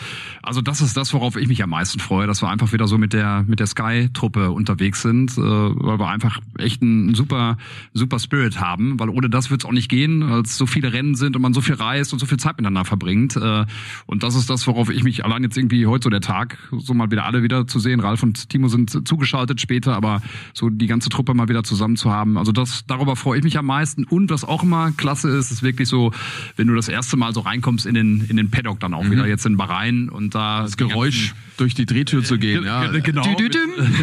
also 0.43 0.59
das 0.59 0.81
ist 0.81 0.97
das, 0.97 1.13
worauf 1.13 1.37
ich 1.37 1.47
mich 1.47 1.63
am 1.63 1.69
meisten 1.69 2.01
freue, 2.01 2.27
dass 2.27 2.41
wir 2.41 2.49
einfach 2.49 2.73
wieder 2.73 2.89
so 2.89 2.97
mit 2.97 3.13
der 3.13 3.45
mit 3.47 3.61
der 3.61 3.67
Sky-Truppe 3.67 4.51
unterwegs 4.51 5.01
sind, 5.01 5.37
äh, 5.37 5.41
weil 5.41 5.97
wir 5.97 6.09
einfach 6.09 6.39
echt 6.57 6.81
ein 6.81 7.15
super 7.15 7.55
super 8.01 8.17
Spirit 8.17 8.59
haben, 8.59 8.99
weil 8.99 9.09
ohne 9.09 9.29
das 9.29 9.51
wird 9.51 9.61
es 9.61 9.65
auch 9.65 9.71
nicht 9.71 9.89
gehen, 9.89 10.27
weil 10.27 10.41
es 10.41 10.57
so 10.57 10.65
viele 10.65 10.91
Rennen 10.91 11.13
sind 11.13 11.35
und 11.35 11.41
man 11.43 11.53
so 11.53 11.61
viel 11.61 11.75
reist 11.75 12.13
und 12.13 12.19
so 12.19 12.25
viel 12.25 12.39
Zeit 12.39 12.57
miteinander 12.57 12.83
verbringt. 12.83 13.35
Äh, 13.35 13.65
und 14.07 14.23
das 14.23 14.33
ist 14.33 14.49
das, 14.49 14.65
worauf 14.65 14.89
ich 14.89 15.03
mich 15.03 15.23
allein 15.23 15.43
jetzt 15.43 15.55
irgendwie 15.55 15.85
heute 15.85 16.05
so 16.05 16.09
der 16.09 16.21
Tag, 16.21 16.57
so 16.71 16.95
mal 16.95 17.11
wieder 17.11 17.25
alle 17.25 17.43
wieder 17.43 17.67
zu 17.67 17.79
sehen. 17.79 17.99
Ralf 17.99 18.23
und 18.23 18.49
Timo 18.49 18.67
sind 18.69 19.07
zugeschaltet 19.07 19.61
später, 19.61 19.95
aber 19.95 20.21
so 20.53 20.69
die 20.69 20.87
ganze 20.87 21.09
Truppe 21.09 21.35
mal 21.35 21.47
wieder 21.47 21.63
zusammen 21.63 21.95
zu 21.95 22.11
haben. 22.11 22.37
Also 22.37 22.51
das, 22.51 22.85
darüber 22.87 23.15
freue 23.15 23.37
ich 23.37 23.43
mich 23.43 23.59
am 23.59 23.67
meisten. 23.67 24.03
Und 24.05 24.31
was 24.31 24.43
auch 24.43 24.63
immer 24.63 24.91
klasse 24.91 25.29
ist, 25.29 25.51
ist 25.51 25.61
wirklich 25.61 25.87
so, 25.87 26.11
wenn 26.55 26.67
du 26.67 26.75
das 26.75 26.87
erste 26.87 27.17
Mal 27.17 27.33
so 27.33 27.41
reinkommst 27.41 27.85
in 27.85 27.93
den, 27.93 28.25
in 28.27 28.37
den 28.37 28.49
Paddock 28.49 28.79
dann 28.79 28.95
auch 28.95 29.09
wieder 29.09 29.27
jetzt 29.27 29.45
in 29.45 29.57
Bahrain 29.57 30.09
und 30.09 30.33
da 30.33 30.63
Das 30.63 30.77
Geräusch 30.77 31.35
durch 31.57 31.75
die 31.75 31.85
Drehtür 31.85 32.23
zu 32.23 32.39
gehen, 32.39 32.63
ja. 32.65 32.87
Genau. 32.87 33.23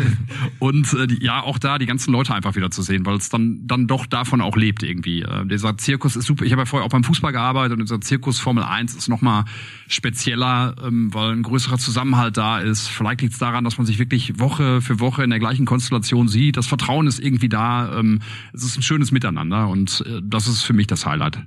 Und 0.61 0.93
äh, 0.93 1.09
ja, 1.21 1.43
auch 1.43 1.59
da 1.59 1.79
die 1.79 1.87
ganzen 1.87 2.13
Leute 2.13 2.35
einfach 2.35 2.55
wieder 2.55 2.71
zu 2.71 2.83
sehen, 2.83 3.05
weil 3.05 3.17
es 3.17 3.31
dann 3.31 3.67
dann 3.67 3.88
doch 3.89 4.07
davon 4.07 4.41
auch 4.41 4.57
lebt 4.57 4.82
irgendwie. 4.82 5.22
Äh, 5.22 5.47
dieser 5.47 5.76
Zirkus 5.76 6.16
ist 6.16 6.26
super. 6.26 6.45
Ich 6.45 6.53
habe 6.53 6.62
ja 6.62 6.66
vorher 6.66 6.86
auch 6.86 6.91
beim 6.91 7.05
Fußball 7.05 7.32
gearbeitet 7.32 7.78
und 7.78 7.84
dieser 7.84 8.01
Zirkus 8.01 8.39
Formel 8.39 8.62
1 8.62 8.95
ist 8.95 9.09
nochmal 9.09 9.45
spezieller, 9.89 10.76
ähm, 10.84 11.12
weil 11.12 11.32
ein 11.32 11.43
größerer 11.43 11.78
Zusammenhalt 11.78 12.36
da 12.36 12.61
ist. 12.61 12.89
Vielleicht 12.89 13.22
liegt 13.22 13.32
es 13.32 13.39
daran, 13.39 13.64
dass 13.64 13.78
man 13.78 13.86
sich 13.86 13.99
wirklich 13.99 14.39
Woche 14.39 14.80
für 14.80 15.01
Woche 15.01 15.24
in 15.24 15.30
der 15.30 15.39
gleichen 15.41 15.66
Konstellation 15.66 16.28
sieht. 16.28 16.57
Das 16.57 16.66
Vertrauen 16.66 17.07
ist 17.07 17.18
irgendwie 17.18 17.49
da. 17.49 17.99
Ähm, 17.99 18.20
es 18.53 18.62
ist 18.62 18.76
ein 18.76 18.82
schönes 18.82 19.11
Miteinander 19.11 19.68
und 19.68 20.05
äh, 20.07 20.20
das 20.22 20.47
ist 20.47 20.62
für 20.62 20.72
mich 20.72 20.86
das 20.86 21.07
Highlight. 21.07 21.41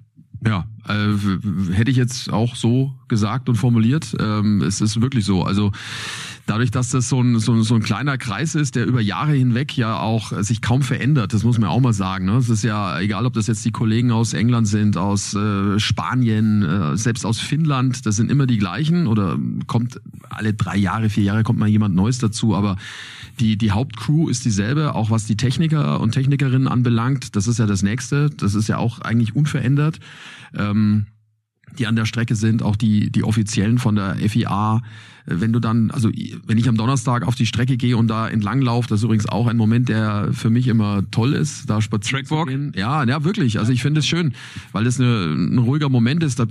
Ja, 0.46 0.66
äh, 0.88 1.74
hätte 1.74 1.92
ich 1.92 1.98
jetzt 1.98 2.34
auch 2.34 2.56
so 2.56 2.96
gesagt 3.08 3.48
und 3.48 3.56
formuliert. 3.56 4.16
Ähm, 4.20 4.64
es 4.64 4.82
ist 4.82 5.00
wirklich 5.00 5.24
so. 5.24 5.44
Also 5.44 5.72
dadurch, 6.48 6.72
dass 6.72 6.90
das 6.90 7.08
so 7.08 7.22
ein, 7.22 7.40
so, 7.40 7.54
ein- 7.54 7.64
so 7.64 7.76
ein 7.76 7.82
kleiner 7.82 8.18
Kreis 8.18 8.56
ist, 8.56 8.76
der 8.76 8.86
über 8.86 9.02
Jahre 9.02 9.34
hinweg 9.34 9.76
ja 9.78 10.00
auch 10.00 10.32
sich 10.44 10.62
kaum 10.62 10.82
verändert, 10.82 11.34
das 11.34 11.44
muss 11.44 11.60
man 11.60 11.70
auch 11.70 11.80
mal 11.80 11.94
sagen. 11.94 12.26
Ne? 12.26 12.34
Es 12.38 12.50
ist 12.50 12.64
ja 12.64 13.00
egal, 13.00 13.26
ob 13.26 13.34
das 13.34 13.48
jetzt 13.48 13.64
die 13.66 13.72
Kollegen 13.72 14.12
aus 14.12 14.34
England 14.34 14.68
sind, 14.68 14.98
aus 14.98 15.34
äh, 15.34 15.80
Spanien, 15.80 16.64
äh, 16.64 16.98
selbst 16.98 17.26
aus 17.26 17.40
Finnland, 17.40 18.06
das 18.06 18.16
sind 18.16 18.32
immer 18.32 18.48
die 18.48 18.58
gleichen 18.58 19.08
oder 19.08 19.38
kommt 19.68 20.00
alle 20.30 20.54
drei 20.54 20.78
Jahre, 20.78 21.10
vier 21.10 21.24
Jahre 21.24 21.44
kommt 21.44 21.60
mal 21.60 21.70
jemand 21.70 21.96
Neues 21.96 22.18
dazu, 22.20 22.56
aber 22.56 22.78
die, 23.40 23.58
die 23.58 23.72
Hauptcrew 23.72 24.30
ist 24.30 24.46
dieselbe, 24.46 24.94
auch 24.96 25.10
was 25.10 25.26
die 25.26 25.38
Techniker 25.38 26.00
und 26.00 26.12
Technikerinnen 26.12 26.68
anbelangt. 26.68 27.36
Das 27.36 27.48
ist 27.48 27.60
ja 27.60 27.66
das 27.66 27.82
Nächste. 27.82 28.30
Das 28.30 28.56
ist 28.56 28.68
ja 28.68 28.78
auch 28.78 29.00
eigentlich 29.02 29.36
unverändert. 29.36 30.00
Ähm, 30.56 31.06
die 31.80 31.88
an 31.88 31.96
der 31.96 32.06
Strecke 32.06 32.36
sind, 32.36 32.62
auch 32.62 32.76
die, 32.76 33.10
die 33.12 33.24
Offiziellen 33.24 33.78
von 33.78 33.96
der 33.96 34.16
FIA. 34.30 34.82
Wenn 35.26 35.54
du 35.54 35.60
dann, 35.60 35.92
also 35.92 36.10
wenn 36.46 36.58
ich 36.58 36.68
am 36.68 36.78
Donnerstag 36.78 37.28
auf 37.28 37.36
die 37.36 37.46
Strecke 37.46 37.78
gehe 37.78 37.98
und 37.98 38.08
da 38.08 38.28
entlang 38.28 38.62
laufe, 38.62 38.88
das 38.88 39.00
ist 39.00 39.04
übrigens 39.04 39.28
auch 39.28 39.48
ein 39.48 39.58
Moment, 39.58 39.90
der 39.90 40.30
für 40.34 40.50
mich 40.50 40.68
immer 40.68 41.04
toll 41.12 41.34
ist, 41.34 41.70
da 41.70 41.82
spazieren 41.82 42.02
zu 42.02 42.30
Trackwalk? 42.30 42.50
gehen. 42.50 42.72
Ja, 42.76 43.04
ja, 43.04 43.24
wirklich. 43.24 43.60
Also 43.60 43.72
ich 43.72 43.82
finde 43.82 44.00
es 44.00 44.08
schön, 44.08 44.34
weil 44.72 44.84
das 44.84 45.00
eine, 45.00 45.34
ein 45.34 45.58
ruhiger 45.58 45.90
Moment 45.90 46.24
ist. 46.24 46.40
Da, 46.40 46.46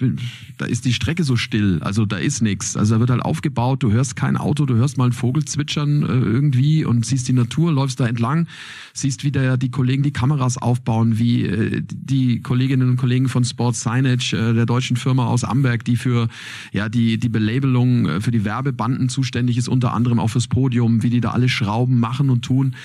da 0.58 0.66
ist 0.66 0.84
die 0.84 0.92
Strecke 0.92 1.24
so 1.24 1.36
still, 1.36 1.80
also 1.82 2.06
da 2.06 2.16
ist 2.16 2.42
nichts. 2.42 2.76
Also 2.76 2.94
da 2.94 3.00
wird 3.00 3.10
halt 3.10 3.22
aufgebaut, 3.22 3.82
du 3.82 3.92
hörst 3.92 4.16
kein 4.16 4.36
Auto, 4.36 4.66
du 4.66 4.74
hörst 4.74 4.98
mal 4.98 5.04
einen 5.04 5.12
Vogel 5.12 5.44
zwitschern 5.44 6.02
äh, 6.02 6.06
irgendwie 6.06 6.84
und 6.84 7.04
siehst 7.04 7.28
die 7.28 7.32
Natur, 7.32 7.72
läufst 7.72 8.00
da 8.00 8.06
entlang, 8.06 8.46
siehst 8.92 9.24
wie 9.24 9.30
der, 9.30 9.56
die 9.56 9.70
Kollegen 9.70 10.02
die 10.02 10.12
Kameras 10.12 10.58
aufbauen, 10.58 11.18
wie 11.18 11.44
äh, 11.44 11.82
die 11.90 12.40
Kolleginnen 12.40 12.90
und 12.90 12.96
Kollegen 12.96 13.28
von 13.28 13.44
Sports 13.44 13.82
Signage, 13.82 14.34
äh, 14.34 14.54
der 14.54 14.66
deutschen 14.66 14.96
Firma 14.96 15.26
aus 15.26 15.44
Amberg, 15.44 15.84
die 15.84 15.96
für 15.96 16.28
ja 16.72 16.88
die 16.88 17.18
die 17.18 17.28
Belabelung 17.28 18.06
äh, 18.08 18.20
für 18.20 18.30
die 18.30 18.44
Werbebanden 18.64 19.08
zuständig 19.08 19.56
ist, 19.56 19.68
unter 19.68 19.94
anderem 19.94 20.18
auch 20.18 20.28
fürs 20.28 20.48
Podium, 20.48 21.02
wie 21.02 21.08
die 21.10 21.20
da 21.20 21.30
alle 21.30 21.48
schrauben, 21.48 21.98
machen 21.98 22.28
und 22.30 22.42
tun. 22.44 22.76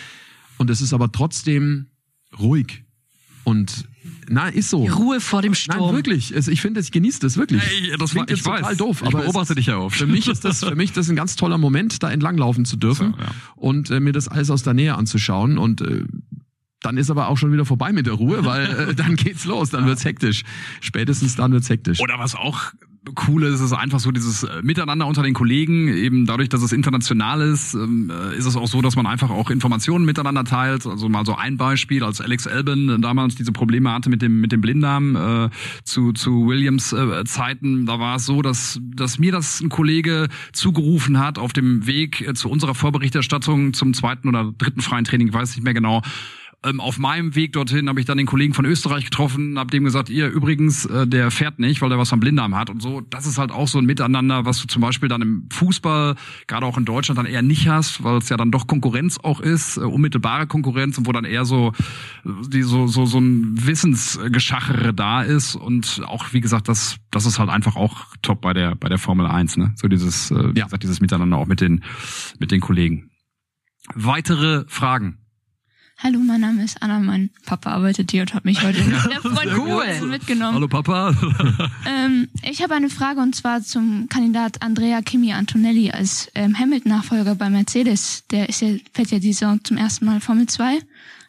Und 0.58 0.70
es 0.70 0.80
ist 0.82 0.94
aber 0.94 1.12
trotzdem 1.12 1.88
ruhig. 2.40 2.84
Und 3.44 3.86
na, 4.30 4.48
ist 4.48 4.70
so. 4.70 4.84
Die 4.84 4.88
Ruhe 4.90 5.20
vor 5.20 5.42
dem 5.42 5.52
Nein, 5.52 5.56
Sturm. 5.56 5.96
wirklich. 5.96 6.32
Es- 6.34 6.48
Ich 6.48 6.62
finde, 6.62 6.80
ich 6.80 6.92
genieße 6.92 7.20
das 7.20 7.36
wirklich. 7.38 7.62
Ey, 7.62 7.96
das 7.98 8.12
Klingt 8.12 8.16
war- 8.16 8.24
ich 8.24 8.30
jetzt 8.38 8.46
total 8.46 8.64
weiß. 8.64 8.78
doof, 8.78 9.02
Ich 9.02 9.08
aber 9.08 9.20
es 9.20 9.26
beobachte 9.26 9.54
ist, 9.54 9.58
dich 9.58 9.66
ja 9.68 9.78
oft. 9.78 9.98
Für 9.98 10.08
mich 10.08 10.28
ist 10.28 10.46
das, 10.46 10.64
für 10.64 10.76
mich 10.76 10.94
das 10.94 11.10
ein 11.10 11.16
ganz 11.16 11.36
toller 11.36 11.58
Moment, 11.58 12.02
da 12.02 12.10
entlanglaufen 12.12 12.64
zu 12.66 12.78
dürfen 12.78 13.12
So, 13.14 13.18
ja. 13.24 13.28
und 13.56 13.90
äh, 13.92 14.00
mir 14.00 14.14
das 14.14 14.28
alles 14.28 14.50
aus 14.50 14.64
der 14.64 14.74
Nähe 14.74 14.96
anzuschauen 14.96 15.58
und 15.58 15.82
äh, 15.82 16.06
dann 16.82 16.98
ist 16.98 17.10
aber 17.10 17.28
auch 17.30 17.38
schon 17.38 17.52
wieder 17.52 17.66
vorbei 17.66 17.92
mit 17.94 18.06
der 18.06 18.14
Ruhe, 18.14 18.46
weil 18.46 18.90
äh, 18.92 18.96
dann 18.96 19.16
geht's 19.16 19.46
los, 19.46 19.72
dann 19.72 19.86
wird's 19.88 20.06
hektisch. 20.06 20.44
Spätestens 20.82 21.36
dann 21.36 21.52
wird's 21.52 21.70
hektisch. 21.70 22.00
Oder 22.00 22.18
was 22.20 22.36
auch 22.36 22.62
Coole 23.14 23.48
ist 23.48 23.62
es 23.62 23.72
einfach 23.74 24.00
so 24.00 24.12
dieses 24.12 24.44
äh, 24.44 24.62
Miteinander 24.64 25.06
unter 25.06 25.22
den 25.22 25.34
Kollegen. 25.34 25.88
Eben 25.90 26.26
dadurch, 26.26 26.50
dass 26.50 26.62
es 26.62 26.72
international 26.72 27.42
ist, 27.42 27.74
ähm, 27.74 28.12
äh, 28.12 28.36
ist 28.36 28.46
es 28.46 28.56
auch 28.56 28.68
so, 28.68 28.82
dass 28.82 28.96
man 28.96 29.06
einfach 29.06 29.30
auch 29.30 29.50
Informationen 29.50 30.06
miteinander 30.06 30.44
teilt. 30.44 30.86
Also 30.88 31.10
mal 31.10 31.26
so 31.26 31.36
ein 31.36 31.58
Beispiel, 31.58 32.04
als 32.04 32.22
Alex 32.22 32.48
Albin 32.48 33.02
damals 33.02 33.36
diese 33.36 33.52
Probleme 33.52 33.92
hatte 33.92 34.10
mit 34.10 34.22
dem 34.22 34.42
mit 34.42 34.52
dem 34.52 34.62
Blinddarm 34.62 35.16
äh, 35.16 35.50
zu 35.84 36.14
zu 36.14 36.48
Williams 36.48 36.94
äh, 36.94 37.24
Zeiten, 37.26 37.86
da 37.86 38.00
war 38.00 38.16
es 38.16 38.26
so, 38.26 38.42
dass 38.42 38.80
dass 38.82 39.20
mir 39.20 39.32
das 39.32 39.62
ein 39.62 39.70
Kollege 39.70 40.28
zugerufen 40.54 41.20
hat 41.20 41.38
auf 41.38 41.54
dem 41.54 41.86
Weg 41.86 42.22
äh, 42.22 42.34
zu 42.34 42.50
unserer 42.50 42.76
Vorberichterstattung 42.76 43.74
zum 43.74 43.94
zweiten 43.94 44.28
oder 44.30 44.54
dritten 44.58 44.82
freien 44.82 45.06
Training, 45.06 45.28
ich 45.28 45.34
weiß 45.34 45.56
nicht 45.56 45.64
mehr 45.64 45.74
genau 45.74 46.02
ähm, 46.66 46.80
auf 46.80 46.98
meinem 47.00 47.36
Weg 47.36 47.54
dorthin 47.54 47.88
habe 47.90 48.00
ich 48.00 48.06
dann 48.06 48.18
den 48.18 48.26
Kollegen 48.28 48.54
von 48.54 48.66
Österreich 48.66 49.06
getroffen, 49.06 49.58
habe 49.60 49.72
dem 49.72 49.84
gesagt, 49.84 50.10
ihr 50.10 50.28
übrigens, 50.30 50.86
äh, 50.86 51.06
der 51.08 51.32
fährt 51.32 51.60
nicht, 51.60 51.82
weil 51.82 51.90
der 51.90 51.98
was 51.98 52.12
am 52.14 52.20
Blinddarm 52.20 52.56
hat 52.56 52.70
und 52.70 52.82
so. 52.82 53.02
Das 53.02 53.26
ist 53.26 53.38
halt 53.38 53.52
auch 53.52 53.68
so 53.68 53.78
ein 53.80 53.86
Miteinander, 53.86 54.46
was 54.46 54.62
du 54.62 54.68
zum 54.68 54.82
Beispiel 54.82 55.10
dann 55.10 55.22
im 55.22 55.48
Fußball, 55.52 56.16
gerade 56.48 56.66
auch 56.66 56.78
in 56.78 56.86
Deutschland, 56.86 57.18
dann 57.18 57.26
eher 57.26 57.42
nicht 57.42 57.68
hast, 57.68 58.04
weil 58.04 58.18
es 58.18 58.30
ja 58.30 58.38
dann 58.38 58.52
doch 58.52 58.68
Konkurrenz 58.68 59.18
auch 59.22 59.40
ist, 59.40 59.78
äh, 59.78 59.82
unmittelbare 59.82 60.48
Konkurrenz 60.48 60.98
und 60.98 61.08
wo 61.08 61.12
dann 61.12 61.26
eher 61.26 61.46
so 61.46 61.72
die 62.24 62.64
so 62.64 62.88
so 62.88 63.06
so 63.06 63.20
ein 63.20 63.54
Wissensgeschachere 63.66 64.94
da 64.94 65.22
ist 65.22 65.56
und 65.56 66.02
auch 66.06 66.34
wie 66.34 66.42
gesagt, 66.42 66.68
das 66.68 66.98
das 67.12 67.26
ist 67.26 67.40
halt 67.40 67.50
einfach 67.50 67.76
auch 67.76 68.06
top 68.22 68.42
bei 68.42 68.54
der 68.54 68.76
bei 68.76 68.90
der 68.90 68.98
Formel 68.98 69.26
1, 69.28 69.58
ne? 69.58 69.74
So 69.76 69.88
dieses 69.88 70.32
äh, 70.32 70.54
wie 70.56 70.60
Ja. 70.60 70.66
gesagt, 70.66 70.84
dieses 70.84 71.02
Miteinander 71.02 71.38
auch 71.38 71.48
mit 71.48 71.62
den 71.62 71.84
mit 72.40 72.52
den 72.52 72.62
Kollegen. 72.62 73.10
Weitere 73.94 74.66
Fragen? 74.68 75.25
Hallo, 76.06 76.20
mein 76.20 76.42
Name 76.42 76.64
ist 76.64 76.84
Anna. 76.84 77.00
Mein 77.00 77.32
Papa 77.48 77.72
arbeitet 77.72 78.12
hier 78.12 78.22
und 78.22 78.36
hat 78.36 78.46
mich 78.46 78.62
heute 78.62 78.80
cool. 79.58 80.08
mitgenommen. 80.08 80.54
Hallo 80.54 80.68
Papa. 80.68 81.16
Ähm, 81.88 82.28
ich 82.44 82.62
habe 82.62 82.76
eine 82.76 82.90
Frage 82.90 83.22
und 83.22 83.36
zwar 83.36 83.62
zum 83.62 84.08
Kandidat 84.10 84.62
Andrea 84.62 85.02
Kimi 85.02 85.34
Antonelli 85.34 85.92
als 85.92 86.30
ähm, 86.36 86.58
Hamilton-Nachfolger 86.58 87.36
bei 87.36 87.50
Mercedes. 87.50 88.24
Der 88.32 88.50
ist 88.50 88.62
ja, 88.62 88.70
fährt 88.94 89.12
ja 89.12 89.20
die 89.20 89.34
Saison 89.34 89.64
zum 89.64 89.78
ersten 89.78 90.06
Mal 90.06 90.20
Formel 90.20 90.48
2. 90.48 90.80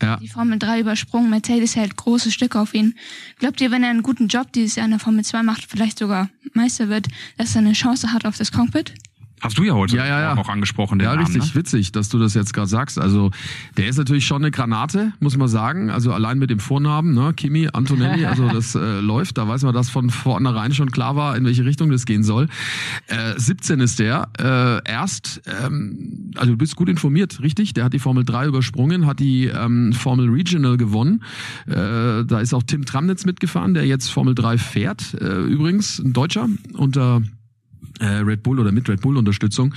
Ja. 0.03 0.17
Die 0.17 0.29
Formel 0.29 0.59
3 0.59 0.81
übersprungen. 0.81 1.31
Mercedes 1.31 1.77
hält 1.77 1.97
große 1.97 2.31
Stücke 2.31 2.59
auf 2.59 2.75
ihn. 2.75 2.95
Glaubt 3.39 3.61
ihr, 3.61 3.71
wenn 3.71 3.83
er 3.83 3.91
einen 3.91 4.03
guten 4.03 4.29
Job 4.29 4.53
dieses 4.53 4.77
Jahr 4.77 4.87
in 4.87 4.93
der 4.93 5.01
Formel 5.01 5.25
2 5.25 5.43
macht, 5.43 5.65
vielleicht 5.69 5.99
sogar 5.99 6.29
Meister 6.53 6.89
wird, 6.89 7.09
dass 7.39 7.55
er 7.55 7.61
eine 7.61 7.73
Chance 7.73 8.13
hat 8.13 8.27
auf 8.27 8.37
das 8.37 8.53
Cockpit? 8.53 8.93
Hast 9.41 9.59
du 9.59 9.65
ja 9.65 9.75
heute 9.75 9.97
Ja, 9.97 10.07
ja, 10.07 10.21
ja. 10.21 10.37
auch 10.37 10.49
angesprochen, 10.49 10.99
Ja, 11.01 11.15
Namen, 11.15 11.27
richtig, 11.27 11.55
ne? 11.55 11.61
witzig, 11.61 11.93
dass 11.93 12.09
du 12.09 12.19
das 12.19 12.35
jetzt 12.35 12.55
gerade 12.55 12.69
sagst. 12.69 12.99
Also 12.99 13.31
der 13.77 13.89
ist 13.89 13.99
natürlich 13.99 14.27
schon 14.27 14.43
eine 14.43 14.51
Granate, 14.51 15.13
muss 15.21 15.37
man 15.37 15.49
sagen. 15.49 15.91
Also 15.91 16.13
allein 16.13 16.39
mit 16.39 16.49
dem 16.51 16.59
Vornamen, 16.59 17.15
ne, 17.15 17.33
Kimi 17.35 17.69
Antonelli, 17.73 18.25
also 18.25 18.49
das 18.53 18.75
äh, 18.75 19.01
läuft. 19.01 19.37
Da 19.39 19.47
weiß 19.47 19.63
man, 19.65 19.75
dass 19.75 19.91
von 19.91 20.09
vornherein 20.11 20.73
schon 20.73 20.91
klar 20.91 21.17
war, 21.17 21.37
in 21.37 21.45
welche 21.45 21.65
Richtung 21.67 21.91
das 21.91 22.07
gehen 22.07 22.23
soll. 22.23 22.49
Äh, 23.09 23.35
17 23.37 23.81
ist 23.81 23.99
der. 23.99 24.29
Äh, 24.39 24.91
erst, 24.91 25.43
ähm, 25.63 26.33
also 26.37 26.53
du 26.53 26.57
bist 26.59 26.75
gut 26.77 26.89
informiert, 26.89 27.41
richtig? 27.43 27.75
Der 27.75 27.85
hat 27.85 27.93
die 27.93 27.99
Formel 27.99 28.25
3 28.25 28.47
übersprungen, 28.47 29.07
hat 29.07 29.21
die 29.21 29.47
ähm, 29.47 29.93
Formel 29.93 30.31
Regional 30.31 30.77
gewonnen. 30.79 31.23
Äh, 31.67 32.25
da 32.25 32.41
ist 32.41 32.55
auch 32.55 32.63
Tim 32.63 32.87
Tramnitz 32.87 33.27
mitgefahren, 33.27 33.75
der 33.75 33.85
jetzt 33.87 34.09
Formel 34.11 34.35
3 34.35 34.57
fährt. 34.59 35.15
Äh, 35.21 35.41
übrigens 35.43 35.99
ein 35.99 36.13
Deutscher 36.15 36.49
unter 36.73 37.23
Red 38.05 38.43
Bull 38.43 38.61
oder 38.61 38.73
mit 38.73 38.89
Red 38.89 39.01
Bull 39.01 39.17
Unterstützung. 39.17 39.75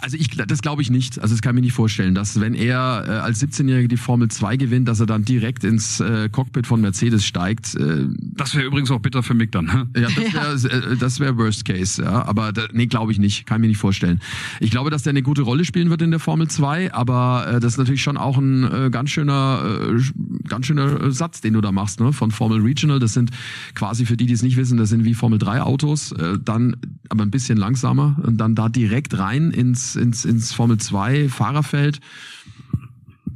Also 0.00 0.16
ich, 0.18 0.28
das 0.28 0.60
glaube 0.62 0.82
ich 0.82 0.90
nicht. 0.90 1.18
Also 1.20 1.34
das 1.34 1.42
kann 1.42 1.52
ich 1.52 1.60
mir 1.60 1.66
nicht 1.66 1.72
vorstellen, 1.72 2.14
dass 2.14 2.38
wenn 2.38 2.54
er 2.54 3.04
äh, 3.08 3.10
als 3.12 3.42
17-Jähriger 3.42 3.88
die 3.88 3.96
Formel 3.96 4.28
2 4.28 4.56
gewinnt, 4.56 4.88
dass 4.88 5.00
er 5.00 5.06
dann 5.06 5.24
direkt 5.24 5.64
ins 5.64 6.00
äh, 6.00 6.28
Cockpit 6.28 6.66
von 6.66 6.80
Mercedes 6.80 7.24
steigt. 7.24 7.74
Äh, 7.74 8.06
Das 8.34 8.54
wäre 8.54 8.66
übrigens 8.66 8.90
auch 8.90 9.00
bitter 9.00 9.22
für 9.22 9.34
Mick 9.34 9.52
dann. 9.52 9.64
ne? 9.66 9.88
ja, 9.96 10.08
das 10.50 10.64
wäre 10.64 10.92
äh, 10.92 10.96
das 10.96 11.20
wär 11.20 11.36
Worst 11.38 11.64
Case. 11.64 12.02
Ja, 12.02 12.26
aber 12.26 12.52
da, 12.52 12.64
nee, 12.72 12.86
glaube 12.86 13.12
ich 13.12 13.18
nicht. 13.18 13.46
Kann 13.46 13.56
ich 13.58 13.60
mir 13.62 13.68
nicht 13.68 13.78
vorstellen. 13.78 14.20
Ich 14.60 14.70
glaube, 14.70 14.90
dass 14.90 15.02
der 15.02 15.10
eine 15.10 15.22
gute 15.22 15.42
Rolle 15.42 15.64
spielen 15.64 15.88
wird 15.88 16.02
in 16.02 16.10
der 16.10 16.20
Formel 16.20 16.48
2, 16.48 16.92
aber 16.92 17.46
äh, 17.48 17.60
das 17.60 17.72
ist 17.74 17.78
natürlich 17.78 18.02
schon 18.02 18.16
auch 18.16 18.36
ein 18.36 18.64
äh, 18.64 18.90
ganz 18.90 19.10
schöner, 19.10 19.62
äh, 19.96 20.48
ganz 20.48 20.66
schöner 20.66 21.00
äh, 21.04 21.10
Satz, 21.10 21.40
den 21.40 21.54
du 21.54 21.60
da 21.60 21.72
machst, 21.72 22.00
ne? 22.00 22.12
Von 22.12 22.30
Formel 22.32 22.60
Regional. 22.60 22.98
Das 22.98 23.14
sind 23.14 23.30
quasi 23.74 24.04
für 24.04 24.16
die, 24.16 24.26
die 24.26 24.34
es 24.34 24.42
nicht 24.42 24.56
wissen, 24.56 24.76
das 24.76 24.90
sind 24.90 25.04
wie 25.04 25.14
Formel 25.14 25.38
3 25.38 25.62
Autos, 25.62 26.12
äh, 26.12 26.38
dann 26.44 26.76
aber 27.08 27.22
ein 27.24 27.30
bisschen 27.30 27.56
langsamer 27.56 28.16
und 28.22 28.36
dann 28.38 28.54
da 28.54 28.68
direkt 28.68 29.16
rein 29.18 29.50
ins 29.52 29.85
ins 29.94 30.24
ins 30.24 30.52
Formel 30.52 30.78
2 30.78 31.28
Fahrerfeld 31.28 32.00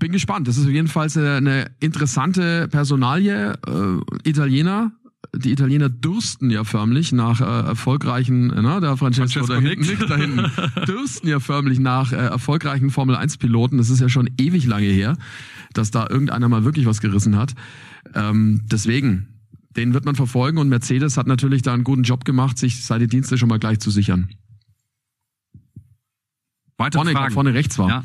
bin 0.00 0.10
gespannt. 0.10 0.48
Das 0.48 0.56
ist 0.56 0.64
auf 0.64 0.72
jeden 0.72 0.88
Fall 0.88 1.08
eine, 1.14 1.36
eine 1.36 1.70
interessante 1.78 2.66
Personalie. 2.66 3.52
Äh, 3.52 4.28
Italiener. 4.28 4.90
Die 5.36 5.52
Italiener 5.52 5.88
dürsten 5.88 6.50
ja 6.50 6.64
förmlich 6.64 7.12
nach 7.12 7.40
äh, 7.40 7.44
erfolgreichen, 7.44 8.48
na, 8.48 8.80
der 8.80 8.96
Francesco, 8.96 9.46
Francesco 9.46 9.62
da 9.62 9.68
hinten, 9.68 9.86
nickt 9.86 10.10
da 10.10 10.16
hinten, 10.16 10.50
dürsten 10.88 11.28
ja 11.28 11.38
förmlich 11.38 11.78
nach 11.78 12.10
äh, 12.10 12.16
erfolgreichen 12.16 12.90
Formel 12.90 13.14
1 13.14 13.36
Piloten. 13.36 13.78
Das 13.78 13.90
ist 13.90 14.00
ja 14.00 14.08
schon 14.08 14.28
ewig 14.38 14.66
lange 14.66 14.88
her, 14.88 15.16
dass 15.72 15.92
da 15.92 16.08
irgendeiner 16.08 16.48
mal 16.48 16.64
wirklich 16.64 16.86
was 16.86 17.00
gerissen 17.00 17.36
hat. 17.36 17.54
Ähm, 18.14 18.62
deswegen, 18.72 19.28
den 19.76 19.94
wird 19.94 20.04
man 20.04 20.16
verfolgen 20.16 20.58
und 20.58 20.68
Mercedes 20.68 21.16
hat 21.16 21.28
natürlich 21.28 21.62
da 21.62 21.74
einen 21.74 21.84
guten 21.84 22.02
Job 22.02 22.24
gemacht, 22.24 22.58
sich 22.58 22.84
seine 22.84 23.06
Dienste 23.06 23.38
schon 23.38 23.50
mal 23.50 23.60
gleich 23.60 23.78
zu 23.78 23.90
sichern. 23.90 24.30
Weitere 26.80 27.00
Vorne, 27.02 27.12
Fragen? 27.12 27.34
vorne 27.34 27.52
rechts 27.52 27.78
war. 27.78 27.88
Ja. 27.90 28.04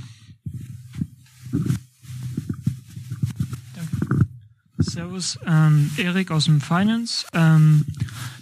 Servus, 4.79 5.39
ähm, 5.47 5.89
Erik 5.95 6.29
aus 6.29 6.43
dem 6.43 6.59
Finance. 6.59 7.25
Ähm, 7.31 7.85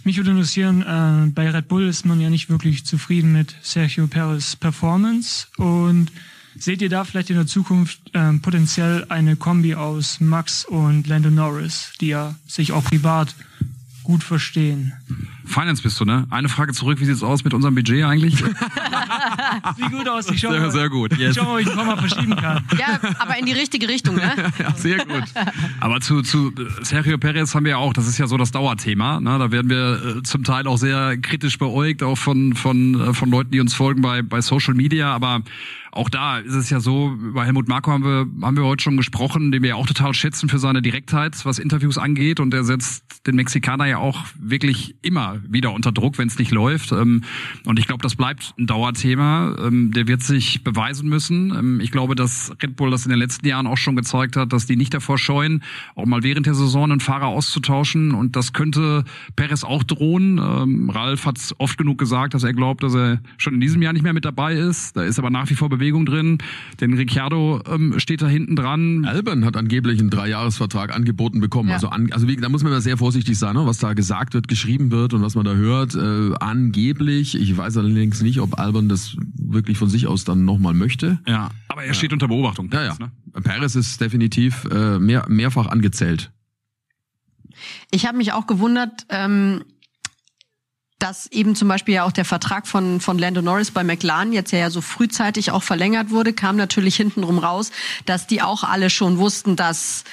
mich 0.02 0.16
würde 0.16 0.32
interessieren, 0.32 0.82
äh, 0.82 1.30
bei 1.30 1.48
Red 1.48 1.68
Bull 1.68 1.86
ist 1.86 2.04
man 2.04 2.20
ja 2.20 2.30
nicht 2.30 2.50
wirklich 2.50 2.84
zufrieden 2.84 3.32
mit 3.32 3.54
Sergio 3.62 4.08
Perez 4.08 4.56
Performance 4.56 5.46
und 5.56 6.10
seht 6.58 6.82
ihr 6.82 6.88
da 6.88 7.04
vielleicht 7.04 7.30
in 7.30 7.36
der 7.36 7.46
Zukunft 7.46 8.00
ähm, 8.12 8.42
potenziell 8.42 9.06
eine 9.10 9.36
Kombi 9.36 9.76
aus 9.76 10.18
Max 10.18 10.64
und 10.64 11.06
Lando 11.06 11.30
Norris, 11.30 11.92
die 12.00 12.08
ja 12.08 12.34
sich 12.48 12.72
auch 12.72 12.82
privat 12.82 13.36
gut 14.02 14.24
verstehen? 14.24 14.94
Finance 15.46 15.82
bist 15.82 15.98
du, 16.00 16.04
ne? 16.04 16.26
Eine 16.30 16.48
Frage 16.48 16.72
zurück, 16.72 17.00
wie 17.00 17.04
sieht's 17.04 17.22
aus 17.22 17.44
mit 17.44 17.54
unserem 17.54 17.74
Budget 17.74 18.04
eigentlich? 18.04 18.36
Sieht 19.76 19.90
gut 19.90 20.08
aus, 20.08 20.30
ich 20.30 20.40
schau 20.40 20.50
Sehr, 20.50 20.60
mal, 20.60 20.70
sehr 20.70 20.88
gut. 20.88 21.12
ich 21.12 21.18
Yes. 21.18 21.36
schau 21.36 21.44
mal, 21.44 21.54
ob 21.54 21.60
ich 21.60 21.68
ein 21.68 21.76
paar 21.76 21.84
Mal 21.84 21.96
verschieben 21.96 22.36
kann. 22.36 22.64
Ja, 22.78 22.98
aber 23.18 23.38
in 23.38 23.46
die 23.46 23.52
richtige 23.52 23.88
Richtung, 23.88 24.16
ne? 24.16 24.32
Ja, 24.58 24.74
sehr 24.74 24.98
gut. 25.04 25.24
Aber 25.80 26.00
zu, 26.00 26.22
zu 26.22 26.52
Sergio 26.82 27.18
Perez 27.18 27.54
haben 27.54 27.64
wir 27.64 27.70
ja 27.70 27.76
auch, 27.78 27.92
das 27.92 28.06
ist 28.08 28.18
ja 28.18 28.26
so 28.26 28.36
das 28.36 28.50
Dauerthema. 28.52 29.20
Ne? 29.20 29.38
Da 29.38 29.50
werden 29.50 29.68
wir 29.70 30.16
äh, 30.18 30.22
zum 30.22 30.44
Teil 30.44 30.66
auch 30.66 30.76
sehr 30.78 31.16
kritisch 31.18 31.58
beäugt, 31.58 32.02
auch 32.02 32.16
von, 32.16 32.54
von, 32.54 33.00
äh, 33.00 33.14
von 33.14 33.30
Leuten, 33.30 33.50
die 33.50 33.60
uns 33.60 33.74
folgen 33.74 34.02
bei, 34.02 34.22
bei 34.22 34.40
Social 34.40 34.74
Media. 34.74 35.12
Aber 35.14 35.42
auch 35.92 36.08
da 36.08 36.38
ist 36.38 36.54
es 36.54 36.70
ja 36.70 36.80
so, 36.80 37.12
über 37.12 37.44
Helmut 37.44 37.68
Marko 37.68 37.92
haben 37.92 38.04
wir, 38.04 38.26
haben 38.46 38.56
wir 38.56 38.64
heute 38.64 38.82
schon 38.82 38.96
gesprochen, 38.96 39.52
den 39.52 39.62
wir 39.62 39.70
ja 39.70 39.74
auch 39.76 39.86
total 39.86 40.12
schätzen 40.14 40.48
für 40.48 40.58
seine 40.58 40.82
Direktheit, 40.82 41.36
was 41.44 41.58
Interviews 41.58 41.98
angeht. 41.98 42.40
Und 42.40 42.50
der 42.50 42.64
setzt 42.64 43.26
den 43.26 43.36
Mexikaner 43.36 43.86
ja 43.86 43.98
auch 43.98 44.20
wirklich 44.38 44.96
immer 45.02 45.33
wieder 45.48 45.72
unter 45.72 45.92
Druck, 45.92 46.18
wenn 46.18 46.28
es 46.28 46.38
nicht 46.38 46.50
läuft. 46.50 46.92
Ähm, 46.92 47.22
Und 47.64 47.78
ich 47.78 47.86
glaube, 47.86 48.02
das 48.02 48.16
bleibt 48.16 48.54
ein 48.58 48.66
Dauerthema. 48.66 49.56
Ähm, 49.60 49.92
Der 49.92 50.06
wird 50.06 50.22
sich 50.22 50.62
beweisen 50.64 51.08
müssen. 51.08 51.50
Ähm, 51.54 51.80
Ich 51.80 51.90
glaube, 51.90 52.14
dass 52.14 52.52
Red 52.62 52.76
Bull 52.76 52.90
das 52.90 53.04
in 53.04 53.10
den 53.10 53.18
letzten 53.18 53.46
Jahren 53.46 53.66
auch 53.66 53.76
schon 53.76 53.96
gezeigt 53.96 54.36
hat, 54.36 54.52
dass 54.52 54.66
die 54.66 54.76
nicht 54.76 54.94
davor 54.94 55.18
scheuen, 55.18 55.62
auch 55.94 56.06
mal 56.06 56.22
während 56.22 56.46
der 56.46 56.54
Saison 56.54 56.90
einen 56.90 57.00
Fahrer 57.00 57.26
auszutauschen. 57.26 58.12
Und 58.14 58.36
das 58.36 58.52
könnte 58.52 59.04
Perez 59.36 59.64
auch 59.64 59.82
drohen. 59.82 60.38
Ralf 60.90 61.26
hat 61.26 61.38
oft 61.58 61.78
genug 61.78 61.98
gesagt, 61.98 62.34
dass 62.34 62.44
er 62.44 62.52
glaubt, 62.52 62.82
dass 62.82 62.94
er 62.94 63.20
schon 63.38 63.54
in 63.54 63.60
diesem 63.60 63.82
Jahr 63.82 63.92
nicht 63.92 64.02
mehr 64.02 64.12
mit 64.12 64.24
dabei 64.24 64.54
ist. 64.54 64.96
Da 64.96 65.02
ist 65.02 65.18
aber 65.18 65.30
nach 65.30 65.50
wie 65.50 65.54
vor 65.54 65.68
Bewegung 65.68 66.06
drin. 66.06 66.38
Denn 66.80 66.94
Ricciardo 66.94 67.62
steht 67.96 68.22
da 68.22 68.28
hinten 68.28 68.56
dran. 68.56 69.04
Albern 69.04 69.44
hat 69.44 69.56
angeblich 69.56 70.00
einen 70.00 70.10
Dreijahresvertrag 70.10 70.94
angeboten 70.94 71.40
bekommen. 71.40 71.68
Ja. 71.68 71.74
Also, 71.76 71.88
an, 71.88 72.12
also 72.12 72.28
wie, 72.28 72.36
da 72.36 72.48
muss 72.48 72.62
man 72.62 72.72
immer 72.72 72.80
sehr 72.80 72.96
vorsichtig 72.96 73.38
sein, 73.38 73.54
ne? 73.54 73.66
was 73.66 73.78
da 73.78 73.92
gesagt 73.94 74.34
wird, 74.34 74.48
geschrieben 74.48 74.90
wird 74.90 75.14
und 75.14 75.22
was 75.24 75.34
man 75.34 75.44
da 75.44 75.54
hört. 75.54 75.94
Äh, 75.94 76.34
angeblich, 76.38 77.34
ich 77.34 77.56
weiß 77.56 77.76
allerdings 77.78 78.20
nicht, 78.22 78.40
ob 78.40 78.58
Albern 78.58 78.88
das 78.88 79.16
wirklich 79.36 79.78
von 79.78 79.88
sich 79.88 80.06
aus 80.06 80.24
dann 80.24 80.44
nochmal 80.44 80.74
möchte. 80.74 81.18
Ja, 81.26 81.50
aber 81.68 81.84
er 81.84 81.94
steht 81.94 82.12
unter 82.12 82.28
Beobachtung. 82.28 82.70
Ja, 82.72 82.84
ja. 82.84 82.96
Ne? 82.98 83.10
Perez 83.42 83.74
ist 83.74 84.00
definitiv 84.00 84.66
äh, 84.70 84.98
mehr, 84.98 85.24
mehrfach 85.28 85.66
angezählt. 85.66 86.30
Ich 87.90 88.06
habe 88.06 88.18
mich 88.18 88.32
auch 88.32 88.46
gewundert, 88.46 89.06
ähm, 89.08 89.64
dass 90.98 91.26
eben 91.26 91.54
zum 91.54 91.68
Beispiel 91.68 91.94
ja 91.94 92.04
auch 92.04 92.12
der 92.12 92.24
Vertrag 92.24 92.66
von, 92.66 93.00
von 93.00 93.18
Lando 93.18 93.42
Norris 93.42 93.70
bei 93.70 93.84
McLaren 93.84 94.32
jetzt 94.32 94.52
ja 94.52 94.70
so 94.70 94.80
frühzeitig 94.80 95.50
auch 95.50 95.62
verlängert 95.62 96.10
wurde, 96.10 96.32
kam 96.32 96.56
natürlich 96.56 96.96
hintenrum 96.96 97.38
raus, 97.38 97.72
dass 98.06 98.26
die 98.26 98.42
auch 98.42 98.64
alle 98.64 98.90
schon 98.90 99.18
wussten, 99.18 99.56
dass 99.56 100.04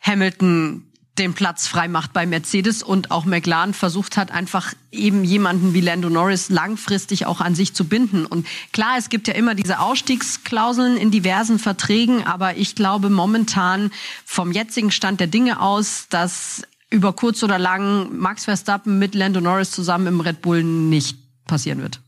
Hamilton 0.00 0.84
den 1.18 1.34
Platz 1.34 1.68
frei 1.68 1.86
macht 1.86 2.12
bei 2.12 2.26
Mercedes 2.26 2.82
und 2.82 3.10
auch 3.10 3.24
McLaren 3.24 3.72
versucht 3.72 4.16
hat, 4.16 4.32
einfach 4.32 4.74
eben 4.90 5.24
jemanden 5.24 5.72
wie 5.72 5.80
Lando 5.80 6.10
Norris 6.10 6.48
langfristig 6.48 7.26
auch 7.26 7.40
an 7.40 7.54
sich 7.54 7.72
zu 7.72 7.84
binden. 7.84 8.26
Und 8.26 8.46
klar, 8.72 8.96
es 8.98 9.08
gibt 9.08 9.28
ja 9.28 9.34
immer 9.34 9.54
diese 9.54 9.78
Ausstiegsklauseln 9.78 10.96
in 10.96 11.10
diversen 11.12 11.58
Verträgen, 11.58 12.26
aber 12.26 12.56
ich 12.56 12.74
glaube 12.74 13.10
momentan 13.10 13.92
vom 14.24 14.50
jetzigen 14.50 14.90
Stand 14.90 15.20
der 15.20 15.28
Dinge 15.28 15.60
aus, 15.60 16.06
dass 16.10 16.62
über 16.90 17.12
kurz 17.12 17.42
oder 17.42 17.58
lang 17.58 18.16
Max 18.16 18.44
Verstappen 18.44 18.98
mit 18.98 19.14
Lando 19.14 19.40
Norris 19.40 19.70
zusammen 19.70 20.08
im 20.08 20.20
Red 20.20 20.42
Bull 20.42 20.62
nicht 20.62 21.16
passieren 21.46 21.80
wird. 21.80 22.00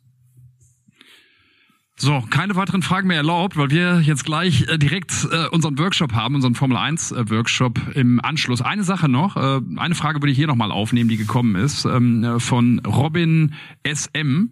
So, 1.99 2.23
keine 2.29 2.55
weiteren 2.57 2.83
Fragen 2.83 3.09
mehr 3.09 3.17
erlaubt, 3.17 3.57
weil 3.57 3.71
wir 3.71 4.01
jetzt 4.03 4.27
gleich 4.27 4.69
äh, 4.69 4.77
direkt 4.77 5.27
äh, 5.33 5.49
unseren 5.49 5.79
Workshop 5.79 6.13
haben, 6.13 6.35
unseren 6.35 6.55
Formel 6.55 6.77
1 6.77 7.13
äh, 7.13 7.31
Workshop 7.31 7.81
im 7.95 8.21
Anschluss. 8.21 8.61
Eine 8.61 8.85
Sache 8.85 9.09
noch, 9.09 9.37
äh, 9.37 9.61
eine 9.77 9.95
Frage 9.95 10.21
würde 10.21 10.31
ich 10.31 10.37
hier 10.37 10.47
nochmal 10.47 10.71
aufnehmen, 10.73 11.09
die 11.09 11.17
gekommen 11.17 11.57
ist, 11.57 11.87
ähm, 11.87 12.23
äh, 12.23 12.39
von 12.39 12.81
Robin 12.81 13.55
SM. 13.83 14.51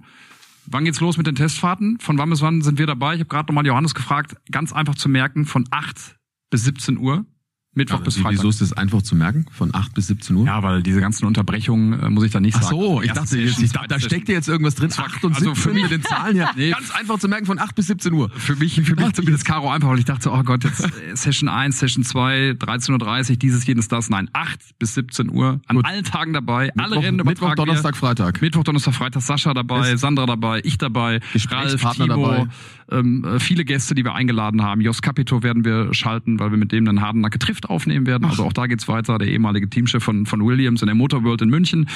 Wann 0.65 0.85
geht's 0.87 1.01
los 1.01 1.19
mit 1.19 1.27
den 1.27 1.35
Testfahrten? 1.35 1.99
Von 2.01 2.17
wann 2.17 2.31
bis 2.31 2.41
wann 2.41 2.63
sind 2.63 2.79
wir 2.79 2.87
dabei? 2.87 3.13
Ich 3.13 3.21
habe 3.21 3.29
gerade 3.29 3.53
nochmal 3.53 3.67
Johannes 3.67 3.95
gefragt, 3.95 4.37
ganz 4.51 4.73
einfach 4.73 4.95
zu 4.95 5.11
merken, 5.11 5.45
von 5.45 5.67
8 5.71 6.17
bis 6.49 6.65
17 6.65 6.97
Uhr. 6.97 7.27
Mittwoch 7.75 7.97
Aber 7.97 8.05
bis 8.05 8.17
Freitag. 8.17 8.33
Wieso 8.39 8.49
ist 8.49 8.61
das 8.61 8.73
einfach 8.73 9.03
zu 9.03 9.17
merken? 9.17 9.47
Von 9.51 9.75
8 9.75 9.95
bis 9.95 10.07
17 10.07 10.37
Uhr? 10.37 10.47
Ja, 10.47 10.63
weil 10.63 10.83
diese 10.83 11.01
ganzen 11.01 11.27
Unterbrechungen 11.27 12.01
äh, 12.01 12.09
muss 12.11 12.25
ich 12.25 12.31
da 12.33 12.41
nicht 12.41 12.57
Ach 12.57 12.63
sagen. 12.63 12.77
so, 12.77 13.03
ich 13.03 13.13
dachte, 13.13 13.39
jetzt, 13.39 13.61
ich 13.61 13.73
dachte, 13.73 13.89
da 13.89 13.99
steckt 14.01 14.29
jetzt 14.29 14.49
irgendwas 14.49 14.75
drin. 14.77 14.91
8 14.97 15.25
und 15.25 15.35
Also 15.35 15.47
17 15.55 15.63
für 15.63 15.73
mich- 15.75 15.83
mit 15.83 15.91
den 15.93 16.03
Zahlen 16.03 16.35
hier. 16.35 16.49
Nee. 16.57 16.71
Ganz 16.71 16.91
einfach 16.93 17.19
zu 17.19 17.27
merken 17.29 17.47
von 17.47 17.59
8 17.59 17.75
bis 17.75 17.89
17 17.89 18.13
Uhr. 18.13 18.31
Für 18.31 18.55
mich, 18.57 18.81
für 18.81 18.95
mich 18.95 19.13
zumindest 19.15 19.45
Caro 19.45 19.71
einfach, 19.71 19.89
weil 19.89 19.99
ich 19.99 20.05
dachte, 20.05 20.31
oh 20.33 20.43
Gott, 20.45 20.63
jetzt 20.65 20.85
äh, 20.85 21.17
Session 21.17 21.49
1, 21.49 21.79
Session 21.79 22.05
2, 22.05 22.51
13.30 22.53 23.31
Uhr, 23.33 23.37
dieses, 23.37 23.67
jenes, 23.67 23.89
das. 23.89 24.09
Nein, 24.11 24.31
8 24.33 24.79
bis 24.79 24.95
17 24.95 25.31
Uhr, 25.31 25.61
an 25.67 25.77
Gut. 25.77 25.85
allen 25.85 26.05
Tagen 26.05 26.33
dabei, 26.33 26.71
alle 26.77 26.91
Mittwoch- 26.97 27.03
Rennen 27.05 27.27
Mittwoch, 27.27 27.55
Donnerstag, 27.57 27.95
wir. 27.95 27.99
Freitag. 27.99 28.41
Mittwoch, 28.41 28.63
Donnerstag, 28.65 28.95
Freitag, 28.95 29.23
Sascha 29.23 29.53
dabei, 29.53 29.93
Ist- 29.95 30.01
Sandra 30.01 30.27
dabei, 30.27 30.61
ich 30.65 30.79
dabei, 30.79 31.21
Ralf, 31.51 31.83
Timo, 31.97 32.47
ähm, 32.91 33.25
äh, 33.25 33.41
viele 33.41 33.65
Gäste, 33.65 33.95
die 33.95 34.05
wir 34.05 34.15
eingeladen 34.15 34.63
haben. 34.63 34.81
Jos 34.81 35.03
Capito 35.03 35.43
werden 35.43 35.65
wir 35.65 35.93
schalten, 35.95 36.39
weil 36.39 36.51
wir 36.51 36.59
mit 36.59 36.71
dem 36.73 36.85
dann 36.85 37.01
Hardenacke 37.01 37.39
trifft 37.39 37.64
aufnehmen 37.65 38.07
werden. 38.07 38.25
Also 38.25 38.45
auch 38.45 38.53
da 38.53 38.67
geht's 38.67 38.89
weiter, 38.89 39.19
der 39.19 39.29
ehemalige 39.29 39.69
Teamchef 39.69 40.03
von, 40.03 40.27
von 40.27 40.45
Williams 40.45 40.83
in 40.83 40.87
der 40.87 40.95
Motorworld 40.95 41.43
in 41.43 41.49
München. 41.51 41.89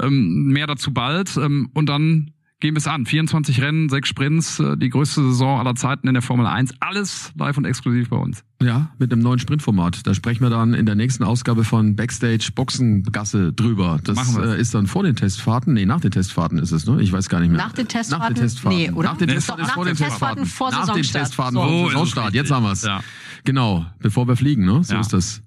Ähm, 0.00 0.48
mehr 0.48 0.66
dazu 0.66 0.92
bald. 0.92 1.36
Ähm, 1.36 1.70
und 1.74 1.86
dann 1.88 2.30
gehen 2.60 2.74
wir 2.74 2.78
es 2.78 2.86
an. 2.86 3.06
24 3.06 3.60
Rennen, 3.60 3.88
sechs 3.88 4.08
Sprints, 4.08 4.60
äh, 4.60 4.76
die 4.76 4.88
größte 4.88 5.20
Saison 5.22 5.58
aller 5.58 5.74
Zeiten 5.74 6.06
in 6.06 6.14
der 6.14 6.22
Formel 6.22 6.46
1. 6.46 6.74
Alles 6.78 7.32
live 7.36 7.58
und 7.58 7.64
exklusiv 7.64 8.08
bei 8.10 8.16
uns. 8.16 8.44
Ja, 8.62 8.92
mit 8.98 9.12
einem 9.12 9.20
neuen 9.20 9.40
Sprintformat. 9.40 10.06
Da 10.06 10.14
sprechen 10.14 10.42
wir 10.42 10.50
dann 10.50 10.72
in 10.72 10.86
der 10.86 10.94
nächsten 10.94 11.24
Ausgabe 11.24 11.64
von 11.64 11.96
Backstage 11.96 12.50
Boxengasse 12.54 13.52
drüber. 13.52 13.98
Das 14.04 14.36
wir. 14.36 14.52
äh, 14.54 14.60
ist 14.60 14.74
dann 14.74 14.86
vor 14.86 15.02
den 15.02 15.16
Testfahrten. 15.16 15.72
Nee, 15.74 15.86
nach 15.86 16.00
den 16.00 16.12
Testfahrten 16.12 16.58
ist 16.58 16.70
es, 16.70 16.86
ne? 16.86 17.02
Ich 17.02 17.12
weiß 17.12 17.28
gar 17.28 17.40
nicht 17.40 17.48
mehr. 17.50 17.58
Nach 17.58 17.72
den 17.72 17.88
Testfahrten? 17.88 18.22
Nach 18.28 18.32
den 18.32 18.40
Testfahrten. 18.42 18.78
Nee, 18.78 18.90
oder? 18.92 19.08
Nach 19.08 19.16
den 19.16 19.26
Nee, 19.26 19.34
Testfahrten 19.34 19.62
doch, 19.64 19.66
ist 19.66 19.68
nach 19.70 19.74
vor 19.74 19.84
den 19.84 19.96
Testfahrten 19.96 20.46
vor 20.46 20.70
Nach 20.70 20.78
den 20.78 20.86
Saisonstart. 20.86 21.24
Testfahrten 21.24 21.54
So. 21.54 21.60
vor 21.62 21.86
es 21.86 21.92
Saisonstart. 21.92 22.34
Jetzt 22.34 22.50
haben 22.52 22.62
wir's. 22.64 22.82
Ja. 22.84 23.00
Genau, 23.44 23.86
bevor 23.98 24.28
wir 24.28 24.36
fliegen, 24.36 24.64
ne? 24.64 24.82
So 24.84 24.94
Ja. 24.94 25.00
ist 25.00 25.12
das. 25.12 25.42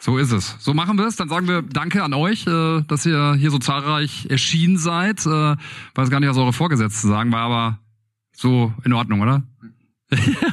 So 0.00 0.18
ist 0.18 0.32
es. 0.32 0.56
So 0.58 0.74
machen 0.74 0.98
wir 0.98 1.06
es. 1.06 1.16
Dann 1.16 1.28
sagen 1.28 1.48
wir 1.48 1.62
Danke 1.62 2.02
an 2.02 2.12
euch, 2.14 2.46
äh, 2.46 2.82
dass 2.82 3.06
ihr 3.06 3.34
hier 3.34 3.50
so 3.50 3.58
zahlreich 3.58 4.26
erschienen 4.28 4.76
seid. 4.76 5.24
Äh, 5.24 5.56
weiß 5.94 6.10
gar 6.10 6.20
nicht, 6.20 6.28
was 6.28 6.36
eure 6.36 6.52
Vorgesetzten 6.52 7.08
sagen, 7.08 7.32
war 7.32 7.40
aber 7.40 7.78
so 8.36 8.72
in 8.84 8.92
Ordnung, 8.92 9.20
oder? 9.20 9.42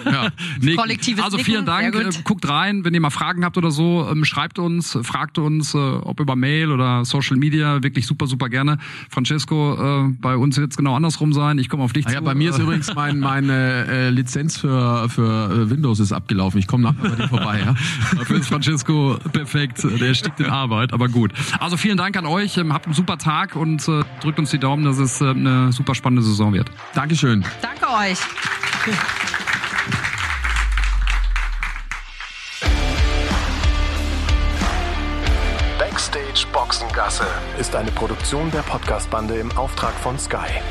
Ja. 0.06 0.30
Nicken. 0.60 0.78
Kollektives 0.78 1.24
Also 1.24 1.38
vielen 1.38 1.66
Dank. 1.66 1.96
Äh, 1.96 2.10
Guckt 2.24 2.48
rein, 2.48 2.84
wenn 2.86 2.94
ihr 2.94 3.02
mal 3.02 3.10
Fragen 3.10 3.44
habt 3.46 3.58
oder 3.58 3.72
so, 3.72 4.08
ähm, 4.10 4.26
schreibt 4.26 4.60
uns, 4.60 4.96
äh, 4.96 5.04
fragt 5.04 5.38
uns, 5.38 5.74
äh, 5.74 5.78
ob 5.78 6.20
über 6.20 6.36
Mail 6.36 6.72
oder 6.72 7.06
Social 7.06 7.38
Media. 7.38 7.84
Wirklich 7.84 8.06
super, 8.08 8.28
super 8.28 8.50
gerne. 8.50 8.78
Francesco, 9.10 10.08
äh, 10.08 10.14
bei 10.20 10.36
uns 10.36 10.58
wird 10.58 10.72
es 10.72 10.78
genau 10.78 10.96
andersrum 10.96 11.34
sein. 11.34 11.58
Ich 11.60 11.70
komme 11.70 11.84
auf 11.84 11.94
dich 11.94 12.08
Ah 12.08 12.12
ja, 12.12 12.18
zu. 12.20 12.24
bei 12.26 12.36
mir 12.36 12.50
ist 12.52 12.60
Äh, 12.60 12.64
übrigens 12.64 12.94
mein, 12.96 13.20
meine 13.32 13.88
äh, 13.88 14.10
Lizenz 14.10 14.58
für, 14.58 15.10
für 15.10 15.70
Windows 15.70 16.00
ist 16.00 16.12
abgelaufen. 16.12 16.60
Ich 16.60 16.68
komme 16.68 16.84
nachher 16.84 17.10
bei 17.10 17.16
dir 17.16 17.28
vorbei, 17.28 17.60
ja. 17.66 17.76
Dafür 18.18 18.38
ist 18.38 18.48
Francesco 18.48 19.18
perfekt. 19.32 19.86
Der 20.00 20.14
stickt 20.14 20.40
in 20.40 20.48
Arbeit, 20.48 20.94
aber 20.94 21.08
gut. 21.08 21.32
Also 21.60 21.78
vielen 21.78 21.98
Dank 21.98 22.18
an 22.18 22.26
euch. 22.26 22.58
Ähm, 22.58 22.74
Habt 22.74 22.86
einen 22.86 22.96
super 22.96 23.18
Tag 23.18 23.56
und 23.56 23.88
äh, 23.88 24.04
drückt 24.22 24.40
uns 24.40 24.52
die 24.52 24.60
Daumen, 24.60 24.84
dass 24.86 24.98
es 24.98 25.22
äh, 25.22 25.30
eine 25.30 25.72
super 25.72 25.96
spannende 25.96 26.24
Saison 26.24 26.54
wird. 26.54 26.72
Dankeschön. 26.94 27.44
Danke 27.62 27.88
euch. 28.12 28.18
Boxengasse 37.02 37.26
ist 37.60 37.76
eine 37.76 37.90
Produktion 37.92 38.52
der 38.52 38.62
Podcastbande 38.62 39.36
im 39.36 39.52
Auftrag 39.58 39.94
von 39.96 40.20
Sky. 40.20 40.62